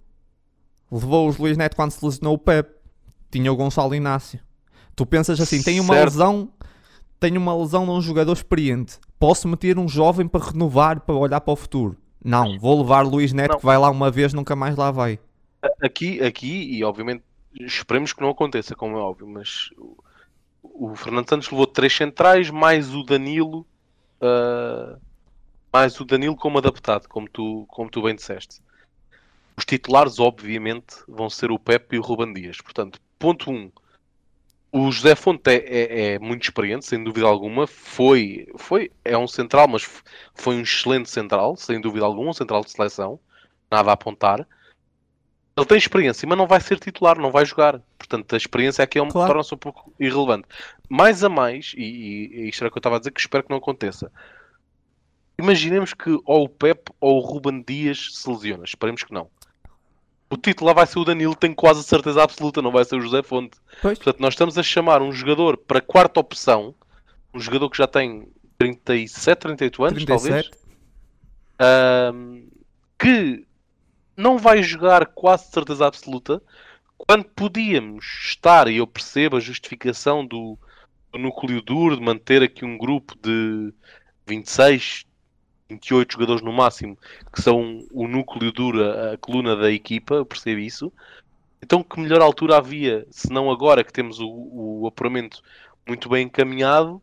Levou 0.93 1.31
o 1.31 1.35
Luís 1.39 1.57
Neto 1.57 1.75
quando 1.75 1.91
se 1.91 2.05
lesionou 2.05 2.35
o 2.35 2.39
Pep. 2.39 2.71
Tinha 3.31 3.51
o 3.51 3.57
Gonçalo 3.57 3.95
Inácio. 3.95 4.39
Tu 4.95 5.05
pensas 5.05 5.41
assim, 5.41 5.63
tem 5.63 5.81
uma 5.81 5.95
certo. 5.95 6.13
lesão. 6.13 6.51
Tem 7.25 7.39
uma 7.39 7.57
lesão 7.57 7.87
de 7.87 7.91
um 7.91 8.03
jogador 8.03 8.35
experiente 8.35 8.99
posso 9.25 9.49
meter 9.49 9.79
um 9.79 9.89
jovem 9.89 10.29
para 10.29 10.51
renovar, 10.51 11.01
para 11.01 11.15
olhar 11.15 11.41
para 11.41 11.55
o 11.55 11.57
futuro. 11.57 11.97
Não, 12.23 12.59
vou 12.59 12.83
levar 12.83 13.01
Luís 13.01 13.33
Neto 13.33 13.53
não. 13.53 13.59
que 13.59 13.65
vai 13.65 13.79
lá 13.79 13.89
uma 13.89 14.11
vez, 14.11 14.35
nunca 14.35 14.55
mais 14.55 14.77
lá 14.77 14.91
vai. 14.91 15.19
aqui, 15.81 16.23
aqui, 16.23 16.77
e 16.77 16.85
obviamente 16.85 17.25
esperemos 17.59 18.13
que 18.13 18.21
não 18.21 18.29
aconteça, 18.29 18.75
como 18.75 18.99
é 18.99 19.01
óbvio, 19.01 19.27
mas 19.27 19.71
o, 19.79 19.97
o 20.63 20.95
Fernando 20.95 21.27
Santos 21.27 21.51
levou 21.51 21.67
três 21.67 21.97
centrais, 21.97 22.51
mais 22.51 22.95
o 22.95 23.03
Danilo, 23.03 23.67
uh, 24.21 25.01
mais 25.73 25.99
o 25.99 26.05
Danilo 26.05 26.37
como 26.37 26.59
adaptado, 26.59 27.09
como 27.09 27.27
tu, 27.27 27.65
como 27.69 27.89
tu 27.89 28.03
bem 28.03 28.15
disseste. 28.15 28.61
Os 29.57 29.65
titulares, 29.65 30.21
obviamente, 30.21 30.97
vão 31.09 31.31
ser 31.31 31.51
o 31.51 31.59
Pepe 31.59 31.97
e 31.97 31.99
o 31.99 32.03
Ruban 32.03 32.35
Dias. 32.35 32.61
Portanto, 32.61 33.01
ponto 33.19 33.51
1. 33.51 33.55
Um, 33.55 33.73
o 34.75 34.91
José 34.91 35.15
Fonte 35.15 35.49
é, 35.49 35.55
é, 35.55 36.15
é, 36.15 36.19
muito 36.19 36.43
experiente, 36.43 36.85
sem 36.85 37.03
dúvida 37.05 37.29
alguma. 37.29 37.65
Foi, 37.65 38.49
foi, 38.57 38.91
é 39.05 39.17
um 39.17 39.29
central, 39.29 39.69
mas 39.69 39.89
foi 40.35 40.57
um 40.57 40.63
excelente 40.63 41.09
central, 41.09 41.55
sem 41.57 41.81
dúvida 41.81 42.05
alguma, 42.05 42.31
um 42.31 42.35
central 42.35 42.65
de 42.65 42.73
seleção. 42.73 43.21
Nada 43.71 43.91
a 43.91 43.95
apontar. 43.95 44.45
Ele 45.57 45.67
tem 45.67 45.79
experiência, 45.79 46.29
mas 46.29 46.37
não 46.37 46.49
vai 46.49 46.61
ser 46.61 46.81
titular, 46.81 47.17
não 47.17 47.31
vai 47.31 47.47
jogar. 47.47 47.81
Portanto, 47.97 48.35
a 48.35 48.37
experiência 48.37 48.83
aqui 48.83 48.99
é 48.99 49.09
claro. 49.09 49.29
torna-se 49.29 49.55
um 49.55 49.59
pouco 49.59 49.95
irrelevante. 50.01 50.49
Mais 50.89 51.23
a 51.23 51.29
mais, 51.29 51.73
e, 51.77 51.85
e 51.85 52.49
isto 52.49 52.63
era 52.63 52.69
o 52.69 52.73
que 52.73 52.79
eu 52.79 52.81
estava 52.81 52.97
a 52.97 52.99
dizer, 52.99 53.13
que 53.13 53.21
espero 53.21 53.45
que 53.45 53.51
não 53.51 53.59
aconteça. 53.59 54.11
Imaginemos 55.39 55.95
que 55.95 56.11
ou 56.25 56.47
o 56.47 56.49
Pep 56.49 56.91
ou 57.01 57.19
o 57.19 57.21
Ruben 57.21 57.63
Dias 57.65 58.09
se 58.13 58.29
lesiona. 58.29 58.65
Esperemos 58.65 59.05
que 59.05 59.15
não. 59.15 59.31
O 60.31 60.37
titular 60.37 60.75
vai 60.75 60.87
ser 60.87 60.99
o 60.99 61.05
Danilo, 61.05 61.37
tenho 61.37 61.55
quase 61.55 61.83
certeza 61.83 62.23
absoluta, 62.23 62.63
não 62.63 62.73
vai 62.73 62.85
ser 62.85 62.97
o 62.97 63.01
José 63.01 63.23
Fonte. 63.23 63.57
Pois. 63.81 63.99
Portanto, 63.99 64.21
nós 64.21 64.35
estamos 64.35 64.59
a 64.59 64.63
chamar 64.63 65.03
um 65.03 65.13
jogador 65.13 65.57
para 65.57 65.81
quarta 65.81 66.21
opção, 66.21 66.75
um 67.33 67.39
jogador 67.39 67.69
que 67.71 67.79
já 67.79 67.87
tem 67.87 68.29
37, 68.59 69.41
38 69.41 69.85
anos, 69.85 70.05
37. 70.05 70.51
talvez, 70.51 72.15
um, 72.15 72.49
que 72.99 73.47
não 74.17 74.39
vai 74.39 74.63
jogar 74.63 75.07
quase 75.07 75.51
certeza 75.51 75.87
absoluta, 75.87 76.41
quando 76.97 77.25
podíamos 77.25 78.05
estar, 78.25 78.69
e 78.69 78.77
eu 78.77 78.87
percebo 78.87 79.37
a 79.37 79.41
justificação 79.41 80.25
do, 80.25 80.59
do 81.13 81.19
núcleo 81.19 81.61
duro 81.61 81.97
de 81.97 82.03
manter 82.03 82.43
aqui 82.43 82.65
um 82.65 82.79
grupo 82.79 83.15
de 83.21 83.73
26, 84.27 85.05
28 85.75 86.13
jogadores 86.13 86.43
no 86.43 86.53
máximo, 86.53 86.99
que 87.33 87.43
são 87.43 87.85
o 87.93 88.09
núcleo 88.09 88.53
duro, 88.53 88.83
a 88.83 89.17
coluna 89.19 89.57
da 89.57 89.71
equipa, 89.71 90.15
eu 90.15 90.27
percebo 90.27 90.61
isso. 90.61 90.93
Então, 91.63 91.83
que 91.83 91.99
melhor 91.99 92.21
altura 92.21 92.59
havia, 92.59 93.07
se 93.11 93.31
não 93.31 93.51
agora 93.51 93.85
que 93.85 93.93
temos 93.93 94.21
o, 94.21 94.29
o 94.29 94.87
apuramento 94.87 95.43
muito 95.87 96.09
bem 96.09 96.27
encaminhado, 96.27 97.03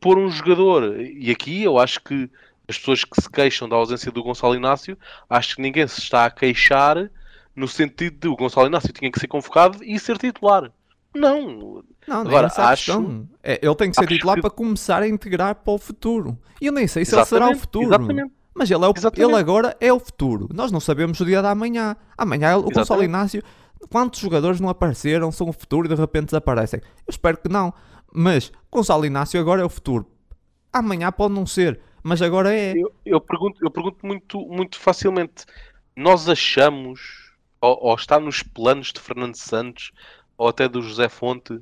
pôr 0.00 0.18
um 0.18 0.30
jogador? 0.30 1.00
E 1.00 1.30
aqui 1.30 1.64
eu 1.64 1.78
acho 1.78 2.00
que 2.02 2.30
as 2.68 2.78
pessoas 2.78 3.02
que 3.02 3.20
se 3.20 3.30
queixam 3.30 3.68
da 3.68 3.76
ausência 3.76 4.12
do 4.12 4.22
Gonçalo 4.22 4.54
Inácio, 4.54 4.96
acho 5.28 5.56
que 5.56 5.62
ninguém 5.62 5.86
se 5.88 6.00
está 6.00 6.26
a 6.26 6.30
queixar 6.30 7.10
no 7.56 7.66
sentido 7.66 8.18
de 8.18 8.28
o 8.28 8.36
Gonçalo 8.36 8.68
Inácio 8.68 8.92
tinha 8.92 9.10
que 9.10 9.18
ser 9.18 9.26
convocado 9.26 9.82
e 9.82 9.98
ser 9.98 10.16
titular. 10.18 10.70
Não. 11.18 11.82
Não, 12.06 12.20
Agora, 12.20 12.50
acho... 12.56 13.26
É, 13.42 13.60
ele 13.62 13.74
tem 13.74 13.90
que 13.90 13.96
ser 13.96 14.06
titular 14.06 14.36
que... 14.36 14.42
para 14.42 14.50
começar 14.50 15.02
a 15.02 15.08
integrar 15.08 15.54
para 15.56 15.72
o 15.72 15.78
futuro. 15.78 16.38
E 16.60 16.66
eu 16.66 16.72
nem 16.72 16.86
sei 16.86 17.04
se 17.04 17.14
exatamente, 17.14 17.34
ele 17.34 17.44
será 17.44 17.56
o 17.56 17.60
futuro. 17.60 17.86
Exatamente. 17.86 18.32
Mas 18.54 18.70
ele, 18.70 18.84
é 18.84 18.88
o, 18.88 18.92
ele 19.16 19.36
agora 19.36 19.76
é 19.80 19.92
o 19.92 20.00
futuro. 20.00 20.48
Nós 20.52 20.72
não 20.72 20.80
sabemos 20.80 21.20
o 21.20 21.24
dia 21.24 21.40
da 21.40 21.50
amanhã. 21.50 21.96
Amanhã 22.16 22.56
o 22.56 22.62
Gonçalo 22.62 23.04
Inácio. 23.04 23.42
Quantos 23.88 24.18
jogadores 24.20 24.58
não 24.58 24.68
apareceram, 24.68 25.30
são 25.30 25.48
o 25.48 25.52
futuro 25.52 25.86
e 25.86 25.88
de 25.88 25.94
repente 25.94 26.26
desaparecem? 26.26 26.80
Eu 26.82 27.10
espero 27.10 27.38
que 27.38 27.48
não. 27.48 27.72
Mas 28.12 28.50
Gonçalo 28.70 29.06
Inácio 29.06 29.38
agora 29.38 29.62
é 29.62 29.64
o 29.64 29.68
futuro. 29.68 30.10
Amanhã 30.72 31.12
pode 31.12 31.34
não 31.34 31.46
ser, 31.46 31.80
mas 32.02 32.20
agora 32.20 32.52
é. 32.52 32.72
Eu, 32.76 32.92
eu 33.04 33.20
pergunto, 33.20 33.64
eu 33.64 33.70
pergunto 33.70 34.04
muito, 34.04 34.40
muito 34.40 34.78
facilmente: 34.78 35.44
nós 35.96 36.28
achamos, 36.28 37.00
ou, 37.60 37.78
ou 37.80 37.94
está 37.94 38.18
nos 38.18 38.42
planos 38.42 38.92
de 38.92 39.00
Fernando 39.00 39.36
Santos, 39.36 39.92
ou 40.38 40.48
até 40.48 40.68
do 40.68 40.80
José 40.80 41.08
Fonte, 41.08 41.60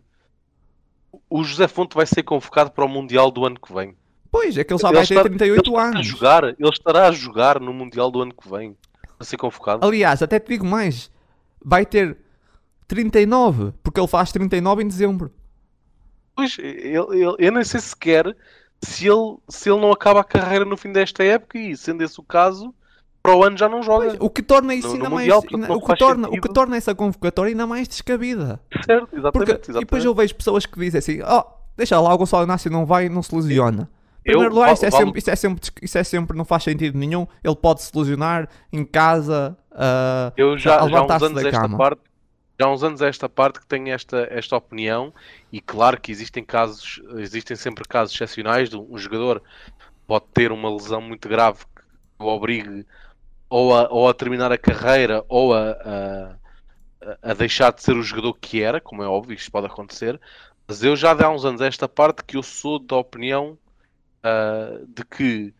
o 1.30 1.42
José 1.42 1.66
Fonte 1.66 1.94
vai 1.94 2.04
ser 2.06 2.22
convocado 2.22 2.70
para 2.70 2.84
o 2.84 2.88
Mundial 2.88 3.30
do 3.30 3.44
ano 3.46 3.58
que 3.58 3.72
vem. 3.72 3.96
Pois, 4.30 4.58
é 4.58 4.62
que 4.62 4.72
ele 4.72 4.80
só 4.80 4.88
ele 4.88 4.96
vai 4.98 5.06
ter 5.06 5.22
38 5.22 5.70
ele 5.70 5.80
anos. 5.80 6.00
A 6.00 6.02
jogar, 6.02 6.44
ele 6.44 6.68
estará 6.68 7.08
a 7.08 7.12
jogar 7.12 7.58
no 7.58 7.72
Mundial 7.72 8.10
do 8.10 8.20
ano 8.20 8.34
que 8.34 8.48
vem. 8.48 8.76
A 9.18 9.24
ser 9.24 9.38
convocado. 9.38 9.86
Aliás, 9.86 10.22
até 10.22 10.38
te 10.38 10.48
digo 10.48 10.66
mais. 10.66 11.10
Vai 11.64 11.86
ter 11.86 12.18
39, 12.86 13.72
porque 13.82 13.98
ele 13.98 14.06
faz 14.06 14.30
39 14.30 14.82
em 14.82 14.88
dezembro. 14.88 15.32
Pois, 16.34 16.58
ele, 16.58 16.86
ele, 16.86 17.34
eu 17.38 17.52
nem 17.52 17.64
sei 17.64 17.80
sequer 17.80 18.36
se 18.82 19.08
ele, 19.08 19.38
se 19.48 19.70
ele 19.70 19.80
não 19.80 19.90
acaba 19.90 20.20
a 20.20 20.24
carreira 20.24 20.66
no 20.66 20.76
fim 20.76 20.92
desta 20.92 21.24
época 21.24 21.58
e, 21.58 21.74
sendo 21.74 22.04
esse 22.04 22.20
o 22.20 22.22
caso, 22.22 22.74
para 23.26 23.36
o 23.36 23.44
ano 23.44 23.56
já 23.56 23.68
não 23.68 23.82
joga. 23.82 24.06
Pois, 24.06 24.18
o 24.20 24.30
que 24.30 24.42
torna 24.42 24.74
isso 24.74 24.88
no, 24.88 24.94
ainda 24.94 25.08
no 25.08 25.14
mais. 25.16 25.32
o, 25.32 25.42
que 25.42 25.96
torna, 25.96 26.28
o 26.28 26.40
que 26.40 26.48
torna 26.48 26.76
essa 26.76 26.94
convocatória 26.94 27.50
ainda 27.50 27.66
mais 27.66 27.88
descabida. 27.88 28.60
Certo, 28.84 29.08
exatamente. 29.12 29.32
Porque, 29.32 29.52
exatamente. 29.52 29.76
E 29.76 29.80
depois 29.80 30.04
eu 30.04 30.14
vejo 30.14 30.34
pessoas 30.34 30.66
que 30.66 30.78
dizem 30.78 30.98
assim: 30.98 31.20
oh, 31.22 31.44
deixa 31.76 32.00
lá, 32.00 32.14
o 32.14 32.18
Gonçalo 32.18 32.44
Inácio 32.44 32.70
não 32.70 32.86
vai 32.86 33.08
não 33.08 33.22
se 33.22 33.34
lesiona. 33.34 33.90
Em 34.20 34.30
primeiro 34.30 34.54
lugar, 34.54 34.72
isso, 34.72 34.84
é 34.84 34.90
sempre, 34.90 35.18
isso, 35.20 35.30
é 35.30 35.36
sempre, 35.36 35.70
isso 35.82 35.98
é 35.98 36.04
sempre, 36.04 36.36
não 36.36 36.44
faz 36.44 36.64
sentido 36.64 36.98
nenhum. 36.98 37.28
Ele 37.44 37.54
pode 37.54 37.82
se 37.82 37.96
lesionar 37.96 38.48
em 38.72 38.84
casa, 38.84 39.56
uh, 39.70 40.32
eu 40.36 40.58
já, 40.58 40.80
a 40.80 40.88
já 40.88 41.02
uns 41.02 41.22
anos 41.22 41.42
da 41.42 41.50
cama. 41.52 41.78
Parte, 41.78 42.00
já 42.58 42.66
há 42.66 42.72
uns 42.72 42.82
anos 42.82 43.02
esta 43.02 43.28
parte 43.28 43.60
que 43.60 43.66
tenho 43.66 43.88
esta, 43.88 44.26
esta 44.30 44.56
opinião, 44.56 45.14
e 45.52 45.60
claro 45.60 46.00
que 46.00 46.10
existem 46.10 46.42
casos, 46.42 47.00
existem 47.18 47.56
sempre 47.56 47.86
casos 47.86 48.14
excepcionais 48.14 48.68
de 48.68 48.76
um 48.76 48.98
jogador 48.98 49.40
pode 50.06 50.24
ter 50.32 50.52
uma 50.52 50.70
lesão 50.70 51.00
muito 51.00 51.28
grave 51.28 51.58
que 51.58 51.82
o 52.24 52.26
obrigue 52.26 52.86
ou 53.48 53.74
a, 53.74 53.88
ou 53.90 54.08
a 54.08 54.14
terminar 54.14 54.52
a 54.52 54.58
carreira 54.58 55.24
ou 55.28 55.54
a, 55.54 55.70
a, 55.70 57.30
a, 57.30 57.34
deixar 57.34 57.72
de 57.72 57.82
ser 57.82 57.96
o 57.96 58.02
jogador 58.02 58.34
que 58.34 58.62
era, 58.62 58.80
como 58.80 59.02
é 59.02 59.08
óbvio, 59.08 59.34
isto 59.34 59.50
pode 59.50 59.66
acontecer. 59.66 60.20
Mas 60.66 60.82
eu 60.82 60.96
já 60.96 61.12
há 61.12 61.30
uns 61.30 61.44
anos 61.44 61.60
esta 61.60 61.88
parte 61.88 62.24
que 62.24 62.36
eu 62.36 62.42
sou 62.42 62.78
da 62.78 62.96
opinião 62.96 63.58
uh, 64.24 64.86
de 64.88 65.04
que 65.04 65.54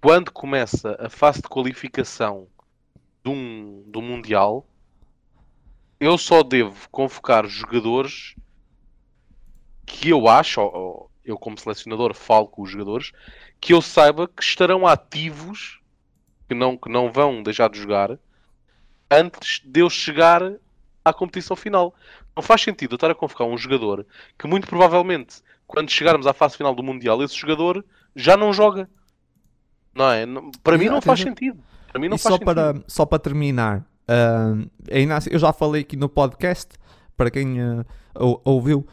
quando 0.00 0.32
começa 0.32 0.96
a 1.00 1.08
fase 1.08 1.42
de 1.42 1.48
qualificação 1.48 2.46
de 3.24 3.30
um, 3.30 3.84
do 3.86 4.00
Mundial, 4.00 4.66
eu 5.98 6.18
só 6.18 6.42
devo 6.42 6.88
convocar 6.90 7.46
jogadores 7.46 8.34
que 9.86 10.10
eu 10.10 10.28
acho, 10.28 10.60
ou, 10.60 11.10
eu 11.24 11.38
como 11.38 11.58
selecionador 11.58 12.14
falo 12.14 12.48
com 12.48 12.62
os 12.62 12.70
jogadores, 12.70 13.12
que 13.60 13.72
eu 13.72 13.80
saiba 13.80 14.26
que 14.26 14.42
estarão 14.42 14.86
ativos 14.86 15.81
que 16.48 16.54
não, 16.54 16.76
que 16.76 16.88
não 16.88 17.10
vão 17.10 17.42
deixar 17.42 17.68
de 17.68 17.78
jogar 17.78 18.18
antes 19.10 19.60
de 19.64 19.80
eu 19.80 19.90
chegar 19.90 20.52
à 21.04 21.12
competição 21.12 21.56
final. 21.56 21.94
Não 22.34 22.42
faz 22.42 22.62
sentido 22.62 22.92
eu 22.92 22.96
estar 22.96 23.10
a 23.10 23.14
convocar 23.14 23.46
um 23.46 23.58
jogador 23.58 24.06
que 24.38 24.46
muito 24.46 24.66
provavelmente, 24.66 25.42
quando 25.66 25.90
chegarmos 25.90 26.26
à 26.26 26.32
fase 26.32 26.56
final 26.56 26.74
do 26.74 26.82
Mundial, 26.82 27.22
esse 27.22 27.36
jogador 27.36 27.84
já 28.16 28.36
não 28.36 28.52
joga. 28.52 28.88
Não 29.94 30.10
é? 30.10 30.24
Para 30.62 30.78
mim 30.78 30.86
não 30.86 31.02
faz 31.02 31.20
sentido. 31.20 31.62
Para 31.90 32.00
mim 32.00 32.08
não 32.08 32.16
e 32.16 32.18
faz 32.18 32.34
só 32.34 32.38
sentido. 32.38 32.54
Para, 32.54 32.82
só 32.86 33.04
para 33.04 33.18
terminar, 33.18 33.80
uh, 33.80 34.70
eu 35.30 35.38
já 35.38 35.52
falei 35.52 35.82
aqui 35.82 35.96
no 35.96 36.08
podcast, 36.08 36.70
para 37.16 37.30
quem 37.30 37.60
uh, 37.60 37.84
ouviu, 38.44 38.86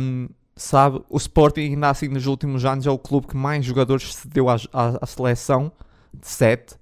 um, 0.00 0.28
sabe, 0.54 1.02
o 1.10 1.16
Sporting 1.16 1.62
ainda 1.62 1.90
assim 1.90 2.08
nos 2.08 2.26
últimos 2.26 2.64
anos 2.64 2.86
é 2.86 2.90
o 2.90 2.98
clube 2.98 3.26
que 3.26 3.36
mais 3.36 3.64
jogadores 3.64 4.14
cedeu 4.14 4.48
à, 4.48 4.54
à, 4.72 4.98
à 5.02 5.06
seleção, 5.06 5.72
de 6.14 6.26
7, 6.28 6.76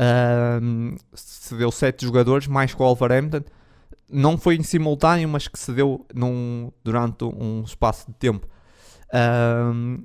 Uh, 0.00 0.96
cedeu 1.12 1.70
7 1.70 2.06
jogadores, 2.06 2.46
mais 2.46 2.72
com 2.72 2.84
o 2.84 2.86
Wolverhampton. 2.86 3.42
Não 4.10 4.38
foi 4.38 4.56
em 4.56 4.62
simultâneo, 4.62 5.28
mas 5.28 5.46
que 5.46 5.58
cedeu 5.58 6.06
num, 6.14 6.72
durante 6.82 7.24
um 7.24 7.62
espaço 7.62 8.06
de 8.10 8.14
tempo. 8.14 8.48
Uh, 9.12 10.02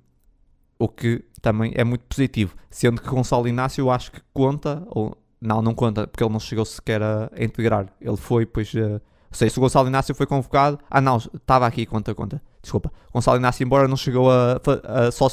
o 0.78 0.90
que 0.90 1.24
também 1.42 1.72
é 1.76 1.84
muito 1.84 2.04
positivo. 2.06 2.56
Sendo 2.70 3.02
que 3.02 3.08
Gonçalo 3.08 3.48
Inácio 3.48 3.82
eu 3.82 3.90
acho 3.90 4.12
que 4.12 4.22
conta, 4.34 4.84
ou 4.88 5.18
não, 5.40 5.62
não 5.62 5.74
conta, 5.74 6.06
porque 6.06 6.24
ele 6.24 6.34
não 6.34 6.40
chegou 6.40 6.66
sequer 6.66 7.02
a, 7.02 7.32
integrar. 7.38 7.88
Ele 8.02 8.18
foi, 8.18 8.46
pois. 8.46 8.74
Uh, 8.74 9.00
sei 9.32 9.50
se 9.50 9.58
o 9.58 9.62
Gonçalo 9.62 9.88
Inácio 9.88 10.14
foi 10.14 10.26
convocado. 10.26 10.78
Ah, 10.90 11.00
não, 11.00 11.18
estava 11.18 11.66
aqui, 11.66 11.86
conta, 11.86 12.14
conta. 12.14 12.42
Desculpa. 12.62 12.92
Gonçalo 13.14 13.38
Inácio, 13.38 13.64
embora 13.64 13.88
não 13.88 13.96
chegou 13.96 14.30
a. 14.30 14.60
a, 14.84 15.08
a 15.08 15.12
só, 15.12 15.28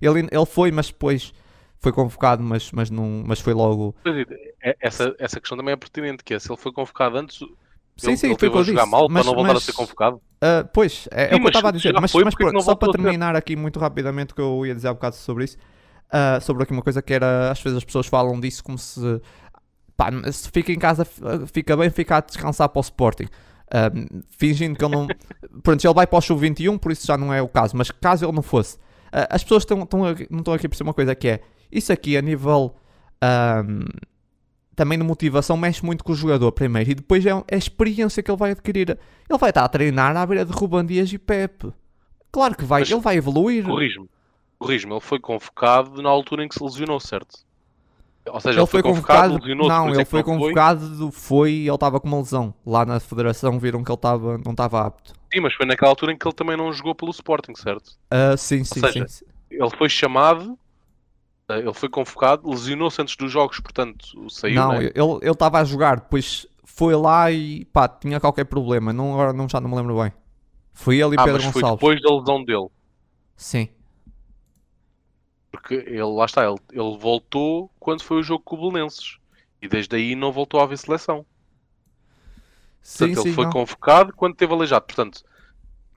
ele, 0.00 0.28
ele 0.30 0.46
foi, 0.46 0.70
mas 0.70 0.88
depois 0.88 1.32
foi 1.82 1.92
convocado, 1.92 2.42
mas, 2.42 2.70
mas, 2.70 2.88
não, 2.90 3.24
mas 3.26 3.40
foi 3.40 3.52
logo. 3.52 3.94
É, 4.62 4.76
essa, 4.80 5.14
essa 5.18 5.40
questão 5.40 5.58
também 5.58 5.72
é 5.72 5.76
pertinente, 5.76 6.22
que 6.22 6.32
é 6.32 6.38
se 6.38 6.48
ele 6.50 6.56
foi 6.56 6.72
convocado 6.72 7.18
antes, 7.18 7.38
sim, 7.96 8.08
ele, 8.10 8.16
sim, 8.16 8.26
ele 8.28 8.38
foi 8.38 8.48
a 8.48 8.62
jogar 8.62 8.86
mal 8.86 9.08
mas, 9.10 9.22
para 9.22 9.30
não 9.30 9.34
voltar 9.34 9.54
mas, 9.54 9.62
a 9.62 9.66
ser 9.66 9.72
convocado. 9.72 10.16
Uh, 10.16 10.68
pois, 10.72 11.08
é, 11.10 11.28
sim, 11.28 11.34
é 11.34 11.36
o 11.36 11.40
que 11.40 11.46
eu 11.46 11.48
estava 11.48 11.68
a 11.68 11.72
dizer, 11.72 11.92
mas, 12.00 12.12
mas 12.14 12.34
pronto, 12.36 12.62
só 12.62 12.76
para 12.76 12.92
terminar 12.92 13.34
aqui 13.34 13.56
muito 13.56 13.80
rapidamente, 13.80 14.32
que 14.32 14.40
eu 14.40 14.64
ia 14.64 14.76
dizer 14.76 14.90
um 14.90 14.94
bocado 14.94 15.16
sobre 15.16 15.44
isso, 15.44 15.56
uh, 16.06 16.40
sobre 16.40 16.62
aqui 16.62 16.72
uma 16.72 16.82
coisa 16.82 17.02
que 17.02 17.12
era, 17.12 17.50
às 17.50 17.60
vezes 17.60 17.78
as 17.78 17.84
pessoas 17.84 18.06
falam 18.06 18.38
disso 18.38 18.62
como 18.62 18.78
se, 18.78 19.20
pá, 19.96 20.10
se 20.30 20.48
fica 20.50 20.70
em 20.70 20.78
casa, 20.78 21.04
fica 21.52 21.76
bem 21.76 21.90
ficar 21.90 22.18
a 22.18 22.20
descansar 22.20 22.68
para 22.68 22.78
o 22.78 22.82
Sporting. 22.82 23.26
Uh, 23.74 24.22
fingindo 24.28 24.78
que 24.78 24.84
ele 24.84 24.94
não. 24.94 25.08
Pronto, 25.64 25.84
ele 25.84 25.94
vai 25.94 26.06
para 26.06 26.18
o 26.18 26.20
Sub-21, 26.20 26.78
por 26.78 26.92
isso 26.92 27.06
já 27.06 27.16
não 27.16 27.34
é 27.34 27.42
o 27.42 27.48
caso, 27.48 27.76
mas 27.76 27.90
caso 27.90 28.24
ele 28.24 28.32
não 28.32 28.42
fosse, 28.42 28.78
as 29.10 29.42
pessoas 29.42 29.62
estão, 29.62 29.82
estão, 29.82 30.00
não 30.30 30.38
estão 30.38 30.54
aqui 30.54 30.66
a 30.66 30.68
perceber 30.68 30.88
uma 30.88 30.94
coisa 30.94 31.14
que 31.14 31.28
é 31.28 31.40
isso 31.72 31.92
aqui 31.92 32.16
a 32.16 32.22
nível 32.22 32.76
um, 33.22 33.84
também 34.76 34.98
de 34.98 35.04
motivação 35.04 35.56
mexe 35.56 35.84
muito 35.84 36.04
com 36.04 36.12
o 36.12 36.16
jogador 36.16 36.50
primeiro 36.52 36.90
e 36.90 36.94
depois 36.94 37.24
é, 37.24 37.30
é 37.30 37.54
a 37.54 37.58
experiência 37.58 38.22
que 38.22 38.30
ele 38.30 38.38
vai 38.38 38.52
adquirir. 38.52 38.90
Ele 39.28 39.38
vai 39.38 39.50
estar 39.50 39.64
a 39.64 39.68
treinar 39.68 40.16
à 40.16 40.26
beira 40.26 40.44
de 40.44 40.52
Ruban 40.52 40.84
Dias 40.84 41.12
e 41.12 41.18
Pepe. 41.18 41.72
Claro 42.30 42.56
que 42.56 42.64
vai, 42.64 42.80
Mas 42.80 42.90
ele 42.90 43.00
vai 43.00 43.16
evoluir. 43.16 43.64
Corrijo-me. 43.64 44.08
Corrijo-me, 44.58 44.94
ele 44.94 45.00
foi 45.00 45.18
convocado 45.18 46.00
na 46.00 46.08
altura 46.08 46.44
em 46.44 46.48
que 46.48 46.54
se 46.54 46.62
lesionou, 46.62 46.98
certo? 47.00 47.40
Ou 48.24 48.40
seja, 48.40 48.60
Ele 48.60 48.66
foi 48.66 48.82
convocado, 48.82 49.34
lesionou-se, 49.34 49.68
não, 49.68 49.88
ele 49.88 50.00
é 50.00 50.04
que 50.04 50.10
foi 50.10 50.20
não 50.20 50.26
foi. 50.26 50.38
convocado, 50.38 51.10
foi 51.10 51.50
e 51.50 51.66
ele 51.66 51.74
estava 51.74 51.98
com 51.98 52.06
uma 52.06 52.18
lesão. 52.18 52.54
Lá 52.64 52.84
na 52.86 53.00
federação 53.00 53.58
viram 53.58 53.82
que 53.82 53.90
ele 53.90 53.96
estava, 53.96 54.38
não 54.38 54.52
estava 54.52 54.86
apto. 54.86 55.12
Sim, 55.32 55.40
mas 55.40 55.52
foi 55.54 55.66
naquela 55.66 55.90
altura 55.90 56.12
em 56.12 56.16
que 56.16 56.26
ele 56.26 56.34
também 56.34 56.56
não 56.56 56.72
jogou 56.72 56.94
pelo 56.94 57.10
Sporting, 57.10 57.54
certo? 57.56 57.92
Ah, 58.10 58.36
sim, 58.36 58.62
sim, 58.62 58.80
seja, 58.80 59.08
sim. 59.08 59.24
Ele 59.50 59.70
foi 59.70 59.88
chamado, 59.88 60.56
ele 61.58 61.72
foi 61.74 61.88
convocado, 61.88 62.48
lesionou-se 62.48 63.00
antes 63.00 63.16
dos 63.16 63.30
jogos, 63.30 63.60
portanto 63.60 64.28
saiu, 64.30 64.54
Não, 64.56 64.72
né? 64.78 64.90
ele 64.94 65.30
estava 65.30 65.58
a 65.60 65.64
jogar, 65.64 65.96
depois 66.00 66.46
foi 66.64 66.94
lá 66.96 67.30
e 67.30 67.64
pá, 67.66 67.88
tinha 67.88 68.18
qualquer 68.20 68.44
problema. 68.44 68.92
Não, 68.92 69.12
agora 69.12 69.32
não, 69.32 69.48
já 69.48 69.60
não 69.60 69.68
me 69.70 69.76
lembro 69.76 70.00
bem. 70.00 70.12
Foi 70.72 70.96
ele 70.98 71.16
e 71.16 71.18
Ah, 71.18 71.24
Pedro 71.24 71.42
mas 71.42 71.52
foi 71.52 71.62
Gonçalves. 71.62 71.80
depois 71.80 72.00
da 72.02 72.14
lesão 72.14 72.44
dele. 72.44 72.68
Sim. 73.36 73.68
Porque 75.50 75.74
ele, 75.74 76.02
lá 76.02 76.24
está, 76.24 76.44
ele, 76.44 76.56
ele 76.72 76.96
voltou 76.98 77.70
quando 77.78 78.02
foi 78.02 78.18
o 78.18 78.22
jogo 78.22 78.42
com 78.44 78.56
o 78.56 78.70
Belenenses. 78.70 79.18
E 79.60 79.68
desde 79.68 79.94
aí 79.94 80.14
não 80.16 80.32
voltou 80.32 80.60
a 80.60 80.64
haver 80.64 80.78
seleção. 80.78 81.24
Sim, 82.82 83.14
Portanto, 83.14 83.22
sim, 83.22 83.28
ele 83.28 83.34
foi 83.34 83.44
não. 83.44 83.52
convocado 83.52 84.12
quando 84.14 84.34
teve 84.34 84.52
aleijado. 84.52 84.84
Portanto, 84.86 85.22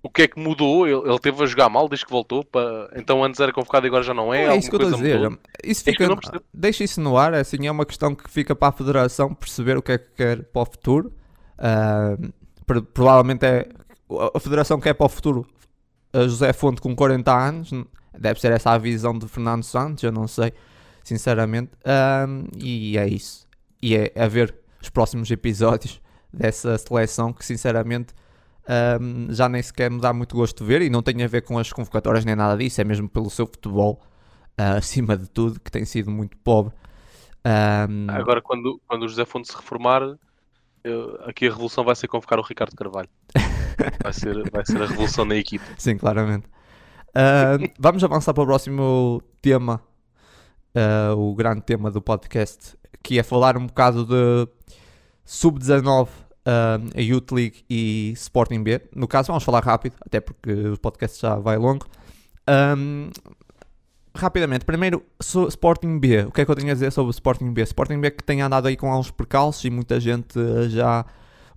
o 0.06 0.10
que 0.10 0.22
é 0.22 0.28
que 0.28 0.40
mudou? 0.40 0.88
Ele, 0.88 1.10
ele 1.10 1.20
teve 1.20 1.42
a 1.44 1.46
jogar 1.48 1.68
mal 1.68 1.90
desde 1.90 2.06
que 2.06 2.12
voltou. 2.12 2.44
Para... 2.46 2.92
Então 2.96 3.24
antes 3.24 3.40
era 3.40 3.52
convocado 3.52 3.86
e 3.86 3.90
agora 3.90 4.04
já 4.04 4.14
não 4.14 4.34
é? 4.34 4.46
Não 4.46 4.54
é 4.54 4.58
isso 4.58 4.70
que 4.70 4.76
eu 4.76 4.82
estou 4.82 4.94
a 5.00 5.02
dizer. 5.02 5.20
mudou? 5.20 5.40
Isso 5.64 5.82
É 5.82 5.92
fica, 5.92 6.16
percebo. 6.16 6.44
deixa 6.54 6.84
isso 6.84 7.02
no 7.02 7.18
ar, 7.18 7.34
é 7.34 7.40
assim, 7.40 7.66
é 7.66 7.72
uma 7.72 7.86
questão 7.86 8.14
que 8.14 8.30
fica 8.30 8.56
para 8.56 8.68
a 8.70 8.72
Federação 8.72 9.34
perceber 9.34 9.78
o 9.78 9.82
que 9.82 9.92
é 9.94 9.98
que 9.98 10.12
quer 10.16 10.44
para 10.44 10.62
o 10.62 10.66
futuro. 10.66 11.12
Pro- 12.66 12.84
provavelmente 12.84 13.46
é 13.46 13.68
a 14.34 14.40
Federação 14.40 14.80
quer 14.80 14.94
para 14.94 15.06
o 15.06 15.10
futuro 15.10 15.46
a 16.14 16.22
José 16.28 16.54
Fonte 16.54 16.80
com 16.82 16.96
40 16.96 17.34
anos, 17.36 17.72
deve 18.18 18.40
ser 18.40 18.52
essa 18.52 18.72
a 18.72 18.78
visão 18.78 19.18
de 19.18 19.28
Fernando 19.28 19.64
Santos, 19.64 20.04
eu 20.04 20.12
não 20.12 20.28
sei, 20.28 20.54
sinceramente. 21.04 21.72
Ah, 21.84 22.26
e 22.58 22.98
é 22.98 23.08
isso. 23.08 23.46
E 23.82 23.96
é 23.96 24.12
a 24.16 24.28
ver 24.28 24.56
os 24.82 24.90
próximos 24.90 25.30
episódios 25.30 26.00
dessa 26.32 26.78
seleção 26.78 27.34
que, 27.34 27.46
sinceramente, 27.46 28.14
Ahm, 28.68 29.28
já 29.32 29.48
nem 29.48 29.62
sequer 29.62 29.92
me 29.92 30.00
dá 30.02 30.12
muito 30.14 30.36
gosto 30.36 30.64
de 30.64 30.68
ver 30.68 30.82
e 30.82 30.90
não 30.90 31.04
tem 31.04 31.22
a 31.24 31.28
ver 31.28 31.42
com 31.44 31.58
as 31.60 31.72
convocatórias 31.72 32.26
nem 32.26 32.36
nada 32.36 32.58
disso, 32.58 32.82
é 32.82 32.84
mesmo 32.84 33.08
pelo 33.10 33.30
seu 33.30 33.46
futebol, 33.46 34.02
ah, 34.58 34.78
acima 34.78 35.16
de 35.18 35.30
tudo, 35.30 35.60
que 35.60 35.72
tem 35.72 35.86
sido 35.86 36.10
muito 36.12 36.38
pobre. 36.38 36.74
Ahm, 37.44 38.10
Agora, 38.10 38.42
quando, 38.42 38.82
quando 38.88 39.04
o 39.04 39.08
José 39.08 39.26
Fonte 39.26 39.48
se 39.50 39.56
reformar, 39.56 40.02
eu- 40.84 41.18
aqui 41.26 41.48
a 41.48 41.52
revolução 41.52 41.84
vai 41.84 41.96
ser 41.96 42.08
convocar 42.08 42.40
o 42.40 42.44
Ricardo 42.44 42.76
Carvalho. 42.76 43.10
Vai 44.02 44.14
ser, 44.14 44.50
vai 44.52 44.66
ser 44.66 44.82
a 44.82 44.86
revolução 44.86 45.26
na 45.26 45.36
equipe. 45.36 45.66
Sim, 45.78 45.98
claramente. 45.98 46.48
Ahm, 47.14 47.68
vamos 47.78 48.04
avançar 48.06 48.34
para 48.34 48.44
o 48.44 48.46
próximo 48.46 49.22
tema, 49.42 49.82
ah, 50.74 51.14
o 51.16 51.36
grande 51.36 51.62
tema 51.62 51.92
do 51.92 52.02
podcast, 52.02 52.78
que 53.04 53.20
é 53.20 53.24
falar 53.24 53.58
um 53.58 53.68
bocado 53.68 54.06
de 54.06 54.48
sub-19, 55.26 56.08
ahm, 56.08 56.25
a 56.46 57.02
Youth 57.02 57.32
League 57.32 57.64
e 57.70 58.12
Sporting 58.16 58.62
B. 58.64 58.82
No 58.96 59.08
caso, 59.08 59.28
vamos 59.28 59.44
falar 59.44 59.64
rápido, 59.64 59.96
até 60.06 60.20
porque 60.20 60.52
o 60.52 60.80
podcast 60.80 61.20
já 61.20 61.36
vai 61.36 61.58
longo. 61.58 61.88
Ahm, 62.48 63.10
rapidamente, 64.16 64.64
primeiro, 64.66 65.04
Sporting 65.20 66.00
B. 66.00 66.24
O 66.26 66.32
que 66.32 66.42
é 66.42 66.46
que 66.46 66.52
eu 66.52 66.56
tenho 66.56 66.72
a 66.72 66.74
dizer 66.74 66.92
sobre 66.92 67.10
o 67.10 67.12
Sporting 67.12 67.52
B? 67.52 67.62
Sporting 67.64 68.00
B 68.00 68.12
que 68.12 68.24
tem 68.24 68.42
andado 68.42 68.68
aí 68.68 68.78
com 68.78 68.90
alguns 68.92 69.12
percalços 69.12 69.64
e 69.66 69.70
muita 69.70 70.00
gente 70.00 70.40
ah, 70.40 70.68
já 70.70 71.06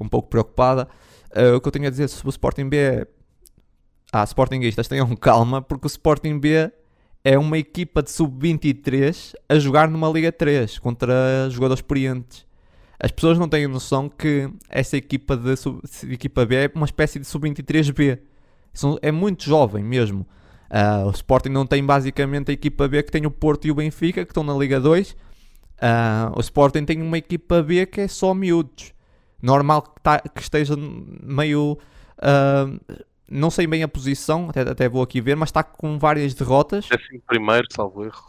um 0.01 0.09
pouco 0.09 0.29
preocupada. 0.29 0.89
Ah, 1.35 1.57
o 1.57 1.61
que 1.61 1.69
eu 1.69 1.73
tenho 1.73 1.87
a 1.87 1.91
dizer 1.91 2.09
sobre 2.09 2.29
o 2.29 2.31
Sporting 2.31 2.69
B 2.69 2.77
é 2.77 3.07
ah, 4.13 4.25
Sportingistas, 4.25 4.89
tenham 4.89 5.15
calma, 5.17 5.63
porque 5.63 5.87
o 5.87 5.89
Sporting 5.89 6.39
B 6.39 6.71
é 7.25 7.39
uma 7.39 7.59
equipa 7.59 8.03
de 8.03 8.11
sub-23 8.11 9.35
a 9.49 9.59
jogar 9.59 9.89
numa 9.89 10.09
Liga 10.09 10.33
3 10.33 10.79
contra 10.79 11.49
jogadores 11.51 11.81
experientes. 11.81 12.48
As 13.01 13.11
pessoas 13.13 13.39
não 13.39 13.49
têm 13.49 13.67
noção 13.69 14.09
que 14.09 14.51
essa 14.69 14.97
equipa, 14.97 15.37
de 15.37 15.55
equipa 16.13 16.45
B 16.45 16.55
é 16.57 16.71
uma 16.75 16.85
espécie 16.87 17.19
de 17.19 17.27
sub-23B. 17.27 18.19
São- 18.75 18.99
É 19.01 19.13
muito 19.13 19.45
jovem 19.45 19.85
mesmo. 19.85 20.27
Ah, 20.71 21.05
o 21.07 21.11
Sporting 21.11 21.49
não 21.51 21.65
tem 21.67 21.85
basicamente 21.85 22.51
a 22.51 22.55
equipa 22.55 22.87
B 22.89 23.03
que 23.03 23.11
tem 23.13 23.25
o 23.25 23.31
Porto 23.31 23.67
e 23.67 23.71
o 23.71 23.75
Benfica, 23.75 24.25
que 24.25 24.31
estão 24.33 24.43
na 24.43 24.53
Liga 24.55 24.81
2. 24.81 25.17
Ah, 25.81 26.33
o 26.37 26.41
Sporting 26.41 26.85
tem 26.85 27.01
uma 27.01 27.17
equipa 27.19 27.63
B 27.63 27.87
que 27.87 28.01
é 28.03 28.09
só 28.09 28.35
miúdos. 28.35 28.93
Normal 29.41 29.83
que, 29.83 30.01
tá- 30.03 30.21
que 30.21 30.41
esteja 30.43 30.75
meio. 30.77 31.79
ah, 32.21 32.67
não 33.31 33.51
sei 33.51 33.67
bem 33.67 33.83
a 33.83 33.89
posição, 33.89 34.49
até, 34.51 34.63
até 34.63 34.89
vou 34.89 35.03
aqui 35.03 35.21
ver, 35.21 35.37
mas 35.37 35.51
está 35.51 35.63
com 35.63 35.99
várias 35.99 36.35
derrotas. 36.35 36.89
Décimo 36.89 37.21
primeiro, 37.27 37.67
salvo 37.71 38.05
erro. 38.05 38.25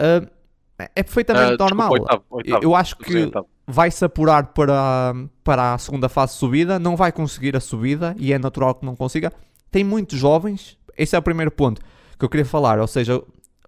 É 0.96 1.02
perfeitamente 1.04 1.44
Ah, 1.46 1.50
desculpa, 1.50 1.66
normal. 1.76 1.92
oitavo, 1.94 2.24
oitavo. 2.30 2.64
Eu 2.64 2.76
acho 2.76 2.96
que 2.98 3.16
oitavo. 3.18 3.48
Vai 3.70 3.92
se 3.92 4.04
apurar 4.04 4.48
para, 4.48 5.14
para 5.44 5.76
a 5.76 5.78
segunda 5.78 6.10
fase 6.10 6.34
de 6.34 6.40
subida, 6.40 6.80
não 6.80 6.96
vai 6.96 7.12
conseguir 7.12 7.56
a 7.56 7.60
subida 7.60 8.16
e 8.18 8.34
é 8.34 8.40
natural 8.40 8.74
que 8.74 8.86
não 8.86 8.96
consiga. 8.96 9.32
Tem 9.70 9.84
muitos 9.84 10.18
jovens, 10.18 10.76
esse 10.98 11.16
é 11.16 11.20
o 11.20 11.22
primeiro 11.22 11.52
ponto 11.52 11.80
que 12.18 12.26
eu 12.26 12.30
queria 12.30 12.46
falar, 12.46 12.80
ou 12.80 12.88
seja, 12.88 13.22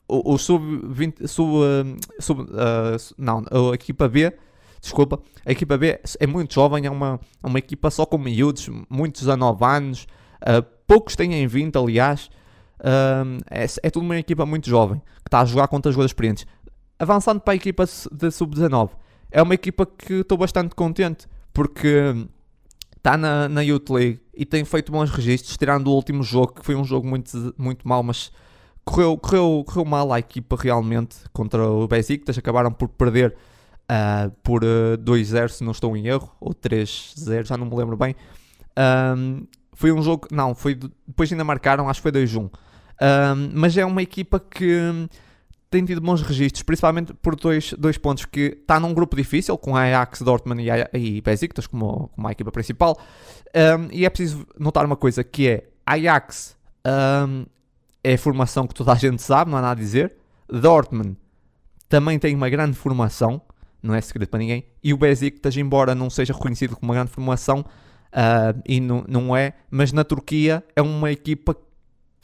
o, 0.08 0.34
o 0.34 0.38
sub-20, 0.38 1.28
sub, 1.28 1.98
sub, 2.20 2.46
ah, 2.54 2.98
não, 3.18 3.46
a 3.72 3.76
equipa 3.76 4.10
B, 4.10 4.34
desculpa, 4.82 5.22
a 5.46 5.52
equipa 5.52 5.78
B 5.78 6.00
é 6.20 6.28
muito 6.28 6.54
jovem, 6.54 6.86
é 6.86 6.90
uma, 6.90 7.20
uma 7.44 7.60
equipa 7.60 7.92
só 7.92 8.06
com 8.06 8.18
miúdos, 8.18 8.70
muitos 8.90 9.30
a 9.30 9.38
9 9.38 9.64
anos, 9.64 10.08
ah, 10.42 10.66
poucos 10.88 11.16
têm 11.16 11.36
em 11.36 11.46
20, 11.46 11.78
aliás, 11.78 12.30
ah, 12.84 13.24
é, 13.52 13.66
é 13.84 13.90
tudo 13.92 14.04
uma 14.04 14.18
equipa 14.18 14.48
muito 14.48 14.68
jovem, 14.68 15.00
que 15.00 15.28
está 15.28 15.42
a 15.42 15.46
jogar 15.46 15.68
contra 15.68 15.92
jogadores 15.92 16.10
experientes. 16.10 16.46
Avançando 16.98 17.40
para 17.40 17.54
a 17.54 17.56
equipa 17.56 17.86
de 18.12 18.32
sub-19, 18.32 18.90
é 19.32 19.42
uma 19.42 19.54
equipa 19.54 19.86
que 19.86 20.16
estou 20.16 20.38
bastante 20.38 20.76
contente 20.76 21.28
porque 21.54 22.14
está 22.98 23.18
na, 23.18 23.50
na 23.50 23.62
Youth 23.62 23.90
League 23.90 24.20
e 24.34 24.46
tem 24.46 24.64
feito 24.64 24.92
bons 24.92 25.10
registros, 25.10 25.58
tirando 25.58 25.88
o 25.88 25.92
último 25.92 26.24
jogo, 26.24 26.54
que 26.54 26.66
foi 26.66 26.76
um 26.76 26.84
jogo 26.84 27.08
muito, 27.08 27.54
muito 27.58 27.88
mau, 27.88 28.04
mas 28.04 28.32
correu, 28.86 29.18
correu, 29.18 29.64
correu 29.66 29.86
mal 29.86 30.12
a 30.14 30.20
equipa 30.20 30.56
realmente 30.60 31.18
contra 31.34 31.68
o 31.68 31.88
Besiktas, 31.88 32.38
acabaram 32.38 32.72
por 32.72 32.88
perder 32.90 33.36
ah, 33.90 34.32
por 34.44 34.64
ah, 34.64 34.98
2-0, 34.98 35.50
se 35.50 35.64
não 35.64 35.72
estou 35.72 35.96
em 35.98 36.08
erro, 36.08 36.32
ou 36.40 36.54
3-0, 36.54 37.46
já 37.46 37.58
não 37.58 37.66
me 37.66 37.76
lembro 37.76 37.98
bem. 37.98 38.16
Ahm, 38.76 39.44
foi 39.74 39.92
um 39.92 40.02
jogo, 40.02 40.28
não, 40.32 40.54
foi 40.56 40.76
de- 40.76 40.90
depois 41.08 41.32
ainda 41.32 41.44
marcaram, 41.44 41.90
acho 41.90 42.00
que 42.02 42.10
foi 42.10 42.12
2-1. 42.12 42.50
Ahm, 43.02 43.52
mas 43.54 43.76
é 43.78 43.86
uma 43.86 44.02
equipa 44.02 44.40
que 44.40 45.08
tem 45.72 45.86
tido 45.86 46.02
bons 46.02 46.22
registros, 46.22 46.64
principalmente 46.64 47.14
por 47.14 47.34
dois, 47.34 47.74
dois 47.78 47.98
pontos 47.98 48.26
que 48.26 48.58
está 48.62 48.78
num 48.78 48.94
grupo 48.94 49.16
difícil, 49.16 49.58
com 49.58 49.76
Ajax, 49.76 50.22
Dortmund 50.22 50.62
e, 50.62 51.18
e 51.18 51.22
Besiktas 51.22 51.66
como, 51.66 52.10
como 52.14 52.28
a 52.28 52.32
equipa 52.34 52.52
principal. 52.52 53.00
Um, 53.56 53.88
e 53.90 54.06
é 54.06 54.10
preciso 54.10 54.46
notar 54.60 54.86
uma 54.86 54.98
coisa, 54.98 55.24
que 55.24 55.48
é 55.48 55.70
Ajax 55.86 56.58
um, 57.26 57.46
é 58.04 58.18
formação 58.18 58.68
que 58.68 58.74
toda 58.74 58.92
a 58.92 58.96
gente 58.96 59.22
sabe, 59.22 59.50
não 59.50 59.58
há 59.58 59.62
nada 59.62 59.80
a 59.80 59.84
dizer. 59.84 60.14
Dortmund 60.50 61.16
também 61.88 62.20
tem 62.20 62.36
uma 62.36 62.50
grande 62.50 62.76
formação, 62.76 63.42
não 63.82 63.96
é 63.96 64.02
segredo 64.02 64.28
para 64.28 64.40
ninguém. 64.40 64.66
E 64.84 64.94
o 64.94 64.98
Besiktas, 64.98 65.56
embora 65.56 65.96
não 65.96 66.10
seja 66.10 66.34
reconhecido 66.34 66.76
como 66.76 66.92
uma 66.92 66.96
grande 66.96 67.12
formação, 67.12 67.66
ah, 68.12 68.54
e 68.68 68.82
não, 68.82 69.06
não 69.08 69.34
é, 69.36 69.54
mas 69.70 69.94
na 69.94 70.04
Turquia 70.04 70.62
é 70.76 70.82
uma 70.82 71.10
equipa, 71.14 71.56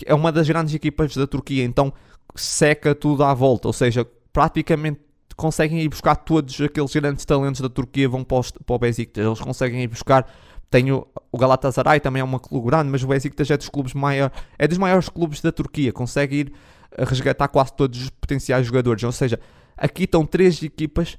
é 0.06 0.14
uma 0.14 0.34
das 0.34 0.50
grandes 0.50 0.74
equipas 0.74 1.16
da 1.16 1.26
Turquia, 1.26 1.64
então 1.64 1.94
seca 2.36 2.94
tudo 2.94 3.24
à 3.24 3.34
volta, 3.34 3.68
ou 3.68 3.74
seja, 3.74 4.06
praticamente 4.32 5.00
conseguem 5.36 5.82
ir 5.82 5.90
buscar 5.90 6.16
todos 6.16 6.60
aqueles 6.62 6.94
grandes 6.94 7.24
talentos 7.24 7.62
da 7.62 7.70
Turquia 7.70 8.10
vão 8.10 8.24
para, 8.24 8.42
para 8.66 8.76
o 8.76 8.80
Besiktas, 8.80 9.26
eles 9.26 9.40
conseguem 9.40 9.84
ir 9.84 9.88
buscar 9.88 10.28
tem 10.70 10.92
o, 10.92 11.08
Galatasaray 11.38 12.00
também 12.00 12.20
é 12.22 12.26
um 12.26 12.40
clube 12.40 12.68
grande, 12.68 12.90
mas 12.90 13.04
o 13.04 13.08
Besiktas 13.08 13.50
é 13.50 13.56
dos 13.56 13.70
clubes 13.70 13.94
maior, 13.94 14.32
é 14.58 14.68
dos 14.68 14.78
maiores 14.78 15.08
clubes 15.08 15.42
da 15.42 15.52
Turquia, 15.52 15.94
consegue 15.94 16.36
ir 16.38 16.54
resgatar 16.98 17.48
quase 17.48 17.74
todos 17.74 18.02
os 18.02 18.10
potenciais 18.10 18.66
jogadores, 18.66 19.04
ou 19.04 19.12
seja, 19.12 19.40
aqui 19.78 20.04
estão 20.04 20.26
três 20.26 20.62
equipas 20.62 21.18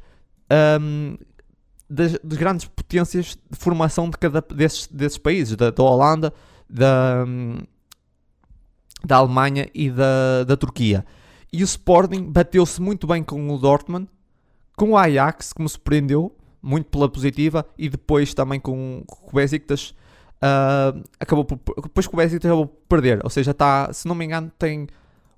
ahm, 0.50 1.16
das, 1.88 2.18
das 2.22 2.38
grandes 2.38 2.66
potências 2.66 3.38
de 3.50 3.58
formação 3.58 4.10
de 4.10 4.18
cada 4.18 4.40
desses, 4.42 4.86
desses 4.88 5.18
países, 5.18 5.56
da, 5.56 5.70
da 5.70 5.82
Holanda, 5.82 6.34
da, 6.68 7.24
hum, 7.26 7.58
da 9.04 9.16
Alemanha 9.16 9.68
e 9.74 9.90
da, 9.90 10.44
da 10.44 10.56
Turquia. 10.56 11.04
E 11.52 11.62
o 11.62 11.64
Sporting 11.64 12.24
bateu-se 12.30 12.80
muito 12.80 13.06
bem 13.06 13.22
com 13.22 13.50
o 13.50 13.58
Dortmund, 13.58 14.08
com 14.76 14.90
o 14.90 14.96
Ajax, 14.96 15.52
que 15.52 15.62
me 15.62 15.68
surpreendeu, 15.68 16.34
muito 16.62 16.86
pela 16.86 17.08
positiva, 17.08 17.66
e 17.76 17.88
depois 17.88 18.34
também 18.34 18.60
com, 18.60 19.02
com 19.06 19.30
o 19.30 19.34
Besiktas, 19.34 19.94
ah, 20.42 20.94
acabou 21.18 21.44
por, 21.44 21.58
depois 21.82 22.06
que 22.06 22.14
o 22.14 22.16
Besiktas 22.16 22.50
acabou 22.50 22.66
por 22.66 22.86
perder, 22.88 23.20
ou 23.24 23.30
seja, 23.30 23.52
está, 23.52 23.92
se 23.92 24.06
não 24.06 24.14
me 24.14 24.24
engano, 24.24 24.52
tem 24.58 24.86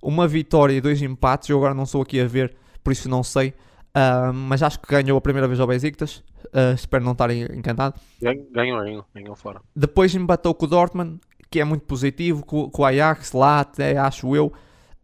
uma 0.02 0.26
vitória 0.26 0.74
e 0.74 0.80
dois 0.80 1.00
empates, 1.00 1.48
eu 1.48 1.58
agora 1.58 1.74
não 1.74 1.84
estou 1.84 2.02
aqui 2.02 2.20
a 2.20 2.26
ver, 2.26 2.54
por 2.82 2.92
isso 2.92 3.08
não 3.08 3.22
sei, 3.22 3.54
ah, 3.94 4.32
mas 4.32 4.62
acho 4.62 4.80
que 4.80 4.88
ganhou 4.88 5.16
a 5.16 5.20
primeira 5.20 5.46
vez 5.46 5.60
ao 5.60 5.66
Besiktas, 5.66 6.22
Uh, 6.52 6.74
espero 6.74 7.04
não 7.04 7.12
estar 7.12 7.30
encantado. 7.30 7.94
Ganhou, 8.20 8.46
ganhou, 8.50 9.04
ganhou 9.14 9.36
fora. 9.36 9.60
Depois 9.74 10.12
empatou 10.14 10.52
com 10.52 10.66
o 10.66 10.68
Dortmund, 10.68 11.20
que 11.50 11.60
é 11.60 11.64
muito 11.64 11.82
positivo, 11.84 12.44
com, 12.44 12.70
com 12.70 12.82
o 12.82 12.84
Ajax 12.84 13.32
lá, 13.32 13.60
até 13.60 13.98
acho 13.98 14.34
eu. 14.36 14.52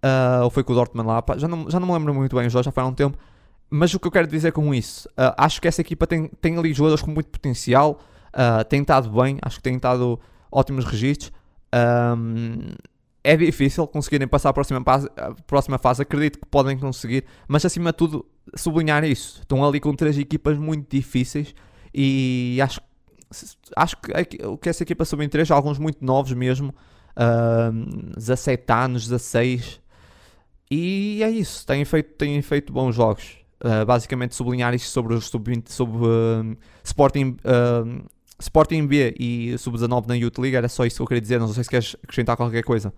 Uh, 0.04 0.44
ou 0.44 0.50
foi 0.50 0.62
com 0.62 0.72
o 0.72 0.76
Dortmund 0.76 1.08
lá, 1.08 1.24
já 1.36 1.48
não, 1.48 1.68
já 1.68 1.80
não 1.80 1.88
me 1.88 1.94
lembro 1.94 2.14
muito 2.14 2.36
bem, 2.36 2.48
já 2.48 2.62
foi 2.70 2.82
há 2.82 2.86
um 2.86 2.94
tempo. 2.94 3.18
Mas 3.68 3.92
o 3.92 3.98
que 3.98 4.06
eu 4.06 4.12
quero 4.12 4.28
dizer 4.28 4.52
com 4.52 4.72
isso, 4.72 5.08
uh, 5.10 5.34
acho 5.36 5.60
que 5.60 5.66
essa 5.66 5.80
equipa 5.80 6.06
tem, 6.06 6.28
tem 6.40 6.56
ali 6.56 6.72
jogadores 6.72 7.02
com 7.02 7.10
muito 7.10 7.28
potencial, 7.28 7.98
uh, 8.28 8.64
tem 8.64 8.82
estado 8.82 9.10
bem, 9.10 9.38
acho 9.42 9.56
que 9.56 9.62
tem 9.62 9.74
estado 9.74 10.20
ótimos 10.52 10.84
registros. 10.84 11.32
Um, 11.74 12.74
é 13.24 13.36
difícil 13.36 13.84
conseguirem 13.88 14.28
passar 14.28 14.50
a 14.50 14.52
próxima, 14.52 14.80
fase, 14.84 15.10
a 15.16 15.34
próxima 15.46 15.78
fase, 15.78 16.02
acredito 16.02 16.38
que 16.38 16.46
podem 16.46 16.78
conseguir, 16.78 17.24
mas 17.48 17.64
acima 17.64 17.90
de 17.90 17.96
tudo, 17.96 18.24
sublinhar 18.54 19.02
isso. 19.02 19.40
Estão 19.40 19.64
ali 19.64 19.80
com 19.80 19.92
três 19.94 20.16
equipas 20.16 20.56
muito 20.56 20.88
difíceis 20.88 21.52
e 21.92 22.60
acho, 22.62 22.80
acho 23.76 23.96
que, 23.98 24.12
que 24.60 24.68
essa 24.68 24.82
equipa 24.82 25.04
sub-23, 25.04 25.50
alguns 25.50 25.78
muito 25.78 26.04
novos 26.04 26.32
mesmo, 26.32 26.74
uh, 27.16 28.16
17 28.16 28.72
anos, 28.72 29.08
16, 29.08 29.80
e 30.70 31.22
é 31.22 31.30
isso, 31.30 31.66
têm 31.66 31.84
feito, 31.84 32.14
têm 32.16 32.40
feito 32.42 32.72
bons 32.72 32.94
jogos. 32.94 33.38
Uh, 33.58 33.86
basicamente 33.86 34.34
sublinhar 34.34 34.74
isto 34.74 34.88
sobre 34.88 35.14
o 35.14 35.20
sub-20, 35.20 35.70
sobre 35.70 35.96
uh, 36.06 36.56
Sporting, 36.84 37.38
uh, 37.44 38.04
Sporting 38.38 38.86
B 38.86 39.14
e 39.18 39.56
sub-19 39.56 40.06
na 40.06 40.14
Youth 40.14 40.38
League, 40.38 40.54
era 40.54 40.68
só 40.68 40.84
isso 40.84 40.96
que 40.96 41.02
eu 41.02 41.06
queria 41.06 41.22
dizer, 41.22 41.40
não 41.40 41.48
sei 41.48 41.64
se 41.64 41.70
queres 41.70 41.96
acrescentar 42.02 42.36
qualquer 42.36 42.62
coisa. 42.62 42.92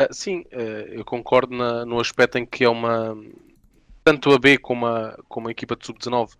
Uh, 0.00 0.14
sim, 0.14 0.44
uh, 0.52 0.58
eu 0.92 1.04
concordo 1.04 1.56
na, 1.56 1.84
no 1.84 1.98
aspecto 1.98 2.38
em 2.38 2.46
que 2.46 2.62
é 2.62 2.68
uma. 2.68 3.18
Tanto 4.04 4.30
a 4.32 4.38
B 4.38 4.56
como 4.56 4.86
a, 4.86 5.18
como 5.28 5.48
a 5.48 5.50
equipa 5.50 5.74
de 5.74 5.84
sub-19 5.84 6.30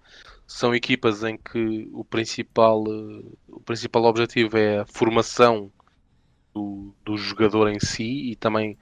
são 0.49 0.75
equipas 0.75 1.23
em 1.23 1.37
que 1.37 1.91
o 1.93 2.03
principal, 2.03 2.83
uh, 2.83 3.39
o 3.49 3.61
principal 3.61 4.05
objetivo 4.05 4.57
é 4.57 4.79
a 4.79 4.87
formação 4.87 5.71
do, 6.55 6.95
do 7.05 7.19
jogador 7.19 7.69
em 7.69 7.79
si 7.79 8.31
e 8.31 8.35
também 8.35 8.79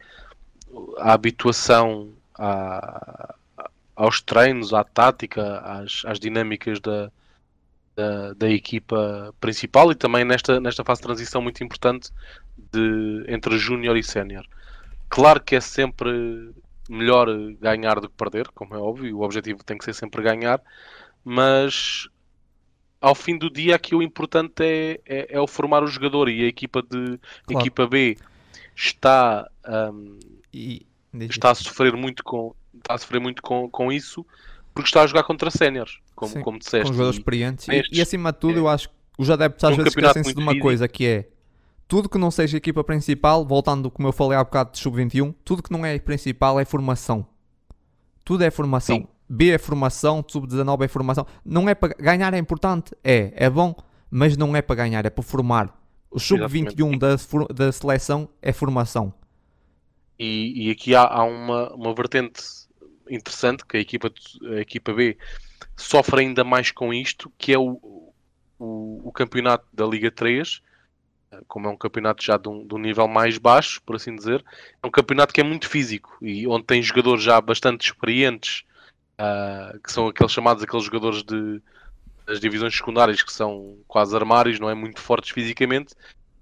a 0.99 1.13
habituação 1.13 2.13
à, 2.39 3.35
aos 3.97 4.21
treinos, 4.21 4.73
à 4.73 4.85
tática, 4.85 5.59
às, 5.59 6.03
às 6.07 6.21
dinâmicas 6.21 6.79
da, 6.79 7.11
da, 7.97 8.33
da, 8.35 8.49
equipa 8.49 9.35
principal 9.41 9.91
e 9.91 9.97
também 9.97 10.25
nesta, 10.25 10.61
nesta 10.61 10.85
fase 10.85 11.01
de 11.01 11.07
transição 11.09 11.43
muito 11.43 11.65
importante 11.65 12.11
de, 12.57 13.25
entre 13.27 13.59
júnior 13.59 13.97
e 13.97 14.05
sénior. 14.05 14.47
Claro 15.09 15.41
que 15.41 15.57
é 15.57 15.61
sempre 15.61 16.55
melhor 16.89 17.27
ganhar 17.61 17.99
do 17.99 18.09
que 18.09 18.17
perder, 18.17 18.47
como 18.55 18.73
é 18.77 18.79
óbvio, 18.79 19.19
o 19.19 19.23
objetivo 19.23 19.65
tem 19.65 19.77
que 19.77 19.85
ser 19.85 19.95
sempre 19.95 20.23
ganhar, 20.23 20.63
mas 21.29 22.09
ao 23.01 23.13
fim 23.13 23.37
do 23.37 23.51
dia 23.51 23.75
aqui 23.75 23.97
o 23.97 24.01
importante 24.01 24.63
é, 24.63 25.01
é, 25.05 25.27
é 25.31 25.41
o 25.41 25.47
formar 25.49 25.83
o 25.83 25.89
jogador 25.89 26.29
e 26.29 26.45
a 26.45 26.47
equipa 26.47 26.81
de 26.83 27.19
claro. 27.45 27.67
equipa 27.67 27.87
B 27.89 28.17
está 28.77 29.51
um, 29.93 30.21
e, 30.55 30.87
está 31.13 31.51
a 31.51 31.55
sofrer 31.57 31.97
muito 31.97 32.23
com 32.23 32.55
está 32.77 32.95
a 32.95 32.99
sofrer 32.99 33.21
muito 33.21 33.43
com, 33.43 33.69
com 33.69 33.91
isso 33.91 34.25
porque 34.73 34.87
está 34.89 35.03
a 35.03 35.07
jogar 35.09 35.25
contra 35.25 35.51
séniores, 35.51 35.99
como, 36.15 36.33
Sim, 36.33 36.43
como 36.43 36.59
disseste. 36.59 36.87
Com 36.87 36.93
jogadores 36.93 37.19
experientes. 37.19 37.67
E, 37.67 37.83
e, 37.91 38.01
acima 38.01 38.31
de 38.31 38.39
tudo, 38.39 38.59
é, 38.59 38.61
eu 38.61 38.69
acho 38.69 38.91
que 38.91 38.95
os 39.19 39.31
adeptos 39.31 39.65
às 39.65 39.75
vezes 39.75 39.97
esquecem-se 39.97 40.35
de 40.35 40.41
uma 40.41 40.57
coisa 40.61 40.87
que 40.87 41.07
é 41.07 41.29
tudo 41.89 42.11
que 42.11 42.19
não 42.19 42.31
seja 42.31 42.59
equipa 42.59 42.85
principal, 42.85 43.45
voltando 43.45 43.91
como 43.91 44.07
eu 44.07 44.13
falei 44.13 44.37
há 44.37 44.45
bocado 44.45 44.73
de 44.73 44.79
sub-21, 44.79 45.35
tudo 45.43 45.63
que 45.63 45.73
não 45.73 45.85
é 45.85 45.99
principal 45.99 46.61
é 46.61 46.65
formação. 46.67 47.27
Tudo 48.23 48.45
é 48.45 48.51
formação. 48.51 48.97
Sim. 48.99 49.09
B 49.29 49.51
é 49.51 49.59
formação, 49.59 50.25
sub-19 50.27 50.85
é 50.85 50.89
formação. 50.89 51.27
Não 51.45 51.69
é 51.69 51.75
para 51.75 51.95
ganhar 51.95 52.33
é 52.35 52.39
importante, 52.39 52.95
é, 53.03 53.33
é 53.35 53.51
bom, 53.51 53.75
mas 54.11 54.37
não 54.37 54.55
é 54.55 54.63
para 54.63 54.77
ganhar, 54.77 55.05
é 55.05 55.11
para 55.11 55.23
formar. 55.23 55.77
O 56.11 56.19
sub-21 56.19 56.99
da, 56.99 57.17
da 57.53 57.73
seleção 57.73 58.29
é 58.41 58.53
formação. 58.53 59.13
E, 60.19 60.69
e 60.69 60.71
aqui 60.71 60.95
há, 60.95 61.03
há, 61.03 61.25
uma, 61.25 61.75
uma 61.75 61.95
vertente 61.95 62.43
interessante 63.11 63.65
que 63.67 63.77
a 63.77 63.81
equipa, 63.81 64.11
a 64.57 64.61
equipa 64.61 64.93
B 64.93 65.19
sofre 65.77 66.23
ainda 66.23 66.43
mais 66.43 66.71
com 66.71 66.95
isto, 66.95 67.31
que 67.37 67.53
é 67.53 67.59
o, 67.59 68.13
o, 68.59 69.09
o 69.09 69.13
campeonato 69.13 69.67
da 69.73 69.85
Liga 69.85 70.11
3 70.11 70.63
como 71.47 71.67
é 71.67 71.71
um 71.71 71.77
campeonato 71.77 72.25
já 72.25 72.37
de 72.37 72.49
um, 72.49 72.67
de 72.67 72.75
um, 72.75 72.79
nível 72.79 73.09
mais 73.09 73.39
baixo, 73.39 73.83
por 73.85 73.97
assim 73.97 74.15
dizer, 74.15 74.45
é 74.83 74.87
um 74.87 74.91
campeonato 74.91 75.35
que 75.35 75.41
é 75.41 75.45
muito 75.45 75.69
físico 75.69 76.17
e 76.23 76.47
onde 76.47 76.65
tem 76.65 76.83
jogadores 76.83 77.23
já 77.23 77.41
bastante 77.41 77.87
experientes, 77.87 78.65
uh, 79.21 79.79
que 79.81 79.93
são 79.93 80.09
aqueles 80.09 80.33
chamados 80.33 80.63
aqueles 80.63 80.85
jogadores 80.85 81.23
de, 81.23 81.61
das 82.27 82.41
divisões 82.41 82.77
secundárias 82.77 83.23
que 83.23 83.33
são 83.33 83.79
quase 83.87 84.15
armários, 84.15 84.61
não 84.61 84.71
é 84.71 84.75
muito 84.75 85.01
fortes 85.01 85.31
fisicamente, 85.31 85.95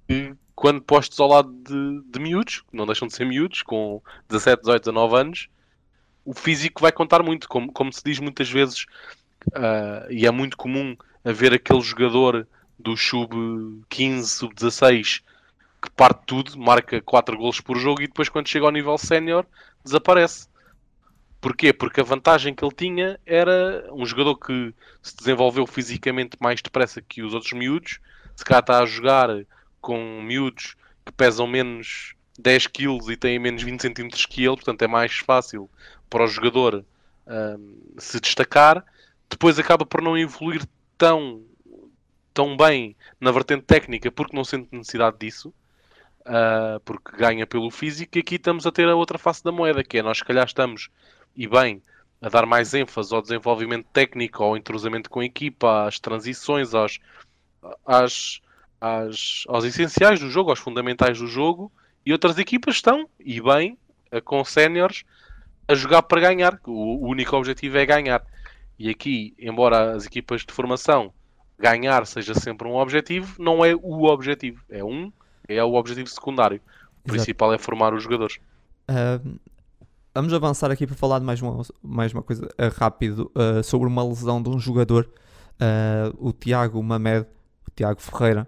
e 0.08 0.34
quando 0.54 0.80
postos 0.80 1.18
ao 1.20 1.28
lado 1.28 1.52
de, 1.52 2.02
de 2.10 2.20
miúdos, 2.20 2.62
não 2.72 2.86
deixam 2.86 3.08
de 3.08 3.14
ser 3.14 3.24
miúdos, 3.24 3.62
com 3.62 4.00
17, 4.28 4.60
18, 4.60 4.84
19 4.84 5.16
anos, 5.16 5.48
o 6.24 6.32
físico 6.32 6.80
vai 6.80 6.92
contar 6.92 7.22
muito, 7.22 7.48
como, 7.48 7.72
como 7.72 7.92
se 7.92 8.02
diz 8.04 8.18
muitas 8.18 8.48
vezes, 8.50 8.86
uh, 9.48 10.10
e 10.10 10.26
é 10.26 10.30
muito 10.30 10.56
comum 10.56 10.96
haver 11.24 11.52
aquele 11.52 11.80
jogador 11.80 12.46
do 12.78 12.96
sub-15, 12.96 14.24
sub-16 14.24 15.22
que 15.84 15.90
parte 15.90 16.22
tudo, 16.26 16.58
marca 16.58 17.00
4 17.02 17.36
golos 17.36 17.60
por 17.60 17.76
jogo 17.76 18.00
e 18.00 18.06
depois 18.06 18.30
quando 18.30 18.48
chega 18.48 18.64
ao 18.64 18.72
nível 18.72 18.96
sénior 18.96 19.44
desaparece. 19.84 20.48
Porquê? 21.44 21.74
Porque 21.74 22.00
a 22.00 22.04
vantagem 22.04 22.54
que 22.54 22.64
ele 22.64 22.74
tinha 22.74 23.20
era 23.26 23.86
um 23.92 24.06
jogador 24.06 24.34
que 24.36 24.74
se 25.02 25.14
desenvolveu 25.14 25.66
fisicamente 25.66 26.38
mais 26.40 26.62
depressa 26.62 27.02
que 27.02 27.22
os 27.22 27.34
outros 27.34 27.52
miúdos, 27.52 28.00
se 28.34 28.42
cá 28.42 28.60
está 28.60 28.78
a 28.78 28.86
jogar 28.86 29.28
com 29.78 30.22
miúdos 30.22 30.74
que 31.04 31.12
pesam 31.12 31.46
menos 31.46 32.14
10 32.38 32.68
kg 32.68 33.10
e 33.10 33.16
têm 33.18 33.38
menos 33.38 33.62
20 33.62 33.78
cm 33.78 34.08
que 34.26 34.42
ele, 34.42 34.56
portanto 34.56 34.80
é 34.80 34.86
mais 34.86 35.18
fácil 35.18 35.68
para 36.08 36.24
o 36.24 36.26
jogador 36.26 36.82
um, 37.26 37.76
se 37.98 38.18
destacar. 38.20 38.82
Depois 39.28 39.58
acaba 39.58 39.84
por 39.84 40.00
não 40.00 40.16
evoluir 40.16 40.62
tão 40.96 41.42
tão 42.32 42.56
bem 42.56 42.96
na 43.20 43.30
vertente 43.30 43.64
técnica 43.64 44.10
porque 44.10 44.34
não 44.34 44.44
sente 44.44 44.74
necessidade 44.74 45.18
disso, 45.18 45.52
uh, 46.20 46.80
porque 46.86 47.14
ganha 47.18 47.46
pelo 47.46 47.70
físico, 47.70 48.16
e 48.16 48.20
aqui 48.20 48.36
estamos 48.36 48.66
a 48.66 48.72
ter 48.72 48.88
a 48.88 48.96
outra 48.96 49.18
face 49.18 49.44
da 49.44 49.52
moeda, 49.52 49.84
que 49.84 49.98
é 49.98 50.02
nós 50.02 50.16
se 50.16 50.24
calhar 50.24 50.46
estamos, 50.46 50.88
e 51.36 51.46
bem, 51.46 51.82
a 52.20 52.28
dar 52.28 52.46
mais 52.46 52.72
ênfase 52.74 53.14
ao 53.14 53.22
desenvolvimento 53.22 53.86
técnico, 53.92 54.42
ao 54.42 54.56
entrosamento 54.56 55.10
com 55.10 55.20
a 55.20 55.24
equipa, 55.24 55.86
às 55.86 55.98
transições, 55.98 56.74
aos, 56.74 56.98
às, 57.84 58.40
às, 58.80 59.44
aos 59.48 59.64
essenciais 59.64 60.20
do 60.20 60.30
jogo, 60.30 60.50
aos 60.50 60.58
fundamentais 60.58 61.18
do 61.18 61.26
jogo, 61.26 61.70
e 62.04 62.12
outras 62.12 62.38
equipas 62.38 62.76
estão, 62.76 63.08
e 63.18 63.40
bem, 63.40 63.78
com 64.24 64.44
séniores, 64.44 65.04
a 65.66 65.74
jogar 65.74 66.02
para 66.02 66.20
ganhar. 66.20 66.58
O, 66.66 67.04
o 67.04 67.08
único 67.08 67.36
objetivo 67.36 67.78
é 67.78 67.86
ganhar. 67.86 68.24
E 68.78 68.88
aqui, 68.90 69.34
embora 69.38 69.92
as 69.92 70.06
equipas 70.06 70.42
de 70.42 70.52
formação 70.52 71.12
ganhar 71.58 72.06
seja 72.06 72.34
sempre 72.34 72.68
um 72.68 72.76
objetivo, 72.76 73.40
não 73.42 73.64
é 73.64 73.74
o 73.74 74.04
objetivo. 74.04 74.62
É 74.68 74.82
um, 74.84 75.12
é 75.48 75.62
o 75.62 75.74
objetivo 75.74 76.08
secundário. 76.08 76.60
O 77.04 77.08
principal 77.08 77.52
é 77.52 77.58
formar 77.58 77.94
os 77.94 78.02
jogadores. 78.02 78.38
Uh, 78.88 79.38
vamos 80.14 80.32
avançar 80.32 80.70
aqui 80.70 80.86
para 80.86 80.96
falar 80.96 81.18
de 81.18 81.24
mais 81.24 81.42
uma, 81.42 81.62
mais 81.82 82.12
uma 82.12 82.22
coisa 82.22 82.46
uh, 82.46 82.78
rápido 82.78 83.30
uh, 83.34 83.62
sobre 83.62 83.88
uma 83.88 84.04
lesão 84.04 84.42
de 84.42 84.48
um 84.48 84.58
jogador, 84.58 85.08
o 86.18 86.32
Tiago 86.32 86.82
Mamed, 86.82 87.26
o 87.66 87.70
Tiago 87.74 88.00
Ferreira, 88.00 88.46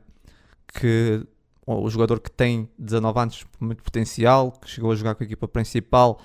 que 0.66 1.24
o 1.64 1.88
jogador 1.88 2.20
que 2.20 2.30
tem 2.30 2.68
19 2.78 3.18
anos, 3.18 3.44
muito 3.60 3.82
potencial, 3.82 4.52
que 4.52 4.68
chegou 4.68 4.90
a 4.90 4.94
jogar 4.96 5.14
com 5.14 5.22
a 5.22 5.26
equipa 5.26 5.46
principal. 5.46 6.20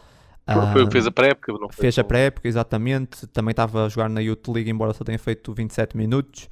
Foi, 0.73 0.89
fez 0.89 1.05
a 1.05 1.11
pré-época, 1.11 1.53
não 1.53 1.69
Fez 1.69 1.99
a 1.99 2.03
pré-época, 2.03 2.47
exatamente. 2.47 3.27
Também 3.27 3.51
estava 3.51 3.85
a 3.85 3.89
jogar 3.89 4.09
na 4.09 4.21
Youth 4.21 4.47
League, 4.47 4.69
embora 4.69 4.91
só 4.93 5.03
tenha 5.03 5.19
feito 5.19 5.53
27 5.53 5.95
minutos 5.95 6.49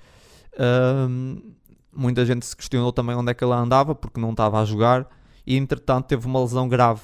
muita 1.94 2.26
gente 2.26 2.46
se 2.46 2.56
questionou 2.56 2.92
também 2.92 3.16
onde 3.16 3.32
é 3.32 3.34
que 3.34 3.44
ele 3.44 3.54
andava, 3.54 3.94
porque 3.96 4.20
não 4.20 4.32
estava 4.32 4.62
a 4.62 4.66
jogar, 4.66 5.08
e 5.46 5.58
entretanto 5.58 6.06
teve 6.08 6.26
uma 6.26 6.40
lesão 6.40 6.68
grave, 6.68 7.02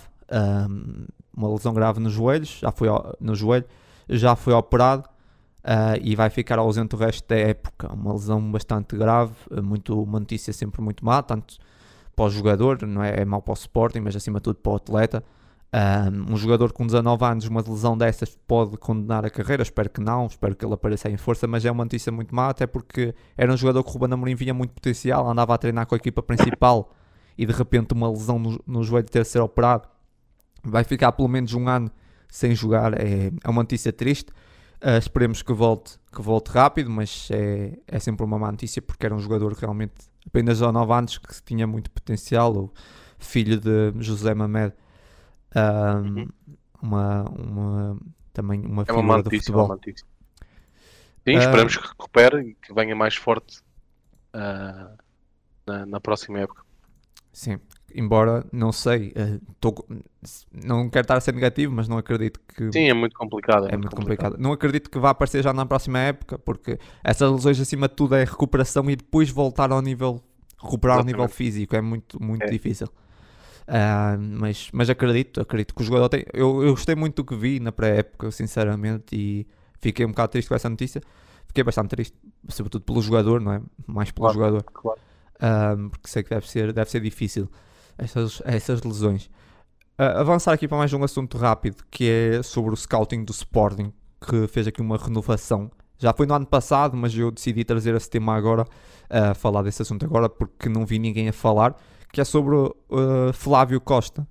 uma 1.35 1.49
lesão 1.49 1.73
grave 1.73 1.99
nos 1.99 2.13
joelhos, 2.13 2.59
já 2.61 2.71
foi 2.71 2.87
no 3.19 3.35
joelho, 3.35 3.65
já 4.09 4.35
foi 4.35 4.53
operado 4.53 5.07
uh, 5.63 5.99
e 6.01 6.15
vai 6.15 6.29
ficar 6.29 6.59
ausente 6.59 6.95
o 6.95 6.97
resto 6.97 7.27
da 7.27 7.35
época. 7.35 7.91
Uma 7.93 8.13
lesão 8.13 8.51
bastante 8.51 8.95
grave, 8.95 9.33
muito, 9.63 10.01
uma 10.01 10.19
notícia 10.19 10.53
sempre 10.53 10.81
muito 10.81 11.03
má, 11.03 11.21
tanto 11.21 11.57
para 12.15 12.25
o 12.25 12.29
jogador, 12.29 12.81
não 12.83 13.03
é, 13.03 13.21
é 13.21 13.25
mau 13.25 13.41
para 13.41 13.51
o 13.51 13.55
Sporting, 13.55 13.99
mas 13.99 14.15
acima 14.15 14.39
de 14.39 14.43
tudo 14.43 14.57
para 14.57 14.71
o 14.71 14.75
atleta. 14.75 15.23
Um, 15.73 16.37
jogador 16.37 16.71
com 16.71 16.85
19 16.85 17.25
anos, 17.25 17.47
uma 17.47 17.61
lesão 17.61 17.97
dessas 17.97 18.37
pode 18.47 18.77
condenar 18.77 19.25
a 19.25 19.29
carreira, 19.29 19.61
espero 19.61 19.89
que 19.89 19.99
não, 19.99 20.27
espero 20.27 20.55
que 20.55 20.63
ele 20.63 20.73
apareça 20.73 21.09
em 21.09 21.17
força, 21.17 21.47
mas 21.47 21.65
é 21.65 21.71
uma 21.71 21.83
notícia 21.83 22.09
muito 22.13 22.33
má, 22.33 22.47
até 22.47 22.65
porque 22.65 23.13
era 23.35 23.51
um 23.51 23.57
jogador 23.57 23.83
que 23.83 23.89
o 23.89 23.91
Ruben 23.91 24.13
Amorim 24.13 24.35
vinha 24.35 24.53
muito 24.53 24.71
potencial, 24.71 25.29
andava 25.29 25.53
a 25.53 25.57
treinar 25.57 25.85
com 25.85 25.93
a 25.93 25.97
equipa 25.97 26.23
principal 26.23 26.93
e 27.37 27.45
de 27.45 27.51
repente 27.51 27.93
uma 27.93 28.09
lesão 28.09 28.39
no, 28.39 28.63
no 28.65 28.83
joelho 28.83 29.07
ter 29.07 29.25
ser 29.25 29.39
operado, 29.39 29.89
vai 30.69 30.83
ficar 30.83 31.11
pelo 31.11 31.27
menos 31.27 31.53
um 31.53 31.67
ano 31.67 31.91
sem 32.29 32.53
jogar, 32.53 32.93
é, 32.99 33.31
é 33.43 33.49
uma 33.49 33.63
notícia 33.63 33.93
triste. 33.93 34.31
Uh, 34.83 34.97
esperemos 34.99 35.41
que 35.41 35.53
volte, 35.53 35.97
que 36.13 36.21
volte 36.21 36.49
rápido, 36.51 36.89
mas 36.89 37.29
é, 37.31 37.79
é 37.87 37.99
sempre 37.99 38.25
uma 38.25 38.37
má 38.37 38.51
notícia 38.51 38.81
porque 38.81 39.05
era 39.05 39.15
um 39.15 39.19
jogador 39.19 39.53
realmente 39.53 39.93
apenas 40.27 40.59
19 40.59 40.93
anos 40.93 41.17
que 41.17 41.43
tinha 41.43 41.65
muito 41.65 41.89
potencial, 41.89 42.53
o 42.55 42.73
filho 43.17 43.59
de 43.59 43.93
José 43.99 44.33
Mamed, 44.33 44.73
um, 45.55 46.19
uhum. 46.19 46.27
uma, 46.81 47.23
uma, 47.29 47.99
também 48.33 48.65
uma 48.65 48.83
é 48.87 48.91
uma 48.91 49.23
do 49.23 49.29
futebol. 49.29 49.65
Uma 49.65 49.79
Sim, 49.85 51.37
esperamos 51.37 51.75
uh, 51.75 51.81
que 51.81 51.87
recupere 51.87 52.49
e 52.49 52.53
que 52.55 52.73
venha 52.73 52.95
mais 52.95 53.15
forte 53.15 53.59
uh, 54.35 54.97
na, 55.65 55.85
na 55.85 55.99
próxima 55.99 56.39
época. 56.39 56.63
Sim, 57.31 57.59
embora 57.93 58.45
não 58.51 58.71
sei, 58.71 59.09
uh, 59.09 59.41
tô, 59.59 59.85
não 60.51 60.89
quero 60.89 61.03
estar 61.03 61.17
a 61.17 61.21
ser 61.21 61.33
negativo, 61.33 61.73
mas 61.73 61.87
não 61.87 61.97
acredito 61.97 62.39
que. 62.47 62.71
Sim, 62.71 62.89
é 62.89 62.93
muito 62.93 63.15
complicado. 63.15 63.67
É, 63.67 63.73
é 63.73 63.77
muito 63.77 63.95
complicado. 63.95 64.31
complicado. 64.31 64.41
Não 64.41 64.51
acredito 64.51 64.89
que 64.89 64.99
vá 64.99 65.11
aparecer 65.11 65.43
já 65.43 65.53
na 65.53 65.65
próxima 65.65 65.99
época, 65.99 66.37
porque 66.37 66.79
essas 67.03 67.31
lesões 67.31 67.59
acima 67.59 67.87
de 67.87 67.95
tudo 67.95 68.15
é 68.15 68.23
recuperação 68.23 68.89
e 68.89 68.95
depois 68.95 69.29
voltar 69.29 69.71
ao 69.71 69.81
nível. 69.81 70.21
recuperar 70.61 70.97
Exatamente. 70.97 71.15
ao 71.15 71.21
nível 71.21 71.35
físico, 71.35 71.75
é 71.75 71.81
muito, 71.81 72.21
muito 72.21 72.43
é. 72.43 72.49
difícil. 72.49 72.87
Uh, 73.67 74.19
mas, 74.19 74.69
mas 74.71 74.89
acredito, 74.89 75.41
acredito 75.41 75.73
que 75.73 75.81
o 75.81 75.85
jogador 75.85 76.09
tem. 76.09 76.25
Eu, 76.33 76.63
eu 76.63 76.71
gostei 76.71 76.95
muito 76.95 77.15
do 77.15 77.25
que 77.25 77.35
vi 77.35 77.59
na 77.59 77.71
pré-época, 77.71 78.29
sinceramente, 78.31 79.15
e 79.15 79.47
fiquei 79.79 80.05
um 80.05 80.09
bocado 80.09 80.31
triste 80.31 80.47
com 80.47 80.55
essa 80.55 80.69
notícia. 80.69 81.01
Fiquei 81.47 81.63
bastante 81.63 81.89
triste, 81.89 82.17
sobretudo 82.49 82.83
pelo 82.83 83.01
jogador, 83.01 83.39
não 83.39 83.53
é? 83.53 83.61
Mais 83.87 84.11
pelo 84.11 84.25
claro, 84.25 84.39
jogador. 84.39 84.63
Claro. 84.63 84.99
Uh, 85.35 85.89
porque 85.89 86.07
sei 86.07 86.23
que 86.23 86.29
deve 86.29 86.49
ser, 86.49 86.73
deve 86.73 86.89
ser 86.89 86.99
difícil 86.99 87.49
essas, 87.97 88.41
essas 88.45 88.83
lesões. 88.83 89.25
Uh, 89.97 90.19
avançar 90.19 90.53
aqui 90.53 90.67
para 90.67 90.77
mais 90.77 90.91
um 90.91 91.03
assunto 91.03 91.37
rápido 91.37 91.83
que 91.89 92.09
é 92.09 92.43
sobre 92.43 92.73
o 92.73 92.75
scouting 92.75 93.23
do 93.23 93.31
Sporting, 93.31 93.93
que 94.19 94.47
fez 94.47 94.67
aqui 94.67 94.81
uma 94.81 94.97
renovação. 94.97 95.71
Já 95.97 96.13
foi 96.13 96.25
no 96.25 96.33
ano 96.33 96.45
passado, 96.45 96.97
mas 96.97 97.17
eu 97.17 97.31
decidi 97.31 97.63
trazer 97.63 97.95
esse 97.95 98.09
tema 98.09 98.35
agora, 98.35 98.63
uh, 98.63 99.33
falar 99.35 99.61
desse 99.61 99.81
assunto 99.81 100.05
agora, 100.05 100.27
porque 100.27 100.67
não 100.67 100.85
vi 100.85 100.99
ninguém 100.99 101.29
a 101.29 101.33
falar, 101.33 101.75
que 102.11 102.19
é 102.19 102.23
sobre 102.25 102.55
uh, 102.55 102.73
Flávio 103.33 103.79
Costa. 103.79 104.27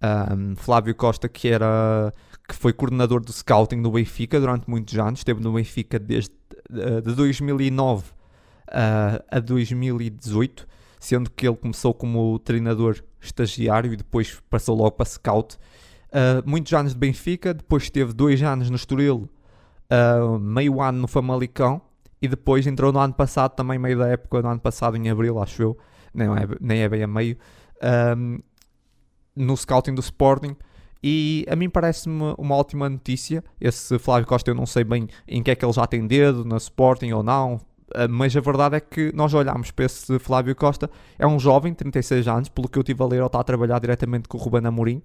Um, 0.00 0.54
Flávio 0.54 0.94
Costa, 0.94 1.28
que 1.28 1.48
era 1.48 2.12
que 2.48 2.54
foi 2.54 2.72
coordenador 2.72 3.20
do 3.20 3.32
scouting 3.32 3.82
do 3.82 3.90
Benfica 3.90 4.40
durante 4.40 4.68
muitos 4.70 4.96
anos, 4.98 5.20
esteve 5.20 5.42
no 5.42 5.52
Benfica 5.52 5.98
desde 5.98 6.32
uh, 6.70 7.02
de 7.02 7.14
2009 7.14 8.04
uh, 8.04 9.24
a 9.30 9.38
2018 9.38 10.66
sendo 10.98 11.30
que 11.30 11.46
ele 11.46 11.56
começou 11.56 11.94
como 11.94 12.38
treinador 12.38 13.02
estagiário 13.20 13.92
e 13.92 13.96
depois 13.96 14.40
passou 14.48 14.76
logo 14.76 14.92
para 14.92 15.06
scout. 15.06 15.56
Uh, 16.08 16.48
muitos 16.48 16.72
anos 16.72 16.92
de 16.92 16.98
Benfica, 16.98 17.52
depois 17.52 17.90
teve 17.90 18.12
dois 18.12 18.42
anos 18.42 18.70
no 18.70 18.76
Estoril, 18.76 19.28
uh, 19.90 20.38
meio 20.38 20.80
ano 20.80 21.00
no 21.00 21.08
Famalicão 21.08 21.82
e 22.20 22.26
depois 22.26 22.66
entrou 22.66 22.92
no 22.92 22.98
ano 22.98 23.14
passado, 23.14 23.54
também 23.54 23.78
meio 23.78 23.98
da 23.98 24.08
época, 24.08 24.42
no 24.42 24.48
ano 24.48 24.60
passado, 24.60 24.96
em 24.96 25.08
abril, 25.08 25.40
acho 25.40 25.62
eu, 25.62 25.78
nem 26.12 26.28
é, 26.28 26.48
nem 26.60 26.80
é 26.80 26.88
bem 26.88 27.02
a 27.02 27.06
meio, 27.06 27.36
um, 28.16 28.38
no 29.36 29.56
scouting 29.56 29.94
do 29.94 30.00
Sporting. 30.00 30.56
E 31.00 31.46
a 31.48 31.54
mim 31.54 31.70
parece-me 31.70 32.34
uma 32.36 32.56
ótima 32.56 32.88
notícia. 32.88 33.44
Esse 33.60 34.00
Flávio 34.00 34.26
Costa, 34.26 34.50
eu 34.50 34.54
não 34.54 34.66
sei 34.66 34.82
bem 34.82 35.06
em 35.28 35.42
que 35.44 35.50
é 35.52 35.54
que 35.54 35.64
ele 35.64 35.72
já 35.72 35.86
tem 35.86 36.04
dedo, 36.04 36.44
na 36.44 36.56
Sporting 36.56 37.12
ou 37.12 37.22
não, 37.22 37.60
ah, 37.60 37.67
mas 38.10 38.36
a 38.36 38.40
verdade 38.40 38.76
é 38.76 38.80
que 38.80 39.12
nós 39.14 39.32
olhamos 39.34 39.70
para 39.70 39.84
esse 39.86 40.18
Flávio 40.18 40.54
Costa, 40.54 40.90
é 41.18 41.26
um 41.26 41.38
jovem, 41.38 41.72
36 41.74 42.28
anos, 42.28 42.48
pelo 42.48 42.68
que 42.68 42.78
eu 42.78 42.82
tive 42.82 43.02
a 43.02 43.06
ler, 43.06 43.16
ele 43.16 43.26
está 43.26 43.40
a 43.40 43.44
trabalhar 43.44 43.78
diretamente 43.78 44.28
com 44.28 44.36
o 44.36 44.40
Ruben 44.40 44.66
Amorim, 44.66 45.02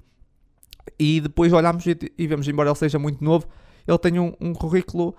e 0.99 1.21
depois 1.21 1.51
olhamos 1.53 1.85
e, 1.85 1.97
e 2.17 2.27
vemos, 2.27 2.47
embora 2.47 2.69
ele 2.69 2.77
seja 2.77 2.99
muito 2.99 3.23
novo, 3.23 3.47
ele 3.87 3.97
tem 3.97 4.19
um, 4.19 4.33
um 4.39 4.53
currículo, 4.53 5.15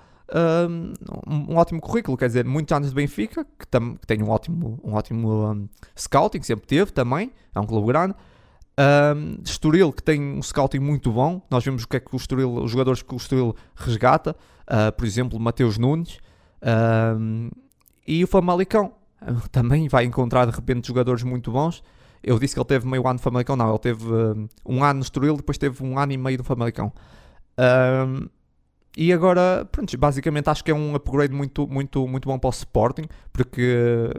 um, 0.68 0.92
um, 1.26 1.56
ótimo 1.56 1.80
currículo, 1.80 2.16
quer 2.16 2.26
dizer, 2.26 2.44
muitos 2.44 2.74
anos 2.74 2.88
de 2.88 2.94
Benfica, 2.94 3.46
que, 3.58 3.66
tam, 3.66 3.96
que 3.96 4.06
tem 4.06 4.22
um 4.22 4.28
ótimo, 4.28 4.80
um 4.82 4.94
ótimo 4.94 5.52
um, 5.52 5.68
scouting, 5.96 6.42
sempre 6.42 6.66
teve 6.66 6.92
também, 6.92 7.32
é 7.54 7.60
um 7.60 7.66
clube 7.66 7.86
grande, 7.88 8.14
um, 9.16 9.38
Estoril, 9.44 9.92
que 9.92 10.02
tem 10.02 10.20
um 10.20 10.42
scouting 10.42 10.80
muito 10.80 11.10
bom, 11.12 11.40
nós 11.50 11.64
vemos 11.64 11.84
o 11.84 11.88
que 11.88 11.96
é 11.96 12.00
que 12.00 12.14
o 12.14 12.16
Estoril, 12.16 12.54
os 12.56 12.70
jogadores 12.70 13.02
que 13.02 13.14
o 13.14 13.16
Estoril 13.16 13.54
resgata, 13.74 14.36
uh, 14.62 14.92
por 14.92 15.06
exemplo, 15.06 15.38
Mateus 15.38 15.78
Nunes, 15.78 16.18
um, 16.64 17.50
e 18.06 18.24
o 18.24 18.26
Famalicão 18.26 18.92
também 19.50 19.88
vai 19.88 20.04
encontrar 20.04 20.46
de 20.46 20.52
repente 20.52 20.88
jogadores 20.88 21.22
muito 21.22 21.50
bons. 21.50 21.82
Eu 22.22 22.38
disse 22.38 22.54
que 22.54 22.60
ele 22.60 22.66
teve 22.66 22.86
meio 22.86 23.02
ano 23.06 23.14
no 23.14 23.18
Famalicão, 23.18 23.54
não, 23.54 23.68
ele 23.68 23.78
teve 23.78 24.04
um, 24.64 24.82
ano 24.82 24.98
no 24.98 25.02
Estoril, 25.02 25.36
depois 25.36 25.58
teve 25.58 25.82
um 25.84 25.98
ano 25.98 26.12
e 26.12 26.16
meio 26.16 26.38
no 26.38 26.44
Famalicão. 26.44 26.92
Um, 27.58 28.28
e 28.96 29.12
agora, 29.12 29.68
pronto, 29.70 29.96
basicamente 29.98 30.48
acho 30.48 30.64
que 30.64 30.70
é 30.70 30.74
um 30.74 30.94
upgrade 30.94 31.34
muito, 31.34 31.66
muito, 31.66 32.06
muito 32.06 32.28
bom 32.28 32.38
para 32.38 32.48
o 32.48 32.50
Sporting, 32.50 33.04
porque 33.32 34.10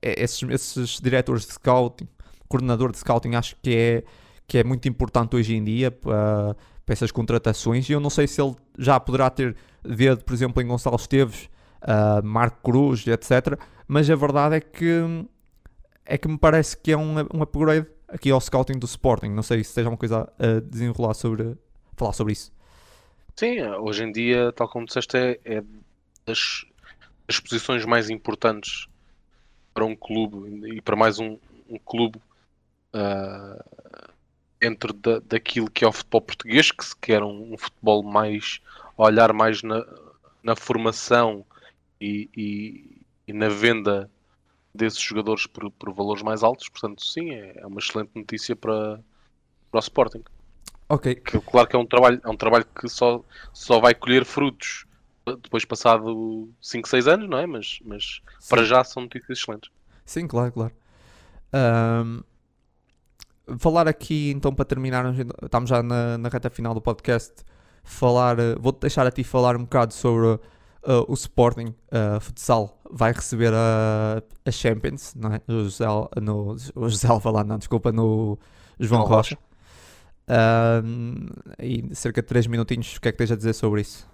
é, 0.00 0.22
esses, 0.22 0.42
esses 0.48 1.00
diretores 1.00 1.44
de 1.44 1.52
scouting, 1.52 2.08
coordenador 2.48 2.92
de 2.92 2.98
scouting, 2.98 3.34
acho 3.34 3.56
que 3.60 3.74
é, 3.74 4.04
que 4.46 4.58
é 4.58 4.64
muito 4.64 4.88
importante 4.88 5.36
hoje 5.36 5.54
em 5.54 5.62
dia 5.62 5.90
para, 5.90 6.56
para 6.86 6.92
essas 6.92 7.10
contratações. 7.10 7.88
E 7.88 7.92
eu 7.92 8.00
não 8.00 8.08
sei 8.10 8.26
se 8.26 8.40
ele 8.40 8.54
já 8.78 8.98
poderá 8.98 9.28
ter 9.28 9.56
dedo, 9.84 10.24
por 10.24 10.32
exemplo, 10.32 10.62
em 10.62 10.66
Gonçalo 10.66 10.96
Esteves 10.96 11.50
uh, 11.82 12.24
Marco 12.24 12.62
Cruz, 12.62 13.06
etc. 13.06 13.58
Mas 13.86 14.08
a 14.10 14.16
verdade 14.16 14.56
é 14.56 14.60
que 14.60 15.26
é 16.04 16.16
que 16.16 16.28
me 16.28 16.38
parece 16.38 16.76
que 16.76 16.92
é 16.92 16.96
um, 16.96 17.18
um 17.34 17.42
upgrade 17.42 17.86
aqui 18.08 18.30
ao 18.30 18.40
scouting 18.40 18.78
do 18.78 18.86
Sporting. 18.86 19.28
Não 19.28 19.42
sei 19.42 19.64
se 19.64 19.72
seja 19.72 19.88
uma 19.88 19.96
coisa 19.96 20.32
a 20.38 20.60
desenrolar 20.60 21.14
sobre 21.14 21.56
falar 21.96 22.12
sobre 22.12 22.32
isso. 22.32 22.52
Sim, 23.34 23.60
hoje 23.62 24.04
em 24.04 24.12
dia, 24.12 24.52
tal 24.52 24.68
como 24.68 24.86
disseste, 24.86 25.16
é, 25.16 25.40
é 25.44 25.62
das, 26.24 26.64
das 27.26 27.40
posições 27.40 27.84
mais 27.84 28.08
importantes 28.08 28.86
para 29.74 29.84
um 29.84 29.94
clube 29.94 30.74
e 30.74 30.80
para 30.80 30.96
mais 30.96 31.18
um, 31.18 31.38
um 31.68 31.78
clube 31.78 32.18
uh, 32.94 33.62
dentro 34.60 34.92
da, 34.92 35.18
daquilo 35.20 35.70
que 35.70 35.84
é 35.84 35.88
o 35.88 35.92
futebol 35.92 36.22
português, 36.22 36.72
que 36.72 36.84
se 36.84 36.96
quer 36.96 37.22
um, 37.22 37.52
um 37.52 37.58
futebol 37.58 38.02
mais 38.02 38.60
olhar 38.96 39.32
mais 39.32 39.62
na, 39.62 39.84
na 40.42 40.56
formação 40.56 41.44
e, 42.00 42.28
e, 42.36 43.02
e 43.28 43.32
na 43.32 43.48
venda 43.48 44.10
desses 44.74 45.00
jogadores 45.00 45.46
por, 45.46 45.70
por, 45.70 45.92
valores 45.92 46.22
mais 46.22 46.42
altos. 46.42 46.68
Portanto, 46.68 47.04
sim, 47.04 47.30
é, 47.30 47.60
é 47.60 47.66
uma 47.66 47.80
excelente 47.80 48.10
notícia 48.14 48.54
para, 48.54 49.00
para 49.70 49.78
o 49.78 49.80
Sporting. 49.80 50.22
Ok. 50.88 51.14
Que, 51.16 51.40
claro 51.40 51.68
que 51.68 51.74
é 51.74 51.78
um 51.78 51.86
trabalho, 51.86 52.20
é 52.22 52.28
um 52.28 52.36
trabalho 52.36 52.66
que 52.78 52.88
só, 52.88 53.24
só 53.52 53.80
vai 53.80 53.94
colher 53.94 54.24
frutos 54.24 54.86
depois 55.42 55.64
passado 55.64 56.48
5, 56.60 56.88
6 56.88 57.08
anos, 57.08 57.28
não 57.28 57.38
é? 57.38 57.46
Mas, 57.46 57.80
mas 57.84 58.22
para 58.48 58.64
já 58.64 58.84
são 58.84 59.02
notícias 59.02 59.38
excelentes. 59.38 59.70
Sim, 60.04 60.28
claro, 60.28 60.52
claro. 60.52 60.72
Um, 61.52 62.22
falar 63.58 63.88
aqui, 63.88 64.30
então, 64.30 64.54
para 64.54 64.64
terminar, 64.64 65.04
estamos 65.42 65.68
já 65.68 65.82
na, 65.82 66.16
na 66.16 66.28
reta 66.28 66.48
final 66.48 66.74
do 66.74 66.80
podcast. 66.80 67.32
Falar, 67.82 68.36
vou-te 68.60 68.80
deixar 68.80 69.06
a 69.06 69.10
ti 69.10 69.24
falar 69.24 69.56
um 69.56 69.64
bocado 69.64 69.94
sobre 69.94 70.38
uh, 70.86 71.04
o 71.08 71.14
Sporting 71.14 71.74
uh, 71.90 72.20
Futsal 72.20 72.80
vai 72.90 73.12
receber 73.12 73.52
a, 73.52 74.22
a 74.44 74.50
Champions, 74.50 75.14
não 75.14 75.32
é? 75.34 75.40
O 75.48 75.64
José, 75.64 75.84
no, 76.22 76.56
o 76.74 76.88
José 76.88 77.08
Alva 77.08 77.30
lá, 77.30 77.44
não, 77.44 77.58
desculpa, 77.58 77.92
no 77.92 78.38
João 78.78 79.02
não, 79.02 79.08
Rocha. 79.08 79.36
Uh, 80.28 81.32
e 81.60 81.94
cerca 81.94 82.22
de 82.22 82.28
3 82.28 82.46
minutinhos, 82.46 82.96
o 82.96 83.00
que 83.00 83.08
é 83.08 83.12
que 83.12 83.18
tens 83.18 83.32
a 83.32 83.36
dizer 83.36 83.52
sobre 83.52 83.82
isso? 83.82 84.08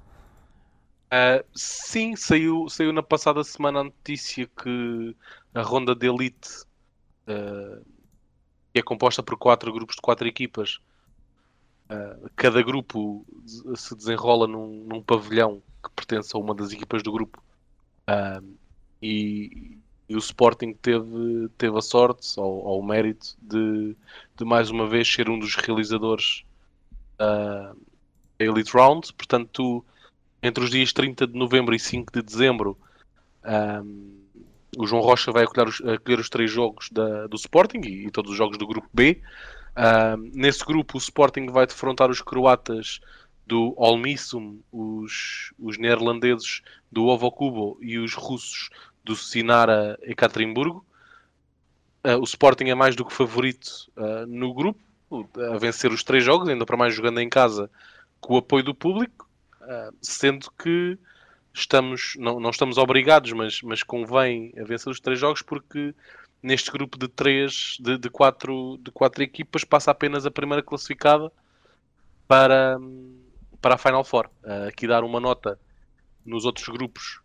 Uh, 1.13 1.45
sim, 1.55 2.17
saiu, 2.17 2.69
saiu 2.71 2.93
na 2.93 3.03
passada 3.03 3.45
semana 3.45 3.81
a 3.81 3.85
notícia 3.85 4.47
que 4.47 5.15
a 5.55 5.61
ronda 5.61 5.95
de 5.95 6.07
elite, 6.07 6.49
uh, 7.29 7.85
que 8.73 8.81
é 8.81 8.83
composta 8.83 9.23
por 9.23 9.37
quatro 9.37 9.71
grupos 9.73 9.97
de 9.97 10.01
quatro 10.01 10.27
equipas, 10.27 10.81
uh, 11.91 12.31
cada 12.35 12.63
grupo 12.63 13.27
se 13.77 13.95
desenrola 13.95 14.47
num, 14.47 14.87
num 14.87 15.03
pavilhão 15.03 15.63
que 15.83 15.91
pertence 15.91 16.35
a 16.35 16.39
uma 16.39 16.55
das 16.55 16.73
equipas 16.73 17.03
do 17.03 17.13
grupo. 17.13 17.43
Um, 18.09 18.55
e, 19.01 19.79
e, 20.09 20.15
o 20.15 20.19
Sporting 20.19 20.75
teve, 20.75 21.49
teve 21.59 21.77
a 21.77 21.81
sorte 21.81 22.39
ou, 22.39 22.65
ou 22.65 22.81
o 22.81 22.85
mérito 22.85 23.37
de, 23.41 23.97
de, 24.37 24.45
mais 24.45 24.71
uma 24.71 24.87
vez 24.87 25.13
ser 25.13 25.29
um 25.29 25.39
dos 25.39 25.55
realizadores 25.57 26.45
uh, 27.15 27.77
da 28.39 28.45
Elite 28.45 28.73
Round. 28.73 29.13
Portanto, 29.15 29.85
entre 30.43 30.65
os 30.65 30.71
dias 30.71 30.93
30 30.93 31.27
de 31.27 31.39
novembro 31.39 31.75
e 31.75 31.79
5 31.79 32.13
de 32.13 32.23
dezembro, 32.23 32.77
um, 33.85 34.23
o 34.77 34.87
João 34.87 35.03
Rocha 35.03 35.31
vai 35.31 35.45
acolher 35.45 35.69
os, 35.69 35.81
acolher 35.81 36.19
os 36.19 36.29
três 36.29 36.51
jogos 36.51 36.89
da, 36.91 37.27
do 37.27 37.37
Sporting 37.37 37.81
e, 37.85 38.07
e, 38.07 38.11
todos 38.11 38.31
os 38.31 38.37
jogos 38.37 38.59
do 38.59 38.67
grupo 38.67 38.89
B. 38.93 39.21
Um, 39.77 40.31
nesse 40.35 40.65
grupo, 40.65 40.97
o 40.97 41.01
Sporting 41.01 41.47
vai 41.47 41.67
defrontar 41.67 42.11
os 42.11 42.21
croatas 42.21 43.01
do 43.53 43.75
Olmissum, 43.77 44.61
os, 44.73 45.53
os 45.59 45.77
neerlandeses 45.77 46.63
do 46.91 47.05
Ovokubo 47.05 47.77
e 47.83 47.99
os 47.99 48.15
russos 48.15 48.71
do 49.05 49.15
Sinara 49.15 49.99
Ekaterimburgo. 50.05 50.83
Uh, 52.03 52.17
o 52.19 52.25
Sporting 52.25 52.71
é 52.71 52.75
mais 52.75 52.97
do 52.97 53.05
que 53.05 53.13
favorito 53.13 53.93
uh, 53.95 54.27
no 54.27 54.55
grupo, 54.55 54.81
a 55.53 55.59
vencer 55.59 55.93
os 55.93 56.03
três 56.03 56.25
jogos, 56.25 56.49
ainda 56.49 56.65
para 56.65 56.79
mais 56.79 56.95
jogando 56.95 57.21
em 57.21 57.29
casa 57.29 57.71
com 58.23 58.33
o 58.33 58.39
apoio 58.39 58.65
do 58.65 58.75
público. 58.75 59.29
Uh, 59.61 59.95
sendo 60.01 60.51
que 60.53 60.97
estamos, 61.53 62.15
não, 62.19 62.41
não 62.41 62.49
estamos 62.49 62.79
obrigados, 62.79 63.33
mas, 63.33 63.61
mas 63.61 63.83
convém 63.83 64.55
a 64.59 64.65
vencer 64.65 64.91
os 64.91 64.99
três 64.99 65.21
jogos 65.21 65.43
porque 65.43 65.95
neste 66.43 66.73
grupo 66.73 66.99
de 66.99 67.07
três, 67.07 67.77
de, 67.79 67.99
de, 67.99 68.09
quatro, 68.09 68.79
de 68.81 68.91
quatro 68.91 69.23
equipas, 69.23 69.63
passa 69.63 69.91
apenas 69.91 70.25
a 70.25 70.31
primeira 70.31 70.63
classificada 70.63 71.31
para, 72.27 72.79
para 73.63 73.77
a 73.77 73.79
Final 73.79 74.05
Four. 74.05 74.29
Uh, 74.43 74.69
aqui 74.69 74.87
dar 74.87 75.05
uma 75.05 75.21
nota 75.21 75.59
nos 76.25 76.45
outros 76.45 76.69
grupos. 76.69 77.21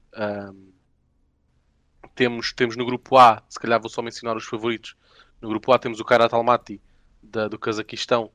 Temos, 2.15 2.51
temos 2.51 2.76
no 2.76 2.84
grupo 2.84 3.15
A, 3.18 3.43
se 3.47 3.59
calhar 3.59 3.80
vou 3.80 3.89
só 3.89 4.01
mencionar 4.01 4.35
os 4.35 4.45
favoritos. 4.45 4.95
No 5.39 5.49
grupo 5.49 5.72
A 5.72 5.77
temos 5.77 5.99
o 5.99 6.05
Kairat 6.05 6.34
Almaty 6.34 6.81
da, 7.22 7.47
do 7.47 7.59
Cazaquistão 7.59 8.31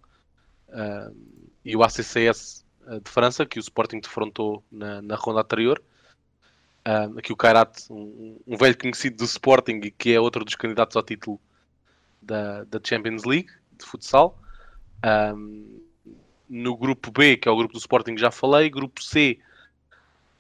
uh, 0.69 1.17
e 1.65 1.75
o 1.75 1.83
ACCS 1.83 2.65
de 3.03 3.11
França, 3.11 3.47
que 3.47 3.59
o 3.59 3.61
Sporting 3.61 4.01
defrontou 4.01 4.63
na, 4.71 5.03
na 5.03 5.17
ronda 5.17 5.41
anterior. 5.41 5.83
Uh, 6.87 7.19
aqui 7.19 7.33
o 7.33 7.37
Kairat, 7.37 7.87
um, 7.91 8.41
um, 8.47 8.57
velho 8.57 8.77
conhecido 8.77 9.17
do 9.17 9.25
Sporting 9.25 9.81
e 9.85 9.91
que 9.91 10.13
é 10.13 10.21
outro 10.21 10.45
dos 10.45 10.57
candidatos 10.57 10.97
ao 10.97 11.03
título 11.03 11.41
da, 12.21 12.65
da 12.65 12.81
Champions 12.83 13.25
League 13.25 13.51
de 13.79 13.85
futsal. 13.85 14.39
Um, 15.05 15.82
no 16.53 16.77
grupo 16.77 17.11
B, 17.11 17.39
que 17.39 17.49
é 17.49 17.51
o 17.51 17.57
grupo 17.57 17.73
do 17.73 17.79
Sporting, 17.79 18.19
já 18.19 18.31
falei. 18.31 18.69
Grupo 18.69 19.03
C 19.03 19.39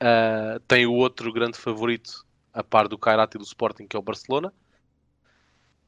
uh, 0.02 0.60
tem 0.68 0.84
o 0.86 0.92
outro 0.92 1.32
grande 1.32 1.56
favorito, 1.56 2.26
a 2.52 2.62
par 2.62 2.86
do 2.86 2.98
Kairat 2.98 3.34
e 3.34 3.38
do 3.38 3.44
Sporting, 3.44 3.86
que 3.86 3.96
é 3.96 3.98
o 3.98 4.02
Barcelona. 4.02 4.52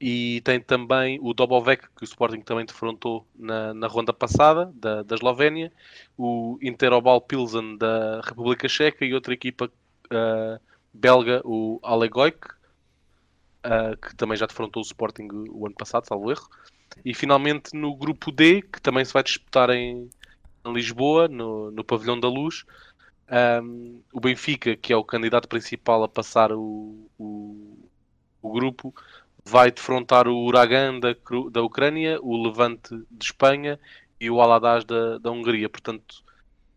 E 0.00 0.40
tem 0.40 0.58
também 0.60 1.18
o 1.20 1.34
Dobovec, 1.34 1.86
que 1.94 2.02
o 2.02 2.04
Sporting 2.04 2.40
também 2.40 2.64
defrontou 2.64 3.26
na, 3.36 3.74
na 3.74 3.86
ronda 3.86 4.14
passada, 4.14 4.72
da, 4.74 5.02
da 5.02 5.14
Eslovénia. 5.14 5.70
O 6.16 6.58
Interobal 6.62 7.20
Pilsen, 7.20 7.76
da 7.76 8.22
República 8.22 8.66
Checa. 8.66 9.04
E 9.04 9.12
outra 9.12 9.34
equipa 9.34 9.66
uh, 9.66 10.60
belga, 10.92 11.42
o 11.44 11.78
Alegoic, 11.82 12.48
uh, 12.48 13.96
que 14.00 14.16
também 14.16 14.38
já 14.38 14.46
defrontou 14.46 14.82
o 14.82 14.86
Sporting 14.86 15.28
o 15.50 15.66
ano 15.66 15.74
passado, 15.74 16.06
salvo 16.06 16.30
erro. 16.30 16.48
E 17.04 17.14
finalmente 17.14 17.74
no 17.74 17.94
grupo 17.94 18.30
D, 18.30 18.62
que 18.62 18.80
também 18.80 19.04
se 19.04 19.12
vai 19.12 19.22
disputar 19.22 19.70
em, 19.70 20.08
em 20.64 20.72
Lisboa, 20.72 21.28
no, 21.28 21.70
no 21.70 21.84
Pavilhão 21.84 22.18
da 22.18 22.28
Luz, 22.28 22.64
um, 23.62 24.02
o 24.12 24.20
Benfica, 24.20 24.76
que 24.76 24.92
é 24.92 24.96
o 24.96 25.04
candidato 25.04 25.48
principal 25.48 26.02
a 26.02 26.08
passar 26.08 26.52
o, 26.52 27.08
o, 27.18 27.88
o 28.42 28.52
grupo, 28.52 28.94
vai 29.44 29.70
defrontar 29.70 30.28
o 30.28 30.44
Uragan 30.44 30.98
da, 31.00 31.14
da 31.50 31.62
Ucrânia, 31.62 32.18
o 32.22 32.42
Levante 32.42 32.94
de 33.10 33.24
Espanha 33.24 33.78
e 34.20 34.30
o 34.30 34.40
Aladaz 34.40 34.84
da, 34.84 35.18
da 35.18 35.30
Hungria. 35.30 35.68
Portanto, 35.68 36.22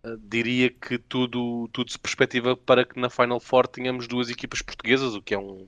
uh, 0.04 0.18
diria 0.18 0.70
que 0.70 0.98
tudo, 0.98 1.70
tudo 1.72 1.92
se 1.92 2.00
perspectiva 2.00 2.56
para 2.58 2.86
que 2.86 3.00
na 3.00 3.10
Final 3.10 3.40
Four 3.40 3.68
tenhamos 3.68 4.08
duas 4.08 4.30
equipas 4.30 4.62
portuguesas, 4.62 5.16
o 5.16 5.22
que 5.22 5.34
é 5.34 5.40
um, 5.40 5.68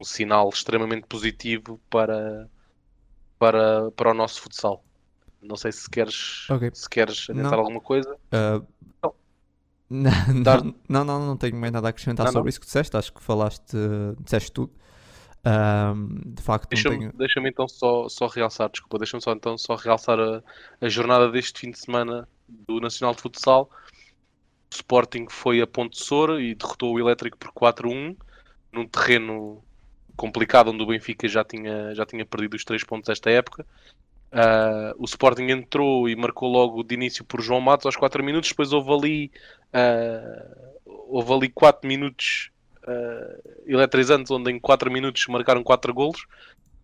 um 0.00 0.04
sinal 0.04 0.48
extremamente 0.48 1.06
positivo 1.06 1.80
para, 1.90 2.48
para, 3.44 3.90
para 3.90 4.10
o 4.10 4.14
nosso 4.14 4.40
futsal. 4.40 4.82
Não 5.42 5.54
sei 5.54 5.70
se 5.70 5.90
queres, 5.90 6.48
okay. 6.48 6.70
se 6.72 6.88
queres 6.88 7.28
adiantar 7.28 7.58
alguma 7.58 7.80
coisa. 7.80 8.16
Uh, 8.32 8.66
não. 9.02 9.14
Não, 9.94 10.74
não, 10.88 11.04
não, 11.04 11.26
não, 11.26 11.36
tenho 11.36 11.54
mais 11.56 11.70
nada 11.70 11.86
a 11.86 11.90
acrescentar 11.90 12.24
não, 12.24 12.32
sobre 12.32 12.46
não. 12.46 12.48
isso 12.48 12.58
que 12.58 12.66
disseste. 12.66 12.96
Acho 12.96 13.12
que 13.12 13.22
falaste, 13.22 13.76
disseste 14.18 14.50
tudo. 14.50 14.72
de 16.34 16.42
facto, 16.42 16.70
deixa-me 16.70 16.98
tenho... 16.98 17.12
deixa 17.12 17.40
então 17.40 17.68
só, 17.68 18.08
só 18.08 18.26
realçar, 18.26 18.70
desculpa, 18.70 18.98
deixa-me 18.98 19.22
só 19.22 19.32
então 19.32 19.56
só 19.58 19.76
realçar 19.76 20.18
a, 20.18 20.42
a 20.80 20.88
jornada 20.88 21.30
deste 21.30 21.60
fim 21.60 21.70
de 21.70 21.78
semana 21.78 22.26
do 22.48 22.80
Nacional 22.80 23.14
de 23.14 23.20
Futsal. 23.20 23.70
O 24.72 24.74
Sporting 24.74 25.26
foi 25.28 25.60
a 25.60 25.66
Ponte 25.66 26.02
Soura 26.02 26.42
e 26.42 26.54
derrotou 26.54 26.94
o 26.94 26.98
Elétrico 26.98 27.36
por 27.36 27.52
4-1 27.52 28.16
num 28.72 28.88
terreno 28.88 29.62
complicado 30.16 30.70
onde 30.70 30.82
o 30.82 30.86
Benfica 30.86 31.28
já 31.28 31.44
tinha, 31.44 31.94
já 31.94 32.06
tinha 32.06 32.24
perdido 32.24 32.54
os 32.54 32.64
3 32.64 32.84
pontos 32.84 33.08
esta 33.08 33.30
época. 33.30 33.66
Uh, 34.32 34.94
o 34.98 35.04
Sporting 35.04 35.44
entrou 35.44 36.08
e 36.08 36.16
marcou 36.16 36.50
logo 36.50 36.82
de 36.82 36.94
início 36.94 37.24
por 37.24 37.40
João 37.40 37.60
Matos 37.60 37.86
aos 37.86 37.96
4 37.96 38.22
minutos, 38.24 38.50
depois 38.50 38.72
houve 38.72 38.92
ali, 38.92 39.30
uh, 39.72 40.80
houve 41.08 41.32
ali 41.32 41.48
4 41.48 41.86
minutos 41.86 42.50
uh, 42.82 43.62
eletrizantes, 43.64 44.30
onde 44.32 44.50
em 44.50 44.58
4 44.58 44.90
minutos 44.90 45.26
marcaram 45.28 45.62
4 45.62 45.94
golos. 45.94 46.26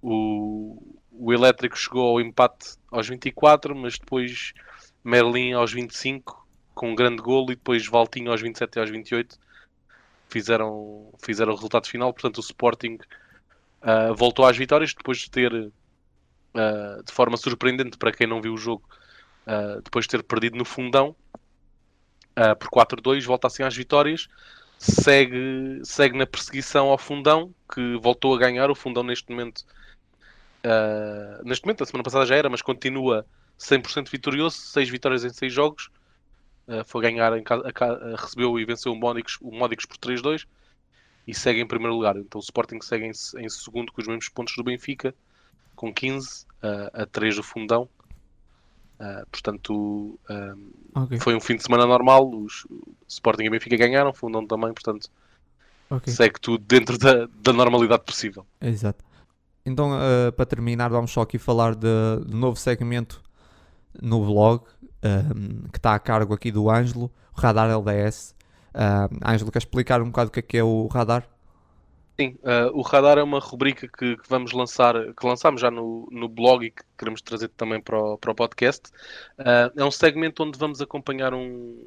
O, 0.00 0.80
o 1.10 1.32
Elétrico 1.32 1.76
chegou 1.76 2.08
ao 2.08 2.20
empate 2.20 2.76
aos 2.90 3.08
24, 3.08 3.74
mas 3.74 3.98
depois 3.98 4.52
Merlin 5.02 5.52
aos 5.52 5.72
25 5.72 6.46
com 6.72 6.92
um 6.92 6.94
grande 6.94 7.20
golo 7.20 7.52
e 7.52 7.56
depois 7.56 7.86
Valtinho 7.86 8.30
aos 8.30 8.40
27 8.40 8.76
e 8.76 8.80
aos 8.80 8.90
28 8.90 9.38
fizeram, 10.28 11.12
fizeram 11.22 11.52
o 11.52 11.54
resultado 11.56 11.86
final. 11.86 12.12
Portanto, 12.12 12.38
o 12.38 12.40
Sporting 12.40 12.98
uh, 13.82 14.14
voltou 14.14 14.46
às 14.46 14.56
vitórias 14.56 14.94
depois 14.94 15.18
de 15.18 15.30
ter, 15.30 15.52
uh, 15.52 17.02
de 17.04 17.12
forma 17.12 17.36
surpreendente 17.36 17.96
para 17.96 18.12
quem 18.12 18.26
não 18.26 18.40
viu 18.40 18.54
o 18.54 18.56
jogo, 18.56 18.88
uh, 19.46 19.80
depois 19.82 20.04
de 20.04 20.10
ter 20.10 20.22
perdido 20.22 20.56
no 20.56 20.64
fundão 20.64 21.14
por 22.58 22.70
4-2, 22.70 23.22
volta 23.24 23.48
assim 23.48 23.62
às 23.62 23.76
vitórias. 23.76 24.26
Segue, 24.78 25.80
segue 25.84 26.16
na 26.16 26.24
perseguição 26.24 26.88
ao 26.88 26.96
fundão, 26.96 27.54
que 27.70 27.98
voltou 27.98 28.34
a 28.34 28.38
ganhar. 28.38 28.70
O 28.70 28.74
fundão, 28.74 29.02
neste 29.02 29.28
momento, 29.28 29.62
neste 31.44 31.66
momento, 31.66 31.82
a 31.82 31.86
semana 31.86 32.02
passada 32.02 32.24
já 32.24 32.36
era, 32.36 32.48
mas 32.48 32.62
continua 32.62 33.26
100% 33.58 34.08
vitorioso, 34.08 34.56
6 34.56 34.88
vitórias 34.88 35.22
em 35.22 35.28
6 35.28 35.52
jogos. 35.52 35.90
Foi 36.86 37.02
ganhar 37.02 37.36
em 37.36 37.42
casa, 37.42 37.62
uh, 37.62 38.16
recebeu 38.16 38.58
e 38.58 38.64
venceu 38.64 38.92
o 38.92 38.96
Módicos, 38.96 39.36
o 39.42 39.50
Módicos 39.50 39.84
por 39.84 39.98
3-2 39.98 40.46
e 41.26 41.34
segue 41.34 41.60
em 41.60 41.66
primeiro 41.66 41.94
lugar. 41.94 42.16
Então 42.16 42.38
o 42.38 42.42
Sporting 42.42 42.80
segue 42.80 43.06
em, 43.06 43.10
em 43.10 43.48
segundo 43.48 43.92
com 43.92 44.00
os 44.00 44.06
mesmos 44.06 44.28
pontos 44.28 44.54
do 44.56 44.64
Benfica, 44.64 45.14
com 45.76 45.92
15 45.92 46.44
uh, 46.62 47.02
a 47.02 47.06
3 47.06 47.36
do 47.36 47.42
Fundão. 47.42 47.88
Uh, 48.98 49.26
portanto, 49.30 50.18
okay. 50.94 51.18
foi 51.18 51.34
um 51.34 51.40
fim 51.40 51.56
de 51.56 51.62
semana 51.62 51.86
normal. 51.86 52.30
Os 52.30 52.66
Sporting 53.08 53.44
e 53.44 53.50
Benfica 53.50 53.76
ganharam, 53.76 54.12
Fundão 54.12 54.46
também. 54.46 54.72
Portanto, 54.72 55.10
okay. 55.88 56.12
segue 56.12 56.40
tudo 56.40 56.62
dentro 56.66 56.98
da, 56.98 57.26
da 57.42 57.52
normalidade 57.52 58.04
possível. 58.04 58.44
Exato. 58.60 59.04
Então, 59.64 59.92
uh, 59.92 60.32
para 60.32 60.46
terminar, 60.46 60.88
vamos 60.88 61.10
só 61.10 61.22
aqui 61.22 61.38
falar 61.38 61.74
de, 61.74 61.88
de 62.26 62.34
novo 62.34 62.56
segmento 62.56 63.22
no 64.00 64.24
blog 64.24 64.64
um, 65.02 65.68
que 65.68 65.78
está 65.78 65.94
a 65.94 65.98
cargo 65.98 66.34
aqui 66.34 66.50
do 66.50 66.70
Ângelo, 66.70 67.10
o 67.36 67.40
Radar 67.40 67.70
LDS. 67.70 68.34
Uh, 68.74 69.08
Ângelo, 69.24 69.50
quer 69.50 69.58
explicar 69.58 70.00
um 70.00 70.06
bocado 70.06 70.28
o 70.28 70.32
que 70.32 70.40
é 70.40 70.42
que 70.42 70.58
é 70.58 70.64
o 70.64 70.86
radar? 70.86 71.26
Sim, 72.20 72.36
uh, 72.42 72.70
o 72.74 72.82
radar 72.82 73.16
é 73.16 73.22
uma 73.22 73.38
rubrica 73.38 73.88
que, 73.88 74.14
que, 74.14 74.28
vamos 74.28 74.52
lançar, 74.52 74.94
que 75.14 75.26
lançámos 75.26 75.58
já 75.58 75.70
no, 75.70 76.06
no 76.12 76.28
blog 76.28 76.66
e 76.66 76.70
que 76.70 76.82
queremos 76.98 77.22
trazer 77.22 77.48
também 77.48 77.80
para 77.80 77.98
o, 77.98 78.18
para 78.18 78.30
o 78.30 78.34
podcast. 78.34 78.90
Uh, 79.38 79.72
é 79.74 79.82
um 79.82 79.90
segmento 79.90 80.44
onde 80.44 80.58
vamos 80.58 80.82
acompanhar 80.82 81.32
um, 81.32 81.40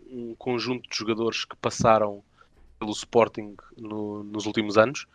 um, 0.09 0.35
conjunto 0.39 0.89
de 0.89 0.97
jogadores 0.97 1.45
que 1.45 1.55
passaram 1.57 2.23
pelo 2.79 2.91
Sporting 2.93 3.55
no, 3.77 4.23
nos 4.23 4.47
últimos 4.47 4.75
anos. 4.75 5.05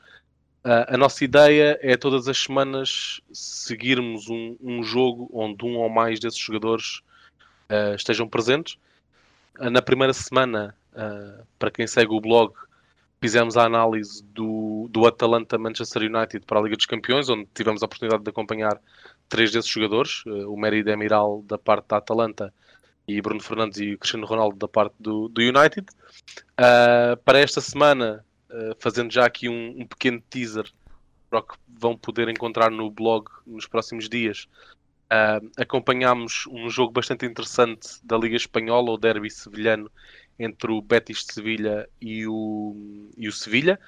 Uh, 0.64 0.86
a 0.86 0.96
nossa 0.96 1.24
ideia 1.24 1.76
é 1.82 1.96
todas 1.96 2.28
as 2.28 2.38
semanas 2.38 3.20
seguirmos 3.32 4.28
um, 4.28 4.56
um, 4.62 4.84
jogo 4.84 5.28
onde 5.32 5.64
um 5.64 5.78
ou 5.78 5.88
mais 5.88 6.20
desses 6.20 6.38
jogadores 6.38 7.02
estejam 7.96 8.26
presentes. 8.26 8.78
na 9.58 9.82
primeira 9.82 10.14
semana 10.14 10.74
uh, 10.98 11.46
para 11.58 11.70
quem 11.70 11.86
segue 11.86 12.12
o 12.12 12.20
blog, 12.20 12.52
fizemos 13.20 13.56
a 13.56 13.64
análise 13.64 14.22
do, 14.24 14.88
do 14.90 15.06
Atalanta 15.06 15.56
Manchester 15.56 16.02
United 16.02 16.44
para 16.44 16.58
a 16.58 16.62
Liga 16.62 16.76
dos 16.76 16.86
Campeões, 16.86 17.28
onde 17.28 17.48
tivemos 17.54 17.82
a 17.82 17.86
oportunidade 17.86 18.22
de 18.22 18.30
acompanhar 18.30 18.80
três 19.28 19.52
desses 19.52 19.70
jogadores, 19.70 20.24
uh, 20.26 20.52
o 20.52 20.58
Mérida 20.58 20.92
Emiral 20.92 21.42
da 21.46 21.56
parte 21.56 21.88
da 21.88 21.96
Atalanta 21.98 22.52
e 23.06 23.20
Bruno 23.22 23.40
Fernandes 23.40 23.80
e 23.80 23.96
Cristiano 23.96 24.26
Ronaldo 24.26 24.56
da 24.56 24.68
parte 24.68 24.94
do, 25.00 25.28
do 25.28 25.40
United. 25.40 25.86
Uh, 26.60 27.16
para 27.24 27.38
esta 27.38 27.60
semana, 27.60 28.24
fazendo 28.78 29.12
já 29.12 29.26
aqui 29.26 29.46
um, 29.46 29.82
um 29.82 29.86
pequeno 29.86 30.22
teaser 30.30 30.64
para 31.28 31.40
o 31.40 31.42
que 31.42 31.54
vão 31.68 31.96
poder 31.96 32.28
encontrar 32.30 32.70
no 32.70 32.90
blog 32.90 33.26
nos 33.46 33.66
próximos 33.66 34.08
dias, 34.08 34.48
Uh, 35.10 35.40
acompanhámos 35.56 36.46
um 36.48 36.68
jogo 36.68 36.92
bastante 36.92 37.24
interessante 37.24 37.98
da 38.04 38.18
Liga 38.18 38.36
Espanhola, 38.36 38.90
o 38.90 38.98
derby 38.98 39.30
sevilhano, 39.30 39.90
entre 40.39 40.70
o 40.70 40.81
Betis 40.81 41.24
de 41.24 41.35
Sevilha 41.35 41.89
e 42.01 42.27
o, 42.27 43.10
e 43.16 43.28
o 43.28 43.32
Sevilha, 43.32 43.78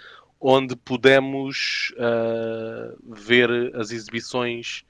onde 0.40 0.74
pudemos 0.74 1.92
uh, 1.96 2.98
ver 3.14 3.50
as 3.76 3.90
exibições 3.90 4.84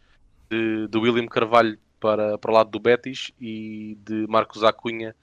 de, 0.48 0.86
de, 0.88 0.98
William 0.98 1.26
Carvalho 1.26 1.78
para, 1.98 2.38
para 2.38 2.50
o 2.50 2.54
lado 2.54 2.70
do 2.70 2.80
Betis 2.80 3.32
e 3.40 3.98
de 4.04 4.26
Marcos 4.28 4.62
Acunha 4.62 5.14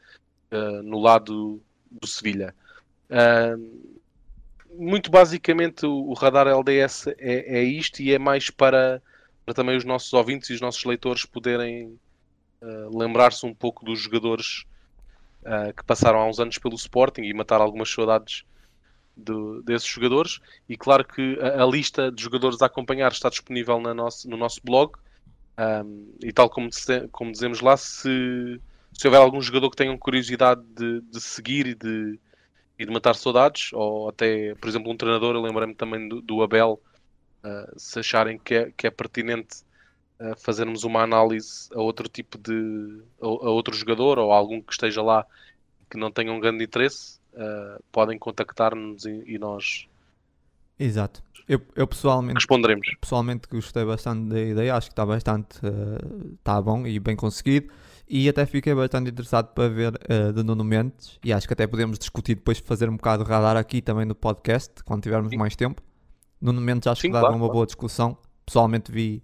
uh, 0.51 0.83
no 0.83 0.99
lado 0.99 1.61
do 1.89 2.05
Sevilha. 2.05 2.53
Uh, 3.09 3.97
muito 4.77 5.09
basicamente, 5.09 5.85
o, 5.85 6.09
o, 6.09 6.13
radar 6.13 6.45
LDS 6.47 7.07
é, 7.07 7.59
é, 7.59 7.63
isto 7.63 8.01
e 8.01 8.13
é 8.13 8.19
mais 8.19 8.49
para, 8.49 9.01
para 9.45 9.53
também 9.55 9.77
os 9.77 9.85
nossos 9.85 10.13
ouvintes 10.13 10.49
e 10.49 10.53
os 10.53 10.61
nossos 10.61 10.83
leitores 10.83 11.25
poderem 11.25 11.97
lembrar-se 12.91 13.45
um 13.45 13.53
pouco 13.53 13.85
dos 13.85 13.99
jogadores 13.99 14.65
uh, 15.47 15.73
que 15.73 15.83
passaram 15.83 16.19
há 16.19 16.27
uns 16.27 16.39
anos 16.39 16.57
pelo 16.57 16.75
Sporting 16.75 17.21
e 17.21 17.33
mataram 17.33 17.63
algumas 17.63 17.89
saudades 17.89 18.43
de, 19.15 19.61
desses 19.63 19.87
jogadores. 19.87 20.39
E 20.67 20.77
claro 20.77 21.05
que 21.05 21.39
a, 21.41 21.63
a, 21.63 21.65
lista 21.65 22.11
de 22.11 22.21
jogadores 22.21 22.61
a 22.61 22.67
acompanhar 22.67 23.11
está 23.11 23.29
disponível 23.29 23.79
na 23.79 23.93
nosso, 23.93 24.29
no 24.29 24.37
nosso 24.37 24.61
blog. 24.63 24.93
Um, 25.59 26.13
e 26.23 26.31
tal 26.31 26.49
como, 26.49 26.69
como 27.11 27.31
dizemos 27.31 27.61
lá, 27.61 27.75
se, 27.75 28.61
se 28.93 29.07
houver 29.07 29.19
algum 29.19 29.41
jogador 29.41 29.71
que 29.71 29.75
tenham 29.75 29.97
curiosidade 29.97 30.61
de, 30.75 31.01
de 31.01 31.19
seguir 31.19 31.65
e 31.65 31.73
de, 31.73 32.19
e 32.77 32.85
de 32.85 32.91
matar 32.91 33.15
saudades, 33.15 33.73
ou 33.73 34.09
até, 34.09 34.53
por 34.55 34.69
exemplo, 34.69 34.91
um 34.91 34.97
treinador, 34.97 35.35
eu 35.35 35.41
lembrei-me 35.41 35.73
também 35.73 36.07
do, 36.07 36.21
do 36.21 36.43
Abel, 36.43 36.79
uh, 37.43 37.79
se 37.79 37.99
acharem 37.99 38.37
que 38.37 38.53
é, 38.53 38.71
que 38.77 38.85
é 38.85 38.91
pertinente 38.91 39.63
uh, 40.19 40.35
fazermos 40.37 40.83
uma 40.83 41.01
análise 41.01 41.69
a 41.73 41.79
outro 41.79 42.07
tipo 42.07 42.37
de. 42.37 43.01
A, 43.21 43.25
a, 43.25 43.49
outro 43.49 43.75
jogador 43.75 44.19
ou 44.19 44.31
a 44.31 44.35
algum 44.35 44.61
que 44.61 44.73
esteja 44.73 45.01
lá 45.01 45.25
que 45.89 45.97
não 45.97 46.11
tenha 46.11 46.31
um 46.31 46.39
grande 46.39 46.63
interesse, 46.63 47.19
uh, 47.33 47.81
podem 47.91 48.19
contactar-nos 48.19 49.05
e, 49.05 49.23
e, 49.25 49.37
nós. 49.37 49.87
Exato. 50.77 51.23
Eu, 51.47 51.61
eu, 51.75 51.87
pessoalmente 51.87 52.35
responderemos. 52.35 52.87
Pessoalmente 52.99 53.47
gostei 53.49 53.85
bastante 53.85 54.29
da 54.29 54.41
ideia, 54.41 54.75
acho 54.75 54.87
que 54.89 54.93
está 54.93 55.05
bastante 55.05 55.59
está 56.37 56.61
bom 56.61 56.85
e 56.85 56.99
bem 56.99 57.15
conseguido. 57.15 57.69
E 58.09 58.29
até 58.29 58.45
fiquei 58.45 58.73
bastante 58.73 59.09
interessado 59.11 59.53
para 59.53 59.67
ver 59.67 59.93
uh, 59.93 60.31
de 60.31 60.41
Nuno 60.41 60.63
Mendes. 60.63 61.19
E 61.23 61.33
acho 61.33 61.45
que 61.45 61.53
até 61.53 61.67
podemos 61.67 61.99
discutir 61.99 62.35
depois, 62.35 62.57
fazer 62.59 62.89
um 62.89 62.95
bocado 62.95 63.23
de 63.23 63.29
radar 63.29 63.57
aqui 63.57 63.81
também 63.81 64.05
no 64.05 64.15
podcast, 64.15 64.81
quando 64.85 65.03
tivermos 65.03 65.29
Sim. 65.29 65.37
mais 65.37 65.55
tempo. 65.55 65.81
Nuno 66.39 66.61
Mendes 66.61 66.87
acho 66.87 67.01
Sim, 67.01 67.09
que 67.09 67.13
dá 67.13 67.19
claro, 67.19 67.35
uma 67.35 67.39
claro. 67.41 67.53
boa 67.53 67.65
discussão. 67.65 68.17
Pessoalmente 68.45 68.91
vi, 68.91 69.21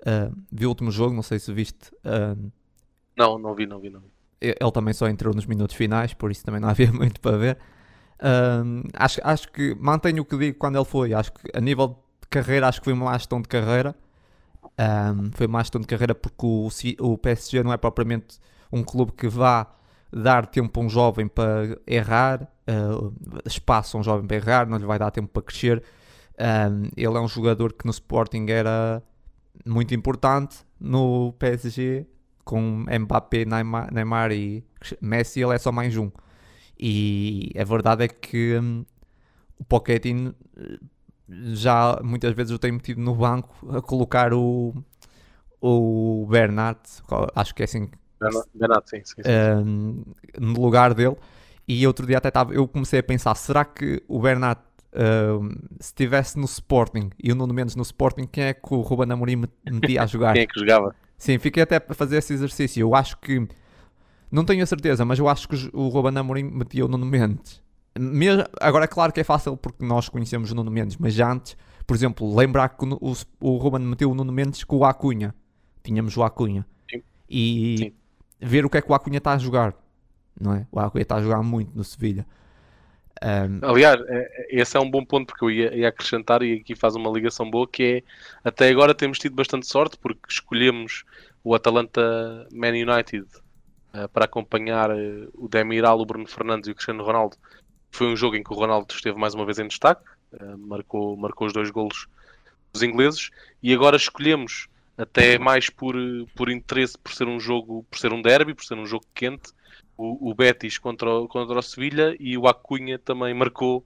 uh, 0.00 0.36
vi 0.50 0.66
o 0.66 0.68
último 0.68 0.90
jogo, 0.90 1.14
não 1.14 1.22
sei 1.22 1.38
se 1.38 1.52
viste. 1.52 1.90
Uh, 2.04 2.50
não, 3.16 3.38
não 3.38 3.54
vi, 3.54 3.66
não 3.66 3.78
vi, 3.80 3.90
não 3.90 4.00
vi. 4.00 4.08
Ele 4.40 4.72
também 4.72 4.94
só 4.94 5.08
entrou 5.08 5.34
nos 5.34 5.46
minutos 5.46 5.74
finais, 5.74 6.14
por 6.14 6.30
isso 6.30 6.44
também 6.44 6.60
não 6.60 6.68
havia 6.68 6.90
muito 6.92 7.20
para 7.20 7.36
ver. 7.36 7.58
acho, 8.94 9.20
acho 9.24 9.50
que 9.50 9.74
mantenho 9.74 10.22
o 10.22 10.24
que 10.24 10.36
digo 10.36 10.58
quando 10.58 10.76
ele 10.76 10.84
foi. 10.84 11.12
Acho 11.12 11.32
que 11.32 11.50
a 11.52 11.60
nível 11.60 11.98
de 12.20 12.28
carreira, 12.28 12.68
acho 12.68 12.80
que 12.80 12.84
foi 12.84 12.92
uma 12.92 13.12
gestão 13.14 13.42
de 13.42 13.48
carreira 13.48 13.94
um, 14.78 15.30
foi 15.32 15.46
uma 15.46 15.60
gestão 15.60 15.80
de 15.80 15.86
carreira 15.86 16.14
porque 16.14 16.46
o, 16.46 16.68
o 17.00 17.18
PSG 17.18 17.62
não 17.62 17.72
é 17.72 17.76
propriamente 17.76 18.38
um 18.72 18.82
clube 18.82 19.12
que 19.12 19.28
vá 19.28 19.66
dar 20.12 20.46
tempo 20.46 20.80
a 20.80 20.84
um 20.84 20.88
jovem 20.88 21.26
para 21.26 21.78
errar, 21.86 22.42
uh, 22.68 23.12
espaço 23.44 23.96
a 23.96 24.00
um 24.00 24.02
jovem 24.02 24.26
para 24.26 24.36
errar, 24.36 24.66
não 24.68 24.78
lhe 24.78 24.86
vai 24.86 24.98
dar 24.98 25.10
tempo 25.10 25.28
para 25.28 25.42
crescer. 25.42 25.82
Um, 26.38 26.88
ele 26.96 27.16
é 27.16 27.20
um 27.20 27.28
jogador 27.28 27.72
que 27.72 27.84
no 27.84 27.90
Sporting 27.90 28.46
era 28.48 29.02
muito 29.64 29.94
importante, 29.94 30.58
no 30.80 31.32
PSG 31.38 32.06
com 32.44 32.84
Mbappé, 32.88 33.44
Neymar, 33.44 33.92
Neymar 33.92 34.32
e 34.32 34.64
Messi 35.02 35.40
ele 35.40 35.54
é 35.54 35.58
só 35.58 35.70
mais 35.70 35.96
um. 35.96 36.10
E 36.78 37.52
a 37.58 37.64
verdade 37.64 38.04
é 38.04 38.08
que 38.08 38.58
um, 38.58 38.86
o 39.58 39.64
Pochettino 39.64 40.34
já 41.28 42.00
muitas 42.02 42.32
vezes 42.34 42.50
eu 42.50 42.58
tenho 42.58 42.74
metido 42.74 43.00
no 43.00 43.14
banco 43.14 43.54
a 43.76 43.82
colocar 43.82 44.32
o, 44.32 44.74
o 45.60 46.26
Bernat, 46.30 46.78
acho 47.34 47.54
que 47.54 47.62
é 47.62 47.64
assim. 47.64 47.90
Bernat, 48.54 48.88
sim, 48.88 49.02
sim, 49.04 49.22
sim. 49.22 49.30
Um, 49.62 50.04
no 50.38 50.60
lugar 50.60 50.94
dele. 50.94 51.16
E 51.66 51.86
outro 51.86 52.06
dia 52.06 52.16
até 52.16 52.28
estava, 52.28 52.54
eu 52.54 52.66
comecei 52.66 53.00
a 53.00 53.02
pensar, 53.02 53.34
será 53.34 53.62
que 53.62 54.02
o 54.08 54.18
Bernat, 54.18 54.58
se 55.80 55.90
estivesse 55.90 56.38
no 56.38 56.44
Sporting 56.44 57.10
e 57.22 57.30
o 57.30 57.34
Nuno 57.34 57.52
Mendes 57.54 57.76
no 57.76 57.82
Sporting, 57.82 58.26
quem 58.26 58.44
é 58.44 58.54
que 58.54 58.72
o 58.74 58.80
Ruben 58.80 59.12
Amorim 59.12 59.44
metia 59.64 60.02
a 60.02 60.06
jogar? 60.06 60.32
quem 60.32 60.42
é 60.42 60.46
que 60.46 60.58
jogava? 60.58 60.94
Sim, 61.16 61.38
fiquei 61.38 61.62
até 61.62 61.80
para 61.80 61.94
fazer 61.94 62.18
esse 62.18 62.32
exercício. 62.32 62.80
Eu 62.80 62.94
acho 62.94 63.18
que, 63.18 63.46
não 64.30 64.44
tenho 64.44 64.62
a 64.62 64.66
certeza, 64.66 65.04
mas 65.04 65.18
eu 65.18 65.28
acho 65.28 65.48
que 65.48 65.70
o 65.72 65.88
Ruben 65.88 66.16
Amorim 66.16 66.44
metia 66.44 66.84
o 66.84 66.88
Nuno 66.88 67.06
Mendes 67.06 67.62
mesmo, 67.98 68.44
agora 68.60 68.84
é 68.84 68.88
claro 68.88 69.12
que 69.12 69.20
é 69.20 69.24
fácil 69.24 69.56
porque 69.56 69.84
nós 69.84 70.08
conhecemos 70.08 70.52
o 70.52 70.54
Nuno 70.54 70.70
Mendes, 70.70 70.96
mas 70.96 71.18
antes, 71.18 71.56
por 71.86 71.94
exemplo, 71.96 72.34
lembrar 72.34 72.70
que 72.70 72.84
o, 72.84 73.16
o, 73.40 73.56
Ruben 73.56 73.80
meteu 73.80 74.10
o 74.10 74.14
Nuno 74.14 74.32
Mendes 74.32 74.62
com 74.64 74.76
o 74.76 74.84
Acunha. 74.84 75.34
Tínhamos 75.82 76.16
o 76.16 76.22
Acunha. 76.22 76.64
Sim. 76.90 77.02
E 77.28 77.76
Sim. 77.78 77.92
ver 78.40 78.64
o 78.64 78.70
que 78.70 78.78
é 78.78 78.82
que 78.82 78.90
o 78.90 78.94
Acunha 78.94 79.18
está 79.18 79.32
a 79.32 79.38
jogar. 79.38 79.74
Não 80.40 80.54
é? 80.54 80.66
O 80.70 80.78
Acunha 80.78 81.02
está 81.02 81.16
a 81.16 81.22
jogar 81.22 81.42
muito 81.42 81.76
no 81.76 81.82
Sevilha. 81.82 82.26
Um... 83.22 83.68
Aliás, 83.68 84.00
é, 84.06 84.16
é, 84.16 84.60
esse 84.60 84.76
é 84.76 84.80
um 84.80 84.90
bom 84.90 85.04
ponto 85.04 85.26
porque 85.26 85.44
eu 85.44 85.50
ia, 85.50 85.74
ia, 85.74 85.88
acrescentar 85.88 86.42
e 86.42 86.54
aqui 86.54 86.76
faz 86.76 86.94
uma 86.94 87.10
ligação 87.10 87.50
boa 87.50 87.66
que 87.66 87.82
é 87.82 88.02
até 88.44 88.68
agora 88.68 88.94
temos 88.94 89.18
tido 89.18 89.34
bastante 89.34 89.66
sorte 89.66 89.98
porque 89.98 90.20
escolhemos 90.28 91.04
o 91.42 91.54
Atalanta 91.54 92.46
Man 92.52 92.68
United 92.68 93.26
uh, 93.94 94.08
para 94.10 94.24
acompanhar 94.24 94.90
uh, 94.90 95.30
o 95.34 95.48
Demiral, 95.48 95.98
o 95.98 96.06
Bruno 96.06 96.26
Fernandes 96.28 96.68
e 96.68 96.72
o 96.72 96.74
Cristiano 96.74 97.02
Ronaldo. 97.02 97.36
Foi 97.90 98.06
um 98.06 98.16
jogo 98.16 98.36
em 98.36 98.42
que 98.42 98.52
o 98.52 98.56
Ronaldo 98.56 98.92
esteve 98.92 99.18
mais 99.18 99.34
uma 99.34 99.46
vez 99.46 99.58
em 99.58 99.66
destaque, 99.66 100.02
uh, 100.34 100.58
marcou, 100.58 101.16
marcou 101.16 101.46
os 101.46 101.52
dois 101.52 101.70
golos 101.70 102.06
dos 102.72 102.82
ingleses, 102.82 103.30
e 103.62 103.72
agora 103.72 103.96
escolhemos, 103.96 104.68
até 104.96 105.38
mais 105.38 105.70
por, 105.70 105.94
por 106.36 106.50
interesse, 106.50 106.98
por 106.98 107.14
ser 107.14 107.26
um 107.26 107.40
jogo, 107.40 107.84
por 107.90 107.98
ser 107.98 108.12
um 108.12 108.20
derby, 108.20 108.52
por 108.52 108.64
ser 108.64 108.74
um 108.74 108.84
jogo 108.84 109.06
quente, 109.14 109.52
o, 109.98 110.30
o 110.30 110.34
Betis 110.34 110.78
contra 110.78 111.10
o, 111.10 111.28
contra 111.28 111.58
o 111.58 111.62
Sevilha 111.62 112.16
e 112.20 112.38
o 112.38 112.46
Acunha 112.46 112.98
também 112.98 113.34
marcou 113.34 113.84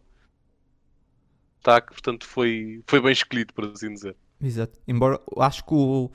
destaque, 1.57 1.89
portanto 1.89 2.27
foi, 2.27 2.83
foi 2.87 3.01
bem 3.01 3.13
escolhido, 3.13 3.55
por 3.55 3.65
assim 3.65 3.93
dizer. 3.95 4.15
Exato. 4.41 4.79
Embora 4.87 5.21
acho 5.39 5.65
que 5.65 5.73
o, 5.73 6.11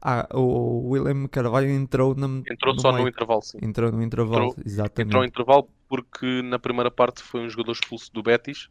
ah, 0.00 0.28
o 0.32 0.90
William 0.90 1.26
Carvalho 1.26 1.70
entrou 1.70 2.14
na, 2.14 2.26
Entrou 2.50 2.74
no 2.74 2.80
só 2.80 2.92
meio. 2.92 3.04
no 3.04 3.08
intervalo, 3.08 3.42
sim. 3.42 3.58
Entrou 3.60 3.90
no 3.90 4.02
intervalo, 4.02 4.48
entrou, 4.50 4.64
exatamente. 4.64 5.08
Entrou 5.08 5.22
no 5.22 5.28
intervalo 5.28 5.68
porque 5.88 6.42
na 6.42 6.58
primeira 6.58 6.90
parte 6.90 7.22
foi 7.22 7.40
um 7.40 7.48
jogador 7.48 7.72
expulso 7.72 8.12
do 8.12 8.22
Betis 8.22 8.68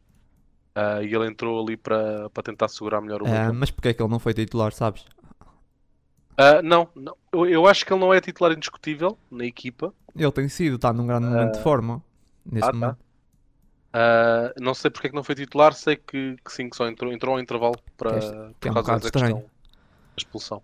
uh, 0.78 1.04
e 1.04 1.14
ele 1.14 1.28
entrou 1.28 1.62
ali 1.62 1.76
para, 1.76 2.30
tentar 2.44 2.70
segurar 2.70 3.02
melhor 3.02 3.24
o 3.24 3.26
uh, 3.26 3.54
Mas 3.54 3.72
porquê 3.72 3.90
é 3.90 3.94
que 3.94 4.02
ele 4.02 4.10
não 4.10 4.20
foi 4.20 4.34
titular, 4.34 4.72
sabes? 4.72 5.04
Uh, 6.40 6.64
não, 6.64 6.88
não. 6.96 7.18
Eu, 7.34 7.46
eu, 7.46 7.68
acho 7.68 7.86
que 7.86 7.92
ele 7.92 8.00
não 8.00 8.14
é 8.14 8.22
titular 8.22 8.54
indiscutível 8.54 9.18
na 9.30 9.44
equipa. 9.44 9.94
Ele 10.16 10.32
tem 10.32 10.48
sido, 10.48 10.78
está 10.78 10.94
num 10.94 11.06
grande 11.06 11.28
momento 11.28 11.58
de 11.58 11.62
forma 11.62 12.02
neste 12.46 12.70
ah, 12.70 12.72
tá. 12.72 12.78
momento. 12.78 12.98
Tá. 12.98 13.10
Uh, 13.92 14.64
não 14.64 14.74
sei 14.74 14.90
porque 14.90 15.08
é 15.08 15.10
que 15.10 15.16
não 15.16 15.24
foi 15.24 15.36
titular, 15.36 15.74
sei 15.74 15.98
que, 15.98 16.38
que 16.46 16.54
sim, 16.54 16.70
que 16.70 16.78
só 16.78 16.88
entrou, 16.88 17.12
entrou 17.12 17.34
ao 17.34 17.42
intervalo 17.42 17.76
para, 17.98 18.18
é, 18.18 18.20
por 18.60 18.74
causa 18.74 18.94
um 18.94 18.96
da 18.96 19.12
questão 19.12 19.34
da 19.34 19.44
expulsão. 20.16 20.62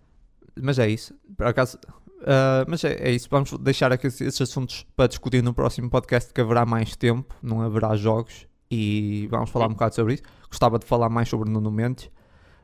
Mas 0.58 0.78
é 0.78 0.88
isso, 0.88 1.12
por 1.36 1.46
acaso, 1.46 1.76
uh, 2.20 2.64
mas 2.66 2.82
é, 2.84 2.94
é, 2.94 3.10
isso, 3.10 3.28
vamos 3.28 3.52
deixar 3.58 3.92
aqui 3.92 4.06
esses 4.06 4.40
assuntos 4.40 4.86
para 4.96 5.08
discutir 5.08 5.42
no 5.42 5.52
próximo 5.52 5.90
podcast 5.90 6.32
que 6.32 6.40
haverá 6.40 6.64
mais 6.64 6.96
tempo, 6.96 7.34
não 7.42 7.60
haverá 7.60 7.94
jogos 7.96 8.46
e 8.70 9.26
vamos 9.30 9.50
falar 9.50 9.66
um 9.66 9.70
bocado 9.70 9.94
sobre 9.94 10.14
isso. 10.14 10.22
Gostava 10.48 10.78
de 10.78 10.86
falar 10.86 11.08
mais 11.08 11.28
sobre 11.28 11.50
Nuno 11.50 11.70
Mendes. 11.70 12.08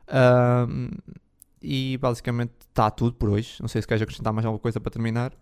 Uh, 0.07 0.97
e 1.63 1.97
basicamente 1.97 2.51
está 2.59 2.91
tudo 2.91 3.13
por 3.13 3.29
hoje. 3.29 3.55
Não 3.61 3.67
sei 3.67 3.81
se 3.81 3.87
queres 3.87 4.03
acrescentar 4.03 4.33
mais 4.33 4.45
alguma 4.45 4.59
coisa 4.59 4.79
para 4.79 4.91
terminar. 4.91 5.33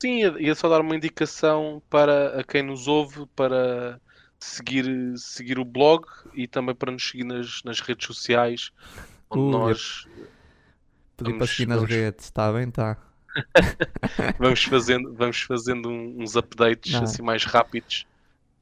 Sim, 0.00 0.20
ia 0.38 0.54
só 0.54 0.68
dar 0.68 0.80
uma 0.80 0.94
indicação 0.94 1.82
para 1.88 2.40
a 2.40 2.44
quem 2.44 2.62
nos 2.62 2.86
ouve 2.86 3.26
para 3.34 4.00
seguir, 4.38 4.86
seguir 5.16 5.58
o 5.58 5.64
blog 5.64 6.06
e 6.34 6.46
também 6.46 6.74
para 6.74 6.92
nos 6.92 7.08
seguir 7.08 7.24
nas, 7.24 7.62
nas 7.64 7.80
redes 7.80 8.06
sociais, 8.06 8.70
onde 9.30 9.42
uh, 9.42 9.50
nós. 9.58 10.06
Pedir 11.16 11.36
para 11.36 11.46
seguir 11.46 11.66
nas 11.66 11.78
vamos... 11.78 11.90
redes, 11.90 12.24
está 12.26 12.52
bem, 12.52 12.68
está. 12.68 12.98
vamos 14.38 14.64
fazendo, 14.64 15.14
vamos 15.14 15.42
fazendo 15.42 15.88
uns 15.88 16.34
updates 16.36 16.92
Não. 16.92 17.04
assim 17.04 17.22
mais 17.22 17.44
rápidos 17.44 18.06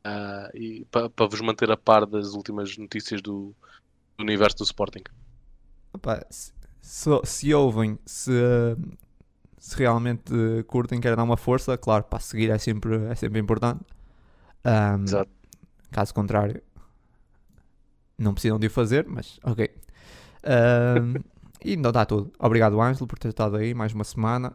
uh, 0.04 0.56
e 0.56 0.84
para 0.90 1.08
pa 1.08 1.26
vos 1.26 1.40
manter 1.40 1.70
a 1.70 1.76
par 1.76 2.04
das 2.04 2.34
últimas 2.34 2.76
notícias 2.76 3.22
do, 3.22 3.54
do 4.16 4.22
universo 4.22 4.58
do 4.58 4.64
Sporting. 4.64 5.04
Opa, 5.92 6.26
se, 6.88 7.10
se, 7.24 7.54
ouvem, 7.54 7.98
se, 8.06 8.32
se 9.58 9.76
realmente 9.76 10.32
curtem, 10.66 10.98
querem 10.98 11.18
dar 11.18 11.22
uma 11.22 11.36
força, 11.36 11.76
claro, 11.76 12.04
para 12.04 12.18
seguir 12.18 12.50
é 12.50 12.56
sempre, 12.56 12.96
é 13.10 13.14
sempre 13.14 13.38
importante. 13.38 13.84
Um, 14.64 15.04
Exato. 15.04 15.30
Caso 15.90 16.14
contrário, 16.14 16.62
não 18.16 18.32
precisam 18.32 18.58
de 18.58 18.68
o 18.68 18.70
fazer, 18.70 19.06
mas 19.06 19.38
ok. 19.44 19.70
Uh, 20.38 21.22
e 21.62 21.76
não 21.76 21.92
dá 21.92 22.06
tudo. 22.06 22.32
Obrigado, 22.38 22.80
Ângelo, 22.80 23.06
por 23.06 23.18
ter 23.18 23.28
estado 23.28 23.56
aí 23.56 23.74
mais 23.74 23.92
uma 23.92 24.04
semana. 24.04 24.54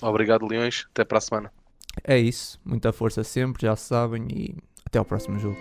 Obrigado, 0.00 0.46
Leões. 0.46 0.86
Até 0.92 1.04
para 1.04 1.18
a 1.18 1.20
semana. 1.20 1.52
É 2.02 2.18
isso. 2.18 2.58
Muita 2.64 2.90
força 2.90 3.22
sempre, 3.22 3.66
já 3.66 3.76
sabem. 3.76 4.26
E 4.30 4.56
até 4.86 4.98
ao 4.98 5.04
próximo 5.04 5.38
jogo. 5.38 5.58